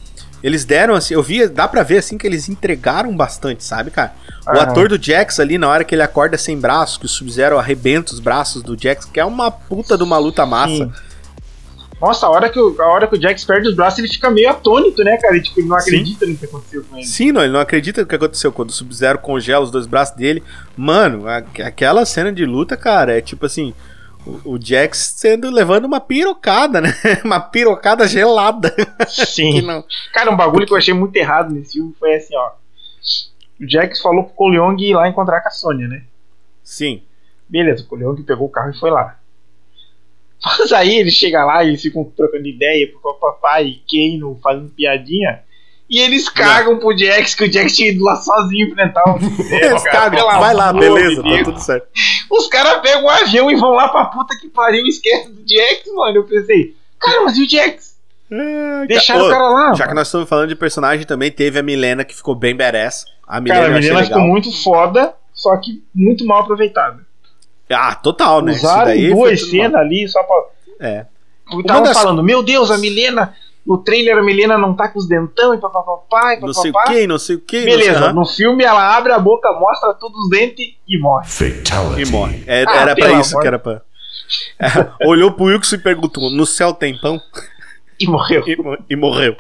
Eles 0.43 0.65
deram 0.65 0.95
assim, 0.95 1.13
eu 1.13 1.23
vi, 1.23 1.47
dá 1.47 1.69
pra 1.69 1.83
ver 1.83 1.99
assim 1.99 2.17
que 2.17 2.27
eles 2.27 2.49
entregaram 2.49 3.15
bastante, 3.15 3.63
sabe, 3.63 3.91
cara? 3.91 4.15
O 4.47 4.51
Aham. 4.51 4.61
ator 4.63 4.89
do 4.89 5.03
Jax 5.03 5.39
ali, 5.39 5.59
na 5.59 5.69
hora 5.69 5.85
que 5.85 5.95
ele 5.95 6.03
acorda 6.03 6.39
sem 6.39 6.59
braços, 6.59 6.97
que 6.97 7.05
o 7.05 7.09
Sub-Zero 7.09 7.59
arrebenta 7.59 8.15
os 8.15 8.21
braços 8.21 8.63
do 8.63 8.75
Jax, 8.81 9.05
que 9.05 9.21
é 9.21 9.25
uma 9.25 9.51
puta 9.51 9.99
de 9.99 10.03
uma 10.03 10.17
luta 10.17 10.47
massa. 10.47 10.75
Sim. 10.75 10.93
Nossa, 12.01 12.27
a 12.27 12.31
hora, 12.31 12.49
que 12.49 12.59
o, 12.59 12.81
a 12.81 12.87
hora 12.87 13.07
que 13.07 13.17
o 13.17 13.21
Jax 13.21 13.45
perde 13.45 13.69
os 13.69 13.77
braços, 13.77 13.99
ele 13.99 14.09
fica 14.09 14.31
meio 14.31 14.49
atônito, 14.49 15.05
né, 15.05 15.19
cara? 15.19 15.35
Ele, 15.35 15.45
tipo, 15.45 15.61
ele 15.61 15.69
não 15.69 15.77
acredita 15.77 16.25
Sim. 16.25 16.33
no 16.33 16.39
que 16.39 16.45
aconteceu 16.47 16.85
com 16.85 16.97
ele. 16.97 17.07
Sim, 17.07 17.33
não, 17.33 17.43
ele 17.43 17.53
não 17.53 17.61
acredita 17.61 18.01
no 18.01 18.07
que 18.07 18.15
aconteceu. 18.15 18.51
Quando 18.51 18.71
o 18.71 18.73
Sub-Zero 18.73 19.19
congela 19.19 19.65
os 19.65 19.71
dois 19.71 19.87
braços 19.87 20.17
dele. 20.17 20.43
Mano, 20.75 21.29
a, 21.29 21.37
aquela 21.67 22.07
cena 22.07 22.33
de 22.33 22.47
luta, 22.47 22.77
cara, 22.77 23.19
é 23.19 23.21
tipo 23.21 23.45
assim. 23.45 23.75
O, 24.27 24.55
o 24.55 24.59
Jax 24.61 25.15
sendo 25.17 25.51
levando 25.51 25.85
uma 25.85 26.01
pirocada, 26.01 26.81
né? 26.81 26.95
uma 27.25 27.41
pirocada 27.41 28.07
gelada. 28.09 28.75
Sim. 29.07 29.61
não... 29.63 29.85
Cara, 30.13 30.31
um 30.31 30.37
bagulho 30.37 30.67
que 30.67 30.73
eu 30.73 30.79
achei 30.79 30.95
muito 30.95 31.15
errado 31.17 31.53
nesse 31.53 31.73
filme 31.73 31.95
foi 31.99 32.15
assim, 32.15 32.35
ó. 32.37 32.53
O 33.61 33.69
Jax 33.69 34.01
falou 34.01 34.25
pro 34.25 34.35
Koleong 34.35 34.77
ir 34.83 34.95
lá 34.95 35.07
encontrar 35.07 35.43
com 35.43 35.49
a 35.49 35.53
Sônia, 35.53 35.87
né? 35.87 36.03
Sim. 36.63 37.03
Beleza, 37.47 37.83
o 37.83 37.87
Koleong 37.87 38.23
pegou 38.23 38.47
o 38.47 38.51
carro 38.51 38.71
e 38.71 38.79
foi 38.79 38.91
lá. 38.91 39.20
Mas 40.45 40.73
aí 40.73 40.97
ele 40.97 41.11
chega 41.11 41.45
lá 41.45 41.63
e 41.63 41.69
eles 41.69 41.83
ficam 41.83 42.05
trocando 42.17 42.47
ideia 42.47 42.89
pro 42.89 43.15
papai 43.15 43.79
Kano 43.91 44.39
fazendo 44.43 44.71
piadinha. 44.71 45.41
E 45.89 45.99
eles 45.99 46.29
cagam 46.29 46.79
pro 46.79 46.97
Jax, 46.97 47.35
que 47.35 47.45
o 47.45 47.53
Jax 47.53 47.75
tinha 47.75 47.91
ido 47.91 48.05
lá 48.05 48.15
sozinho 48.15 48.69
enfrentar 48.69 49.03
o 49.09 49.19
Eles 49.53 49.83
cagam, 49.83 50.25
vai 50.25 50.55
lá, 50.55 50.73
beleza, 50.73 51.21
tá 51.21 51.43
tudo 51.43 51.61
certo. 51.61 51.89
Os 52.31 52.47
caras 52.47 52.81
pegam 52.81 53.05
o 53.05 53.11
avião 53.11 53.51
e 53.51 53.57
vão 53.57 53.73
lá 53.73 53.89
pra 53.89 54.05
puta 54.05 54.39
que 54.41 54.49
pariu 54.49 54.87
e 54.87 54.89
esquecem 54.89 55.33
do 55.33 55.41
Jax, 55.41 55.93
mano. 55.93 56.19
Eu 56.19 56.25
pensei, 56.25 56.77
cara, 56.97 57.23
mas 57.23 57.37
e 57.37 57.43
o 57.43 57.51
Jax? 57.51 57.97
É, 58.31 58.87
Deixaram 58.87 59.25
Ô, 59.25 59.27
o 59.27 59.31
cara 59.31 59.49
lá. 59.49 59.75
Já 59.75 59.89
que 59.89 59.95
nós 59.95 60.07
estamos 60.07 60.29
falando 60.29 60.49
de 60.49 60.55
personagem, 60.55 61.05
também 61.05 61.33
teve 61.33 61.59
a 61.59 61.63
Milena 61.63 62.05
que 62.05 62.15
ficou 62.15 62.37
bem 62.37 62.55
badass. 62.55 63.05
A 63.27 63.41
Milena, 63.41 63.61
Cara, 63.61 63.73
a 63.73 63.81
menina 63.81 64.05
ficou 64.05 64.23
muito 64.23 64.63
foda, 64.63 65.13
só 65.35 65.57
que 65.57 65.83
muito 65.93 66.25
mal 66.25 66.43
aproveitada. 66.43 67.05
Ah, 67.71 67.95
total, 67.95 68.43
né? 68.43 68.53
Usaram 68.53 68.85
daí 68.87 69.11
foi 69.11 69.31
duas 69.31 69.49
cenas 69.49 69.73
mal. 69.73 69.81
ali 69.83 70.09
só 70.09 70.23
pra. 70.23 70.37
É. 70.81 71.07
Eu 71.53 71.63
tava 71.65 71.83
das- 71.83 71.97
falando, 71.97 72.23
meu 72.23 72.43
Deus, 72.43 72.71
a 72.71 72.79
Milena. 72.79 73.35
No 73.67 73.77
trailer 73.79 74.17
a 74.17 74.23
Milena 74.23 74.57
não 74.57 74.75
tá 74.75 74.89
com 74.89 74.99
os 74.99 75.07
dentão 75.07 75.55
e 75.55 75.59
papapá 75.59 76.35
e 76.35 76.41
Não 76.41 76.53
sei 76.55 76.71
o 76.71 76.73
papapá. 76.73 76.93
que, 76.95 77.07
não 77.07 77.19
sei 77.19 77.37
o 77.37 77.41
que. 77.41 77.63
Beleza, 77.63 78.11
no 78.13 78.25
filme 78.25 78.65
ela 78.65 78.97
abre 78.97 79.13
a 79.13 79.19
boca, 79.19 79.53
mostra 79.53 79.93
todos 79.93 80.19
os 80.19 80.31
dentes 80.31 80.75
e 80.89 80.99
morre. 80.99 81.27
Fatality. 81.29 82.03
E 82.03 82.07
morre. 82.11 82.43
É, 82.47 82.65
Ah, 82.67 82.77
era 82.77 82.95
pra 82.97 83.13
isso 83.21 83.35
amor. 83.35 83.43
que 83.43 83.47
era 83.49 83.59
pra. 83.59 83.83
É, 84.61 85.07
olhou 85.09 85.33
pro 85.33 85.45
Wilson 85.47 85.75
e 85.77 85.79
perguntou: 85.79 86.31
no 86.31 86.47
céu 86.47 86.73
tem 86.73 86.97
pão? 87.01 87.21
E 88.01 88.07
morreu. 88.07 88.43
E, 88.49 88.57
e 88.93 88.97
morreu. 88.97 89.37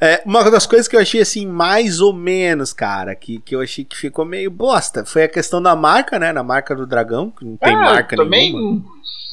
É, 0.00 0.22
uma 0.26 0.50
das 0.50 0.66
coisas 0.66 0.86
que 0.86 0.94
eu 0.94 1.00
achei 1.00 1.20
assim, 1.22 1.46
mais 1.46 2.00
ou 2.00 2.12
menos, 2.12 2.72
cara, 2.72 3.14
que, 3.14 3.38
que 3.40 3.54
eu 3.56 3.60
achei 3.62 3.84
que 3.84 3.96
ficou 3.96 4.24
meio 4.24 4.50
bosta, 4.50 5.04
foi 5.06 5.22
a 5.24 5.28
questão 5.28 5.62
da 5.62 5.74
marca, 5.74 6.18
né? 6.18 6.32
Na 6.32 6.42
marca 6.42 6.74
do 6.76 6.86
dragão, 6.86 7.30
que 7.30 7.44
não 7.44 7.56
tem 7.56 7.74
Ah, 7.74 7.80
marca 7.80 8.14
também 8.16 8.52
nenhuma. 8.52 8.84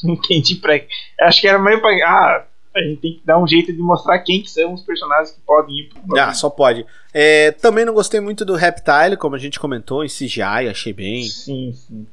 não 0.04 0.14
entendi 0.16 0.56
pra. 0.56 0.80
Acho 1.22 1.42
que 1.42 1.48
era 1.48 1.60
meio 1.60 1.82
pra. 1.82 1.90
Ah, 2.08 2.46
a 2.76 2.80
gente 2.82 3.02
tem 3.02 3.14
que 3.14 3.22
dar 3.26 3.38
um 3.38 3.48
jeito 3.48 3.72
de 3.74 3.80
mostrar 3.80 4.18
quem 4.20 4.42
que 4.42 4.50
são 4.50 4.74
os 4.74 4.82
personagens 4.82 5.32
que 5.32 5.42
podem 5.42 5.76
ir 5.76 5.90
pro 6.08 6.18
Ah, 6.18 6.34
só 6.34 6.50
pode. 6.50 6.86
É, 7.14 7.52
também 7.52 7.84
não 7.86 7.94
gostei 7.94 8.20
muito 8.20 8.44
do 8.46 8.56
Reptile, 8.56 9.18
como 9.18 9.36
a 9.36 9.40
gente 9.40 9.60
comentou, 9.60 10.04
em 10.04 10.08
CGI, 10.08 10.70
achei 10.72 10.94
bem. 10.94 11.24
Sim, 11.26 11.74
sim. 11.74 12.08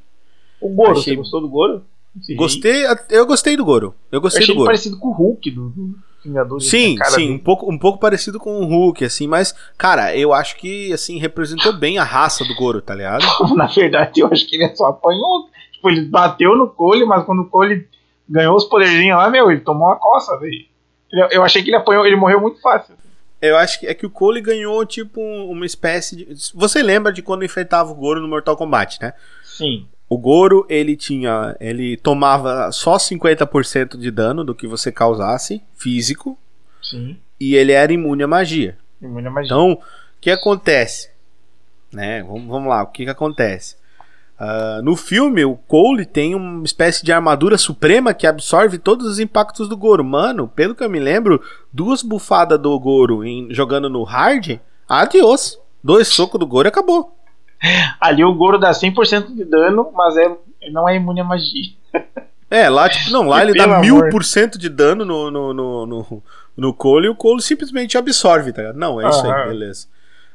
O 0.61 0.69
Goro, 0.75 0.93
Achei- 0.99 1.15
você 1.15 1.17
gostou 1.17 1.41
do 1.41 1.49
Goro? 1.49 1.85
Gostei, 2.37 2.83
eu 3.09 3.25
gostei 3.25 3.57
do 3.57 3.65
Goro. 3.65 3.95
Eu 4.11 4.17
Eu 4.17 4.21
gostei 4.21 4.43
achei 4.43 4.55
do 4.55 4.59
Goro. 4.59 4.67
parecido 4.67 4.99
com 4.99 5.09
o 5.09 5.13
Hulk 5.13 5.49
do, 5.53 5.71
do 5.71 5.99
Vingadores. 6.25 6.69
Sim, 6.69 6.97
sim, 7.05 7.33
um 7.33 7.39
pouco, 7.39 7.71
um 7.71 7.79
pouco 7.79 7.99
parecido 7.99 8.39
com 8.39 8.61
o 8.61 8.67
Hulk, 8.67 9.05
assim, 9.05 9.27
mas, 9.27 9.55
cara, 9.79 10.15
eu 10.17 10.35
acho 10.35 10.57
que, 10.57 10.93
assim, 10.93 11.19
representou 11.19 11.73
bem 11.73 11.99
a 11.99 12.05
raça 12.05 12.45
do 12.45 12.55
Goro, 12.55 12.83
tá 12.83 12.95
ligado? 12.95 13.25
Na 13.57 13.67
verdade, 13.67 14.21
eu 14.21 14.29
acho 14.31 14.47
que 14.47 14.57
ele 14.57 14.75
só 14.77 14.87
apanhou. 14.87 15.49
Tipo, 15.73 15.89
ele 15.89 16.05
bateu 16.05 16.57
no 16.57 16.69
Cole, 16.69 17.07
mas 17.07 17.25
quando 17.25 17.41
o 17.41 17.49
Cole 17.49 17.89
ganhou 18.29 18.55
os 18.55 18.65
poderzinhos 18.65 19.17
lá, 19.17 19.31
meu, 19.31 19.51
ele 19.51 19.61
tomou 19.61 19.89
uma 19.89 19.97
coça, 19.97 20.39
velho. 20.39 20.67
Eu 21.31 21.43
achei 21.43 21.63
que 21.63 21.71
ele 21.71 21.77
apanhou, 21.77 22.07
ele 22.07 22.17
morreu 22.17 22.41
muito 22.41 22.61
fácil. 22.61 22.95
Eu 23.41 23.57
acho 23.57 23.81
que 23.81 23.87
é 23.87 23.95
que 23.95 24.05
o 24.05 24.11
Cole 24.11 24.43
ganhou, 24.43 24.85
tipo, 24.85 25.21
uma 25.21 25.65
espécie 25.65 26.15
de. 26.15 26.53
Você 26.55 26.83
lembra 26.83 27.11
de 27.11 27.23
quando 27.23 27.45
enfrentava 27.45 27.91
o 27.91 27.95
Goro 27.95 28.21
no 28.21 28.29
Mortal 28.29 28.57
Kombat, 28.57 28.99
né? 29.01 29.15
Sim. 29.43 29.89
O 30.11 30.19
Goro, 30.19 30.67
ele 30.69 30.97
tinha. 30.97 31.57
Ele 31.61 31.97
tomava 31.97 32.71
só 32.73 32.97
50% 32.97 33.97
de 33.97 34.11
dano 34.11 34.43
do 34.45 34.55
que 34.55 34.67
você 34.67 34.91
causasse, 34.91 35.63
físico, 35.77 36.37
Sim. 36.83 37.17
e 37.39 37.55
ele 37.55 37.71
era 37.73 37.93
imune 37.93 38.25
à 38.25 38.27
magia. 38.27 38.77
Imune 39.01 39.29
à 39.29 39.31
magia. 39.31 39.47
Então, 39.47 39.73
o 39.75 39.79
que 40.21 40.31
acontece? 40.31 41.11
Né? 41.93 42.23
Vamos, 42.25 42.47
vamos 42.49 42.69
lá, 42.69 42.83
o 42.83 42.89
que, 42.89 43.05
que 43.05 43.11
acontece? 43.11 43.77
Ah, 44.39 44.81
no 44.83 44.97
filme, 44.97 45.45
o 45.45 45.55
Cole 45.55 46.05
tem 46.07 46.35
uma 46.35 46.65
espécie 46.65 47.05
de 47.05 47.13
armadura 47.13 47.57
suprema 47.57 48.13
que 48.15 48.27
absorve 48.27 48.79
todos 48.79 49.07
os 49.07 49.19
impactos 49.21 49.69
do 49.69 49.77
Goro. 49.77 50.03
Mano, 50.03 50.49
pelo 50.49 50.75
que 50.75 50.83
eu 50.83 50.91
me 50.91 50.99
lembro, 50.99 51.41
duas 51.73 52.03
bufadas 52.03 52.59
do 52.59 52.77
Goro 52.81 53.23
em- 53.25 53.53
jogando 53.55 53.89
no 53.89 54.03
hard, 54.03 54.59
adiós. 54.89 55.57
Dois 55.85 56.09
socos 56.09 56.39
do 56.41 56.47
Goro 56.47 56.67
e 56.67 56.71
acabou. 56.71 57.17
Ali 58.01 58.25
o 58.25 58.35
Goro 58.35 58.59
dá 58.59 58.71
100% 58.71 59.35
de 59.35 59.45
dano, 59.45 59.91
mas 59.95 60.17
é, 60.17 60.37
não 60.71 60.89
é 60.89 60.97
imune 60.97 61.21
à 61.21 61.25
magia. 61.25 61.71
É, 62.53 62.69
lá, 62.69 62.89
tipo, 62.89 63.13
não, 63.13 63.29
lá 63.29 63.43
ele 63.47 63.53
Pelo 63.53 63.75
dá 63.75 63.79
mil 63.79 64.09
por 64.09 64.25
cento 64.25 64.59
de 64.59 64.69
dano 64.69 65.05
no, 65.05 65.31
no, 65.31 65.55
no, 65.55 65.87
no, 65.87 66.23
no 66.57 66.75
Cole 66.75 67.07
e 67.07 67.09
o 67.09 67.15
Cole 67.15 67.41
simplesmente 67.41 67.97
absorve, 67.97 68.53
tá 68.53 68.63
ligado? 68.63 68.77
Não, 68.77 69.01
é 69.01 69.09
isso 69.09 69.25
aí, 69.25 69.47
beleza. 69.47 69.87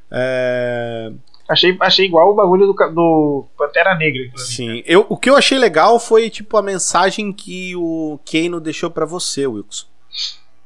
É, 0.09 1.11
Achei, 1.47 1.77
achei 1.79 2.05
igual 2.05 2.31
o 2.31 2.33
bagulho 2.33 2.65
do, 2.65 2.73
do 2.73 3.45
Pantera 3.55 3.95
Negra. 3.95 4.21
aquilo 4.21 4.33
ali. 4.35 4.47
Sim, 4.47 4.83
eu, 4.85 5.05
o 5.07 5.15
que 5.15 5.29
eu 5.29 5.35
achei 5.35 5.59
legal 5.59 5.99
foi 5.99 6.29
tipo 6.29 6.57
a 6.57 6.61
mensagem 6.61 7.31
que 7.31 7.75
o 7.75 8.19
Kano 8.25 8.59
deixou 8.59 8.89
pra 8.89 9.05
você, 9.05 9.45
Wilson. 9.45 9.85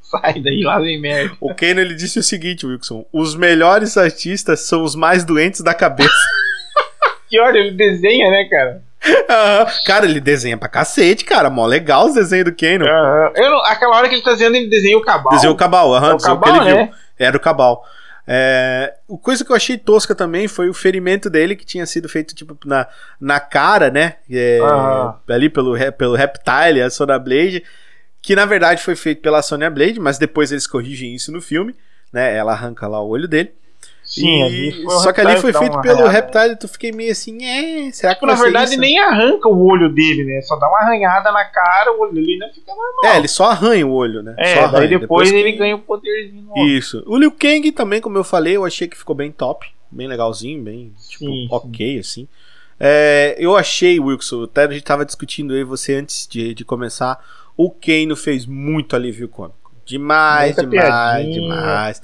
Sai 0.01 0.39
daí, 0.39 0.63
lá 0.63 0.79
vem 0.79 0.99
merda. 0.99 1.35
O 1.41 1.53
Kano 1.53 1.81
ele 1.81 1.95
disse 1.95 2.17
o 2.17 2.23
seguinte, 2.23 2.65
Wilson: 2.65 3.05
os 3.11 3.35
melhores 3.35 3.97
artistas 3.97 4.61
são 4.61 4.83
os 4.83 4.95
mais 4.95 5.25
doentes 5.25 5.61
da 5.61 5.73
cabeça. 5.73 6.09
Pior, 7.29 7.55
ele 7.55 7.71
desenha, 7.71 8.29
né, 8.31 8.45
cara? 8.49 8.81
Aham. 9.29 9.67
cara, 9.85 10.05
ele 10.05 10.19
desenha 10.19 10.57
pra 10.57 10.67
cacete, 10.67 11.23
cara, 11.23 11.49
mó 11.49 11.65
legal 11.65 12.07
os 12.07 12.13
desenhos 12.15 12.45
do 12.45 12.55
Kano. 12.55 12.85
Aham. 12.85 13.31
Eu 13.35 13.49
não- 13.49 13.65
aquela 13.65 13.95
hora 13.95 14.09
que 14.09 14.15
ele 14.15 14.21
tá 14.23 14.33
dizendo, 14.33 14.55
ele 14.55 14.67
desenha 14.69 14.97
o 14.97 15.01
cabal. 15.01 15.31
Desenhou 15.33 15.53
o 15.53 15.57
Cabal, 15.57 15.93
aham, 15.95 16.11
É 16.11 16.13
o 16.13 16.17
Cabal, 16.17 16.41
que 16.43 16.49
ele 16.59 16.65
né? 16.75 16.83
viu. 16.85 16.93
Era 17.17 17.37
o 17.37 17.39
Cabal. 17.39 17.85
É, 18.31 18.93
o 19.07 19.17
coisa 19.17 19.43
que 19.43 19.51
eu 19.51 19.55
achei 19.55 19.75
tosca 19.77 20.13
também 20.13 20.47
foi 20.47 20.69
o 20.69 20.73
ferimento 20.73 21.29
dele 21.31 21.55
que 21.55 21.65
tinha 21.65 21.85
sido 21.85 22.07
feito 22.07 22.35
tipo 22.35 22.55
na, 22.65 22.85
na 23.19 23.39
cara, 23.39 23.89
né? 23.89 24.17
É, 24.29 24.59
Aham. 24.61 25.15
Ali 25.29 25.49
pelo, 25.49 25.75
pelo 25.93 26.15
Reptile, 26.15 26.81
a 26.83 26.89
Sonya 26.91 27.17
Blade, 27.17 27.63
que 28.21 28.35
na 28.35 28.45
verdade 28.45 28.83
foi 28.83 28.95
feito 28.95 29.21
pela 29.21 29.41
Sonya 29.41 29.69
Blade, 29.69 29.99
mas 29.99 30.17
depois 30.19 30.51
eles 30.51 30.67
corrigem 30.67 31.15
isso 31.15 31.31
no 31.31 31.41
filme, 31.41 31.73
né? 32.13 32.35
Ela 32.35 32.51
arranca 32.51 32.85
lá 32.87 33.01
o 33.01 33.07
olho 33.09 33.27
dele. 33.27 33.51
Sim, 34.09 34.39
E- 34.39 34.43
ali 34.43 34.71
foi 34.83 34.89
só 34.97 35.13
que 35.13 35.21
ali 35.21 35.37
foi 35.37 35.53
feito 35.53 35.79
pelo 35.81 35.99
arranhada. 36.03 36.09
Reptile, 36.09 36.55
tu 36.55 36.67
fiquei 36.67 36.91
meio 36.91 37.11
assim, 37.11 37.45
é, 37.45 37.91
será 37.91 38.15
que 38.15 38.25
na 38.25 38.29
vai 38.33 38.37
ser 38.37 38.43
verdade, 38.45 38.71
isso? 38.71 38.79
nem 38.81 38.97
arranca 38.99 39.47
o 39.47 39.63
olho 39.67 39.87
dele, 39.93 40.23
né? 40.25 40.41
Só 40.41 40.55
dá 40.55 40.67
uma 40.67 40.79
arranhada 40.79 41.31
na 41.31 41.45
cara, 41.45 41.93
o 41.95 42.01
olho 42.01 42.13
dele 42.13 42.33
ainda 42.33 42.49
fica 42.51 42.71
normal. 42.73 43.13
É, 43.13 43.17
ele 43.17 43.27
só 43.27 43.51
arranha 43.51 43.85
o 43.85 43.91
olho, 43.93 44.23
né? 44.23 44.33
É, 44.35 44.55
só 44.55 44.67
daí 44.67 44.85
arranha. 44.85 44.99
depois, 44.99 45.31
ele 45.31 45.51
ganha 45.51 45.75
o 45.75 45.79
poderzinho 45.79 46.41
no 46.41 46.53
olho. 46.53 46.67
Isso. 46.69 47.03
O 47.05 47.15
Liu 47.17 47.31
Kang 47.31 47.71
também, 47.71 48.01
como 48.01 48.17
eu 48.17 48.23
falei, 48.23 48.57
eu 48.57 48.65
achei 48.65 48.87
que 48.87 48.97
ficou 48.97 49.15
bem 49.15 49.31
top. 49.31 49.67
Bem 49.91 50.07
legalzinho, 50.07 50.63
bem, 50.63 50.91
tipo, 51.07 51.25
Sim, 51.25 51.47
sim. 51.47 51.47
ok, 51.51 51.99
assim. 51.99 52.27
É, 52.79 53.35
eu 53.37 53.55
achei, 53.57 53.99
Wilson, 53.99 54.43
até 54.43 54.63
a 54.63 54.71
gente 54.71 54.83
tava 54.83 55.05
discutindo 55.05 55.53
aí 55.53 55.63
você 55.63 55.95
antes 55.95 56.27
de, 56.27 56.53
de 56.55 56.65
começar. 56.65 57.23
O 57.57 57.69
Kano 57.69 58.15
fez 58.15 58.45
muito 58.45 58.95
alívio 58.95 59.27
cômico. 59.27 59.58
Demais, 59.89 60.55
Muita 60.55 60.69
demais, 60.69 61.33
demais. 61.33 62.01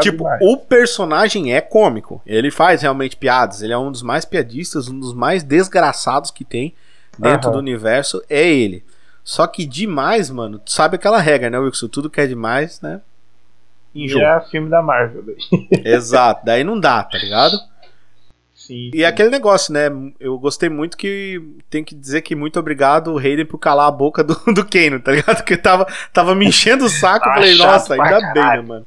Tipo, 0.00 0.18
demais. 0.18 0.40
o 0.40 0.56
personagem 0.56 1.52
é 1.52 1.60
cômico. 1.60 2.22
Ele 2.24 2.48
faz 2.48 2.82
realmente 2.82 3.16
piadas. 3.16 3.60
Ele 3.60 3.72
é 3.72 3.78
um 3.78 3.90
dos 3.90 4.02
mais 4.02 4.24
piadistas, 4.24 4.88
um 4.88 5.00
dos 5.00 5.12
mais 5.12 5.42
desgraçados 5.42 6.30
que 6.30 6.44
tem 6.44 6.72
dentro 7.18 7.48
Aham. 7.48 7.56
do 7.56 7.58
universo. 7.58 8.22
É 8.30 8.48
ele. 8.48 8.84
Só 9.24 9.48
que 9.48 9.66
demais, 9.66 10.30
mano. 10.30 10.60
Tu 10.60 10.70
sabe 10.70 10.94
aquela 10.94 11.18
regra, 11.18 11.50
né, 11.50 11.58
Wilson? 11.58 11.88
Tudo 11.88 12.08
que 12.08 12.20
é 12.20 12.26
demais, 12.26 12.80
né? 12.80 13.00
Enjoa. 13.92 14.20
Vira 14.20 14.40
filme 14.42 14.68
da 14.70 14.80
Marvel. 14.80 15.24
Exato, 15.84 16.44
daí 16.44 16.62
não 16.62 16.78
dá, 16.78 17.02
tá 17.02 17.18
ligado? 17.18 17.56
Sim. 18.66 18.90
E 18.94 19.02
é 19.02 19.06
aquele 19.06 19.28
negócio, 19.28 19.72
né? 19.72 19.90
Eu 20.18 20.38
gostei 20.38 20.68
muito 20.70 20.96
que 20.96 21.40
tem 21.68 21.84
que 21.84 21.94
dizer 21.94 22.22
que 22.22 22.34
muito 22.34 22.58
obrigado, 22.58 23.18
Hayden, 23.18 23.44
por 23.44 23.58
calar 23.58 23.88
a 23.88 23.90
boca 23.90 24.24
do, 24.24 24.34
do 24.54 24.64
Kano, 24.64 24.98
tá 25.00 25.12
ligado? 25.12 25.36
Porque 25.36 25.56
tava, 25.56 25.86
tava 26.12 26.34
me 26.34 26.46
enchendo 26.46 26.84
o 26.84 26.88
saco. 26.88 27.26
eu 27.28 27.32
Ah, 27.32 27.34
falei, 27.34 27.56
nossa, 27.56 27.94
ainda 27.94 28.18
bem, 28.20 28.20
né, 28.20 28.32
caralho. 28.34 28.66
mano? 28.68 28.86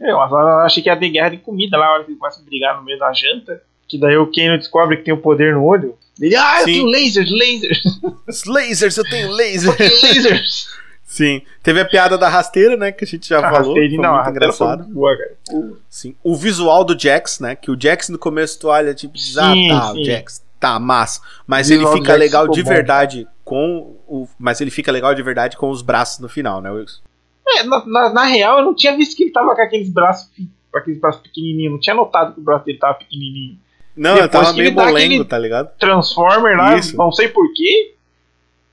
Eu, 0.00 0.16
mas 0.16 0.30
eu 0.32 0.38
achei 0.60 0.82
que 0.82 0.88
ia 0.88 0.96
ter 0.96 1.08
guerra 1.10 1.30
de 1.30 1.38
comida 1.38 1.76
lá, 1.76 1.86
a 1.86 1.92
hora 1.94 2.04
que 2.04 2.10
ele 2.12 2.18
começa 2.18 2.40
a 2.40 2.44
brigar 2.44 2.76
no 2.76 2.84
meio 2.84 2.98
da 2.98 3.12
janta. 3.12 3.60
Que 3.88 3.98
daí 3.98 4.16
o 4.16 4.30
Kano 4.32 4.56
descobre 4.58 4.96
que 4.96 5.02
tem 5.04 5.12
o 5.14 5.18
poder 5.18 5.52
no 5.54 5.64
olho. 5.64 5.96
Ele, 6.20 6.34
ah, 6.36 6.60
eu 6.60 6.64
Sim. 6.64 6.72
tenho 6.72 6.86
lasers, 6.86 7.30
lasers, 7.30 7.82
Os 8.28 8.44
lasers, 8.44 8.96
eu 8.96 9.04
tenho 9.04 9.30
laser. 9.34 9.74
lasers. 9.78 10.68
Sim. 11.12 11.42
Teve 11.62 11.78
a 11.80 11.84
piada 11.84 12.16
da 12.16 12.26
rasteira, 12.26 12.74
né? 12.74 12.90
Que 12.90 13.04
a 13.04 13.06
gente 13.06 13.28
já 13.28 13.38
A 13.38 13.42
falou. 13.42 13.58
rasteirinha, 13.74 13.96
Foi 14.00 14.02
não, 14.02 14.14
a 14.14 14.14
muito 14.14 14.24
rasteira 14.24 14.52
foi 14.54 14.66
engraçado. 14.66 14.94
boa, 14.94 15.16
cara. 15.18 15.72
Sim. 15.90 16.16
O 16.24 16.34
visual 16.34 16.84
do 16.84 16.98
Jax, 16.98 17.38
né? 17.38 17.54
Que 17.54 17.70
o 17.70 17.76
Jax 17.78 18.08
no 18.08 18.18
começo 18.18 18.58
tu 18.58 18.68
olha, 18.68 18.94
tipo, 18.94 19.12
diz, 19.14 19.36
ah, 19.36 19.52
Sim, 19.52 19.68
tá, 19.68 19.90
o 19.92 19.94
sim. 19.96 20.04
Jax, 20.04 20.42
tá, 20.58 20.78
massa. 20.78 21.20
Mas 21.46 21.68
O 21.68 21.74
ele 21.74 21.86
fica 21.88 22.14
legal 22.16 22.48
de 22.48 22.62
bom. 22.62 22.68
verdade 22.70 23.28
com 23.44 23.94
o. 24.08 24.26
Mas 24.38 24.60
ele 24.62 24.70
fica 24.70 24.90
legal 24.90 25.14
de 25.14 25.22
verdade 25.22 25.56
com 25.58 25.68
os 25.68 25.82
braços 25.82 26.18
no 26.18 26.30
final, 26.30 26.62
né, 26.62 26.70
Wilson? 26.70 27.02
É, 27.46 27.62
na, 27.64 27.84
na, 27.84 28.08
na 28.10 28.24
real, 28.24 28.60
eu 28.60 28.64
não 28.64 28.74
tinha 28.74 28.96
visto 28.96 29.14
que 29.14 29.24
ele 29.24 29.32
tava 29.32 29.54
com 29.54 29.60
aqueles 29.60 29.90
braços, 29.90 30.30
com 30.70 30.78
aqueles 30.78 30.98
braços 30.98 31.20
pequenininhos. 31.20 31.72
Não 31.74 31.80
tinha 31.80 31.94
notado 31.94 32.32
que 32.32 32.40
o 32.40 32.42
braço 32.42 32.64
dele 32.64 32.78
tava 32.78 32.94
pequenininho. 32.94 33.58
Não, 33.94 34.14
Depois 34.14 34.32
eu 34.34 34.40
tava 34.44 34.52
meio 34.54 34.72
molengo, 34.72 34.96
aquele- 35.14 35.24
tá 35.26 35.38
ligado? 35.38 35.68
Transformer 35.78 36.56
lá, 36.56 36.78
Isso. 36.78 36.96
não 36.96 37.12
sei 37.12 37.28
porquê. 37.28 37.92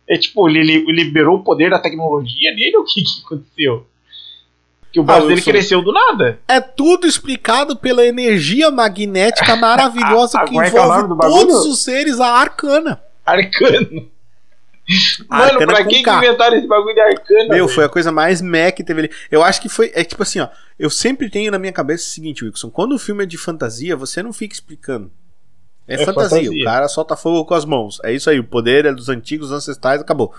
É 0.09 0.17
tipo, 0.17 0.49
ele, 0.49 0.59
ele 0.59 0.91
liberou 0.91 1.37
o 1.37 1.43
poder 1.43 1.69
da 1.69 1.77
tecnologia 1.79 2.51
nele 2.55 2.75
ou 2.77 2.83
o 2.83 2.85
que, 2.85 3.03
que 3.03 3.21
aconteceu? 3.25 3.85
Que 4.91 4.99
o 4.99 5.03
braço 5.03 5.19
Ah, 5.19 5.23
dele 5.27 5.35
Wilson. 5.35 5.51
cresceu 5.51 5.81
do 5.83 5.91
nada. 5.91 6.39
É 6.47 6.59
tudo 6.59 7.05
explicado 7.05 7.75
pela 7.77 8.03
energia 8.03 8.71
magnética 8.71 9.55
maravilhosa 9.55 10.39
Ah, 10.41 10.45
que 10.45 10.49
como 10.51 10.61
é 10.63 10.69
que 10.71 10.75
é 10.77 10.81
o 10.81 10.83
envolve 10.83 11.15
bagulho? 11.15 11.47
todos 11.47 11.65
os 11.67 11.83
seres, 11.83 12.19
a 12.19 12.27
arcana. 12.27 12.99
Arcano. 13.23 14.09
Mano, 15.29 15.43
Arcana 15.43 15.67
pra 15.67 15.83
com 15.83 15.89
que, 15.91 15.99
inventaram 15.99 16.57
esse 16.57 16.65
bagulho 16.67 16.95
de 16.95 17.01
arcana? 17.01 17.49
Meu, 17.49 17.65
velho? 17.65 17.69
foi 17.69 17.83
a 17.83 17.89
coisa 17.89 18.11
mais 18.11 18.41
meh 18.41 18.71
que 18.71 18.83
teve 18.83 19.01
ali. 19.01 19.11
Eu 19.29 19.43
acho 19.43 19.61
que 19.61 19.69
foi. 19.69 19.91
É 19.93 20.03
tipo 20.03 20.23
assim, 20.23 20.39
ó. 20.39 20.47
Eu 20.79 20.89
sempre 20.89 21.29
tenho 21.29 21.51
na 21.51 21.59
minha 21.59 21.71
cabeça 21.71 22.05
o 22.05 22.07
seguinte, 22.09 22.43
Wilson. 22.43 22.71
Quando 22.71 22.95
o 22.95 22.99
filme 22.99 23.23
é 23.23 23.27
de 23.27 23.37
fantasia, 23.37 23.95
você 23.95 24.23
não 24.23 24.33
fica 24.33 24.55
explicando. 24.55 25.11
É, 25.89 25.95
É 25.95 26.05
fantasia. 26.05 26.37
fantasia. 26.43 26.61
O 26.61 26.63
cara 26.65 26.87
solta 26.87 27.15
fogo 27.15 27.45
com 27.45 27.53
as 27.53 27.65
mãos. 27.65 27.99
É 28.03 28.13
isso 28.13 28.29
aí. 28.29 28.39
O 28.39 28.43
poder 28.43 28.85
é 28.85 28.93
dos 28.93 29.09
antigos 29.09 29.51
ancestrais, 29.51 29.99
acabou. 29.99 30.33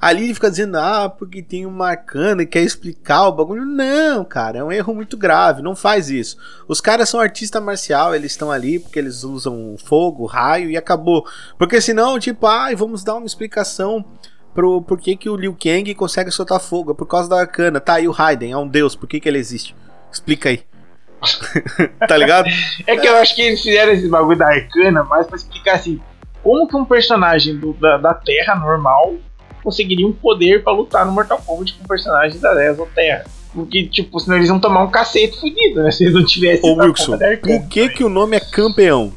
Ali 0.00 0.24
ele 0.24 0.34
fica 0.34 0.50
dizendo, 0.50 0.76
ah, 0.76 1.08
porque 1.08 1.40
tem 1.42 1.64
uma 1.64 1.88
arcana 1.88 2.42
e 2.42 2.46
quer 2.46 2.62
explicar 2.62 3.26
o 3.28 3.32
bagulho. 3.32 3.64
Não, 3.64 4.24
cara, 4.24 4.58
é 4.58 4.64
um 4.64 4.70
erro 4.70 4.94
muito 4.94 5.16
grave. 5.16 5.62
Não 5.62 5.74
faz 5.74 6.10
isso. 6.10 6.36
Os 6.68 6.80
caras 6.80 7.08
são 7.08 7.20
artista 7.20 7.60
marcial, 7.60 8.14
eles 8.14 8.32
estão 8.32 8.50
ali 8.50 8.78
porque 8.78 8.98
eles 8.98 9.24
usam 9.24 9.76
fogo, 9.82 10.26
raio 10.26 10.70
e 10.70 10.76
acabou. 10.76 11.24
Porque 11.56 11.80
senão, 11.80 12.18
tipo, 12.18 12.46
ai, 12.46 12.74
vamos 12.74 13.02
dar 13.02 13.14
uma 13.14 13.26
explicação 13.26 14.04
pro 14.52 14.82
por 14.82 15.00
que, 15.00 15.16
que 15.16 15.28
o 15.28 15.36
Liu 15.36 15.56
Kang 15.58 15.94
consegue 15.94 16.30
soltar 16.30 16.60
fogo. 16.60 16.90
É 16.90 16.94
por 16.94 17.06
causa 17.06 17.30
da 17.30 17.40
arcana. 17.40 17.80
Tá, 17.80 17.98
e 17.98 18.06
o 18.06 18.12
Raiden 18.12 18.52
é 18.52 18.58
um 18.58 18.68
deus, 18.68 18.94
por 18.94 19.08
que, 19.08 19.18
que 19.18 19.28
ele 19.28 19.38
existe? 19.38 19.74
Explica 20.12 20.50
aí. 20.50 20.62
tá 22.08 22.16
ligado? 22.16 22.48
É 22.86 22.96
que 22.96 23.06
eu 23.06 23.16
acho 23.16 23.34
que 23.34 23.42
eles 23.42 23.60
fizeram 23.62 23.92
esse 23.92 24.08
bagulho 24.08 24.38
da 24.38 24.48
arcana 24.48 25.04
mais 25.04 25.26
pra 25.26 25.36
explicar 25.36 25.74
assim, 25.76 26.00
como 26.42 26.68
que 26.68 26.76
um 26.76 26.84
personagem 26.84 27.56
do- 27.56 27.72
da, 27.74 27.96
da 27.96 28.14
Terra 28.14 28.54
normal 28.54 29.14
conseguiria 29.62 30.06
um 30.06 30.12
poder 30.12 30.62
pra 30.62 30.72
lutar 30.72 31.06
no 31.06 31.12
Mortal 31.12 31.38
Kombat 31.44 31.72
com 31.74 31.84
um 31.84 31.86
personagem 31.88 32.38
da 32.38 32.64
Exoterra. 32.66 33.24
Porque, 33.54 33.86
tipo, 33.86 34.18
senão 34.20 34.36
eles 34.36 34.48
iam 34.48 34.58
tomar 34.58 34.82
um 34.82 34.90
cacete 34.90 35.38
fudido, 35.40 35.82
né? 35.82 35.90
Se 35.90 36.02
eles 36.04 36.14
não 36.14 36.24
tivessem 36.26 36.68
Ô 36.68 36.74
Wilson, 36.74 37.16
por 37.40 37.68
que, 37.68 37.88
que 37.88 38.02
o 38.04 38.08
nome 38.08 38.36
é 38.36 38.40
campeão? 38.40 39.12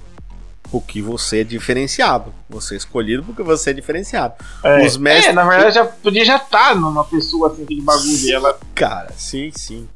Porque 0.71 1.01
você 1.01 1.39
é 1.41 1.43
diferenciado. 1.43 2.33
Você 2.49 2.75
é 2.75 2.77
escolhido 2.77 3.23
porque 3.23 3.41
você 3.41 3.71
é 3.71 3.73
diferenciado. 3.73 4.35
É, 4.63 4.85
os 4.85 4.95
mestres- 4.97 5.27
é, 5.29 5.33
na 5.33 5.43
verdade 5.47 5.73
já 5.75 5.85
podia 5.85 6.23
já 6.23 6.35
estar 6.37 6.75
numa 6.75 7.03
pessoa 7.03 7.47
assim, 7.51 7.63
aquele 7.63 7.81
bagulho. 7.81 8.05
e 8.25 8.31
ela 8.31 8.57
Cara, 8.75 9.11
sim, 9.17 9.49
sim. 9.55 9.87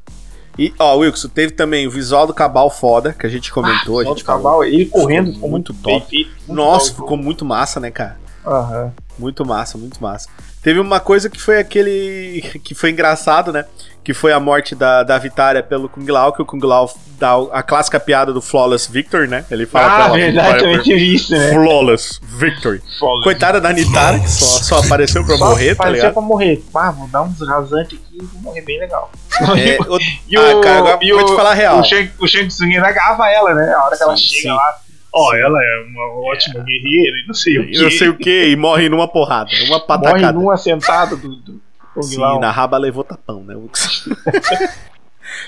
E, 0.58 0.72
ó, 0.78 0.96
Wilson, 0.96 1.28
teve 1.28 1.52
também 1.52 1.86
o 1.86 1.90
visual 1.90 2.26
do 2.26 2.34
Cabal 2.34 2.68
foda, 2.70 3.12
que 3.12 3.26
a 3.26 3.30
gente 3.30 3.50
comentou, 3.52 4.00
a 4.00 4.04
Solta 4.04 4.18
gente 4.18 4.24
falou. 4.26 4.42
cavalo, 4.42 4.64
ele 4.64 4.86
correndo 4.86 5.32
Ficou 5.32 5.48
muito, 5.48 5.72
bem 5.72 5.98
top. 6.00 6.10
feito. 6.10 6.30
muito 6.46 6.52
Nossa, 6.52 6.90
top. 6.90 7.00
ficou 7.02 7.16
muito 7.16 7.44
massa, 7.44 7.80
né, 7.80 7.90
cara? 7.90 8.18
Aham. 8.46 8.92
Muito 9.18 9.44
massa, 9.46 9.78
muito 9.78 10.02
massa. 10.02 10.28
Teve 10.62 10.78
uma 10.78 11.00
coisa 11.00 11.28
que 11.30 11.40
foi 11.40 11.58
aquele. 11.58 12.42
que 12.62 12.74
foi 12.74 12.90
engraçado, 12.90 13.52
né? 13.52 13.64
Que 14.04 14.12
foi 14.12 14.32
a 14.32 14.40
morte 14.40 14.74
da, 14.74 15.04
da 15.04 15.16
Vitória 15.16 15.62
pelo 15.62 15.88
Kung 15.88 16.04
Lao, 16.10 16.32
que 16.32 16.42
o 16.42 16.44
Kung 16.44 16.58
Lao 16.66 16.90
dá 17.20 17.34
a 17.52 17.62
clássica 17.62 18.00
piada 18.00 18.32
do 18.32 18.42
Flawless 18.42 18.90
Victory, 18.90 19.28
né? 19.28 19.44
Ele 19.48 19.64
fala 19.64 19.86
Ah, 19.86 19.96
pra 20.06 20.08
verdade, 20.14 20.46
"Vitória, 20.48 20.60
também 20.64 20.82
teve 20.82 21.14
isso, 21.14 21.32
né? 21.32 21.52
Flawless 21.52 22.18
Victory. 22.20 22.82
Foda. 22.98 23.22
Coitada 23.22 23.60
da 23.60 23.72
Nitara, 23.72 24.18
que 24.18 24.28
só, 24.28 24.44
só 24.80 24.84
apareceu 24.84 25.24
pra 25.24 25.36
Só 25.36 25.50
morrer, 25.50 25.66
tá 25.76 25.84
apareceu 25.84 25.94
ligado? 26.08 26.12
pra 26.14 26.22
morrer. 26.22 26.64
Ah, 26.74 26.90
vou 26.90 27.06
dar 27.06 27.22
uns 27.22 27.40
rasantes 27.46 27.96
aqui 27.96 28.18
e 28.20 28.24
vou 28.24 28.42
morrer 28.42 28.62
bem 28.62 28.80
legal. 28.80 29.08
É, 29.56 29.78
o- 29.88 29.98
E 30.28 30.36
ah, 30.36 30.56
o, 30.56 30.60
cara, 30.60 30.78
agora 30.78 30.98
e 31.00 31.12
vou 31.12 31.24
te 31.24 31.32
o- 31.32 31.36
falar 31.36 31.50
a 31.52 31.54
real. 31.54 31.78
O 31.78 31.84
Shang, 31.84 32.10
o 32.18 32.26
Shang 32.26 32.48
Tsung 32.48 32.74
ainda 32.74 32.88
agarra 32.88 33.30
ela, 33.30 33.54
né? 33.54 33.72
A 33.72 33.84
hora 33.84 33.96
que 33.96 34.02
ela 34.02 34.16
Sim, 34.16 34.22
chega 34.24 34.40
sim. 34.42 34.48
lá. 34.48 34.74
Ó, 35.14 35.32
ela 35.34 35.58
é 35.62 35.84
uma 35.90 36.28
ótima 36.32 36.54
guerreira 36.64 37.18
e 37.22 37.26
não 37.28 37.34
sei 37.34 37.58
o 37.58 37.62
Eu 37.72 37.82
não 37.82 37.88
que. 37.90 37.98
sei 37.98 38.08
o 38.08 38.16
que, 38.16 38.48
e 38.48 38.56
morre 38.56 38.88
numa 38.88 39.06
porrada, 39.06 39.48
uma 39.66 39.76
Morre 39.76 39.86
patacada. 39.86 40.32
numa 40.32 40.56
sentada 40.56 41.14
do, 41.14 41.36
do 41.36 41.60
Sim, 42.00 42.18
Lao. 42.18 42.40
na 42.40 42.50
raba 42.50 42.78
levou 42.78 43.04
tapão, 43.04 43.42
né? 43.42 43.54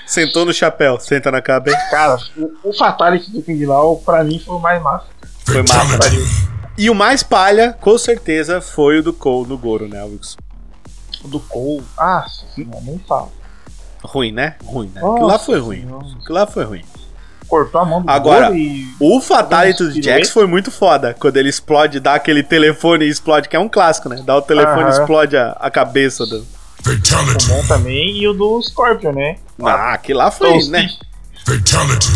Sentou 0.05 0.45
no 0.45 0.53
chapéu, 0.53 0.99
senta 0.99 1.31
na 1.31 1.41
cabeça. 1.41 1.77
Cara, 1.89 2.17
o, 2.37 2.69
o 2.69 2.73
Fatality 2.73 3.31
do 3.31 3.41
Kung 3.41 3.65
Lao, 3.65 3.97
pra 3.97 4.23
mim, 4.23 4.39
foi 4.39 4.55
o 4.55 4.59
mais 4.59 4.81
massa. 4.81 5.07
Foi 5.45 5.61
massa. 5.61 5.97
Pariu. 5.97 6.25
E 6.77 6.89
o 6.89 6.95
mais 6.95 7.23
palha, 7.23 7.73
com 7.73 7.97
certeza, 7.97 8.59
foi 8.61 8.99
o 8.99 9.03
do 9.03 9.13
Cole 9.13 9.47
no 9.49 9.57
Goro, 9.57 9.87
né, 9.87 10.03
Wilson? 10.03 10.37
O 11.23 11.27
do 11.27 11.39
Cole. 11.39 11.83
Ah, 11.97 12.25
não, 12.57 12.81
nem 12.81 12.99
fala. 12.99 13.29
Ruim, 14.03 14.31
né? 14.31 14.55
Ruim, 14.63 14.91
né? 14.93 15.01
Aquilo 15.01 15.25
lá 15.25 15.33
Nossa 15.33 15.45
foi 15.45 15.59
ruim. 15.59 15.87
Aquilo 16.19 16.35
lá 16.35 16.47
foi 16.47 16.63
ruim. 16.63 16.83
Cortou 17.47 17.81
a 17.81 17.85
mão 17.85 18.01
do 18.01 18.09
Agora, 18.09 18.55
e. 18.55 18.85
O 18.99 19.21
Fatality 19.21 19.83
do 19.83 20.01
Jax 20.01 20.29
foi 20.29 20.47
muito 20.47 20.71
foda. 20.71 21.15
Quando 21.17 21.37
ele 21.37 21.49
explode, 21.49 21.99
dá 21.99 22.15
aquele 22.15 22.43
telefone 22.43 23.05
e 23.05 23.09
explode, 23.09 23.47
que 23.47 23.55
é 23.55 23.59
um 23.59 23.69
clássico, 23.69 24.09
né? 24.09 24.21
Dá 24.25 24.35
o 24.35 24.41
telefone 24.41 24.85
e 24.85 24.89
explode 24.89 25.37
a, 25.37 25.51
a 25.59 25.69
cabeça 25.69 26.25
do. 26.25 26.45
Bom 27.47 27.67
também. 27.67 28.17
E 28.17 28.27
o 28.27 28.33
do 28.33 28.61
Scorpion, 28.61 29.11
né? 29.11 29.37
Ah, 29.63 29.93
aquilo 29.93 30.19
lá 30.19 30.29
foi, 30.29 30.49
Então, 30.49 30.69
né? 30.69 30.89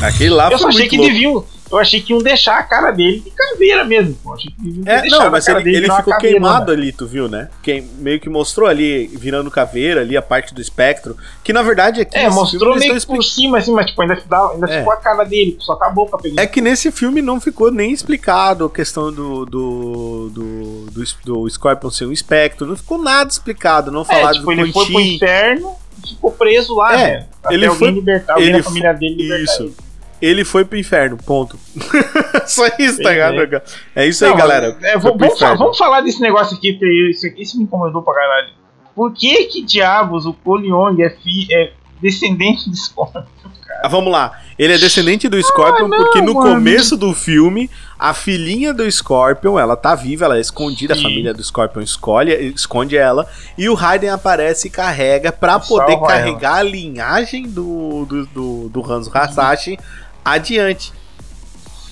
Aquele 0.01 0.29
lá 0.31 0.51
Eu 0.51 0.57
foi 0.57 0.69
achei 0.69 0.87
que 0.87 0.97
louco. 0.97 1.11
deviam. 1.13 1.45
Eu 1.71 1.77
achei 1.77 2.01
que 2.01 2.11
iam 2.13 2.19
deixar 2.19 2.57
a 2.57 2.63
cara 2.63 2.89
dele 2.89 3.19
de 3.19 3.29
caveira 3.29 3.85
mesmo. 3.85 4.15
pô. 4.23 4.33
Achei 4.33 4.49
que 4.51 4.59
deviam 4.59 4.83
ter 4.83 4.91
É, 4.91 5.09
não, 5.09 5.21
a 5.21 5.29
mas 5.29 5.45
cara 5.45 5.59
ele, 5.59 5.65
dele 5.71 5.85
ele 5.85 5.95
ficou 5.95 6.13
caveira, 6.13 6.33
queimado 6.39 6.71
né? 6.71 6.77
ali, 6.79 6.91
tu 6.91 7.05
viu, 7.05 7.29
né? 7.29 7.47
Quem 7.61 7.83
meio 7.99 8.19
que 8.19 8.27
mostrou 8.27 8.67
ali, 8.67 9.05
virando 9.05 9.51
caveira 9.51 10.01
ali, 10.01 10.17
a 10.17 10.21
parte 10.21 10.51
do 10.51 10.59
espectro. 10.59 11.15
Que 11.43 11.53
na 11.53 11.61
verdade 11.61 12.01
aqui 12.01 12.17
É, 12.17 12.23
nesse 12.23 12.35
mostrou 12.35 12.75
meio 12.75 12.95
que 12.99 13.05
por 13.05 13.23
cima, 13.23 13.59
assim, 13.59 13.71
mas 13.71 13.85
tipo, 13.85 14.01
ainda, 14.01 14.19
dá, 14.27 14.49
ainda 14.49 14.67
É. 14.67 14.79
ficou 14.79 14.93
a 14.93 14.97
cara 14.97 15.23
dele, 15.25 15.57
só 15.59 15.75
com 15.75 15.83
a 15.83 15.89
boca 15.91 16.17
pegando. 16.17 16.39
É 16.39 16.47
que 16.47 16.59
nesse 16.59 16.91
filme 16.91 17.21
não 17.21 17.39
ficou 17.39 17.71
nem 17.71 17.91
explicado 17.91 18.65
a 18.65 18.69
questão 18.69 19.11
do 19.13 19.45
do, 19.45 20.29
do, 20.33 20.85
do, 20.91 21.03
do 21.43 21.49
Scorpion 21.51 21.91
ser 21.91 22.05
um 22.05 22.11
espectro, 22.11 22.65
não 22.65 22.75
ficou 22.75 22.97
nada 22.97 23.29
explicado, 23.29 23.91
não 23.91 24.01
É, 24.01 24.05
falaram 24.05 24.33
tipo, 24.39 24.45
do 24.47 24.51
ele 24.53 24.73
foi 24.73 24.85
pro 24.87 24.99
inferno 24.99 25.75
ficou 26.09 26.31
preso 26.31 26.75
lá, 26.75 26.93
É, 26.99 27.19
né? 27.19 27.27
Ele 27.49 27.69
foi- 27.71 27.91
libertar, 27.91 28.39
ele 28.39 28.57
da 28.57 28.63
família 28.63 28.93
dele 28.93 29.15
libertar 29.15 29.43
Isso. 29.43 29.63
ele. 29.63 29.75
Ele 30.21 30.43
foi 30.43 30.65
pro 30.65 30.77
inferno, 30.77 31.15
ponto. 31.15 31.57
Só 32.45 32.65
isso, 32.77 33.01
tá 33.01 33.09
ligado? 33.11 33.61
É 33.95 34.05
isso 34.05 34.25
aí, 34.25 34.31
Não, 34.31 34.37
galera. 34.37 34.77
é, 34.81 34.99
Foi 34.99 35.11
vamos, 35.11 35.37
pro 35.37 35.57
vamos, 35.57 35.77
falar 35.77 36.01
desse 36.01 36.19
negócio 36.19 36.57
aqui, 36.57 36.73
porque 36.73 37.09
isso, 37.09 37.25
isso 37.37 37.57
me 37.57 37.63
incomodou 37.63 38.01
pra 38.01 38.13
caralho. 38.13 38.49
Por 38.93 39.13
que 39.13 39.45
que 39.45 39.63
diabos 39.63 40.25
o 40.25 40.33
Poliong 40.33 41.01
é, 41.01 41.15
é 41.53 41.71
descendente 42.01 42.69
de 42.69 42.75
Scorpion? 42.77 43.23
Ah, 43.83 43.87
vamos 43.87 44.11
lá. 44.11 44.39
Ele 44.57 44.73
é 44.73 44.77
descendente 44.77 45.29
do 45.29 45.41
Scorpion 45.41 45.85
Ah, 45.85 45.87
não, 45.87 45.97
porque 45.97 46.21
no 46.21 46.33
mano. 46.33 46.55
começo 46.55 46.97
do 46.97 47.13
filme, 47.13 47.69
a 47.97 48.13
filhinha 48.13 48.73
do 48.73 48.89
Scorpion, 48.91 49.57
ela 49.57 49.77
tá 49.77 49.95
viva, 49.95 50.25
ela 50.25 50.37
é 50.37 50.41
escondida, 50.41 50.93
Sim. 50.95 50.99
a 50.99 51.03
família 51.03 51.33
do 51.33 51.41
Scorpion 51.41 51.81
escolhe, 51.81 52.33
esconde 52.53 52.97
ela, 52.97 53.25
e 53.57 53.69
o 53.69 53.73
Raiden 53.73 54.09
aparece 54.09 54.67
e 54.67 54.69
carrega 54.71 55.31
pra 55.31 55.59
Salva 55.61 55.67
poder 55.67 55.93
ela. 55.93 56.07
carregar 56.07 56.55
a 56.55 56.63
linhagem 56.63 57.43
do, 57.47 58.05
do, 58.05 58.25
do, 58.25 58.69
do 58.69 58.91
Hanzo 58.91 59.09
Hasashi 59.13 59.77
adiante. 60.25 60.91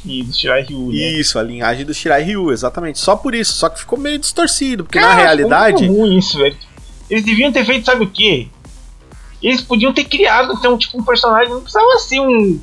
E 0.06 0.24
do 0.24 0.34
Shirai 0.34 0.64
Ryu, 0.64 0.88
né? 0.90 0.94
Isso, 0.96 1.40
a 1.40 1.44
linhagem 1.44 1.86
do 1.86 1.94
Shirai 1.94 2.22
Ryu, 2.24 2.52
exatamente. 2.52 3.00
Só 3.00 3.16
por 3.16 3.34
isso, 3.34 3.54
só 3.54 3.70
que 3.70 3.80
ficou 3.80 3.98
meio 3.98 4.20
distorcido, 4.20 4.84
porque 4.84 5.00
na 5.00 5.08
Cara, 5.08 5.22
realidade... 5.22 5.78
ficou 5.80 5.88
muito 5.88 6.00
ruim 6.10 6.18
isso, 6.20 6.38
velho. 6.38 6.56
Eles 7.10 7.24
deviam 7.24 7.52
ter 7.52 7.66
feito, 7.66 7.86
sabe 7.86 8.04
o 8.04 8.10
quê? 8.10 8.48
Eles 9.42 9.62
podiam 9.62 9.94
ter 9.94 10.06
criado, 10.06 10.54
então, 10.54 10.78
tipo, 10.78 11.00
um 11.00 11.04
personagem, 11.04 11.50
não 11.52 11.62
precisava 11.62 12.00
ser 12.00 12.20
um 12.20 12.60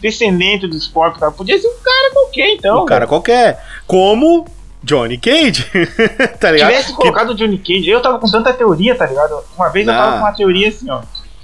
descendente 0.00 0.66
do 0.66 0.78
Scorpion, 0.78 1.20
cara. 1.20 1.32
Podia 1.32 1.58
ser 1.58 1.68
um 1.68 1.82
cara 1.82 2.12
qualquer, 2.12 2.54
então. 2.54 2.82
um 2.82 2.86
cara 2.86 3.00
velho. 3.00 3.08
qualquer. 3.08 3.64
Como 3.86 4.46
Johnny 4.82 5.18
Cage, 5.18 5.64
tá 6.38 6.52
ligado? 6.52 6.70
tivesse 6.70 6.92
colocado 6.94 7.30
o 7.30 7.34
Johnny 7.34 7.58
Cage, 7.58 7.88
eu 7.88 8.00
tava 8.00 8.18
com 8.18 8.30
tanta 8.30 8.52
teoria, 8.52 8.94
tá 8.94 9.06
ligado? 9.06 9.42
Uma 9.56 9.68
vez 9.68 9.86
eu 9.86 9.92
Não. 9.92 10.00
tava 10.00 10.12
com 10.18 10.24
uma 10.24 10.32
teoria 10.32 10.68
assim, 10.68 10.90
ó. 10.90 11.02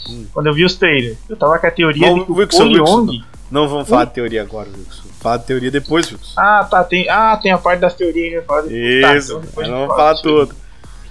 Hum. 0.09 0.27
Quando 0.33 0.47
eu 0.47 0.55
vi 0.55 0.65
os 0.65 0.77
trailers, 0.77 1.17
eu 1.29 1.37
tava 1.37 1.59
com 1.59 1.67
a 1.67 1.71
teoria 1.71 2.07
Bom, 2.09 2.19
de 2.19 2.25
que 2.27 2.33
o 2.33 2.35
Wilson, 2.37 2.59
Poliong. 2.59 3.11
Wilson. 3.11 3.25
Não 3.51 3.69
vamos 3.69 3.89
falar 3.89 4.05
de 4.07 4.13
teoria 4.13 4.43
agora, 4.43 4.69
Wilson. 4.69 5.03
Fala 5.21 5.39
de 5.39 5.47
teoria 5.47 5.71
depois, 5.71 6.11
Wilson. 6.11 6.33
Ah, 6.37 6.67
tá, 6.71 6.85
tem, 6.85 7.09
ah, 7.09 7.39
tem 7.43 7.53
a 7.53 7.59
parte 7.59 7.81
das 7.81 7.95
teorias 7.95 8.31
que 8.31 8.37
eu 8.37 8.43
falo. 8.45 8.69
Tá, 8.69 9.17
Isso, 9.17 9.33
então 9.33 9.41
depois 9.41 9.69
eu 9.69 9.75
vamos 9.75 9.97
falar 9.97 10.15
tudo. 10.17 10.55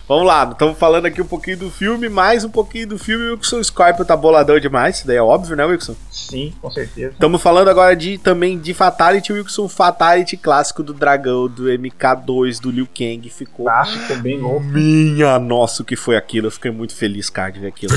Vamos 0.06 0.26
lá, 0.26 0.50
estamos 0.52 0.78
falando 0.78 1.06
aqui 1.06 1.22
um 1.22 1.26
pouquinho 1.26 1.58
do 1.58 1.70
filme, 1.70 2.10
mais 2.10 2.44
um 2.44 2.50
pouquinho 2.50 2.90
do 2.90 3.00
filme. 3.00 3.30
O 3.30 3.36
Wilson 3.36 3.64
Scorpio 3.64 4.04
tá 4.04 4.18
boladão 4.18 4.60
demais, 4.60 4.98
isso 4.98 5.08
daí 5.08 5.16
é 5.16 5.22
óbvio, 5.22 5.56
né, 5.56 5.64
Wilson? 5.64 5.96
Sim, 6.12 6.54
com 6.62 6.70
certeza. 6.70 7.14
Estamos 7.14 7.42
falando 7.42 7.70
agora 7.70 7.96
de 7.96 8.18
também 8.18 8.60
de 8.60 8.74
Fatality, 8.74 9.32
Wilson. 9.32 9.70
Fatality 9.70 10.36
clássico 10.36 10.84
do 10.84 10.94
dragão, 10.94 11.48
do 11.48 11.68
MK2, 11.68 12.60
do 12.60 12.70
Liu 12.70 12.86
Kang. 12.86 13.30
Ficou. 13.30 13.66
Ficou 13.86 14.18
bem 14.18 14.40
louco. 14.42 14.60
Minha 14.66 15.40
nossa, 15.40 15.84
o 15.84 15.86
que 15.86 15.96
foi 15.96 16.18
aquilo? 16.18 16.48
Eu 16.48 16.52
fiquei 16.52 16.70
muito 16.70 16.94
feliz, 16.94 17.30
cara, 17.30 17.54
de 17.54 17.62
ver 17.62 17.68
aquilo. 17.68 17.94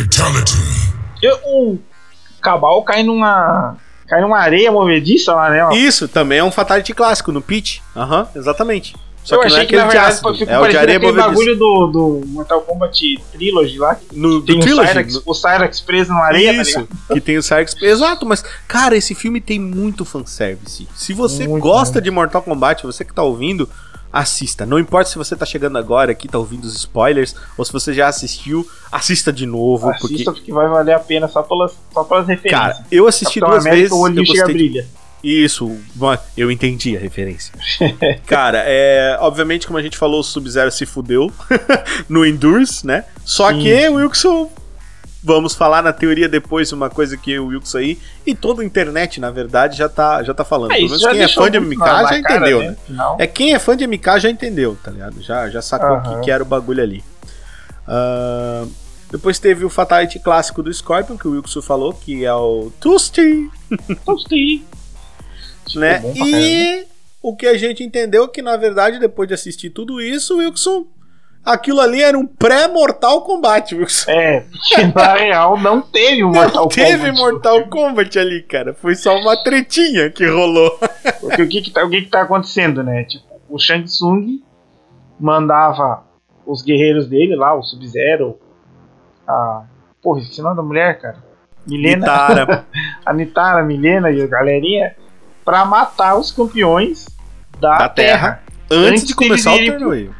Eu, 1.21 1.37
o 1.45 1.79
Cabal 2.41 2.85
cai 2.85 3.03
numa. 3.03 3.77
cai 4.07 4.21
numa 4.21 4.39
areia 4.39 4.71
movediça 4.71 5.35
lá, 5.35 5.51
né? 5.51 5.65
ó. 5.65 5.73
Isso, 5.73 6.07
também 6.07 6.39
é 6.39 6.45
um 6.45 6.53
Fatality 6.53 6.95
clássico, 6.95 7.33
no 7.33 7.43
pitch. 7.43 7.81
Aham, 7.97 8.29
exatamente. 8.37 8.95
Só 9.27 9.35
eu 9.35 9.41
que 9.41 9.49
não 9.49 9.55
é 9.55 9.57
achei 9.59 9.67
que, 9.67 9.77
na 9.77 9.83
de 9.83 9.89
verdade 9.89 10.13
ácido, 10.13 10.35
ficou 10.35 10.55
é 10.55 10.59
o 10.59 10.69
de 10.69 10.75
parecendo 10.77 10.97
aquele 10.97 11.13
bagulho 11.13 11.57
do, 11.59 11.87
do 11.89 12.27
Mortal 12.29 12.61
Kombat 12.63 13.23
Trilogy 13.33 13.79
lá. 13.79 13.99
No, 14.13 14.41
tem 14.43 14.57
o 14.57 14.61
Trilogy, 14.61 14.89
Cyrax, 14.89 15.15
no- 15.15 15.23
o 15.27 15.35
Cyrax 15.35 15.81
preso 15.81 16.13
na 16.13 16.25
areia, 16.25 16.55
tá 16.55 16.63
Isso, 16.63 16.79
ligado? 16.81 16.99
que 17.13 17.21
tem 17.21 17.37
o 17.37 17.43
Cyrax. 17.43 17.75
Exato, 17.83 18.25
mas, 18.25 18.45
cara, 18.69 18.97
esse 18.97 19.15
filme 19.15 19.41
tem 19.41 19.59
muito 19.59 20.05
fanservice. 20.05 20.89
Se 20.95 21.13
você 21.13 21.47
Muito, 21.49 21.63
gosta 21.63 21.95
muito. 21.95 22.05
de 22.05 22.11
Mortal 22.11 22.41
Kombat, 22.43 22.87
você 22.87 23.05
que 23.05 23.13
tá 23.13 23.23
ouvindo, 23.23 23.69
assista. 24.13 24.65
Não 24.65 24.79
importa 24.79 25.11
se 25.11 25.19
você 25.19 25.35
tá 25.37 25.45
chegando 25.45 25.77
agora 25.77 26.13
aqui, 26.13 26.29
tá 26.29 26.39
ouvindo 26.39 26.65
os 26.65 26.75
spoilers, 26.77 27.35
ou 27.59 27.65
se 27.65 27.73
você 27.73 27.93
já 27.93 28.09
assistiu, 28.09 28.67
assista 28.91 29.33
de 29.33 29.45
novo. 29.45 29.91
Assista 29.91 30.33
porque 30.33 30.53
vai 30.53 30.69
valer 30.69 30.95
a 30.95 30.99
pena 31.01 31.29
só 31.29 31.43
pelas, 31.43 31.73
só 31.93 32.05
pelas 32.05 32.25
porque, 32.25 32.33
referências. 32.49 32.77
cara, 32.79 32.87
eu 32.91 33.07
assisti 33.07 33.41
Capitão 33.41 33.51
duas 33.51 33.67
América, 33.67 33.81
vezes. 33.83 33.93
o 33.93 34.01
olhinho 34.01 34.23
eu 34.23 34.27
gostei 34.27 34.47
de- 34.47 34.53
brilha. 34.53 34.87
Isso, 35.27 35.77
eu 36.37 36.53
entendi 36.53 36.97
a 36.97 37.01
referência. 37.01 37.53
Cara, 38.27 38.63
é. 38.65 39.17
Obviamente, 39.21 39.67
como 39.67 39.77
a 39.77 39.83
gente 39.83 39.99
falou, 39.99 40.21
o 40.21 40.23
Sub-Zero 40.23 40.71
se 40.71 40.87
fudeu 40.87 41.33
no 42.09 42.25
Endurance, 42.25 42.87
né? 42.87 43.05
Só 43.25 43.51
Sim. 43.51 43.61
que 43.61 43.89
o 43.89 43.95
Wilson. 43.95 44.49
Vamos 45.25 45.57
falar 45.57 45.83
na 45.83 45.93
teoria 45.93 46.29
depois 46.29 46.71
uma 46.71 46.89
coisa 46.89 47.17
que 47.17 47.37
o 47.37 47.47
Wilson 47.47 47.79
aí 47.79 47.99
e 48.25 48.33
toda 48.33 48.63
a 48.63 48.65
internet, 48.65 49.19
na 49.19 49.29
verdade, 49.29 49.77
já 49.77 49.89
tá, 49.89 50.23
já 50.23 50.33
tá 50.33 50.45
falando. 50.45 50.71
É, 50.71 50.77
Pelo 50.77 50.91
menos 50.91 51.05
quem 51.05 51.21
é 51.21 51.27
fã 51.27 51.51
de 51.51 51.59
MK 51.59 51.85
já 52.09 52.19
entendeu, 52.19 52.59
né? 52.61 52.69
né? 52.69 52.77
Final. 52.87 53.17
É 53.19 53.27
quem 53.27 53.53
é 53.53 53.59
fã 53.59 53.77
de 53.77 53.85
MK 53.85 54.21
já 54.21 54.31
entendeu, 54.31 54.79
tá 54.81 54.93
ligado? 54.93 55.21
Já, 55.21 55.51
já 55.51 55.61
sacou 55.61 55.97
o 55.97 56.03
que, 56.03 56.27
que 56.27 56.31
era 56.31 56.45
o 56.45 56.47
bagulho 56.47 56.81
ali. 56.81 57.03
Ah, 57.89 58.65
depois 59.11 59.41
teve 59.41 59.65
o 59.65 59.69
Fatality 59.69 60.21
clássico 60.21 60.63
do 60.63 60.73
Scorpion, 60.73 61.17
que 61.17 61.27
o 61.27 61.33
Wilson 61.33 61.63
falou, 61.63 61.93
que 61.93 62.25
é 62.25 62.33
o 62.33 62.71
Tusty, 62.79 63.51
Toastei. 64.07 64.65
Né? 65.75 66.03
E 66.15 66.87
o 67.23 67.35
que 67.35 67.47
a 67.47 67.59
gente 67.59 67.83
entendeu 67.83 68.25
é 68.25 68.29
que, 68.29 68.41
na 68.41 68.57
verdade, 68.57 68.99
depois 68.99 69.27
de 69.27 69.35
assistir 69.35 69.71
tudo 69.71 70.01
isso, 70.01 70.39
Wilson, 70.39 70.87
aquilo 71.45 71.81
ali 71.81 72.03
era 72.03 72.17
um 72.17 72.27
pré-Mortal 72.27 73.23
Kombat, 73.23 73.75
Wilson. 73.75 74.11
É, 74.11 74.41
porque 74.41 74.87
na 74.95 75.15
real 75.19 75.59
não 75.59 75.83
teve 75.83 76.23
o 76.23 76.29
Mortal 76.29 76.63
Não 76.63 76.69
teve 76.69 77.11
Kombat. 77.11 77.19
Mortal 77.19 77.67
Kombat 77.69 78.19
ali, 78.19 78.43
cara. 78.43 78.75
Foi 78.75 78.95
só 78.95 79.17
uma 79.17 79.37
tretinha 79.43 80.11
que 80.11 80.27
rolou. 80.27 80.79
Porque 81.21 81.43
o 81.43 81.49
que 81.49 81.63
que, 81.63 81.71
tá, 81.71 81.85
o 81.85 81.91
que 81.91 82.03
que 82.03 82.11
tá 82.11 82.23
acontecendo, 82.23 82.83
né? 82.83 83.05
Tipo, 83.05 83.25
o 83.49 83.59
Shang 83.59 83.85
Tsung 83.85 84.41
mandava 85.19 86.05
os 86.45 86.63
guerreiros 86.63 87.09
dele 87.09 87.35
lá, 87.35 87.55
o 87.55 87.63
Sub-Zero, 87.63 88.39
a... 89.27 89.65
Porra, 90.03 90.21
esqueci 90.21 90.41
o 90.41 90.45
nome 90.45 90.57
da 90.57 90.63
mulher, 90.63 91.01
cara. 91.01 91.25
Milena, 91.67 91.99
Nitara. 91.99 92.67
a 93.05 93.13
Nitara, 93.13 93.61
a 93.61 93.65
Milena 93.65 94.11
e 94.11 94.23
a 94.23 94.27
galerinha 94.27 94.95
pra 95.47 95.65
matar 95.65 96.19
os 96.19 96.31
campeões 96.31 97.07
da, 97.59 97.79
Da 97.79 97.89
Terra. 97.89 98.19
Terra. 98.19 98.43
Antes, 98.71 98.91
Antes 98.91 99.05
de 99.07 99.15
começar 99.15 99.55
o 99.55 99.65
torneio. 99.65 100.15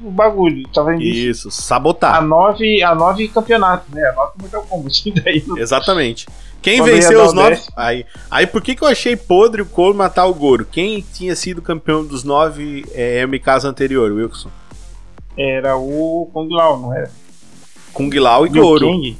O 0.00 0.10
bagulho, 0.10 0.68
tá 0.74 0.82
vendo 0.82 1.00
isso? 1.00 1.46
Isso, 1.46 1.48
A 1.48 1.52
sabotar. 1.52 2.20
nove, 2.20 2.82
a 2.82 2.92
nove 2.92 3.28
campeonatos, 3.28 3.88
né? 3.94 4.02
A 4.08 4.12
nove 4.12 4.32
Mortal 4.40 4.62
Kombat. 4.64 5.10
Daí 5.22 5.44
Exatamente. 5.56 6.26
Quem 6.60 6.78
Quando 6.78 6.90
venceu 6.92 7.24
os 7.24 7.32
nove. 7.32 7.60
Aí, 7.76 8.04
aí 8.28 8.46
por 8.46 8.60
que, 8.60 8.74
que 8.74 8.82
eu 8.82 8.88
achei 8.88 9.16
podre 9.16 9.62
o 9.62 9.66
Cole 9.66 9.96
matar 9.96 10.26
o 10.26 10.34
Goro? 10.34 10.64
Quem 10.64 11.00
tinha 11.00 11.36
sido 11.36 11.62
campeão 11.62 12.04
dos 12.04 12.24
nove 12.24 12.84
é, 12.92 13.24
MKs 13.24 13.64
anterior, 13.64 14.10
Wilson? 14.10 14.50
era 15.36 15.76
o 15.76 16.28
Kung 16.32 16.48
Lao, 16.52 16.78
não 16.78 16.92
era? 16.92 17.10
Kung 17.92 18.10
Lao 18.18 18.44
e 18.46 18.50
Liu 18.50 18.62
Goro. 18.62 18.86
Kang? 18.90 19.18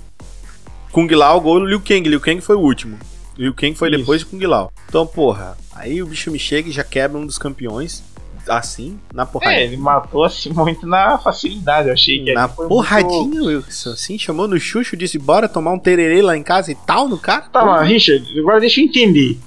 Kung 0.91 1.15
Lao, 1.15 1.41
Goro, 1.41 1.65
Liu 1.65 1.81
Kang. 1.81 2.09
Liu 2.09 2.21
Kang 2.21 2.41
foi 2.41 2.57
o 2.57 2.61
último. 2.61 2.99
Liu 3.37 3.55
Kang 3.55 3.75
foi 3.75 3.89
Isso. 3.91 3.99
depois 3.99 4.21
de 4.21 4.27
Kung 4.27 4.45
Lao. 4.47 4.73
Então, 4.89 5.07
porra, 5.07 5.57
aí 5.75 6.03
o 6.03 6.07
bicho 6.07 6.31
me 6.31 6.39
chega 6.39 6.69
e 6.69 6.73
já 6.73 6.85
quebra 6.85 7.19
um 7.19 7.27
dos 7.27 7.39
campeões. 7.39 8.03
Assim, 8.49 8.99
na 9.15 9.25
porrada. 9.25 9.55
É, 9.55 9.63
ele 9.63 9.77
matou 9.77 10.25
assim 10.25 10.51
muito 10.51 10.85
na 10.85 11.17
facilidade. 11.17 11.87
Eu 11.87 11.95
achei 11.95 12.25
que 12.25 12.33
Na 12.35 12.49
porradinha, 12.49 13.23
muito- 13.23 13.45
Wilson. 13.47 13.91
Assim, 13.93 14.19
chamou 14.19 14.49
no 14.49 14.59
chucho, 14.59 14.97
disse: 14.97 15.17
bora 15.17 15.49
tomar 15.49 15.71
um 15.73 15.79
tererê 15.79 16.21
lá 16.21 16.37
em 16.37 16.43
casa 16.43 16.73
e 16.73 16.75
tal 16.75 17.07
no 17.09 17.17
cara. 17.17 17.43
Tá, 17.43 17.65
mas 17.65 17.89
Richard, 17.89 18.39
agora 18.41 18.59
deixa 18.59 18.81
eu 18.81 18.85
entender. 18.87 19.39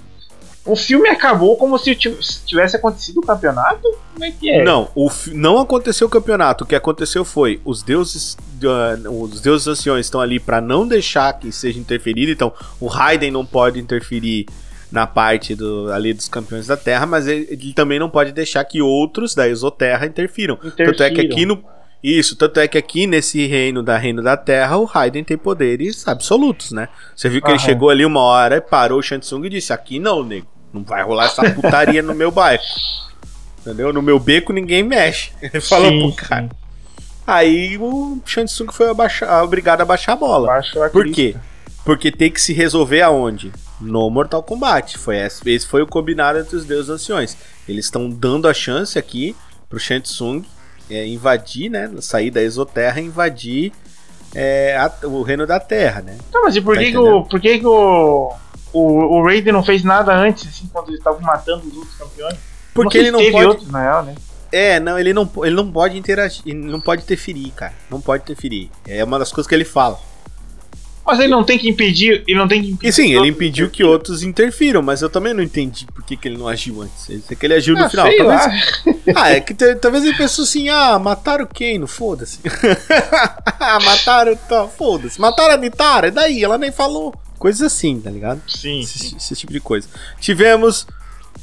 O 0.66 0.76
filme 0.76 1.08
acabou 1.10 1.56
como 1.58 1.78
se 1.78 1.96
tiv- 1.96 2.20
se 2.22 2.44
tivesse 2.46 2.76
acontecido 2.76 3.20
o 3.20 3.22
campeonato? 3.22 3.88
Como 4.14 4.26
é 4.26 4.32
que 4.32 4.50
é? 4.50 4.64
Não, 4.64 4.90
o 4.96 5.10
não 5.32 5.60
aconteceu 5.60 6.08
o 6.08 6.10
campeonato. 6.10 6.64
O 6.64 6.68
que 6.68 6.76
aconteceu 6.76 7.24
foi 7.24 7.62
os 7.64 7.84
deuses, 7.84 8.36
ah, 8.64 8.98
os 9.10 9.42
deuses 9.42 9.68
anciões 9.68 10.08
estão 10.08 10.20
ali 10.20 10.40
pra 10.40 10.60
não 10.60 10.88
deixar 10.88 11.32
que 11.34 11.52
seja 11.52 11.80
interferido. 11.80 12.32
Então, 12.32 12.52
o 12.80 12.88
Raiden 12.88 13.30
não 13.30 13.46
pode 13.46 13.80
interferir 13.80 14.48
na 14.92 15.06
parte 15.06 15.54
do, 15.56 15.92
ali 15.92 16.14
dos 16.14 16.28
campeões 16.28 16.66
da 16.68 16.78
Terra, 16.78 17.06
mas 17.06 17.28
ele, 17.28 17.48
ele 17.50 17.74
também 17.74 18.00
não 18.00 18.10
pode 18.10 18.32
deixar 18.32 18.64
que 18.64 18.82
outros 18.82 19.36
da 19.36 19.48
Exoterra 19.48 20.06
interfiram. 20.06 20.56
Tanto 20.56 21.04
é 21.04 21.10
que 21.10 21.22
Interfiram. 21.22 21.32
aqui 21.36 21.46
no 21.46 21.64
isso, 22.04 22.36
tanto 22.36 22.60
é 22.60 22.68
que 22.68 22.78
aqui 22.78 23.08
nesse 23.08 23.48
reino 23.48 23.82
da 23.82 23.98
Reino 23.98 24.22
da 24.22 24.38
Terra, 24.38 24.78
o 24.78 24.84
Raiden 24.86 25.24
tem 25.24 25.36
poderes 25.38 26.08
absolutos, 26.08 26.72
né? 26.72 26.88
Você 27.16 27.28
viu 27.28 27.42
que 27.42 27.48
ele 27.48 27.58
Aham. 27.58 27.66
chegou 27.66 27.90
ali 27.90 28.06
uma 28.06 28.20
hora, 28.22 28.62
parou 28.62 29.00
o 29.00 29.02
Shansung 29.02 29.44
e 29.46 29.50
disse: 29.50 29.74
Aqui 29.74 29.98
não, 29.98 30.24
nego. 30.24 30.46
Não 30.76 30.84
vai 30.84 31.02
rolar 31.04 31.26
essa 31.28 31.50
putaria 31.52 32.02
no 32.02 32.14
meu 32.14 32.30
bairro. 32.32 32.62
Entendeu? 33.62 33.94
No 33.94 34.02
meu 34.02 34.20
beco 34.20 34.52
ninguém 34.52 34.84
mexe. 34.84 35.32
Ele 35.42 35.62
falou 35.62 35.90
Sim, 35.90 36.12
pro 36.12 36.28
cara. 36.28 36.44
sim. 36.44 36.50
Aí 37.26 37.78
o 37.80 38.20
Shansung 38.26 38.72
foi 38.72 38.90
abaixar- 38.90 39.44
obrigado 39.44 39.82
a 39.82 39.86
baixar 39.86 40.14
a 40.14 40.16
bola. 40.18 40.60
A 40.60 40.90
Por 40.90 41.10
quê? 41.12 41.36
Porque 41.84 42.12
tem 42.12 42.30
que 42.30 42.40
se 42.42 42.54
resolver 42.54 43.02
aonde? 43.02 43.52
No 43.82 44.10
Mortal 44.10 44.44
Kombat. 44.44 44.98
Foi 44.98 45.18
esse, 45.18 45.50
esse 45.50 45.66
foi 45.66 45.82
o 45.82 45.88
combinado 45.88 46.38
entre 46.40 46.56
os 46.56 46.66
deuses 46.66 46.90
anciões. 46.90 47.36
Eles 47.68 47.86
estão 47.86 48.10
dando 48.10 48.48
a 48.48 48.54
chance 48.54 49.00
aqui 49.00 49.36
pro 49.70 49.80
Shang 49.80 50.02
Tsung 50.02 50.44
é, 50.90 51.08
invadir, 51.08 51.70
né? 51.70 51.90
Sair 52.00 52.30
da 52.30 52.42
Exoterra 52.44 53.00
e 53.02 53.06
invadir 53.06 53.72
é, 54.36 54.76
a- 54.78 55.08
o 55.08 55.24
reino 55.24 55.48
da 55.48 55.60
Terra, 55.60 56.02
né? 56.02 56.18
Tá, 56.32 56.40
mas 56.44 56.56
e 56.56 56.62
por 56.62 56.76
Tá 56.76 56.82
que, 56.84 56.92
que, 56.92 56.98
o, 56.98 57.24
por 57.24 57.40
que, 57.40 57.58
que 57.60 57.66
o, 57.66 58.34
o, 58.80 59.18
o 59.20 59.24
Raiden 59.26 59.54
não 59.54 59.64
fez 59.64 59.84
nada 59.84 60.14
antes, 60.16 60.48
assim, 60.48 60.70
quando 60.72 60.90
eles 60.90 61.00
estavam 61.00 61.22
matando 61.22 61.68
os 61.68 61.76
outros 61.76 61.96
campeões? 61.98 62.36
Porque 62.74 62.98
sei 62.98 63.02
ele 63.08 63.12
não 63.12 63.20
teve 63.20 63.32
pode. 63.32 63.46
outros, 63.48 63.72
na 63.72 63.82
real, 63.82 64.04
né? 64.04 64.16
É, 64.52 64.80
não, 64.80 64.98
ele 65.00 65.14
não, 65.14 65.30
ele 65.44 65.56
não 65.56 65.72
pode 65.72 65.98
interagir, 65.98 66.42
ele 66.46 66.60
não 66.60 66.80
pode 66.80 67.04
interferir, 67.04 67.52
cara. 67.52 67.74
Não 67.90 68.00
pode 68.00 68.24
interferir. 68.24 68.70
É 68.88 69.04
uma 69.04 69.18
das 69.20 69.32
coisas 69.32 69.48
que 69.48 69.56
ele 69.56 69.66
fala. 69.66 70.00
Mas 71.06 71.20
ele 71.20 71.28
não 71.28 71.44
tem 71.44 71.60
que 71.60 71.70
impedir, 71.70 72.24
ele 72.28 72.38
não 72.40 72.48
tem 72.48 72.64
que 72.64 72.72
impedir 72.72 72.90
E 72.90 72.92
sim, 72.92 73.14
ele 73.16 73.28
impediu 73.28 73.70
que 73.70 73.84
outros 73.84 74.24
interfiram, 74.24 74.82
mas 74.82 75.04
eu 75.04 75.10
também 75.10 75.36
não 75.36 75.44
entendi 75.44 75.86
por 75.94 76.04
que, 76.04 76.18
que 76.18 76.28
ele 76.28 76.38
não 76.38 76.48
agiu 76.48 76.82
antes. 76.82 77.08
Eu 77.10 77.20
sei 77.22 77.38
que 77.38 77.46
ele 77.46 77.54
agiu 77.54 77.76
no 77.76 77.84
Ah, 77.86 77.90
final. 77.90 78.08
sei 78.08 78.18
Talvez. 78.18 79.06
Ah, 79.16 79.30
é 79.30 79.40
que 79.40 79.54
talvez 79.54 80.04
ele 80.04 80.18
pensou 80.18 80.44
assim: 80.44 80.68
ah, 80.70 80.98
mataram 80.98 81.46
quem? 81.46 81.78
Não 81.78 81.86
foda-se. 81.88 82.40
Ah, 83.60 83.80
mataram, 83.84 84.36
tá, 84.36 84.68
foda-se. 84.68 85.20
Mataram 85.22 85.54
a 85.54 85.58
Nitara, 85.58 86.08
e 86.08 86.12
daí? 86.12 86.44
Ela 86.44 86.58
nem 86.58 86.72
falou. 86.72 87.14
Coisas 87.38 87.62
assim, 87.62 88.00
tá 88.00 88.10
ligado? 88.10 88.42
Sim, 88.48 88.82
Esse, 88.82 88.98
sim. 89.00 89.18
esse 89.18 89.36
tipo 89.36 89.52
de 89.54 89.60
coisa. 89.60 89.88
Tivemos 90.20 90.88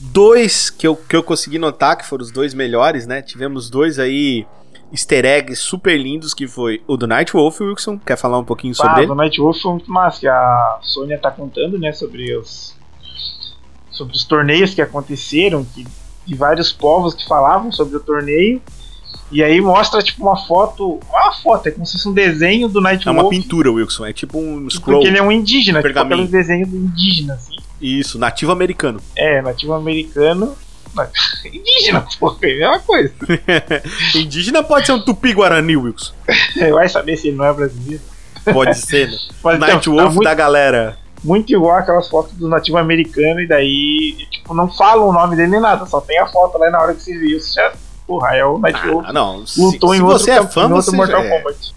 dois 0.00 0.70
que 0.70 0.86
eu, 0.86 0.96
que 0.96 1.14
eu 1.14 1.22
consegui 1.22 1.58
notar 1.58 1.96
que 1.96 2.06
foram 2.06 2.22
os 2.24 2.30
dois 2.30 2.54
melhores, 2.54 3.06
né? 3.06 3.22
Tivemos 3.22 3.68
dois 3.70 3.98
aí 3.98 4.46
easter 4.92 5.24
eggs 5.24 5.60
super 5.62 5.96
lindos, 5.98 6.34
que 6.34 6.46
foi 6.46 6.82
o 6.86 6.96
do 6.96 7.06
Nightwolf, 7.06 7.60
Wilson. 7.60 7.98
Quer 7.98 8.16
falar 8.16 8.38
um 8.38 8.44
pouquinho 8.44 8.74
sobre 8.74 8.92
Ah, 8.92 8.98
ele? 8.98 9.06
do 9.06 9.14
Night 9.14 9.40
Wolf 9.40 9.60
foi 9.60 9.72
muito 9.72 9.90
massa, 9.90 10.20
que 10.20 10.28
a 10.28 10.78
Sônia 10.82 11.18
tá 11.18 11.30
contando, 11.30 11.78
né, 11.78 11.92
sobre 11.92 12.36
os 12.36 12.74
sobre 13.90 14.16
os 14.16 14.24
torneios 14.24 14.72
que 14.74 14.80
aconteceram, 14.80 15.64
que, 15.64 15.86
de 16.26 16.34
vários 16.34 16.72
povos 16.72 17.14
que 17.14 17.26
falavam 17.28 17.70
sobre 17.70 17.96
o 17.96 18.00
torneio. 18.00 18.60
E 19.32 19.42
aí 19.42 19.60
mostra 19.60 20.02
tipo 20.02 20.22
uma 20.22 20.36
foto, 20.36 21.00
uma 21.08 21.32
foto, 21.32 21.66
é 21.68 21.70
como 21.72 21.86
se 21.86 21.92
fosse 21.94 22.08
um 22.08 22.12
desenho 22.12 22.68
do 22.68 22.80
Night 22.80 23.08
É 23.08 23.10
uma 23.10 23.22
Wolf, 23.22 23.34
pintura, 23.34 23.72
Wilson. 23.72 24.04
É 24.06 24.12
tipo 24.12 24.38
um 24.38 24.68
scroll. 24.68 24.98
porque 24.98 25.08
ele 25.08 25.18
é 25.18 25.22
um 25.22 25.32
indígena, 25.32 25.78
tipo 25.78 25.82
pergaminho. 25.82 26.14
aqueles 26.24 26.30
desenhos 26.30 26.68
do 26.68 26.76
indígena 26.76 27.34
assim. 27.34 27.56
Isso, 27.80 28.18
nativo 28.18 28.52
americano. 28.52 29.00
É, 29.16 29.40
nativo 29.42 29.72
americano. 29.72 30.54
Indígena, 31.46 32.06
porra, 32.20 32.36
é 32.42 32.46
a 32.46 32.58
mesma 32.58 32.78
coisa. 32.80 33.12
Indígena 34.14 34.62
pode 34.62 34.84
ser 34.86 34.92
um 34.92 35.00
tupi-guarani, 35.00 35.74
Wilson. 35.76 36.12
Vai 36.70 36.86
saber 36.88 37.16
se 37.16 37.28
ele 37.28 37.38
não 37.38 37.46
é 37.46 37.52
brasileiro. 37.54 38.02
Pode 38.52 38.76
ser, 38.76 39.08
né? 39.10 39.16
Mas 39.42 39.56
então, 39.56 39.68
Nightwolf 39.68 40.04
tá 40.04 40.10
muito, 40.10 40.24
da 40.24 40.34
galera. 40.34 40.98
muito 41.24 41.50
igual 41.52 41.76
aquelas 41.78 42.08
fotos 42.08 42.34
do 42.34 42.46
nativo 42.48 42.76
americano, 42.76 43.40
e 43.40 43.46
daí, 43.48 44.16
tipo, 44.30 44.52
não 44.52 44.68
falam 44.70 45.08
o 45.08 45.12
nome 45.12 45.34
dele 45.36 45.52
nem 45.52 45.60
nada, 45.60 45.86
só 45.86 46.00
tem 46.00 46.18
a 46.18 46.26
foto 46.26 46.58
lá 46.58 46.68
na 46.70 46.82
hora 46.82 46.94
que 46.94 47.00
você 47.02 47.16
viu, 47.16 47.40
você 47.40 47.54
já. 47.54 47.72
Porra, 48.06 48.36
é 48.36 48.44
o 48.44 48.58
Nightwolf. 48.58 49.06
Ah, 49.06 49.12
não. 49.12 49.46
Se, 49.46 49.60
lutou 49.60 49.90
se 49.90 49.98
em 49.98 50.02
outro, 50.02 50.18
você 50.18 50.30
é 50.32 50.46
fã, 50.46 50.68
em 50.68 50.72
outro 50.72 50.90
você 50.90 50.96
Mortal 50.96 51.22
já 51.22 51.28
é. 51.28 51.38
Kombat. 51.38 51.74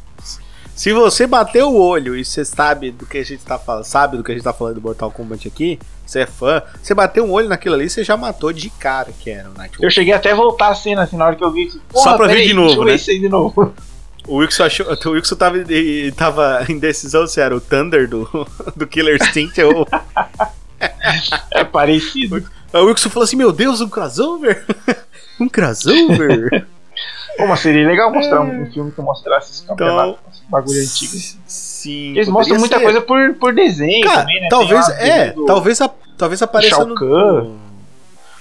Se 0.75 0.91
você 0.91 1.25
bateu 1.25 1.71
o 1.71 1.79
olho 1.79 2.17
e 2.17 2.25
você 2.25 2.43
sabe 2.43 2.91
do 2.91 3.05
que 3.05 3.17
a 3.17 3.23
gente 3.23 3.43
tá 3.45 3.57
falando, 3.57 3.85
sabe 3.85 4.17
do 4.17 4.23
que 4.23 4.31
a 4.31 4.35
gente 4.35 4.43
tá 4.43 4.51
falando 4.51 4.75
do 4.75 4.81
Mortal 4.81 5.09
Kombat 5.09 5.47
aqui, 5.47 5.79
você 6.05 6.19
é 6.19 6.25
fã, 6.25 6.61
você 6.81 6.93
bateu 6.93 7.23
um 7.23 7.31
olho 7.31 7.47
naquilo 7.47 7.75
ali, 7.75 7.89
você 7.89 8.03
já 8.03 8.17
matou 8.17 8.51
de 8.51 8.69
cara 8.69 9.11
que 9.17 9.29
era 9.29 9.49
o 9.49 9.53
Nightwolf. 9.53 9.81
Eu 9.81 9.89
cheguei 9.89 10.13
até 10.13 10.31
a 10.31 10.35
voltar 10.35 10.69
a 10.69 10.75
cena 10.75 11.03
assim 11.03 11.15
na 11.15 11.27
hora 11.27 11.35
que 11.35 11.43
eu 11.43 11.51
vi. 11.51 11.71
Só 11.93 12.17
pra 12.17 12.27
ver 12.27 12.33
peraí, 12.33 12.47
de 12.47 12.53
novo, 12.53 12.83
né? 12.83 12.95
isso 12.95 13.09
aí 13.09 13.19
de 13.19 13.29
novo. 13.29 13.73
O 14.27 14.37
Wilson 14.37 14.63
achou. 14.63 14.85
O 15.05 15.09
Wilson 15.11 15.35
tava, 15.35 15.57
tava 16.15 16.65
em 16.69 16.77
decisão 16.77 17.25
se 17.27 17.39
era 17.39 17.55
o 17.55 17.61
Thunder 17.61 18.09
do, 18.09 18.47
do 18.75 18.87
Killer 18.87 19.21
Instinct 19.21 19.61
ou. 19.63 19.87
É 21.51 21.63
parecido. 21.63 22.43
Aí 22.73 22.81
o 22.81 22.87
Wilson 22.87 23.09
falou 23.09 23.23
assim: 23.23 23.37
Meu 23.37 23.51
Deus, 23.51 23.79
um 23.79 23.87
crossover? 23.87 24.65
Um 25.39 25.49
crossover? 25.49 26.65
Pô, 27.37 27.47
mas 27.47 27.59
seria 27.59 27.85
legal 27.85 28.11
mostrar 28.13 28.37
É. 28.37 28.39
um, 28.39 28.71
filme 28.71 28.91
que 28.91 29.01
mostrasse 29.01 29.51
esse 29.51 29.63
campeonato, 29.65 30.17
esse 30.31 30.43
bagulho 30.49 30.81
antigo. 30.81 31.13
Sim. 31.45 32.11
Eles 32.11 32.29
mostram 32.29 32.57
muita 32.59 32.77
ser. 32.77 32.83
coisa 32.83 33.01
por, 33.01 33.33
por 33.35 33.53
desenho 33.53 34.05
Cara, 34.07 34.21
também, 34.21 34.41
né? 34.41 34.47
talvez, 34.49 34.89
é, 34.89 35.31
do- 35.31 35.45
talvez, 35.45 35.81
a, 35.81 35.89
talvez 36.17 36.41
apareça 36.41 36.75
Shao 36.77 36.85
no... 36.85 36.95
Kahn. 36.95 37.55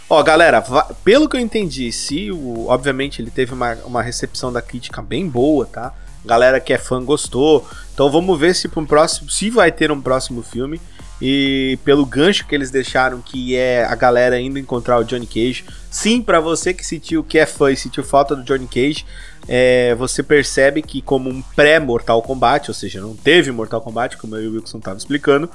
Ó, 0.08 0.22
galera, 0.22 0.62
pelo 1.02 1.28
que 1.28 1.36
eu 1.36 1.40
entendi, 1.40 1.90
se 1.90 2.30
o, 2.30 2.66
obviamente 2.68 3.20
ele 3.20 3.30
teve 3.30 3.52
uma, 3.52 3.74
uma 3.84 4.02
recepção 4.02 4.52
da 4.52 4.62
crítica 4.62 5.02
bem 5.02 5.26
boa, 5.28 5.66
tá? 5.66 5.92
Galera 6.24 6.60
que 6.60 6.72
é 6.72 6.78
fã 6.78 7.02
gostou. 7.04 7.66
Então 7.92 8.08
vamos 8.10 8.38
ver 8.38 8.54
se 8.54 8.68
para 8.68 8.80
um 8.80 8.86
próximo, 8.86 9.28
se 9.28 9.50
vai 9.50 9.72
ter 9.72 9.90
um 9.90 10.00
próximo 10.00 10.42
filme. 10.42 10.80
E 11.26 11.78
pelo 11.82 12.04
gancho 12.04 12.46
que 12.46 12.54
eles 12.54 12.70
deixaram, 12.70 13.22
que 13.22 13.56
é 13.56 13.82
a 13.82 13.94
galera 13.94 14.38
indo 14.38 14.58
encontrar 14.58 14.98
o 14.98 15.04
Johnny 15.04 15.26
Cage. 15.26 15.64
Sim, 15.90 16.20
para 16.20 16.38
você 16.38 16.74
que 16.74 16.84
sentiu 16.84 17.24
que 17.24 17.38
é 17.38 17.46
fã 17.46 17.72
e 17.72 17.76
sentiu 17.78 18.04
falta 18.04 18.36
do 18.36 18.44
Johnny 18.44 18.66
Cage, 18.66 19.06
é, 19.48 19.94
você 19.94 20.22
percebe 20.22 20.82
que 20.82 21.00
como 21.00 21.30
um 21.30 21.40
pré-Mortal 21.40 22.20
Kombat, 22.20 22.70
ou 22.70 22.74
seja, 22.74 23.00
não 23.00 23.16
teve 23.16 23.50
Mortal 23.50 23.80
Kombat, 23.80 24.18
como 24.18 24.36
eu 24.36 24.42
e 24.42 24.48
o 24.48 24.52
Wilson 24.56 24.80
tava 24.80 24.98
explicando, 24.98 25.48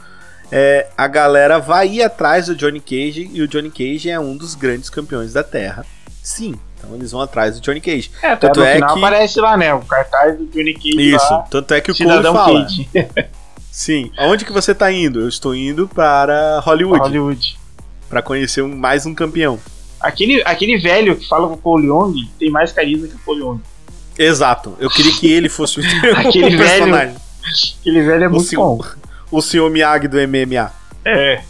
é, 0.51 0.87
a 0.97 1.07
galera 1.07 1.59
vai 1.59 1.87
ir 1.87 2.01
atrás 2.01 2.47
do 2.47 2.55
Johnny 2.55 2.79
Cage 2.79 3.29
e 3.31 3.39
o 3.39 3.47
Johnny 3.47 3.69
Cage 3.69 4.09
é 4.09 4.19
um 4.19 4.35
dos 4.35 4.55
grandes 4.55 4.89
campeões 4.89 5.33
da 5.33 5.43
Terra. 5.43 5.85
Sim, 6.23 6.55
então 6.79 6.95
eles 6.95 7.11
vão 7.11 7.21
atrás 7.21 7.53
do 7.53 7.61
Johnny 7.61 7.79
Cage. 7.79 8.09
É, 8.23 8.35
tanto 8.35 8.59
no 8.59 8.65
é 8.65 8.73
final 8.73 8.95
que... 8.95 9.05
aparece 9.05 9.39
lá, 9.39 9.55
né? 9.55 9.71
O 9.71 9.81
cartaz 9.81 10.35
do 10.35 10.47
Johnny 10.47 10.73
Cage. 10.73 11.13
Isso, 11.13 11.31
lá, 11.31 11.45
tanto 11.47 11.75
é 11.75 11.79
que 11.79 11.91
o 11.91 11.95
Cole 11.95 12.23
fala. 12.23 12.65
Sim, 13.80 14.11
aonde 14.18 14.43
que 14.43 14.51
você 14.51 14.76
tá 14.76 14.91
indo? 14.91 15.22
Eu 15.22 15.30
estou 15.30 15.56
indo 15.56 15.88
para 15.88 16.60
Hollywood. 16.60 16.99
Hollywood. 16.99 17.57
Para 18.10 18.22
conhecer 18.22 18.61
um, 18.61 18.76
mais 18.76 19.06
um 19.06 19.15
campeão. 19.15 19.57
Aquele, 20.01 20.43
aquele 20.43 20.77
velho 20.77 21.15
que 21.15 21.26
fala 21.26 21.47
com 21.47 21.53
o 21.53 21.57
Cole 21.57 21.88
Young 21.88 22.30
tem 22.38 22.49
mais 22.49 22.73
carisma 22.73 23.07
que 23.07 23.15
o 23.15 23.19
Cole 23.19 23.39
Young. 23.39 23.61
Exato. 24.18 24.76
Eu 24.81 24.89
queria 24.89 25.14
que 25.14 25.31
ele 25.31 25.47
fosse 25.47 25.80
o 25.80 25.84
aquele 26.14 26.57
personagem. 26.57 27.15
Velho, 27.15 27.22
aquele 27.80 28.01
velho 28.01 28.23
é 28.26 28.27
o 28.27 28.31
muito 28.31 28.47
senhor, 28.47 28.76
bom. 28.76 28.85
O 29.31 29.41
senhor 29.41 29.69
Miyagi 29.69 30.10
do 30.10 30.18
MMA. 30.18 30.73
É. 31.06 31.41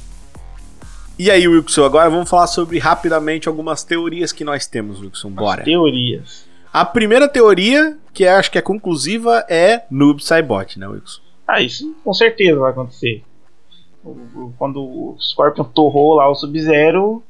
E 1.17 1.31
aí, 1.31 1.47
Wilson, 1.47 1.83
agora 1.83 2.11
vamos 2.11 2.29
falar 2.29 2.45
sobre 2.45 2.77
rapidamente 2.77 3.47
algumas 3.47 3.83
teorias 3.83 4.31
que 4.31 4.43
nós 4.43 4.67
temos, 4.67 5.01
Wilson. 5.01 5.31
Bora. 5.31 5.61
As 5.61 5.65
teorias. 5.65 6.45
A 6.71 6.85
primeira 6.85 7.27
teoria, 7.27 7.97
que 8.13 8.27
acho 8.27 8.51
que 8.51 8.59
é 8.59 8.61
conclusiva, 8.61 9.43
é 9.49 9.81
Noob 9.89 10.23
Saibot, 10.23 10.77
né, 10.77 10.87
Wilson? 10.87 11.28
Ah, 11.49 11.61
isso 11.61 11.95
com 12.03 12.13
certeza 12.13 12.59
vai 12.59 12.71
acontecer. 12.71 13.23
Quando 14.57 14.81
o 14.81 15.17
Scorpion 15.19 15.63
torrou 15.63 16.13
lá 16.13 16.29
o 16.29 16.35
Sub-Zero, 16.35 17.23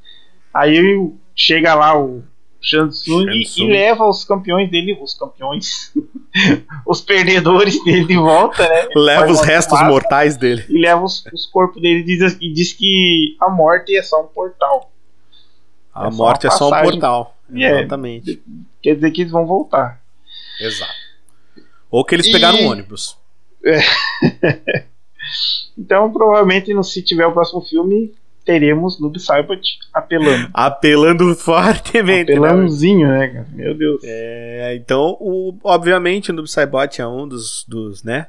aí 0.54 1.10
chega 1.34 1.74
lá 1.74 1.98
o 1.98 2.22
Shansung 2.62 3.26
e 3.32 3.64
leva 3.66 4.06
os 4.06 4.26
campeões 4.26 4.70
dele, 4.70 5.00
os 5.02 5.14
campeões, 5.14 5.94
os 6.86 7.00
perdedores 7.00 7.82
dele 7.86 8.06
de 8.06 8.18
volta, 8.18 8.68
né? 8.68 8.90
Leva 8.94 9.32
os 9.32 9.40
restos 9.40 9.82
mortais 9.84 10.36
dele. 10.36 10.66
E 10.68 10.78
leva 10.78 11.02
os, 11.02 11.26
os 11.34 11.46
corpos 11.46 11.82
dele 11.82 12.02
e 12.02 12.04
diz, 12.04 12.38
e 12.42 12.52
diz 12.52 12.74
que 12.74 13.38
a 13.40 13.50
morte 13.50 13.96
é 13.96 14.04
só 14.04 14.22
um 14.22 14.28
portal. 14.28 14.92
A 15.96 16.08
é 16.08 16.12
morte 16.12 16.46
é 16.46 16.52
só 16.52 16.68
um 16.68 16.82
portal. 16.84 17.38
É, 17.56 17.80
Exatamente. 17.80 18.34
É, 18.34 18.52
quer 18.82 18.96
dizer 18.96 19.12
que 19.12 19.22
eles 19.22 19.32
vão 19.32 19.46
voltar. 19.46 20.02
Exato. 20.60 20.92
Ou 21.90 22.04
que 22.04 22.16
eles 22.16 22.28
e... 22.28 22.32
pegaram 22.34 22.60
um 22.60 22.68
ônibus. 22.68 23.18
É. 23.64 24.84
então, 25.78 26.12
provavelmente, 26.12 26.72
se 26.84 27.04
tiver 27.04 27.26
o 27.26 27.34
próximo 27.34 27.62
filme, 27.62 28.14
teremos 28.46 29.00
Noob 29.00 29.20
Saibot 29.20 29.62
apelando. 29.94 30.50
Apelando 30.54 31.36
fortemente. 31.36 32.32
Né? 32.32 32.38
Apelãozinho, 32.38 33.08
né, 33.08 33.28
cara? 33.28 33.48
Meu 33.52 33.78
Deus. 33.78 34.02
É, 34.04 34.76
então, 34.76 35.18
o, 35.20 35.54
obviamente, 35.64 36.32
o 36.32 36.34
Noob 36.34 36.50
Saibot 36.50 37.00
é 37.02 37.08
um 37.08 37.28
dos, 37.28 37.66
dos, 37.68 38.04
né? 38.04 38.28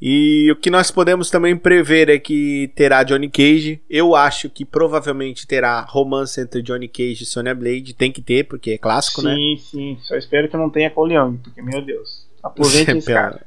E 0.00 0.50
o 0.50 0.56
que 0.56 0.70
nós 0.70 0.90
podemos 0.90 1.30
também 1.30 1.56
prever 1.56 2.10
é 2.10 2.18
que 2.18 2.70
terá 2.74 3.02
Johnny 3.04 3.30
Cage. 3.30 3.80
Eu 3.88 4.14
acho 4.14 4.50
que 4.50 4.64
provavelmente 4.64 5.46
terá 5.46 5.80
romance 5.82 6.40
entre 6.40 6.60
Johnny 6.60 6.88
Cage 6.88 7.22
e 7.22 7.26
Sonya 7.26 7.54
Blade. 7.54 7.94
Tem 7.94 8.10
que 8.10 8.20
ter, 8.20 8.44
porque 8.44 8.72
é 8.72 8.78
clássico, 8.78 9.20
sim, 9.20 9.26
né? 9.28 9.34
Sim, 9.34 9.56
sim. 9.56 9.98
Só 10.02 10.16
espero 10.16 10.48
que 10.48 10.56
não 10.56 10.68
tenha 10.68 10.90
Cole 10.90 11.14
Young, 11.14 11.38
porque, 11.38 11.62
meu 11.62 11.80
Deus. 11.80 12.26
Aposente 12.42 12.90
esse 12.98 13.12
cara. 13.12 13.46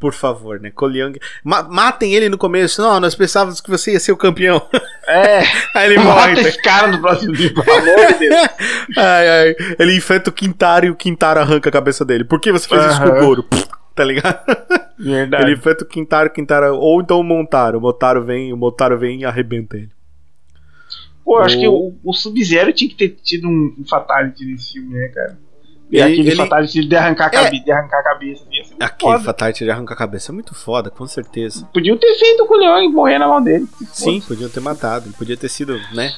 Por 0.00 0.14
favor, 0.14 0.58
né? 0.58 0.70
Cole 0.70 0.98
Young. 0.98 1.18
Ma 1.44 1.62
matem 1.62 2.14
ele 2.14 2.30
no 2.30 2.38
começo. 2.38 2.80
Não, 2.80 2.98
nós 2.98 3.14
pensávamos 3.14 3.60
que 3.60 3.68
você 3.68 3.92
ia 3.92 4.00
ser 4.00 4.12
o 4.12 4.16
campeão. 4.16 4.66
É. 5.06 5.40
aí 5.76 5.92
ele 5.92 5.98
morre. 5.98 6.30
Mata 6.36 6.48
esse 6.48 6.62
cara 6.62 6.86
no 6.86 6.98
próximo 7.02 7.34
vídeo, 7.36 7.62
pelo 7.62 7.76
amor 7.76 8.14
de 8.14 8.18
Deus. 8.18 8.48
ai, 8.96 9.28
ai. 9.28 9.56
Ele 9.78 9.94
enfrenta 9.94 10.30
o 10.30 10.32
Quintaro 10.32 10.86
e 10.86 10.90
o 10.90 10.96
Quintaro 10.96 11.38
arranca 11.38 11.68
a 11.68 11.72
cabeça 11.72 12.02
dele. 12.02 12.24
Por 12.24 12.40
que 12.40 12.50
você 12.50 12.66
fez 12.66 12.82
isso 12.82 13.02
com 13.02 13.08
o 13.10 13.20
Goro? 13.20 13.44
tá 13.94 14.02
ligado? 14.02 14.40
Verdade. 14.98 15.44
Ele 15.44 15.52
enfrenta 15.52 15.84
o 15.84 15.86
Quintaro, 15.86 16.30
o 16.30 16.32
Quintaro. 16.32 16.76
Ou 16.76 17.02
então 17.02 17.20
o 17.20 17.22
Montaro. 17.22 17.76
O 17.76 17.82
Montaro 17.82 18.24
vem, 18.24 18.54
o 18.54 18.56
Montaro 18.56 18.98
vem 18.98 19.20
e 19.20 19.24
arrebenta 19.26 19.76
ele. 19.76 19.90
Pô, 21.22 21.36
acho 21.40 21.60
que 21.60 21.68
o, 21.68 21.94
o 22.02 22.12
Sub-Zero 22.14 22.72
tinha 22.72 22.88
que 22.88 22.96
ter 22.96 23.10
tido 23.22 23.46
um, 23.46 23.76
um 23.78 23.84
Fatality 23.86 24.46
nesse 24.46 24.72
filme, 24.72 24.94
né, 24.94 25.08
cara? 25.08 25.38
E 25.90 26.00
aquele 26.00 26.28
ele... 26.28 26.36
fatality 26.36 26.84
de 26.84 26.96
arrancar, 26.96 27.26
a 27.26 27.30
cabe... 27.30 27.56
é. 27.56 27.60
de 27.60 27.72
arrancar 27.72 27.98
a 27.98 28.02
cabeça. 28.02 28.44
Assim, 28.44 28.76
aquele 28.78 29.12
foda. 29.12 29.24
fatality 29.24 29.64
de 29.64 29.70
arrancar 29.70 29.94
a 29.94 29.98
cabeça 29.98 30.30
é 30.30 30.34
muito 30.34 30.54
foda, 30.54 30.90
com 30.90 31.06
certeza. 31.06 31.68
Podiam 31.72 31.96
ter 31.96 32.14
feito 32.14 32.46
com 32.46 32.54
o 32.54 32.58
Leão 32.58 32.82
e 32.82 32.88
morrer 32.88 33.18
na 33.18 33.26
mão 33.26 33.42
dele. 33.42 33.66
Sim, 33.92 34.20
podiam 34.20 34.48
ter 34.48 34.60
matado. 34.60 35.06
Ele 35.06 35.14
podia 35.14 35.36
ter 35.36 35.48
sido, 35.48 35.80
né? 35.92 36.14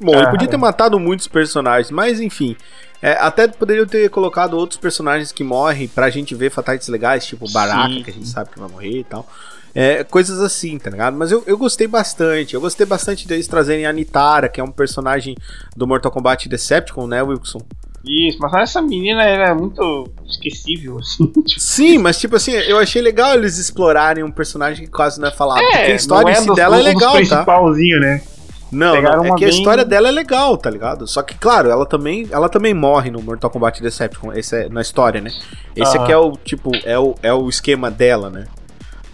Bom, 0.00 0.14
ah, 0.14 0.18
ele 0.18 0.30
podia 0.30 0.48
ter 0.48 0.56
matado 0.56 1.00
muitos 1.00 1.26
personagens, 1.26 1.90
mas 1.90 2.20
enfim. 2.20 2.56
É, 3.02 3.12
até 3.12 3.46
poderiam 3.48 3.86
ter 3.86 4.08
colocado 4.10 4.54
outros 4.54 4.78
personagens 4.78 5.32
que 5.32 5.44
morrem 5.44 5.86
pra 5.88 6.08
gente 6.08 6.34
ver 6.34 6.50
fatalities 6.50 6.88
legais, 6.88 7.26
tipo 7.26 7.50
Baraka, 7.50 7.88
Sim. 7.88 8.02
que 8.02 8.10
a 8.10 8.12
gente 8.12 8.28
sabe 8.28 8.50
que 8.50 8.58
vai 8.58 8.68
morrer 8.68 9.00
e 9.00 9.04
tal. 9.04 9.28
É, 9.74 10.02
coisas 10.04 10.40
assim, 10.40 10.78
tá 10.78 10.88
ligado? 10.88 11.16
Mas 11.16 11.30
eu, 11.30 11.44
eu 11.46 11.58
gostei 11.58 11.86
bastante. 11.86 12.54
Eu 12.54 12.60
gostei 12.60 12.86
bastante 12.86 13.28
deles 13.28 13.46
trazerem 13.46 13.84
a 13.84 13.92
Nitara, 13.92 14.48
que 14.48 14.60
é 14.60 14.64
um 14.64 14.70
personagem 14.70 15.36
do 15.76 15.86
Mortal 15.86 16.10
Kombat 16.10 16.48
Decepticon, 16.48 17.06
né, 17.06 17.22
Wilson? 17.22 17.60
Isso, 18.06 18.38
mas 18.40 18.52
essa 18.54 18.80
menina 18.80 19.22
era 19.24 19.54
muito 19.54 20.08
esquecível, 20.28 20.98
assim. 20.98 21.26
Tipo. 21.46 21.60
Sim, 21.60 21.98
mas 21.98 22.18
tipo 22.18 22.36
assim, 22.36 22.52
eu 22.52 22.78
achei 22.78 23.02
legal 23.02 23.34
eles 23.34 23.58
explorarem 23.58 24.22
um 24.22 24.30
personagem 24.30 24.86
que 24.86 24.90
quase 24.90 25.20
não 25.20 25.28
é 25.28 25.30
falado. 25.30 25.60
É, 25.60 25.66
porque 25.66 25.92
a 25.92 25.94
história 25.94 26.30
é 26.30 26.32
em 26.32 26.40
si 26.40 26.46
dos, 26.46 26.56
dela 26.56 26.78
é 26.78 26.82
legal, 26.82 27.12
tá? 27.26 27.44
né? 28.00 28.22
Não, 28.70 29.00
não 29.00 29.24
é 29.24 29.28
que 29.30 29.44
bem... 29.44 29.46
a 29.46 29.48
história 29.48 29.84
dela 29.84 30.08
é 30.08 30.10
legal, 30.10 30.56
tá 30.56 30.68
ligado? 30.68 31.06
Só 31.06 31.22
que, 31.22 31.36
claro, 31.36 31.70
ela 31.70 31.86
também, 31.86 32.26
ela 32.30 32.48
também 32.48 32.74
morre 32.74 33.10
no 33.10 33.22
Mortal 33.22 33.50
Kombat 33.50 33.80
Decepticon, 33.80 34.32
esse 34.32 34.56
é 34.64 34.68
na 34.68 34.82
história, 34.82 35.20
né? 35.20 35.30
Esse 35.74 35.96
ah. 35.96 36.02
aqui 36.02 36.12
é 36.12 36.16
o, 36.16 36.32
tipo, 36.32 36.70
é 36.84 36.98
o, 36.98 37.14
é 37.22 37.32
o 37.32 37.48
esquema 37.48 37.90
dela, 37.90 38.28
né? 38.28 38.46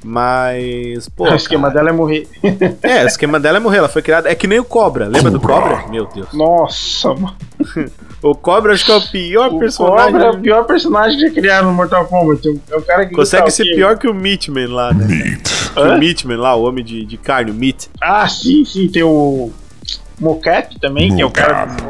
Mas, 0.04 1.08
pô. 1.08 1.30
O 1.30 1.34
esquema 1.34 1.68
cara, 1.68 1.74
dela 1.74 1.90
é 1.90 1.92
morrer. 1.92 2.28
É, 2.82 3.04
o 3.04 3.06
esquema 3.06 3.38
dela 3.38 3.58
é 3.58 3.60
morrer. 3.60 3.78
Ela 3.78 3.88
foi 3.88 4.02
criada. 4.02 4.30
É 4.30 4.34
que 4.34 4.46
nem 4.46 4.58
o 4.58 4.64
Cobra. 4.64 5.06
Lembra 5.06 5.30
do 5.30 5.40
Cobra? 5.40 5.84
Meu 5.88 6.06
Deus. 6.06 6.32
Nossa, 6.32 7.14
mano. 7.14 7.36
o 8.22 8.34
Cobra 8.34 8.72
acho 8.72 8.84
que 8.84 8.92
é 8.92 8.96
o 8.96 9.10
pior 9.10 9.52
o 9.52 9.58
personagem. 9.58 10.12
Cobra 10.12 10.26
é 10.26 10.30
o 10.30 10.40
pior 10.40 10.64
personagem 10.64 11.18
que 11.18 11.26
já 11.26 11.30
criaram 11.30 11.68
no 11.68 11.74
Mortal 11.74 12.06
Kombat. 12.06 12.60
É 12.70 12.76
o 12.76 12.82
cara 12.82 13.06
que 13.06 13.14
Consegue 13.14 13.50
ser 13.50 13.64
pior 13.74 13.96
que 13.96 14.08
o 14.08 14.14
Meatman 14.14 14.66
lá, 14.66 14.92
né? 14.92 15.06
Meat. 15.06 15.52
O 15.76 15.98
Meatman 15.98 16.36
lá, 16.36 16.54
o 16.54 16.64
homem 16.64 16.84
de, 16.84 17.04
de 17.04 17.16
carne, 17.16 17.50
o 17.50 17.54
Meat. 17.54 17.88
Ah, 18.00 18.28
sim, 18.28 18.64
sim. 18.64 18.88
Tem 18.88 19.02
o. 19.02 19.50
Mocap 20.20 20.78
também, 20.78 21.10
Mocap. 21.10 21.16
que 21.16 21.22
é 21.22 21.26
o 21.26 21.30
cara 21.30 21.64
do 21.64 21.82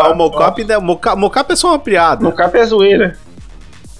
ah, 0.00 0.08
o 0.10 0.14
Mocap, 0.16 1.16
Mocap 1.16 1.52
é 1.52 1.56
só 1.56 1.68
uma 1.68 1.78
piada. 1.78 2.24
Mocap 2.24 2.56
é 2.56 2.64
zoeira. 2.64 3.18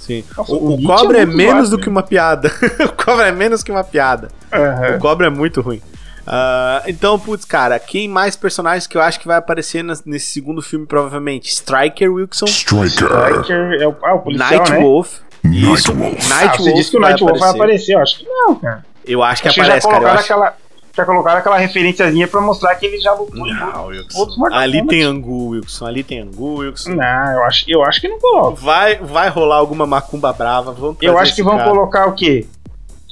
Sim. 0.09 0.25
Nossa, 0.35 0.53
o, 0.53 0.57
o, 0.57 0.75
o 0.77 0.83
cobra 0.83 1.19
é, 1.19 1.23
é 1.23 1.27
menos 1.27 1.69
do 1.69 1.79
que 1.79 1.87
uma 1.87 2.03
piada. 2.03 2.51
o 2.81 3.05
cobra 3.05 3.29
é 3.29 3.33
menos 3.33 3.63
que 3.63 3.71
uma 3.71 3.85
piada. 3.85 4.29
Uhum. 4.51 4.97
O 4.97 4.99
cobra 4.99 5.27
é 5.27 5.31
muito 5.31 5.61
ruim. 5.61 5.83
Uh, 6.27 6.81
então, 6.87 7.19
putz, 7.19 7.45
cara, 7.45 7.79
quem 7.79 8.09
mais 8.09 8.37
personagens 8.37 8.87
que 8.87 8.97
eu 8.97 9.03
acho 9.03 9.21
que 9.21 9.27
vai 9.27 9.37
aparecer 9.37 9.85
nesse 9.85 10.33
segundo 10.33 10.63
filme, 10.63 10.87
provavelmente? 10.87 11.51
Striker 11.51 12.11
Wilson. 12.11 12.47
Striker. 12.47 12.87
Striker 12.87 13.83
é 13.83 13.87
o, 13.87 13.97
ah, 14.03 14.15
o 14.15 14.21
policial, 14.21 14.51
Night 14.51 14.73
né? 14.73 14.81
Wolf. 14.81 15.19
Isso. 15.45 15.95
Night 15.95 16.25
ah, 16.33 16.47
Wolf. 16.47 16.59
Você 16.59 16.73
disse 16.73 16.91
que 16.91 16.97
o 16.97 17.01
Night 17.01 17.23
Wolf 17.23 17.39
vai 17.39 17.51
aparecer. 17.51 17.95
Eu 17.95 18.01
acho 18.01 18.19
que 18.19 18.27
não, 18.27 18.55
cara. 18.55 18.85
Eu 19.07 19.23
acho 19.23 19.43
que 19.43 19.49
acho 19.49 19.61
aparece, 19.61 19.87
que 19.87 19.95
já 19.95 20.01
cara. 20.01 20.21
Aquela, 20.21 20.57
já 20.99 21.05
colocaram 21.05 21.39
aquela 21.39 21.59
referenciazinha 21.59 22.27
pra 22.27 22.41
mostrar 22.41 22.75
que 22.75 22.87
ele 22.87 22.99
já 22.99 23.13
lutou 23.13 23.47
não, 23.47 23.87
Wilson. 23.87 24.19
outros 24.19 24.39
Ali 24.53 24.85
tem 24.87 25.03
Angu, 25.03 25.51
Wilson. 25.51 25.87
Ali 25.87 26.03
tem 26.03 26.21
Angu, 26.21 26.59
Wilson. 26.59 26.91
Não, 26.91 27.33
eu 27.33 27.45
acho, 27.45 27.65
eu 27.69 27.85
acho 27.85 28.01
que 28.01 28.09
não 28.09 28.19
coloca. 28.19 28.61
Vai, 28.61 28.97
vai 28.97 29.29
rolar 29.29 29.57
alguma 29.57 29.87
macumba 29.87 30.33
brava. 30.33 30.77
eu 31.01 31.19
acho 31.19 31.35
que 31.35 31.43
vão 31.43 31.57
cara. 31.57 31.71
colocar 31.71 32.07
o 32.07 32.15
quê? 32.15 32.47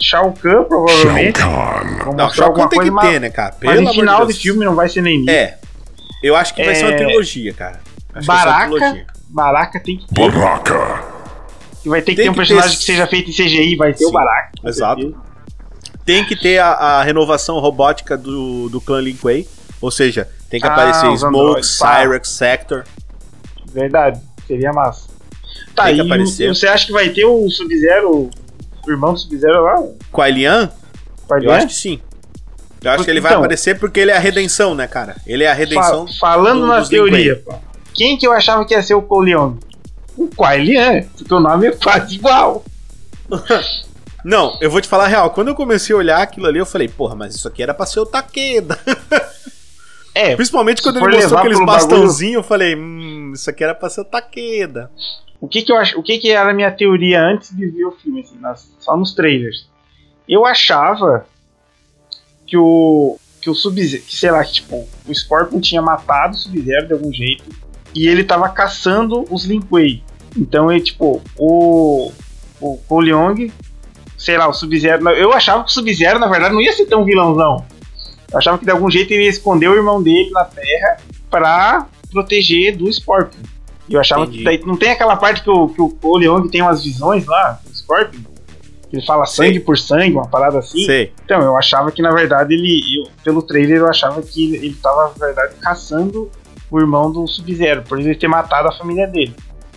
Shao 0.03 0.33
Kahn, 0.33 0.65
provavelmente. 0.65 1.39
Shao 1.39 1.53
Kahn. 1.53 2.17
Não, 2.17 2.31
Shao 2.31 2.53
Kahn 2.53 2.69
tem 2.69 2.81
que 2.81 3.01
ter, 3.01 3.21
né, 3.21 3.31
cara? 3.31 3.53
Pelo 3.53 3.73
mas 3.73 3.83
no 3.83 3.95
final 3.95 4.27
de 4.27 4.35
filme 4.35 4.65
não 4.65 4.75
vai 4.75 4.89
ser 4.89 5.01
nem 5.01 5.25
É. 5.31 5.59
Eu 6.23 6.35
acho 6.35 6.55
que 6.55 6.63
é... 6.63 6.65
vai 6.67 6.75
ser 6.75 6.85
uma 6.85 6.93
é, 6.93 6.97
trilogia, 6.97 7.55
cara. 7.55 7.81
Acho 8.13 8.27
Baraka. 8.27 9.07
Baraka 9.29 9.81
tem 9.81 9.99
que 9.99 10.07
ter. 10.13 10.31
Baraka. 10.31 11.05
E 11.85 11.89
vai 11.89 12.03
ter 12.03 12.13
que 12.13 12.17
tem 12.17 12.25
ter 12.25 12.31
um 12.31 12.33
que 12.33 12.39
personagem 12.39 12.71
ter... 12.71 12.77
que 12.79 12.85
seja 12.85 13.07
feito 13.07 13.31
em 13.31 13.33
CGI, 13.33 13.77
vai 13.77 13.93
ter 13.93 13.99
Sim, 13.99 14.07
o 14.07 14.13
Baraka. 14.13 14.51
Exato. 14.65 15.01
Certeza 15.01 15.26
tem 16.07 16.25
que 16.25 16.37
ter 16.37 16.59
a, 16.59 16.69
a, 16.69 17.03
renovação 17.03 17.59
robótica 17.59 18.17
do, 18.17 18.69
do 18.69 18.81
clã 18.81 19.01
Lin 19.01 19.17
Kuei. 19.17 19.47
Ou 19.81 19.91
seja, 19.91 20.29
tem 20.49 20.61
que 20.61 20.67
ah, 20.67 20.73
aparecer 20.73 21.19
Smoke, 21.19 21.67
Cyrex, 21.67 22.29
Sector. 22.29 22.85
Verdade, 23.73 24.21
seria 24.47 24.73
massa. 24.73 25.09
Tá, 25.75 25.87
tem 25.87 25.97
que 25.97 26.03
e 26.03 26.07
aparecer. 26.07 26.49
você 26.49 26.69
acha 26.69 26.87
que 26.87 26.93
vai 26.93 27.11
ter 27.11 27.27
o 27.27 27.51
Sub-Zero, 27.51 28.31
o 28.87 28.91
irmão 28.91 29.13
do 29.13 29.19
Sub-Zero 29.19 29.63
lá? 29.63 29.83
Com 30.13 30.23
a 30.23 30.29
Elian? 30.29 30.71
Eu 31.43 31.53
acho 31.53 31.67
que 31.67 31.75
sim. 31.75 32.01
Eu 32.83 32.93
acho 32.93 33.05
que 33.05 33.11
ele 33.11 33.21
vai 33.21 33.33
então, 33.33 33.43
aparecer 33.43 33.79
porque 33.79 33.99
ele 33.99 34.13
é 34.13 34.17
a 34.17 34.21
redenção, 34.21 34.75
né, 34.75 34.87
cara? 34.87 35.17
Ele 35.27 35.43
é 35.43 35.51
a 35.51 35.55
redenção. 35.55 36.07
Fa 36.07 36.15
falando 36.21 36.61
do, 36.61 36.67
na 36.69 36.85
teoria, 36.85 37.37
pô, 37.45 37.55
quem 37.93 38.17
que 38.17 38.27
eu 38.27 38.33
achava 38.33 38.65
que 38.65 38.75
ia 38.75 38.83
ser 38.83 38.95
o 38.95 39.03
Coleon? 39.03 39.55
O 40.17 40.29
Quailian, 40.29 41.03
porque 41.17 41.35
o 41.35 41.41
nome 41.41 41.67
é 41.67 41.73
quase 41.73 42.15
igual. 42.15 42.65
Não, 44.29 44.59
eu 44.61 44.69
vou 44.71 44.81
te 44.81 44.89
falar 44.89 45.05
a 45.05 45.09
real. 45.09 45.31
Quando 45.31 45.49
eu 45.49 45.55
comecei 45.55 45.95
a 45.95 45.99
olhar 45.99 46.21
aquilo 46.21 46.47
ali, 46.47 46.59
eu 46.59 46.67
falei, 46.67 46.89
porra, 46.89 47.15
mas 47.15 47.35
isso 47.35 47.47
aqui 47.47 47.63
era 47.63 47.73
pra 47.73 47.87
ser 47.87 48.01
o 48.01 48.07
Takeda. 48.07 48.79
É, 50.15 50.35
Principalmente 50.37 50.83
quando 50.83 50.97
ele 50.97 51.17
mostrou 51.17 51.39
aqueles 51.39 51.59
bagulho- 51.59 51.67
bastãozinhos, 51.79 52.35
eu 52.35 52.43
falei, 52.43 52.75
hum, 52.75 53.33
isso 53.35 53.49
aqui 53.49 53.63
era 53.63 53.75
pra 53.75 53.89
ser 53.89 54.01
o 54.01 54.05
Takeda. 54.05 54.91
o 55.41 55.47
que 55.47 55.63
que 55.63 55.71
eu 55.71 55.77
acho, 55.77 55.99
o 55.99 56.03
que 56.03 56.19
que 56.19 56.31
era 56.31 56.51
a 56.51 56.55
minha 56.55 56.71
teoria 56.73 57.23
antes 57.23 57.55
de 57.55 57.67
ver 57.69 57.85
o 57.85 57.93
filme, 57.93 58.21
assim, 58.21 58.37
nas- 58.41 58.69
só 58.81 58.97
nos 58.97 59.15
trailers. 59.15 59.69
Eu 60.29 60.45
achava 60.45 61.25
que 62.47 62.57
o 62.57 63.19
que 63.41 63.49
o 63.51 63.55
Sub-Zero, 63.55 64.03
que 64.03 64.17
sei 64.17 64.31
lá, 64.33 64.45
que 64.45 64.55
tipo, 64.55 64.89
o 65.07 65.15
Scorpion 65.15 65.61
tinha 65.61 65.81
matado 65.81 66.35
o 66.35 66.37
Sub-Zero 66.39 66.89
de 66.89 66.93
algum 66.95 67.13
jeito 67.13 67.45
e 67.95 68.09
ele 68.09 68.25
tava 68.25 68.49
caçando 68.49 69.25
os 69.31 69.45
Linkway. 69.45 70.03
Então 70.37 70.73
ele 70.73 70.81
tipo, 70.83 71.23
o 71.39 72.11
o 72.61 72.77
Ko 72.89 72.99
Leong, 73.01 73.53
sei 74.17 74.37
lá, 74.39 74.49
o 74.49 74.53
Sub-Zero, 74.53 75.09
eu 75.11 75.33
achava 75.33 75.63
que 75.65 75.71
o 75.71 75.73
Sub-Zero 75.73 76.19
na 76.19 76.29
verdade 76.29 76.55
não 76.55 76.61
ia 76.61 76.73
ser 76.73 76.87
tão 76.87 77.05
vilãozão. 77.05 77.65
Eu 78.33 78.39
achava 78.39 78.59
que 78.59 78.65
de 78.65 78.71
algum 78.71 78.91
jeito 78.91 79.13
ele 79.13 79.25
ia 79.25 79.31
esconder 79.31 79.69
o 79.69 79.75
irmão 79.75 80.03
dele 80.03 80.31
na 80.31 80.45
Terra 80.45 80.97
pra 81.31 81.87
proteger 82.11 82.77
do 82.77 82.93
Scorpion. 82.93 83.41
E 83.89 83.95
eu 83.95 84.01
achava 84.01 84.23
Entendi. 84.23 84.39
que 84.39 84.45
daí 84.45 84.61
não 84.67 84.77
tem 84.77 84.91
aquela 84.91 85.17
parte 85.17 85.43
que 85.43 85.51
o, 85.51 85.69
que 85.69 85.81
o 85.81 85.89
Ko 85.91 86.17
Leong 86.17 86.49
tem 86.49 86.61
umas 86.63 86.83
visões 86.83 87.25
lá, 87.27 87.61
do 87.65 87.73
Scorpion, 87.77 88.21
que 88.91 88.97
ele 88.97 89.07
fala 89.07 89.25
Sei. 89.27 89.47
sangue 89.47 89.61
por 89.61 89.79
sangue, 89.79 90.13
uma 90.15 90.27
parada 90.27 90.59
assim. 90.59 90.85
Sei. 90.85 91.13
Então, 91.25 91.41
eu 91.41 91.57
achava 91.57 91.93
que 91.93 92.03
na 92.03 92.11
verdade 92.13 92.55
ele, 92.55 92.83
eu- 92.99 93.09
pelo 93.23 93.43
trailer, 93.43 93.79
eu 93.79 93.89
achava 93.89 94.21
que 94.23 94.45
ele, 94.55 94.57
ele 94.67 94.75
tava, 94.75 95.13
na 95.19 95.27
verdade, 95.27 95.55
caçando 95.61 96.29
o 96.69 96.81
irmão 96.81 97.13
do 97.13 97.27
Sub-Zero, 97.29 97.83
por 97.83 98.01
ele 98.01 98.15
ter 98.17 98.27
matado 98.27 98.67
a 98.69 98.73
família 98.73 99.07
dele. 99.07 99.35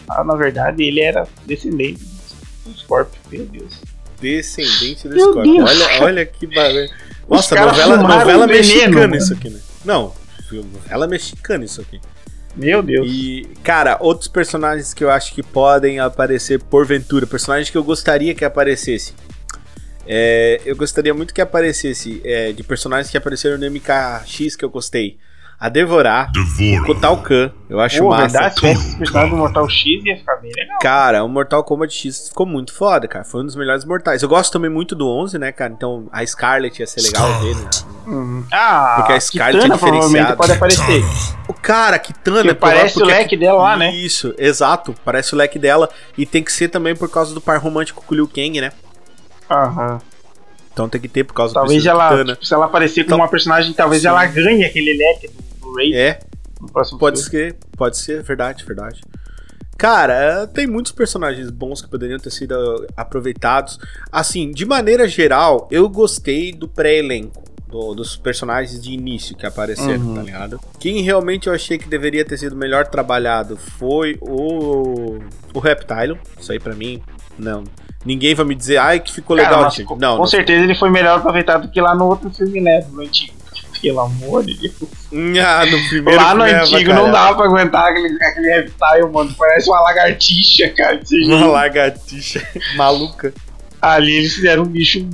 Ah, 0.10 0.24
na 0.24 0.36
verdade, 0.36 0.82
ele 0.84 1.02
era 1.02 1.28
descendente 1.46 2.04
do 2.66 2.76
Scorpion, 2.80 3.20
meu 3.32 3.46
Deus. 3.46 3.80
Descendente 4.22 5.08
do 5.08 5.16
Meu 5.16 5.32
Scorpion. 5.32 5.58
Deus. 5.58 5.70
Olha, 5.70 6.04
olha 6.04 6.26
que 6.26 6.48
bagulho. 6.48 6.90
Nossa, 7.30 7.56
novela, 7.56 7.98
novela 7.98 8.48
veneno, 8.48 8.48
mexicana 8.48 9.02
mano. 9.02 9.16
isso 9.16 9.34
aqui, 9.34 9.50
né? 9.50 9.60
Não, 9.86 10.14
novela 10.52 11.08
mexicana 11.08 11.64
isso 11.64 11.82
aqui. 11.82 12.02
Meu 12.56 12.82
Deus. 12.82 13.08
E, 13.10 13.48
cara, 13.64 13.98
outros 14.00 14.28
personagens 14.28 14.94
que 14.94 15.04
eu 15.04 15.12
acho 15.12 15.34
que 15.34 15.44
podem 15.44 16.00
aparecer 16.00 16.60
porventura, 16.60 17.28
personagens 17.28 17.70
que 17.70 17.78
eu 17.78 17.84
gostaria 17.84 18.34
que 18.34 18.44
aparecesse. 18.44 19.14
É, 20.08 20.60
eu 20.66 20.76
gostaria 20.76 21.14
muito 21.14 21.34
que 21.34 21.42
aparecesse 21.42 22.20
é, 22.26 22.52
de 22.52 22.64
personagens 22.64 23.12
que 23.12 23.18
apareceram 23.18 23.58
no 23.58 23.70
MKX 23.70 24.56
que 24.56 24.66
eu 24.66 24.70
gostei. 24.70 25.18
A 25.60 25.68
Devorar, 25.68 26.32
o 26.82 26.86
Kotal 26.86 27.18
Kahn, 27.18 27.50
eu 27.70 27.82
acho 27.82 28.00
Pô, 28.00 28.12
massa. 28.12 28.50
se 28.50 28.56
tivesse 28.56 29.30
do 29.30 29.36
Mortal 29.36 29.68
X 29.70 29.84
ia 30.06 30.16
ficar 30.16 30.38
bem 30.38 30.52
legal. 30.56 30.80
Cara, 30.82 31.22
o 31.22 31.28
Mortal 31.28 31.62
Kombat 31.66 31.94
X 31.94 32.30
ficou 32.30 32.46
muito 32.46 32.74
foda, 32.74 33.10
cara. 33.10 33.26
Foi 33.26 33.42
um 33.42 33.46
dos 33.46 33.58
melhores 33.58 33.84
mortais. 33.84 34.24
Eu 34.24 34.30
gosto 34.30 34.54
também 34.54 34.70
muito 34.72 34.96
do 34.96 35.06
11, 35.06 35.38
né, 35.38 35.52
cara? 35.52 35.74
Então 35.74 36.08
a 36.14 36.26
Scarlet 36.26 36.80
ia 36.80 36.88
ser 36.88 37.02
legal 37.02 37.28
ver, 37.42 37.56
né? 37.58 37.70
Ah, 38.54 38.94
Porque 39.00 39.12
a 39.14 39.20
Scarlet 39.20 39.58
é 39.58 39.62
Kitana 39.64 39.78
provavelmente 39.78 40.08
diferenciada. 40.08 40.38
pode 40.38 40.52
aparecer. 40.54 41.04
O 41.50 41.54
cara, 41.54 42.00
Kitana, 42.00 42.38
Porque 42.42 42.54
parece 42.56 42.96
o 42.96 43.00
porque- 43.02 43.14
leque 43.14 43.36
dela 43.36 43.62
lá, 43.62 43.76
né? 43.76 43.94
Isso, 43.94 44.34
exato. 44.38 44.96
Parece 45.04 45.34
o 45.34 45.38
leque 45.38 45.60
dela. 45.60 45.90
E 46.18 46.26
tem 46.26 46.42
que 46.42 46.54
ser 46.54 46.70
também 46.70 46.96
por 46.96 47.10
causa 47.12 47.34
do 47.34 47.42
par 47.42 47.60
romântico 47.60 48.02
com 48.06 48.14
o 48.14 48.16
Liu 48.16 48.28
Kang, 48.30 48.62
né? 48.62 48.72
Aham. 49.52 50.00
Então 50.72 50.88
tem 50.88 51.02
que 51.02 51.10
ter 51.10 51.26
por 51.26 51.34
causa 51.34 51.54
Talvez 51.54 51.84
do 51.84 51.90
ela, 51.90 52.10
Kitana. 52.12 52.34
tipo, 52.36 52.46
se 52.46 52.54
ela 52.54 52.64
aparecer 52.66 53.02
Então- 53.02 53.18
como 53.18 53.24
uma 53.24 53.30
personagem, 53.30 53.74
talvez 53.74 54.04
Sim. 54.04 54.08
ela 54.08 54.26
ganhe 54.26 54.64
aquele 54.64 54.94
leque 54.94 55.28
do, 55.28 55.49
É, 55.94 56.20
pode 56.74 56.90
filme. 56.90 57.18
ser, 57.18 57.56
pode 57.78 57.98
ser, 57.98 58.22
verdade, 58.24 58.64
verdade. 58.66 59.02
Cara, 59.78 60.46
tem 60.48 60.68
muitos 60.68 60.92
personagens 60.92 61.50
bons 61.50 61.82
que 61.82 61.90
poderiam 61.90 62.20
ter 62.20 62.32
sido 62.32 62.54
aproveitados. 62.98 63.80
Assim, 64.12 64.52
de 64.52 64.66
maneira 64.66 65.08
geral, 65.08 65.68
eu 65.72 65.88
gostei 65.88 66.52
do 66.52 66.68
pré-elenco. 66.68 67.44
do- 67.70 67.94
dos 67.94 68.18
personagens 68.18 68.82
de 68.82 68.92
início 68.92 69.38
que 69.38 69.46
apareceram, 69.46 70.02
Uhum. 70.04 70.16
tá 70.16 70.24
ligado? 70.24 70.60
Quem 70.80 71.04
realmente 71.04 71.46
eu 71.46 71.54
achei 71.54 71.78
que 71.78 71.88
deveria 71.88 72.26
ter 72.26 72.36
sido 72.36 72.56
melhor 72.56 72.88
trabalhado 72.88 73.56
foi 73.58 74.18
o. 74.22 75.20
O 75.54 75.60
Reptile. 75.60 76.18
Isso 76.40 76.52
aí 76.52 76.60
pra 76.60 76.74
mim, 76.74 77.00
não. 77.38 77.64
Ninguém 78.04 78.34
vai 78.34 78.44
me 78.44 78.56
dizer, 78.56 78.78
ai, 78.78 79.00
que 79.00 79.12
ficou 79.14 79.38
Cara, 79.38 79.50
legal. 79.68 79.72
com, 79.86 79.96
não, 79.98 80.14
com 80.14 80.18
não 80.18 80.26
certeza 80.26 80.64
ele 80.64 80.74
foi 80.74 80.90
melhor 80.90 81.20
aproveitado 81.20 81.70
que 81.70 81.80
lá 81.80 81.94
no 81.94 82.06
outro 82.08 82.32
filme, 82.32 82.60
né? 82.60 82.84
No 82.92 83.02
antigo. 83.04 83.34
Pelo 83.82 84.00
amor 84.02 84.44
de 84.46 84.56
Deus. 84.56 84.76
Ah, 85.42 85.66
no 85.66 85.88
primeiro 85.90 86.22
lá 86.22 86.36
no 86.36 86.44
antigo 86.44 86.90
cara, 86.90 87.02
não 87.02 87.12
dava 87.12 87.36
pra 87.38 87.46
aguentar 87.46 87.88
aquele, 87.88 88.24
aquele 88.24 88.48
reptile, 88.50 89.10
mano. 89.12 89.34
Parece 89.38 89.70
uma 89.70 89.80
lagartixa, 89.82 90.70
cara. 90.70 90.96
Uma 90.98 91.06
jeito. 91.06 91.48
lagartixa 91.52 92.48
maluca. 92.76 93.34
Ali 93.82 94.18
eles 94.18 94.34
fizeram 94.36 94.64
um 94.64 94.68
bicho 94.68 95.08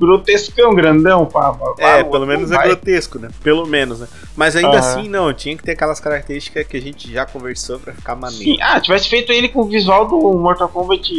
grotescão, 0.00 0.74
grandão. 0.74 1.26
Pá, 1.26 1.52
pá, 1.52 1.74
É, 1.78 2.02
pelo 2.02 2.26
menos 2.26 2.50
é 2.50 2.56
vai. 2.56 2.66
grotesco, 2.68 3.18
né? 3.18 3.28
Pelo 3.42 3.66
menos, 3.66 4.00
né? 4.00 4.08
Mas 4.34 4.56
ainda 4.56 4.68
Aham. 4.70 4.78
assim, 4.78 5.08
não, 5.08 5.32
tinha 5.32 5.56
que 5.56 5.62
ter 5.62 5.72
aquelas 5.72 6.00
características 6.00 6.66
que 6.66 6.76
a 6.76 6.80
gente 6.80 7.12
já 7.12 7.26
conversou 7.26 7.78
pra 7.78 7.92
ficar 7.92 8.14
Sim. 8.14 8.20
maneiro. 8.20 8.58
Ah, 8.62 8.80
tivesse 8.80 9.08
feito 9.08 9.30
ele 9.30 9.48
com 9.48 9.60
o 9.60 9.64
visual 9.68 10.08
do 10.08 10.18
Mortal 10.38 10.68
Kombat 10.68 11.12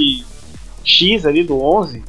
X 0.83 1.25
ali, 1.25 1.43
do 1.43 1.61
11. 1.63 2.03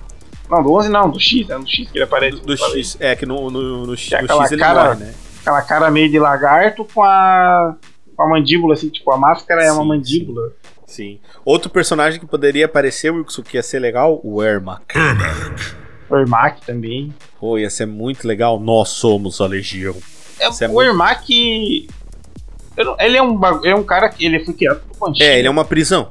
Não, 0.53 0.63
do 0.63 0.71
11 0.75 0.89
não, 0.91 1.11
do 1.11 1.19
X, 1.19 1.49
é 1.49 1.57
no 1.57 1.67
X 1.67 1.89
que 1.91 1.97
ele 1.97 2.05
aparece. 2.05 2.37
Do, 2.37 2.45
do. 2.47 2.57
X, 2.57 2.97
é 3.01 3.17
que 3.17 3.25
no, 3.25 3.51
no, 3.51 3.87
no, 3.87 3.97
X, 3.97 4.13
é 4.13 4.21
no 4.21 4.43
X 4.43 4.53
ele 4.53 4.61
cara- 4.61 4.85
morre, 4.95 5.05
né? 5.07 5.15
Aquela 5.41 5.63
cara 5.63 5.91
meio 5.91 6.11
de 6.11 6.19
lagarto 6.19 6.85
com 6.95 7.03
a, 7.03 7.75
com 8.15 8.23
a 8.23 8.29
mandíbula, 8.29 8.75
assim, 8.75 8.91
tipo, 8.91 9.11
a 9.11 9.17
máscara 9.17 9.65
é 9.65 9.73
uma 9.73 9.83
Sim, 9.83 9.89
mandíbula. 9.89 10.53
Sim. 10.87 11.19
Outro 11.43 11.71
personagem 11.71 12.21
que 12.21 12.27
poderia 12.27 12.67
aparecer, 12.67 13.11
Wilson, 13.11 13.43
que 13.43 13.57
ia 13.57 13.63
ser 13.63 13.79
legal, 13.79 14.21
o 14.23 14.43
Ermac. 14.43 14.85
O 16.11 16.17
Ermac 16.19 16.61
também. 16.67 17.15
Pô, 17.41 17.59
ia 17.59 17.71
ser 17.71 17.87
muito 17.87 18.29
legal. 18.29 18.61
Nós 18.61 18.91
somos 18.91 19.41
a 19.41 19.47
Legião. 19.47 19.97
É, 20.39 20.49
Isso 20.51 20.63
é 20.63 20.69
o 20.69 20.73
muito- 20.73 20.87
Ermac. 20.87 21.89
não- 22.77 22.97
Ele 23.01 23.17
é 23.17 23.23
um, 23.23 23.41
é 23.65 23.75
um 23.75 23.83
cara 23.83 24.11
que 24.11 24.25
ele 24.27 24.45
foi 24.45 24.53
criado 24.55 24.83
por. 24.99 25.13
É, 25.19 25.39
ele 25.39 25.49
é 25.49 25.51
uma 25.51 25.65
prisão. 25.65 26.09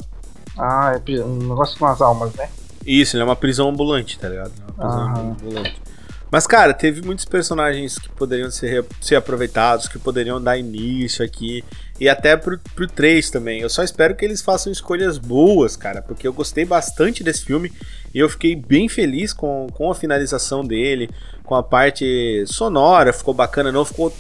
Ah, 0.58 1.00
é 1.08 1.12
um 1.24 1.36
negócio 1.50 1.78
com 1.78 1.86
as 1.86 2.02
almas, 2.02 2.34
né? 2.34 2.50
Isso, 2.86 3.16
ele 3.16 3.22
é 3.22 3.26
uma 3.26 3.36
prisão 3.36 3.70
ambulante, 3.70 4.18
tá 4.18 4.28
ligado? 4.30 4.52
É 4.58 4.72
Uma 4.72 4.74
prisão 4.74 5.08
Aham. 5.08 5.32
ambulante. 5.42 5.82
Mas, 6.32 6.48
cara, 6.48 6.74
teve 6.74 7.02
muitos 7.02 7.26
personagens 7.26 8.00
que 8.00 8.08
poderiam 8.10 8.50
ser, 8.50 8.86
ser 9.02 9.18
aproveitados, 9.18 9.90
que 9.90 10.00
poderiam 10.00 10.42
dar 10.42 10.58
início 10.58 11.26
aqui. 11.26 11.62
E 12.00 12.08
até 12.08 12.38
pro, 12.38 12.58
pro 12.74 12.88
3 12.88 13.30
também. 13.30 13.60
Eu 13.60 13.70
só 13.70 13.84
espero 13.84 14.16
que 14.16 14.24
eles 14.24 14.42
façam 14.42 14.72
escolhas 14.72 15.18
boas, 15.18 15.76
cara. 15.76 16.02
Porque 16.02 16.26
eu 16.26 16.32
gostei 16.32 16.64
bastante 16.64 17.22
desse 17.22 17.44
filme. 17.44 17.70
E 18.14 18.20
eu 18.20 18.30
fiquei 18.30 18.56
bem 18.56 18.88
feliz 18.88 19.34
com, 19.34 19.68
com 19.74 19.92
a 19.92 19.96
finalização 19.96 20.64
dele. 20.64 21.10
Com 21.44 21.54
a 21.54 21.62
parte 21.62 22.46
sonora, 22.48 23.12
ficou 23.12 23.34
bacana. 23.34 23.70
Não 23.70 23.84
ficou. 23.84 24.16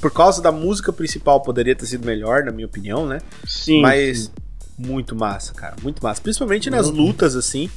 Por 0.00 0.10
causa 0.12 0.42
da 0.42 0.50
música 0.50 0.92
principal, 0.92 1.42
poderia 1.42 1.76
ter 1.76 1.86
sido 1.86 2.04
melhor, 2.04 2.42
na 2.42 2.50
minha 2.50 2.66
opinião, 2.66 3.06
né? 3.06 3.20
Sim. 3.46 3.80
Mas 3.80 4.18
sim. 4.24 4.30
muito 4.76 5.14
massa, 5.14 5.54
cara. 5.54 5.76
Muito 5.80 6.02
massa. 6.02 6.20
Principalmente 6.20 6.68
nas 6.68 6.88
Uhum. 6.88 6.96
lutas, 7.06 7.36
assim. 7.36 7.70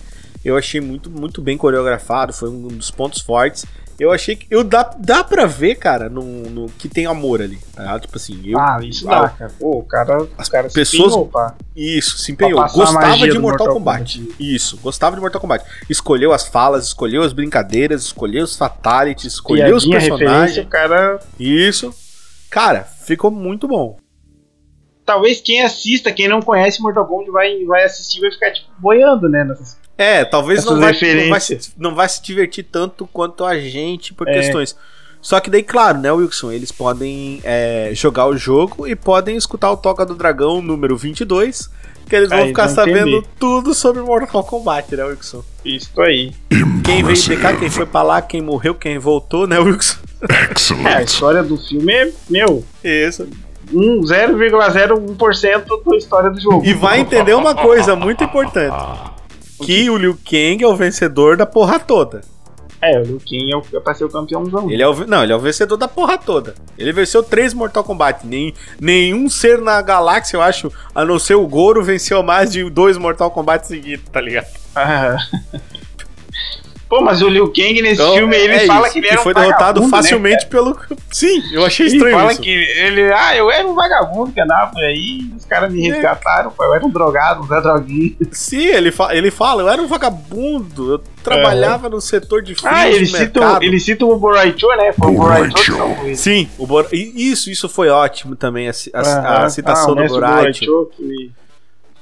Eu 0.45 0.55
achei 0.55 0.79
muito, 0.79 1.09
muito 1.09 1.41
bem 1.41 1.57
coreografado. 1.57 2.31
Foi 2.31 2.47
um 2.49 2.67
dos 2.67 2.91
pontos 2.91 3.19
fortes. 3.21 3.65
Eu 3.97 4.11
achei 4.11 4.35
que. 4.35 4.45
Eu 4.51 4.61
dá, 4.63 4.83
dá 4.99 5.23
pra 5.23 5.45
ver, 5.45 5.75
cara, 5.75 6.09
no, 6.09 6.21
no- 6.21 6.69
que 6.69 6.87
tem 6.89 7.05
amor 7.05 7.41
ali. 7.41 7.57
Tá? 7.73 7.97
Tipo 7.99 8.17
assim, 8.17 8.41
eu. 8.45 8.59
Ah, 8.59 8.77
isso 8.83 9.09
Ah, 9.09 9.21
dá, 9.21 9.29
cara. 9.29 9.51
Pô, 9.57 9.79
o 9.79 9.83
cara, 9.83 10.27
As 10.37 10.49
cara 10.49 10.67
se 10.69 10.75
pessoas- 10.75 11.13
empenhou, 11.13 11.27
pá. 11.27 11.55
Isso, 11.75 12.17
se 12.17 12.31
empenhou. 12.33 12.61
Gostava 12.61 13.15
de 13.17 13.39
Mortal, 13.39 13.41
Mortal 13.41 13.67
Kombat. 13.73 14.19
Kombat. 14.19 14.35
Isso, 14.39 14.77
gostava 14.77 15.15
de 15.15 15.21
Mortal 15.21 15.39
Kombat. 15.41 15.65
Escolheu 15.89 16.33
as 16.33 16.45
falas, 16.45 16.85
escolheu 16.87 17.23
as 17.23 17.31
brincadeiras, 17.33 18.03
escolheu 18.03 18.43
os 18.43 18.55
fatalities, 18.57 19.33
escolheu 19.33 19.75
os 19.75 19.85
Piadinha, 19.85 20.09
personagens. 20.17 20.65
o 20.65 20.69
cara. 20.69 21.19
Isso. 21.39 21.93
Cara, 22.51 22.83
ficou 22.83 23.31
muito 23.31 23.65
bom. 23.67 23.97
Talvez 25.05 25.39
quem 25.39 25.63
assista, 25.63 26.11
quem 26.11 26.27
não 26.27 26.41
conhece 26.41 26.81
Mortal 26.81 27.05
Kombat, 27.07 27.31
vai, 27.31 27.63
vai 27.63 27.83
assistir 27.85 28.17
e 28.17 28.21
vai 28.21 28.31
ficar, 28.31 28.51
tipo, 28.51 28.67
boiando, 28.79 29.29
né? 29.29 29.43
nessas- 29.43 29.77
É, 29.97 30.25
talvez 30.25 30.65
não 30.65 30.79
vai, 30.79 30.91
não, 30.93 31.29
vai 31.29 31.39
se, 31.39 31.59
não 31.77 31.95
vai 31.95 32.09
se 32.09 32.21
divertir 32.21 32.65
tanto 32.69 33.07
quanto 33.07 33.45
a 33.45 33.57
gente 33.59 34.13
por 34.13 34.27
É. 34.27 34.33
questões. 34.33 34.75
Só 35.21 35.39
que 35.39 35.49
daí, 35.49 35.63
claro, 35.63 35.97
né, 35.97 36.11
Wilson? 36.11 36.51
Eles 36.51 36.71
podem 36.71 37.39
é, 37.43 37.89
jogar 37.93 38.27
o 38.27 38.37
jogo 38.37 38.85
e 38.87 38.95
podem 38.95 39.35
escutar 39.35 39.71
o 39.71 39.77
Toca 39.77 40.05
do 40.05 40.13
Dragão 40.13 40.61
número 40.61 40.95
22, 40.95 41.69
que 42.07 42.15
eles 42.15 42.29
vão 42.29 42.39
Aí 42.39 42.47
ficar 42.49 42.67
sabendo 42.67 43.07
entender. 43.09 43.27
tudo 43.39 43.73
sobre 43.73 44.01
Mortal 44.03 44.43
Kombat, 44.43 44.95
né, 44.95 45.03
Wilson? 45.03 45.43
Isso 45.63 45.99
aí. 45.99 46.31
Quem 46.83 47.01
veio 47.03 47.17
de 47.17 47.37
cá, 47.37 47.55
quem 47.55 47.69
foi 47.71 47.87
pra 47.87 48.03
lá, 48.03 48.21
quem 48.21 48.39
morreu, 48.41 48.75
quem 48.75 48.99
voltou, 48.99 49.47
né, 49.47 49.57
Wilson? 49.57 49.97
É, 50.85 50.93
a 50.95 51.01
história 51.01 51.41
do 51.41 51.57
filme 51.57 51.91
é, 51.91 52.11
meu, 52.29 52.63
Isso. 52.83 53.27
um 53.73 54.01
0,01% 54.01 55.83
da 55.85 55.97
história 55.97 56.29
do 56.29 56.39
jogo. 56.39 56.65
E 56.65 56.73
vai 56.73 56.99
entender 56.99 57.33
uma 57.33 57.55
coisa 57.55 57.95
muito 57.95 58.23
importante. 58.23 58.75
Que 59.63 59.89
o 59.89 59.97
Liu 59.97 60.17
Kang 60.29 60.63
é 60.63 60.67
o 60.67 60.75
vencedor 60.75 61.37
da 61.37 61.45
porra 61.45 61.79
toda. 61.79 62.21
É, 62.81 62.99
o 62.99 63.03
Liu 63.03 63.19
Kang 63.21 63.51
é, 63.51 63.55
o, 63.55 63.63
é 63.77 63.79
pra 63.79 63.93
ser 63.93 64.03
o 64.05 64.09
campeãozão. 64.09 64.69
Ele 64.69 64.83
é 64.83 64.87
o, 64.87 65.07
não, 65.07 65.23
ele 65.23 65.31
é 65.31 65.35
o 65.35 65.39
vencedor 65.39 65.77
da 65.77 65.87
porra 65.87 66.17
toda. 66.17 66.53
Ele 66.77 66.91
venceu 66.91 67.23
três 67.23 67.53
Mortal 67.53 67.83
Kombat. 67.83 68.25
Nem, 68.27 68.53
nenhum 68.79 69.29
ser 69.29 69.59
na 69.61 69.81
galáxia, 69.81 70.37
eu 70.37 70.41
acho, 70.41 70.71
a 70.93 71.03
não 71.05 71.17
ser 71.17 71.35
o 71.35 71.47
Goro, 71.47 71.83
venceu 71.83 72.21
mais 72.21 72.51
de 72.51 72.69
dois 72.69 72.97
Mortal 72.97 73.31
Kombat 73.31 73.65
seguidos, 73.67 74.05
tá 74.11 74.19
ligado? 74.21 74.47
Ah. 74.75 75.15
Pô, 76.87 77.01
mas 77.01 77.21
o 77.21 77.27
Liu 77.27 77.47
Kang 77.47 77.81
nesse 77.81 77.99
Então, 77.99 78.13
filme, 78.13 78.35
ele 78.35 78.53
é 78.53 78.67
fala 78.67 78.85
isso, 78.85 78.93
que 78.93 78.99
ele 78.99 79.07
era 79.07 79.17
foi 79.23 79.31
um 79.33 79.35
derrotado 79.35 79.81
né, 79.81 79.87
facilmente 79.89 80.45
pelo. 80.45 80.77
Sim, 81.11 81.41
eu 81.51 81.65
achei 81.65 81.87
Ele 81.87 81.95
estranho 81.95 82.15
fala 82.17 82.31
isso. 82.31 82.41
que 82.41 82.49
ele, 82.49 83.11
ah, 83.11 83.35
eu 83.35 83.49
era 83.49 83.67
um 83.67 83.73
vagabundo 83.73 84.31
que 84.31 84.39
andava 84.39 84.71
por 84.71 84.83
aí, 84.83 85.21
os 85.45 85.49
caras 85.49 85.71
me 85.71 85.87
É. 85.87 85.93
resgataram, 85.93 86.49
pô, 86.51 86.63
eu 86.63 86.73
era 86.73 86.83
um 86.85 86.89
drogado, 86.89 87.43
um 87.43 87.47
Zé 87.47 87.61
Droguinho. 87.61 88.17
Sim, 88.31 88.65
ele, 88.65 88.91
fa 88.91 89.15
ele 89.15 89.29
fala, 89.29 89.61
eu 89.61 89.69
era 89.69 89.79
um 89.81 89.85
vagabundo, 89.87 90.93
eu 90.93 90.99
trabalhava 91.23 91.87
no 91.87 92.01
setor 92.01 92.41
de 92.41 92.55
filmes 92.55 92.77
Ah, 92.77 92.89
ele 92.89 93.05
cita, 93.05 93.59
o- 93.59 93.63
ele 93.63 93.79
cita 93.79 94.05
o 94.05 94.17
Boraicho, 94.17 94.67
né? 94.75 94.91
Foi 94.93 95.07
o 95.11 95.15
Boraicho 95.15 95.73
ele. 96.03 96.15
Sim, 96.15 96.49
o 96.57 96.65
Bor... 96.65 96.87
Isso, 96.91 97.49
isso 97.51 97.69
foi 97.69 97.89
ótimo 97.89 98.35
também, 98.35 98.67
a, 98.67 98.71
a- 98.93 99.45
a 99.45 99.49
citação 99.49 99.89
Ah, 99.97 100.03
o 100.03 100.07
do 100.07 100.13
Boraicho. 100.13 100.89
Que, 100.97 101.31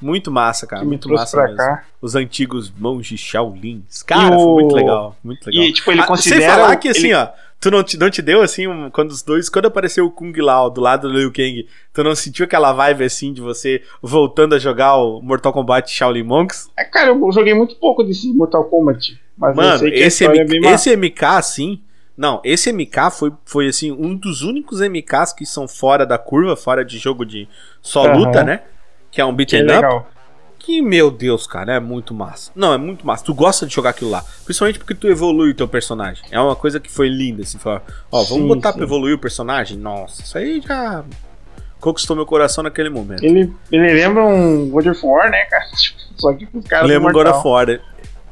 Muito 0.02 0.32
massa, 0.32 0.66
cara, 0.68 0.84
muito 0.84 1.08
massa 1.10 1.42
mesmo. 1.44 1.58
cá. 1.58 1.84
Os 2.02 2.16
antigos 2.16 2.72
monges 2.78 3.20
Shaolins. 3.20 4.04
Cara, 4.04 4.24
E 4.36 4.38
foi 4.38 4.38
o- 4.38 4.54
muito 4.56 4.76
legal, 4.76 5.16
muito 5.24 5.46
legal. 5.48 5.64
E, 5.66 5.74
tipo, 5.74 5.92
ele 5.92 6.02
Ah, 6.02 6.06
considera... 6.08 6.42
Sem 6.42 6.50
falar 6.50 6.76
que 6.78 6.88
assim, 6.90 7.08
ele- 7.08 7.16
ó, 7.16 7.28
tu 7.64 7.72
não 7.72 7.82
te, 7.84 7.98
não 7.98 8.10
te 8.10 8.22
deu 8.22 8.42
assim, 8.42 8.68
um- 8.68 8.90
quando 8.92 9.12
os 9.12 9.24
dois, 9.24 9.50
quando 9.50 9.68
apareceu 9.68 10.06
o 10.06 10.12
Kung 10.12 10.34
Lao 10.38 10.70
do 10.70 10.82
lado 10.82 11.08
do 11.08 11.18
Liu 11.18 11.32
Kang, 11.32 11.66
tu 11.94 12.04
não 12.04 12.14
sentiu 12.14 12.44
aquela 12.46 12.74
vibe 12.74 13.06
assim 13.06 13.32
de 13.32 13.40
você 13.42 13.82
voltando 14.02 14.54
a 14.54 14.60
jogar 14.60 14.98
o 14.98 15.22
Mortal 15.22 15.54
Kombat 15.54 15.90
Shaolin 15.90 16.24
Monks? 16.24 16.70
É, 16.78 16.84
Cara, 16.84 17.10
eu 17.12 17.32
joguei 17.32 17.54
muito 17.54 17.76
pouco 17.78 18.04
desse 18.04 18.34
Mortal 18.34 18.66
Kombat. 18.66 19.20
Mas 19.38 19.56
eu 19.56 19.56
Mano, 19.56 19.80
sei 19.80 19.92
que 19.92 20.04
a 20.04 20.08
esse, 20.08 20.26
MK, 20.28 20.68
é 20.68 20.74
esse 20.74 20.96
MK, 20.96 21.24
assim. 21.38 21.82
Não, 22.16 22.40
esse 22.44 22.72
MK 22.72 23.10
foi, 23.12 23.32
foi 23.46 23.68
assim, 23.68 23.92
um 23.92 24.16
dos 24.16 24.42
únicos 24.44 24.82
MKs 24.82 25.34
que 25.34 25.46
são 25.46 25.68
fora 25.68 26.06
da 26.06 26.18
curva, 26.18 26.56
fora 26.56 26.86
de 26.86 26.98
jogo 27.00 27.26
de 27.26 27.48
só 27.82 28.06
Aham. 28.06 28.16
luta, 28.20 28.44
né? 28.44 28.62
Que 29.12 29.20
é 29.22 29.26
um 29.26 29.34
Que 29.48 29.56
é 29.56 29.62
beat'em 29.62 29.64
up. 29.64 29.72
legal. 29.82 30.13
Que, 30.64 30.82
meu 30.82 31.12
Deus, 31.12 31.46
cara, 31.46 31.74
é 31.76 31.80
muito 31.80 32.14
massa. 32.14 32.50
Não, 32.56 32.74
é 32.74 32.78
muito 32.78 33.06
massa. 33.06 33.26
Tu 33.26 33.34
gosta 33.34 33.66
de 33.68 33.74
jogar 33.76 33.90
aquilo 33.90 34.10
lá. 34.10 34.24
Principalmente 34.46 34.80
porque 34.80 34.96
tu 34.96 35.08
evolui 35.10 35.52
o 35.52 35.54
teu 35.54 35.68
personagem. 35.68 36.24
É 36.32 36.40
uma 36.40 36.56
coisa 36.56 36.80
que 36.80 36.90
foi 36.90 37.10
linda, 37.10 37.42
assim. 37.44 37.58
Falar, 37.60 37.84
ó, 38.10 38.24
vamos 38.24 38.44
Sim, 38.44 38.48
botar 38.48 38.72
sim. 38.72 38.78
pra 38.78 38.86
evoluir 38.86 39.16
o 39.16 39.20
personagem? 39.20 39.78
Nossa, 39.78 40.22
isso 40.22 40.38
aí 40.38 40.62
já 40.66 41.04
conquistou 41.82 42.16
meu 42.16 42.26
coração 42.26 42.64
naquele 42.64 42.90
momento. 42.90 43.26
Ele, 43.26 43.54
ele 43.70 43.94
lembra 43.94 44.24
um 44.26 44.70
God 44.70 44.86
of 44.88 45.06
War, 45.06 45.30
né, 45.30 45.44
cara? 45.46 45.66
Tipo, 45.76 46.00
Só 46.16 46.34
que 46.34 46.46
com 46.46 46.60
os 46.60 46.66
caras 46.66 46.88
Lembra 46.88 47.10
o 47.10 47.14
God 47.14 47.28
of 47.28 47.46
War. 47.46 47.68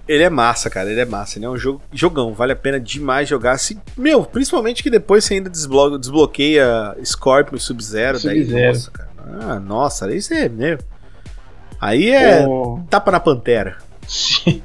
Ele 0.07 0.23
é 0.23 0.29
massa, 0.29 0.69
cara. 0.69 0.89
Ele 0.89 1.01
é 1.01 1.05
massa. 1.05 1.37
Ele 1.37 1.45
é 1.45 1.49
um 1.49 1.57
jogo, 1.57 1.81
jogão. 1.91 2.33
Vale 2.33 2.53
a 2.53 2.55
pena 2.55 2.79
demais 2.79 3.27
jogar. 3.27 3.57
Se, 3.57 3.77
meu, 3.97 4.23
principalmente 4.23 4.81
que 4.81 4.89
depois 4.89 5.25
você 5.25 5.33
ainda 5.33 5.49
desblo- 5.49 5.97
desbloqueia 5.99 6.95
Scorpion 7.03 7.57
e 7.57 7.59
Sub-Zero. 7.59 8.23
daí, 8.23 8.39
Sub-Zero. 8.45 8.67
Nossa, 8.73 8.91
cara. 8.91 9.09
Ah, 9.41 9.59
nossa, 9.59 10.13
isso 10.15 10.33
é 10.33 10.47
meu. 10.47 10.77
Aí 11.81 12.09
é 12.11 12.45
O- 12.47 12.79
tapa 12.89 13.11
na 13.11 13.19
pantera. 13.19 13.77
Sim. 14.07 14.61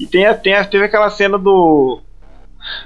E 0.00 0.06
tem, 0.06 0.24
a- 0.26 0.34
tem, 0.34 0.54
a- 0.54 0.64
teve 0.64 0.84
aquela 0.84 1.10
cena 1.10 1.36
do. 1.38 2.00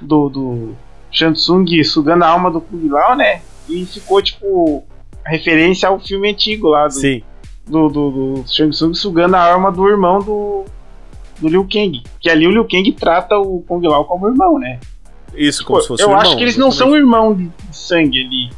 Do. 0.01 0.29
do 0.29 0.75
Shansung 1.11 1.67
sugando 1.85 2.25
a 2.25 2.29
alma 2.29 2.51
do 2.51 2.61
Kung 2.61 2.89
Lao, 2.89 3.15
né? 3.15 3.43
E 3.69 3.85
ficou, 3.87 4.21
tipo. 4.23 4.83
referência 5.25 5.89
ao 5.89 6.01
filme 6.01 6.31
antigo 6.31 6.69
lá 6.69 6.87
do, 6.89 6.95
Sim. 6.95 7.23
do, 7.67 7.89
do, 7.89 8.11
do 8.11 8.45
Shang 8.49 8.71
Tsung 8.73 8.93
sugando 8.95 9.37
a 9.37 9.53
alma 9.53 9.71
do 9.71 9.87
irmão 9.89 10.19
do. 10.21 10.65
Do 11.39 11.49
Liu 11.49 11.63
Kang. 11.71 12.03
Que 12.21 12.29
ali 12.31 12.47
o 12.47 12.51
Liu 12.51 12.67
Kang 12.67 12.91
trata 12.93 13.37
o 13.39 13.63
Kung 13.69 13.87
Lao 13.87 14.05
como 14.05 14.29
irmão, 14.29 14.59
né? 14.59 14.81
Isso, 15.35 15.65
como 15.65 15.79
Pô, 15.79 15.83
se 15.83 15.89
fosse 15.89 16.03
eu 16.03 16.09
um 16.11 16.15
acho 16.15 16.25
irmão, 16.27 16.37
que 16.39 16.45
eles 16.45 16.57
não 16.57 16.71
são 16.73 16.95
irmão 16.97 17.35
de 17.35 17.51
sangue 17.71 18.21
ali. 18.21 18.51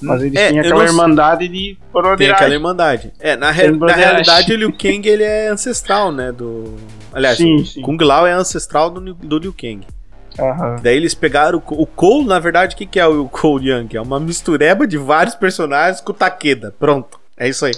Mas 0.00 0.22
eles 0.22 0.38
É, 0.38 0.48
têm 0.50 0.60
aquela 0.60 0.84
irmandade 0.84 1.48
de 1.48 1.76
Tem 2.16 2.30
aquela 2.30 2.54
irmandade. 2.54 3.12
É, 3.18 3.36
na, 3.36 3.50
re- 3.50 3.70
na 3.72 3.92
realidade, 3.92 4.52
o 4.52 4.56
Liu 4.56 4.72
Kang 4.72 5.08
ele 5.08 5.22
é 5.24 5.48
ancestral, 5.48 6.12
né? 6.12 6.30
Do. 6.30 6.76
Aliás, 7.12 7.36
Sim, 7.38 7.64
sim. 7.64 7.82
Kung 7.82 7.96
Lao 8.02 8.26
é 8.26 8.32
ancestral 8.32 8.90
do, 8.90 9.14
do 9.14 9.38
Liu 9.38 9.52
Kang. 9.52 9.80
Aham. 10.38 10.76
Daí 10.82 10.96
eles 10.96 11.14
pegaram 11.14 11.60
o, 11.70 11.82
o 11.82 11.86
Cole, 11.86 12.26
na 12.26 12.38
verdade, 12.38 12.74
o 12.74 12.78
que, 12.78 12.86
que 12.86 13.00
é 13.00 13.06
o 13.06 13.28
Cole 13.28 13.70
Young? 13.70 13.88
É 13.96 14.00
uma 14.00 14.20
mistureba 14.20 14.86
de 14.86 14.96
vários 14.96 15.34
personagens 15.34 16.00
com 16.00 16.12
o 16.12 16.14
Takeda. 16.14 16.72
Pronto. 16.78 17.18
É 17.36 17.48
isso 17.48 17.64
aí. 17.66 17.72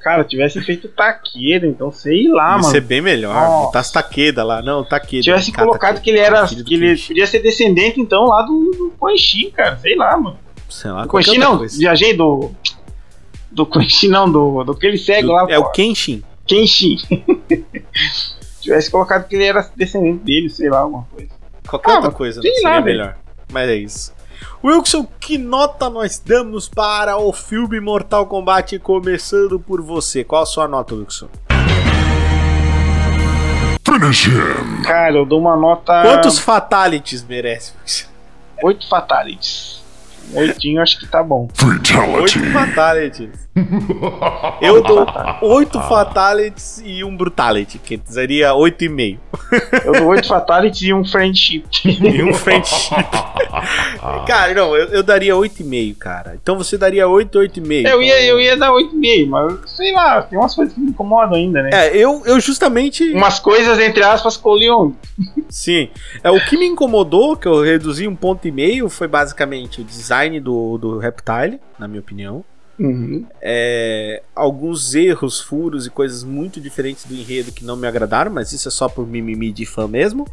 Cara, 0.00 0.22
tivesse 0.22 0.60
feito 0.60 0.86
Taqueira, 0.88 1.66
então 1.66 1.90
sei 1.90 2.28
lá, 2.28 2.50
Ia 2.50 2.58
mano. 2.58 2.64
ser 2.64 2.82
bem 2.82 3.00
melhor. 3.00 3.64
Botasse 3.64 3.90
Takeda 3.92 4.44
lá. 4.44 4.60
Não, 4.62 4.84
Takeda. 4.84 5.22
tivesse 5.22 5.50
Cara, 5.50 5.66
colocado 5.66 5.94
Takeda. 5.94 6.04
que 6.04 6.10
ele 6.10 6.18
era. 6.20 6.46
Que 6.46 6.74
ele 6.74 6.96
podia 6.98 7.26
ser 7.26 7.38
descendente, 7.40 7.98
então, 7.98 8.26
lá 8.26 8.42
do, 8.42 8.70
do 8.76 8.94
Quan 8.98 9.16
Chi, 9.16 9.50
cara. 9.50 9.76
Sei 9.78 9.96
lá, 9.96 10.14
mano. 10.16 10.38
Sei 10.68 10.90
lá, 10.90 11.04
Do 11.04 11.08
outra 11.38 11.50
não, 11.52 11.58
coisa. 11.58 11.78
viajei 11.78 12.16
do. 12.16 12.50
Do 13.50 13.68
Chi 13.88 14.08
não, 14.08 14.30
do, 14.30 14.64
do 14.64 14.74
que 14.74 14.86
ele 14.86 14.98
segue 14.98 15.28
Do- 15.28 15.32
lá, 15.32 15.46
É 15.48 15.56
pô. 15.60 15.68
o 15.68 15.70
Kenshin. 15.70 16.22
Kenshin. 16.46 16.96
tivesse 18.60 18.90
colocado 18.90 19.28
que 19.28 19.34
ele 19.36 19.44
era 19.44 19.70
descendente 19.76 20.24
dele, 20.24 20.48
sei 20.50 20.68
lá, 20.70 20.80
alguma 20.80 21.04
coisa. 21.14 21.30
Qualquer 21.68 21.90
Ah, 21.92 21.94
outra 21.96 22.10
coisa, 22.10 22.40
sei 22.42 22.50
né? 22.50 22.56
Seria 22.56 22.70
lá, 22.70 22.80
velho. 22.80 22.98
melhor. 22.98 23.16
Mas 23.52 23.68
é 23.68 23.74
isso. 23.76 24.12
Wilson, 24.62 25.06
que 25.20 25.38
nota 25.38 25.88
nós 25.88 26.18
damos 26.18 26.68
para 26.68 27.16
o 27.18 27.32
filme 27.32 27.78
Mortal 27.80 28.26
Kombat 28.26 28.78
começando 28.80 29.60
por 29.60 29.80
você? 29.82 30.24
Qual 30.24 30.42
a 30.42 30.46
sua 30.46 30.66
nota, 30.66 30.94
Wilson? 30.94 31.28
Cara, 34.84 35.16
eu 35.16 35.24
dou 35.26 35.38
uma 35.40 35.56
nota. 35.56 36.02
Quantos 36.02 36.38
fatalities 36.38 37.22
merece? 37.22 37.72
Wilson? 37.82 38.06
Oito 38.62 38.88
fatalities. 38.88 39.83
Oitinho 40.32 40.80
acho 40.80 40.98
que 40.98 41.06
tá 41.06 41.22
bom. 41.22 41.48
Oito 42.20 42.40
fatalities. 42.52 43.44
Eu 44.60 44.82
dou 44.82 45.06
oito 45.42 45.80
fatalities 45.82 46.82
e 46.84 47.04
um 47.04 47.16
brutality, 47.16 47.78
que 47.78 48.00
seria 48.04 48.52
oito 48.54 48.84
e 48.84 48.88
meio. 48.88 49.20
Eu 49.84 49.92
dou 49.92 50.06
oito 50.08 50.26
fatalities 50.26 50.82
e 50.82 50.92
um 50.92 51.04
friendship. 51.04 51.64
E 51.84 52.22
um 52.22 52.34
friendship. 52.34 52.94
cara, 54.26 54.52
não, 54.54 54.76
eu, 54.76 54.86
eu 54.88 55.02
daria 55.02 55.36
oito 55.36 55.60
e 55.60 55.64
meio, 55.64 55.94
cara. 55.94 56.36
Então 56.40 56.56
você 56.56 56.76
daria 56.76 57.06
oito, 57.06 57.38
oito 57.38 57.58
e 57.58 57.62
meio. 57.62 57.86
Eu 57.86 58.02
ia, 58.02 58.14
Então- 58.14 58.28
eu 58.28 58.40
ia 58.40 58.56
dar 58.56 58.72
8,5, 58.72 59.28
mas 59.28 59.70
sei 59.70 59.92
lá, 59.92 60.22
tem 60.22 60.38
umas 60.38 60.54
coisas 60.54 60.74
que 60.74 60.80
me 60.80 60.90
incomodam 60.90 61.34
ainda, 61.36 61.62
né? 61.62 61.70
É, 61.72 61.96
eu, 61.96 62.22
eu 62.26 62.40
justamente. 62.40 63.08
Umas 63.12 63.38
coisas, 63.38 63.78
entre 63.78 64.02
aspas, 64.02 64.40
Leon. 64.44 64.92
Sim. 65.48 65.88
É, 66.22 66.30
o 66.30 66.44
que 66.44 66.56
me 66.56 66.66
incomodou, 66.66 67.36
que 67.36 67.46
eu 67.46 67.62
reduzi 67.62 68.08
um 68.08 68.16
ponto 68.16 68.46
e 68.48 68.50
meio, 68.50 68.88
foi 68.88 69.06
basicamente 69.06 69.80
o 69.80 69.84
design 69.84 70.13
do, 70.42 70.78
do 70.78 70.98
Reptile, 70.98 71.60
na 71.78 71.88
minha 71.88 72.00
opinião. 72.00 72.44
Uhum. 72.78 73.24
É, 73.40 74.22
alguns 74.34 74.94
erros, 74.94 75.40
furos 75.40 75.86
e 75.86 75.90
coisas 75.90 76.24
muito 76.24 76.60
diferentes 76.60 77.04
do 77.04 77.14
enredo 77.14 77.52
que 77.52 77.64
não 77.64 77.76
me 77.76 77.86
agradaram, 77.86 78.32
mas 78.32 78.52
isso 78.52 78.68
é 78.68 78.70
só 78.70 78.88
por 78.88 79.06
mimimi 79.06 79.52
de 79.52 79.64
fã 79.64 79.86
mesmo. 79.86 80.26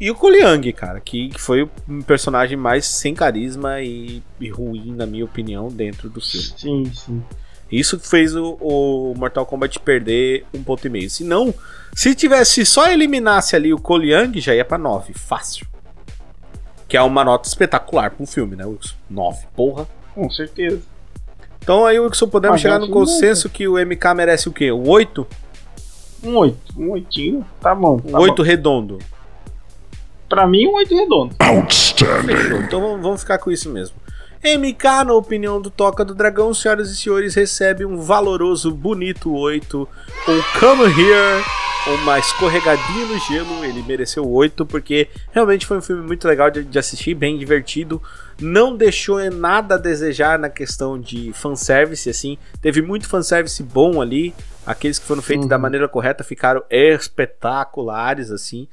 E 0.00 0.10
o 0.10 0.14
Koliang, 0.14 0.72
cara, 0.72 1.00
que, 1.00 1.28
que 1.28 1.40
foi 1.40 1.62
o 1.62 1.70
personagem 2.06 2.56
mais 2.56 2.86
sem 2.86 3.14
carisma 3.14 3.80
e, 3.80 4.22
e 4.38 4.48
ruim, 4.48 4.94
na 4.94 5.06
minha 5.06 5.24
opinião, 5.24 5.68
dentro 5.68 6.08
do 6.08 6.20
filme. 6.20 6.46
Sim, 6.56 6.92
sim. 6.94 7.22
Isso 7.70 7.98
fez 7.98 8.34
o, 8.34 8.56
o 8.60 9.14
Mortal 9.16 9.44
Kombat 9.44 9.78
perder 9.80 10.46
um 10.54 10.62
ponto 10.62 10.86
e 10.86 10.90
meio. 10.90 11.10
Se 11.10 11.24
não, 11.24 11.52
se 11.94 12.14
tivesse 12.14 12.64
só 12.64 12.90
eliminasse 12.90 13.56
ali 13.56 13.72
o 13.72 13.78
Koliang, 13.78 14.40
já 14.40 14.54
ia 14.54 14.64
pra 14.64 14.78
9, 14.78 15.12
fácil. 15.14 15.66
Que 16.88 16.96
é 16.96 17.02
uma 17.02 17.22
nota 17.22 17.46
espetacular 17.46 18.10
pra 18.10 18.22
um 18.22 18.26
filme, 18.26 18.56
né, 18.56 18.64
Wilson? 18.64 18.94
9, 19.10 19.46
porra. 19.54 19.86
Com 20.14 20.28
certeza. 20.30 20.80
Então 21.62 21.84
aí, 21.84 22.00
Wilson, 22.00 22.28
podemos 22.28 22.54
Mas 22.54 22.64
é 22.64 22.68
chegar 22.70 22.82
um 22.82 22.86
no 22.86 22.92
consenso 22.92 23.48
que 23.50 23.68
o 23.68 23.74
MK 23.78 24.14
merece 24.16 24.48
o 24.48 24.52
quê? 24.52 24.72
Um 24.72 24.88
8? 24.88 25.26
Um 26.24 26.36
8. 26.36 26.56
Um 26.78 26.90
8. 26.92 27.44
Tá 27.60 27.74
bom. 27.74 28.00
Um 28.04 28.12
Tá 28.12 28.18
8 28.18 28.36
bom. 28.36 28.42
redondo. 28.42 28.98
Pra 30.28 30.46
mim, 30.46 30.66
um 30.66 30.74
8 30.76 30.94
redondo. 30.94 31.34
Fechou. 32.26 32.58
Então 32.62 32.80
vamos 33.00 33.20
ficar 33.20 33.38
com 33.38 33.50
isso 33.50 33.68
mesmo. 33.70 33.94
MK, 34.42 35.04
na 35.06 35.12
opinião 35.14 35.60
do 35.60 35.70
Toca 35.70 36.04
do 36.04 36.14
Dragão, 36.14 36.54
senhoras 36.54 36.90
e 36.90 36.96
senhores, 36.96 37.34
recebe 37.34 37.84
um 37.84 37.98
valoroso, 38.00 38.70
bonito 38.70 39.32
8. 39.34 39.88
Um 40.28 40.42
Come 40.60 40.84
Here, 40.84 41.44
uma 42.02 42.18
escorregadinha 42.18 43.06
no 43.06 43.18
gelo. 43.20 43.64
Ele 43.64 43.82
mereceu 43.82 44.28
8 44.28 44.64
porque 44.64 45.08
realmente 45.32 45.66
foi 45.66 45.78
um 45.78 45.82
filme 45.82 46.02
muito 46.06 46.26
legal 46.28 46.50
de, 46.50 46.62
de 46.64 46.78
assistir, 46.78 47.14
bem 47.14 47.36
divertido. 47.38 48.00
Não 48.40 48.76
deixou 48.76 49.18
nada 49.32 49.74
a 49.74 49.78
desejar 49.78 50.38
na 50.38 50.48
questão 50.48 50.98
de 50.98 51.32
fanservice, 51.32 52.08
assim. 52.08 52.38
Teve 52.62 52.80
muito 52.80 53.08
fanservice 53.08 53.62
bom 53.62 54.00
ali. 54.00 54.32
Aqueles 54.64 54.98
que 54.98 55.06
foram 55.06 55.22
feitos 55.22 55.44
Uhum. 55.44 55.48
da 55.48 55.58
maneira 55.58 55.88
correta 55.88 56.22
ficaram 56.22 56.62
espetaculares, 56.70 58.30
assim. 58.30 58.68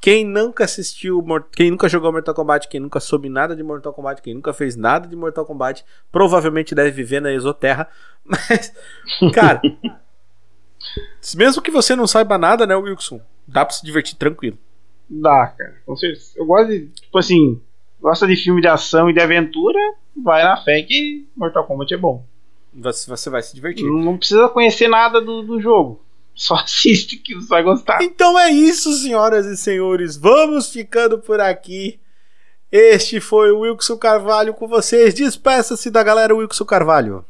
Quem 0.00 0.24
nunca 0.24 0.64
assistiu, 0.64 1.24
quem 1.52 1.70
nunca 1.70 1.88
jogou 1.88 2.12
Mortal 2.12 2.34
Kombat, 2.34 2.68
quem 2.68 2.80
nunca 2.80 3.00
soube 3.00 3.28
nada 3.28 3.56
de 3.56 3.62
Mortal 3.62 3.92
Kombat, 3.92 4.22
quem 4.22 4.34
nunca 4.34 4.52
fez 4.52 4.76
nada 4.76 5.08
de 5.08 5.16
Mortal 5.16 5.44
Kombat, 5.44 5.84
provavelmente 6.12 6.74
deve 6.74 6.90
viver 6.90 7.20
na 7.20 7.32
Exoterra. 7.32 7.88
Mas, 8.24 8.72
cara, 9.32 9.60
mesmo 11.36 11.62
que 11.62 11.70
você 11.70 11.96
não 11.96 12.06
saiba 12.06 12.38
nada, 12.38 12.66
né, 12.66 12.76
Wilson? 12.76 13.20
Dá 13.46 13.64
pra 13.64 13.74
se 13.74 13.84
divertir 13.84 14.16
tranquilo. 14.16 14.58
Dá, 15.08 15.46
cara. 15.56 15.76
Com 15.86 15.96
certeza. 15.96 16.32
Eu 16.36 16.46
gosto 16.46 16.68
de, 16.68 16.86
tipo 16.88 17.18
assim, 17.18 17.60
gosta 18.00 18.26
de 18.26 18.36
filme 18.36 18.60
de 18.60 18.68
ação 18.68 19.08
e 19.08 19.12
de 19.12 19.20
aventura, 19.20 19.78
vai 20.22 20.42
na 20.42 20.56
fé 20.62 20.82
que 20.82 21.26
Mortal 21.36 21.64
Kombat 21.64 21.94
é 21.94 21.96
bom. 21.96 22.24
Você, 22.72 23.08
você 23.08 23.30
vai 23.30 23.42
se 23.42 23.54
divertir. 23.54 23.86
Não, 23.86 23.98
não 23.98 24.18
precisa 24.18 24.48
conhecer 24.48 24.88
nada 24.88 25.20
do, 25.20 25.42
do 25.42 25.60
jogo. 25.60 26.04
Só 26.36 26.56
assiste 26.56 27.16
que 27.16 27.34
você 27.34 27.48
vai 27.48 27.62
gostar. 27.62 28.02
Então 28.02 28.38
é 28.38 28.50
isso, 28.50 28.92
senhoras 28.92 29.46
e 29.46 29.56
senhores. 29.56 30.18
Vamos 30.18 30.70
ficando 30.70 31.18
por 31.18 31.40
aqui. 31.40 31.98
Este 32.70 33.20
foi 33.20 33.50
o 33.50 33.60
Wilson 33.60 33.96
Carvalho 33.96 34.52
com 34.52 34.68
vocês. 34.68 35.14
Despeça-se 35.14 35.90
da 35.90 36.02
galera 36.02 36.34
Wilson 36.34 36.64
Carvalho. 36.66 37.24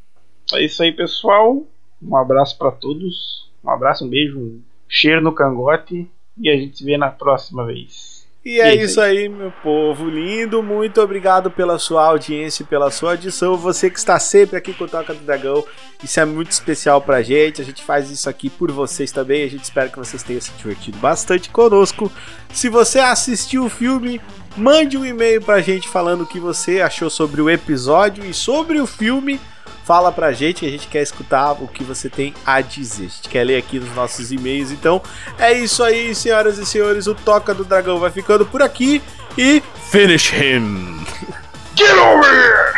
É 0.52 0.64
isso 0.64 0.82
aí, 0.82 0.90
pessoal. 0.90 1.64
Um 2.02 2.16
abraço 2.16 2.58
para 2.58 2.72
todos. 2.72 3.48
Um 3.62 3.70
abraço, 3.70 4.04
um 4.04 4.08
beijo, 4.08 4.38
um 4.38 4.60
cheiro 4.88 5.20
no 5.20 5.32
cangote. 5.32 6.10
E 6.36 6.50
a 6.50 6.56
gente 6.56 6.78
se 6.78 6.84
vê 6.84 6.98
na 6.98 7.10
próxima 7.10 7.64
vez. 7.64 8.15
E 8.48 8.60
é 8.60 8.72
isso 8.76 9.00
aí, 9.00 9.28
meu 9.28 9.50
povo 9.50 10.08
lindo. 10.08 10.62
Muito 10.62 11.00
obrigado 11.00 11.50
pela 11.50 11.80
sua 11.80 12.04
audiência 12.04 12.62
e 12.62 12.66
pela 12.66 12.92
sua 12.92 13.10
audição. 13.10 13.56
Você 13.56 13.90
que 13.90 13.98
está 13.98 14.20
sempre 14.20 14.56
aqui 14.56 14.72
com 14.72 14.84
o 14.84 14.88
Toca 14.88 15.12
do 15.12 15.24
Dragão. 15.24 15.64
Isso 16.00 16.20
é 16.20 16.24
muito 16.24 16.52
especial 16.52 17.02
pra 17.02 17.22
gente. 17.22 17.60
A 17.60 17.64
gente 17.64 17.82
faz 17.82 18.08
isso 18.08 18.30
aqui 18.30 18.48
por 18.48 18.70
vocês 18.70 19.10
também. 19.10 19.42
A 19.42 19.50
gente 19.50 19.64
espera 19.64 19.88
que 19.88 19.98
vocês 19.98 20.22
tenham 20.22 20.40
se 20.40 20.52
divertido 20.52 20.96
bastante 20.98 21.50
conosco. 21.50 22.10
Se 22.52 22.68
você 22.68 23.00
assistiu 23.00 23.64
o 23.64 23.68
filme, 23.68 24.20
mande 24.56 24.96
um 24.96 25.04
e-mail 25.04 25.42
pra 25.42 25.60
gente 25.60 25.88
falando 25.88 26.20
o 26.20 26.26
que 26.26 26.38
você 26.38 26.80
achou 26.80 27.10
sobre 27.10 27.42
o 27.42 27.50
episódio 27.50 28.24
e 28.24 28.32
sobre 28.32 28.80
o 28.80 28.86
filme 28.86 29.40
fala 29.86 30.10
pra 30.10 30.32
gente 30.32 30.60
que 30.60 30.66
a 30.66 30.70
gente 30.70 30.88
quer 30.88 31.00
escutar 31.00 31.52
o 31.52 31.68
que 31.68 31.84
você 31.84 32.10
tem 32.10 32.34
a 32.44 32.60
dizer. 32.60 33.04
A 33.04 33.08
gente 33.08 33.28
quer 33.28 33.44
ler 33.44 33.56
aqui 33.56 33.78
nos 33.78 33.94
nossos 33.94 34.32
e-mails. 34.32 34.72
Então 34.72 35.00
é 35.38 35.52
isso 35.52 35.84
aí, 35.84 36.12
senhoras 36.12 36.58
e 36.58 36.66
senhores. 36.66 37.06
O 37.06 37.14
Toca 37.14 37.54
do 37.54 37.64
Dragão 37.64 38.00
vai 38.00 38.10
ficando 38.10 38.44
por 38.44 38.60
aqui 38.60 39.00
e 39.38 39.62
finish 39.90 40.32
him! 40.32 41.06
Get 41.76 41.96
over 41.96 42.32
here! 42.32 42.72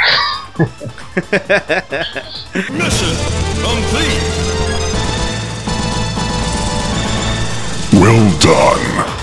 Mission 2.73 3.15
complete! 3.63 4.21
Well 7.95 8.29
done. 8.39 9.18